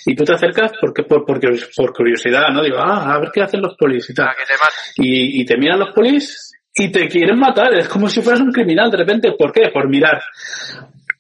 Y 0.06 0.16
tú 0.16 0.24
te 0.24 0.34
acercas 0.34 0.72
porque, 0.80 1.04
por, 1.04 1.26
por, 1.26 1.40
por 1.76 1.94
curiosidad, 1.94 2.50
¿no? 2.52 2.62
Digo, 2.62 2.78
ah, 2.78 3.14
a 3.14 3.20
ver 3.20 3.30
qué 3.34 3.42
hacen 3.42 3.62
los 3.62 3.76
polis 3.76 4.10
y 4.10 4.14
tal. 4.14 4.28
maten. 4.28 4.58
Y, 4.98 5.42
y 5.42 5.46
te 5.46 5.58
miran 5.58 5.80
los 5.80 5.94
polis 5.94 6.52
y 6.76 6.92
te 6.92 7.08
quieren 7.08 7.40
matar. 7.40 7.74
Es 7.74 7.88
como 7.88 8.08
si 8.08 8.22
fueras 8.22 8.42
un 8.42 8.52
criminal 8.52 8.92
de 8.92 8.98
repente. 8.98 9.32
¿Por 9.38 9.52
qué? 9.52 9.70
Por 9.74 9.90
mirar. 9.90 10.22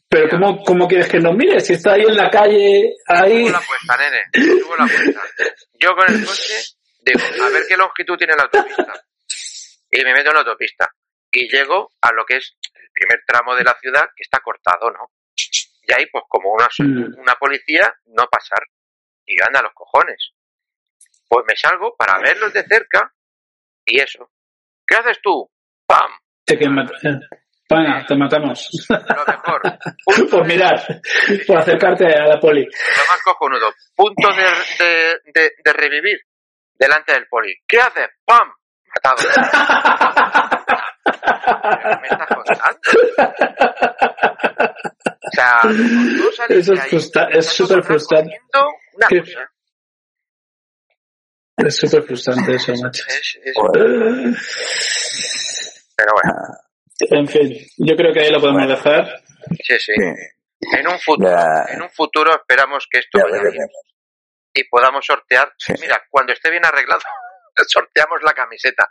Pero 0.09 0.27
¿cómo, 0.29 0.63
cómo 0.63 0.87
quieres 0.87 1.07
que 1.07 1.19
nos 1.19 1.35
mire? 1.35 1.59
Si 1.59 1.73
está 1.73 1.93
ahí 1.93 2.01
en 2.01 2.15
la 2.17 2.29
calle, 2.31 2.95
ahí... 3.05 3.45
Subo 3.45 3.51
la 3.51 3.57
apuesta, 3.59 3.97
nene. 3.97 4.59
Subo 4.61 4.75
la. 4.75 4.87
Yo 5.79 5.95
con 5.95 6.13
el 6.13 6.25
coche 6.25 6.53
digo, 7.01 7.19
a 7.45 7.49
ver 7.49 7.63
qué 7.67 7.77
longitud 7.77 8.17
tiene 8.17 8.33
la 8.35 8.43
autopista. 8.43 8.93
Y 9.91 10.03
me 10.03 10.13
meto 10.13 10.29
en 10.29 10.33
la 10.33 10.39
autopista. 10.41 10.87
Y 11.31 11.47
llego 11.47 11.91
a 12.01 12.11
lo 12.13 12.25
que 12.25 12.37
es 12.37 12.55
el 12.73 12.89
primer 12.91 13.19
tramo 13.25 13.55
de 13.55 13.63
la 13.63 13.77
ciudad 13.79 14.05
que 14.15 14.23
está 14.23 14.39
cortado, 14.39 14.89
¿no? 14.91 15.11
Y 15.83 15.93
ahí, 15.93 16.05
pues 16.11 16.23
como 16.27 16.53
una, 16.53 16.67
Mm. 16.79 17.19
una 17.19 17.35
policía, 17.35 17.93
no 18.07 18.25
pasar. 18.27 18.63
Y 19.25 19.37
yo, 19.37 19.45
anda, 19.45 19.61
los 19.61 19.73
cojones. 19.73 20.31
Pues 21.27 21.45
me 21.47 21.55
salgo 21.55 21.95
para 21.95 22.19
verlos 22.19 22.51
de 22.53 22.63
cerca 22.63 23.13
y 23.85 23.99
eso. 23.99 24.31
¿Qué 24.87 24.95
haces 24.95 25.19
tú? 25.21 25.49
¡Pam! 25.85 26.11
Te. 26.45 26.57
Venga, 27.69 28.03
te 28.07 28.15
matamos. 28.15 28.67
Lo 28.89 29.25
mejor. 29.27 29.61
por 30.31 30.45
mirar, 30.47 31.01
por 31.45 31.57
acercarte 31.57 32.05
a 32.07 32.25
la 32.27 32.39
poli. 32.39 32.63
Lo 32.65 33.03
más 33.11 33.21
cojonudo. 33.23 33.71
Punto 33.95 34.29
de, 34.33 34.43
de, 34.83 35.19
de, 35.33 35.51
de 35.63 35.73
revivir 35.73 36.19
delante 36.73 37.13
del 37.13 37.27
poli. 37.27 37.53
¿Qué 37.67 37.79
haces? 37.79 38.07
¡Pam! 38.25 38.51
Matado. 38.95 39.29
¿Me 42.01 42.07
estás 42.07 42.27
contando? 42.27 42.79
O 45.21 45.31
sea, 45.31 45.59
tú 45.61 46.31
sales 46.35 46.57
Eso 46.57 46.71
de 46.71 46.77
es 46.77 46.83
ahí, 46.83 46.89
frustra- 46.89 47.27
es 47.29 47.37
estás 47.37 47.53
súper 47.55 47.83
frustrante. 47.83 48.41
Es 51.57 51.75
súper 51.77 52.03
frustrante 52.03 52.55
eso, 52.55 52.73
macho. 52.81 53.03
Es, 53.07 53.37
es- 53.43 53.53
Joder. 53.55 54.33
pero 55.95 56.11
bueno, 56.13 56.37
En 57.11 57.27
fin, 57.27 57.55
yo 57.77 57.95
creo 57.95 58.13
que 58.13 58.19
ahí 58.21 58.31
lo 58.31 58.39
podemos 58.41 58.67
dejar. 58.67 59.07
sí, 59.63 59.75
sí. 59.79 59.93
Sí, 60.61 60.67
En 60.77 60.87
un 60.87 60.99
futuro, 60.99 61.29
Ya. 61.29 61.73
en 61.73 61.81
un 61.81 61.89
futuro 61.89 62.31
esperamos 62.35 62.85
que 62.91 62.99
esto 62.99 63.17
ya 63.19 63.23
vaya 63.25 63.49
bien 63.49 63.67
y 64.53 64.63
podamos 64.65 65.05
sortear. 65.05 65.53
Sí. 65.57 65.73
Mira, 65.79 66.01
cuando 66.09 66.33
esté 66.33 66.49
bien 66.51 66.65
arreglado, 66.65 66.99
sorteamos 67.67 68.21
la 68.23 68.33
camiseta. 68.33 68.85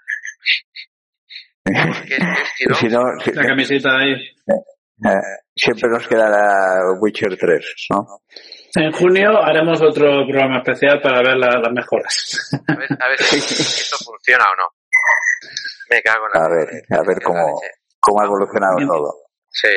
Porque 1.65 2.15
es 2.15 2.53
que 2.57 2.65
si 2.65 2.65
no, 2.67 2.75
si 2.75 2.89
no, 2.89 3.21
si- 3.23 3.33
La 3.33 3.47
camiseta 3.47 3.91
ahí. 3.99 4.13
eh, 4.15 5.21
siempre 5.55 5.91
nos 5.91 6.07
quedará 6.09 6.93
Witcher 6.99 7.37
3, 7.37 7.75
¿no? 7.91 8.23
En 8.75 8.91
junio 8.93 9.31
haremos 9.43 9.81
otro 9.83 10.27
programa 10.27 10.59
especial 10.59 11.01
para 11.03 11.19
ver 11.19 11.37
la- 11.37 11.61
las 11.61 11.73
mejoras. 11.73 12.61
a 12.67 12.75
ver, 12.75 12.89
a 12.99 13.09
ver 13.09 13.19
si 13.23 13.37
esto 13.37 13.97
funciona 14.05 14.45
o 14.53 14.57
no. 14.57 14.69
Me 15.91 16.01
cago 16.03 16.27
en 16.27 16.33
la 16.41 16.47
A 16.47 16.49
ver, 16.49 16.69
a 16.91 17.03
ver 17.07 17.23
cómo, 17.23 17.61
cómo 18.01 18.21
ha 18.21 18.25
evolucionado 18.25 18.77
todo. 18.87 19.15
Sí. 19.51 19.75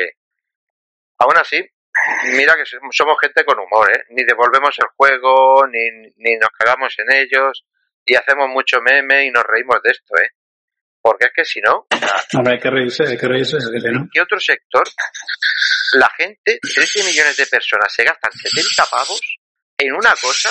Aún 1.18 1.36
así, 1.36 1.60
mira 2.36 2.54
que 2.54 2.64
somos 2.64 3.16
gente 3.20 3.44
con 3.44 3.58
humor, 3.58 3.90
¿eh? 3.92 4.04
Ni 4.10 4.24
devolvemos 4.24 4.74
el 4.78 4.88
juego, 4.96 5.66
ni, 5.66 6.10
ni 6.16 6.36
nos 6.36 6.50
cagamos 6.50 6.94
en 6.98 7.16
ellos. 7.16 7.64
y 8.04 8.16
hacemos 8.16 8.48
mucho 8.48 8.80
meme 8.80 9.26
y 9.26 9.30
nos 9.30 9.44
reímos 9.44 9.80
de 9.82 9.90
esto, 9.90 10.14
¿eh? 10.16 10.30
Porque 11.00 11.26
es 11.26 11.32
que 11.34 11.44
si 11.44 11.60
no, 11.60 11.86
Hombre, 12.38 12.54
hay 12.54 12.60
que 12.60 12.70
reírse, 12.70 13.04
hay 13.06 13.18
que 13.18 13.28
reírse. 13.28 13.56
que 13.58 13.90
no. 13.90 14.00
¿en 14.00 14.08
qué 14.12 14.20
otro 14.20 14.38
sector 14.38 14.84
la 15.94 16.08
gente, 16.16 16.58
13 16.74 17.04
millones 17.04 17.36
de 17.36 17.46
personas, 17.46 17.92
se 17.92 18.04
gastan 18.04 18.32
70 18.32 18.84
pavos 18.90 19.20
en 19.78 19.92
una 19.92 20.10
cosa, 20.12 20.50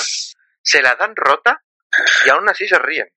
se 0.61 0.81
la 0.81 0.95
dan 0.95 1.15
rota 1.15 1.63
y 2.25 2.29
aún 2.29 2.47
así 2.49 2.67
se 2.67 2.77
ríen? 2.77 3.07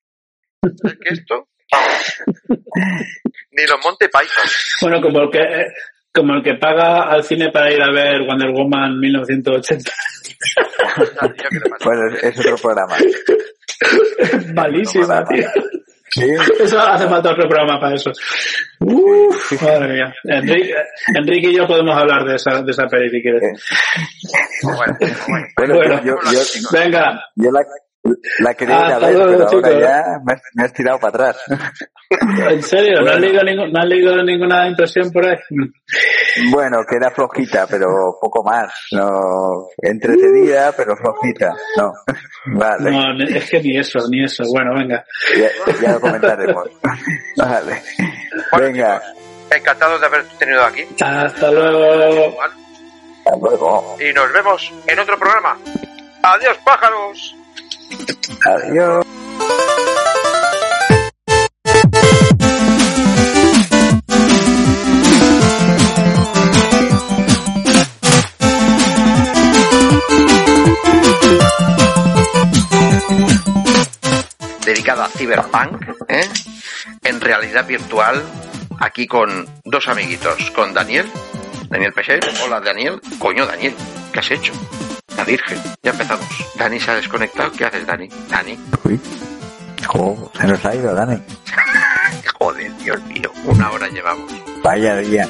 Es 0.63 0.97
que 0.99 1.15
esto, 1.15 1.49
vamos, 1.71 2.23
ni 3.57 3.67
los 3.67 3.79
Monte 3.85 4.09
Python. 4.09 4.51
Bueno, 4.81 5.01
como 5.01 5.21
el 5.23 5.31
que 5.31 5.67
como 6.13 6.35
el 6.35 6.43
que 6.45 6.55
paga 6.55 7.11
al 7.11 7.25
cine 7.25 7.51
para 7.51 7.73
ir 7.73 7.83
a 7.83 7.91
ver 7.91 8.23
Wonder 8.23 8.51
Woman 8.53 8.99
1980. 9.01 9.91
¿sabes? 10.95 11.13
Yo 11.21 11.49
que 11.49 11.55
le 11.57 11.71
pasa. 11.71 11.85
Bueno, 11.85 12.17
es 12.23 12.39
otro 12.39 12.57
programa. 12.57 12.97
Malísima, 14.55 15.25
tío. 15.25 15.49
Sí, 16.11 16.23
Eso 16.61 16.79
hace 16.79 17.09
falta 17.09 17.33
otro 17.33 17.49
programa 17.49 17.81
para 17.81 17.97
eso. 17.97 18.13
Uf, 18.81 19.61
madre 19.63 19.95
mía. 19.95 20.15
Enrique, 20.23 20.75
Enrique 21.17 21.49
y 21.51 21.57
yo 21.57 21.67
podemos 21.67 21.97
hablar 21.97 22.25
de 22.25 22.37
esa, 22.37 22.63
de 22.63 22.71
esa 22.71 22.87
peli 22.87 23.11
si 23.11 23.21
quieres. 23.21 23.43
Bueno, 24.63 24.97
bueno. 25.27 25.47
bueno, 25.57 25.75
Bueno. 25.75 26.05
yo, 26.05 26.15
yo, 26.33 26.41
Venga, 26.73 27.21
yo 27.35 27.51
la, 27.51 27.61
la 28.41 28.55
quería 28.55 28.75
ir 28.77 28.83
a 28.83 28.87
Hasta 28.97 29.07
ver, 29.07 29.15
luego, 29.17 29.31
pero 29.33 29.45
ahora 29.49 29.69
chicos. 29.69 29.81
ya 29.81 30.05
me, 30.25 30.33
has- 30.35 30.43
me 30.55 30.65
has 30.65 30.73
tirado 30.73 30.99
para 30.99 31.09
atrás. 31.11 31.37
en 32.51 32.63
serio, 32.63 33.01
¿no 33.03 33.11
has 33.11 33.19
leído, 33.21 33.43
no 33.43 33.79
has 33.81 33.87
leído 33.87 34.23
ninguna 34.23 34.69
impresión 34.69 35.11
por 35.11 35.25
ahí? 35.27 35.37
Bueno, 36.51 36.79
que 36.89 36.97
era 36.97 37.11
flojita, 37.11 37.67
pero 37.67 37.87
poco 38.21 38.43
más. 38.45 38.73
No, 38.93 39.69
entretenida, 39.81 40.73
pero 40.77 40.97
flojita. 40.97 41.55
No, 41.77 41.93
vale, 42.59 42.91
No, 42.91 43.25
es 43.25 43.49
que 43.51 43.61
ni 43.63 43.79
eso, 43.79 43.99
ni 44.11 44.25
eso. 44.25 44.45
Bueno, 44.53 44.75
venga. 44.75 45.05
ya, 45.37 45.49
ya 45.81 45.93
lo 45.93 46.01
comentaremos. 46.01 46.69
Vale, 47.37 47.83
venga, 48.59 49.03
Encantado 49.51 49.99
de 49.99 50.07
haber 50.07 50.25
tenido 50.39 50.63
aquí. 50.65 50.83
Hasta 51.01 51.51
luego. 51.51 52.37
Hasta 52.43 53.37
luego. 53.41 53.97
Y 54.01 54.13
nos 54.13 54.33
vemos 54.33 54.73
en 54.87 54.99
otro 54.99 55.19
programa. 55.19 55.57
Adiós, 56.23 56.57
pájaros. 56.65 57.37
Adiós. 58.47 59.05
dedicada 74.65 75.05
a 75.05 75.09
Cyberpunk, 75.09 75.89
¿eh? 76.09 76.29
en 77.05 77.21
realidad 77.21 77.67
virtual, 77.67 78.23
aquí 78.81 79.07
con 79.07 79.47
dos 79.65 79.89
amiguitos, 79.89 80.51
con 80.53 80.73
Daniel, 80.73 81.07
Daniel 81.69 81.93
Peixer. 81.93 82.21
Hola 82.43 82.61
Daniel, 82.61 83.01
coño 83.19 83.47
Daniel, 83.47 83.75
¿qué 84.13 84.19
has 84.19 84.31
hecho? 84.31 84.53
La 85.17 85.25
Virgen, 85.25 85.59
ya 85.83 85.91
empezamos. 85.93 86.27
Dani 86.59 86.81
se 86.81 86.91
ha 86.91 86.95
desconectado, 86.97 87.53
¿qué 87.53 87.65
haces 87.65 87.87
Dani? 87.87 88.09
Dani, 88.29 88.59
Uy. 88.85 89.01
Jo, 89.87 90.31
se 90.39 90.47
nos 90.47 90.65
ha 90.65 90.75
ido, 90.75 90.95
Dani. 90.95 91.23
joder, 92.39 92.77
Dios 92.79 93.03
mío, 93.05 93.31
una 93.45 93.71
hora 93.71 93.89
llevamos. 93.89 94.33
Vaya 94.63 94.97
día. 94.97 95.29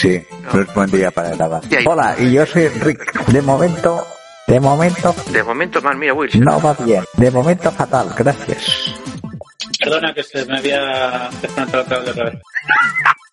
Sí, 0.00 0.22
no 0.52 0.60
es 0.62 0.74
buen 0.74 0.90
día 0.90 1.10
para 1.10 1.30
grabar. 1.30 1.62
Y 1.70 1.86
Hola, 1.86 2.14
y 2.18 2.32
yo 2.32 2.46
soy 2.46 2.68
Rick. 2.68 3.26
De 3.26 3.42
momento, 3.42 4.06
de 4.46 4.60
momento, 4.60 5.14
De 5.30 5.42
momento 5.42 5.82
más, 5.82 5.96
mira 5.96 6.14
Wilson. 6.14 6.40
no 6.42 6.60
va 6.60 6.74
bien. 6.74 7.04
De 7.14 7.30
momento 7.30 7.70
fatal, 7.70 8.12
gracias. 8.16 8.94
Perdona 9.78 10.12
que 10.14 10.22
se 10.22 10.44
me 10.46 10.58
había 10.58 11.28
desconectado 11.42 11.82
otra 11.82 11.98
vez 12.00 12.08
otra 12.10 12.24
vez. 12.24 12.34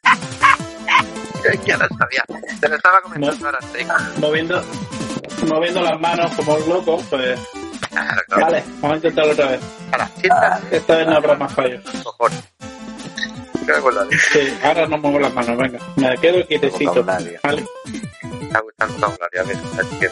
ya 1.65 1.77
lo 1.77 1.87
sabía, 1.97 2.23
te 2.59 2.69
lo 2.69 2.75
estaba 2.75 3.01
comentando 3.01 3.45
ahora. 3.45 3.59
sí. 3.73 3.85
Moviendo, 4.19 4.63
moviendo 5.47 5.81
las 5.81 5.99
manos 5.99 6.33
como 6.35 6.55
un 6.55 6.69
loco, 6.69 7.03
pues. 7.09 7.39
Claro, 7.89 8.21
claro. 8.27 8.45
Vale, 8.45 8.63
vamos 8.81 8.91
a 8.91 8.95
intentarlo 8.95 9.33
otra 9.33 9.47
vez. 9.47 9.61
Esta 10.71 10.95
vez 10.97 11.07
no 11.07 11.15
habrá 11.15 11.35
más 11.35 11.53
fallos. 11.53 11.83
Sí, 14.31 14.57
ahora 14.63 14.87
no 14.87 14.97
muevo 14.97 15.19
las 15.19 15.33
manos, 15.33 15.57
venga. 15.57 15.79
Me 15.95 16.17
quedo 16.17 16.45
quietecito. 16.47 17.03
Vale. 17.03 17.39
Me 17.43 17.51
el 17.53 18.87
vocabulario, 18.87 19.41
a 19.41 19.43
ver, 19.43 20.11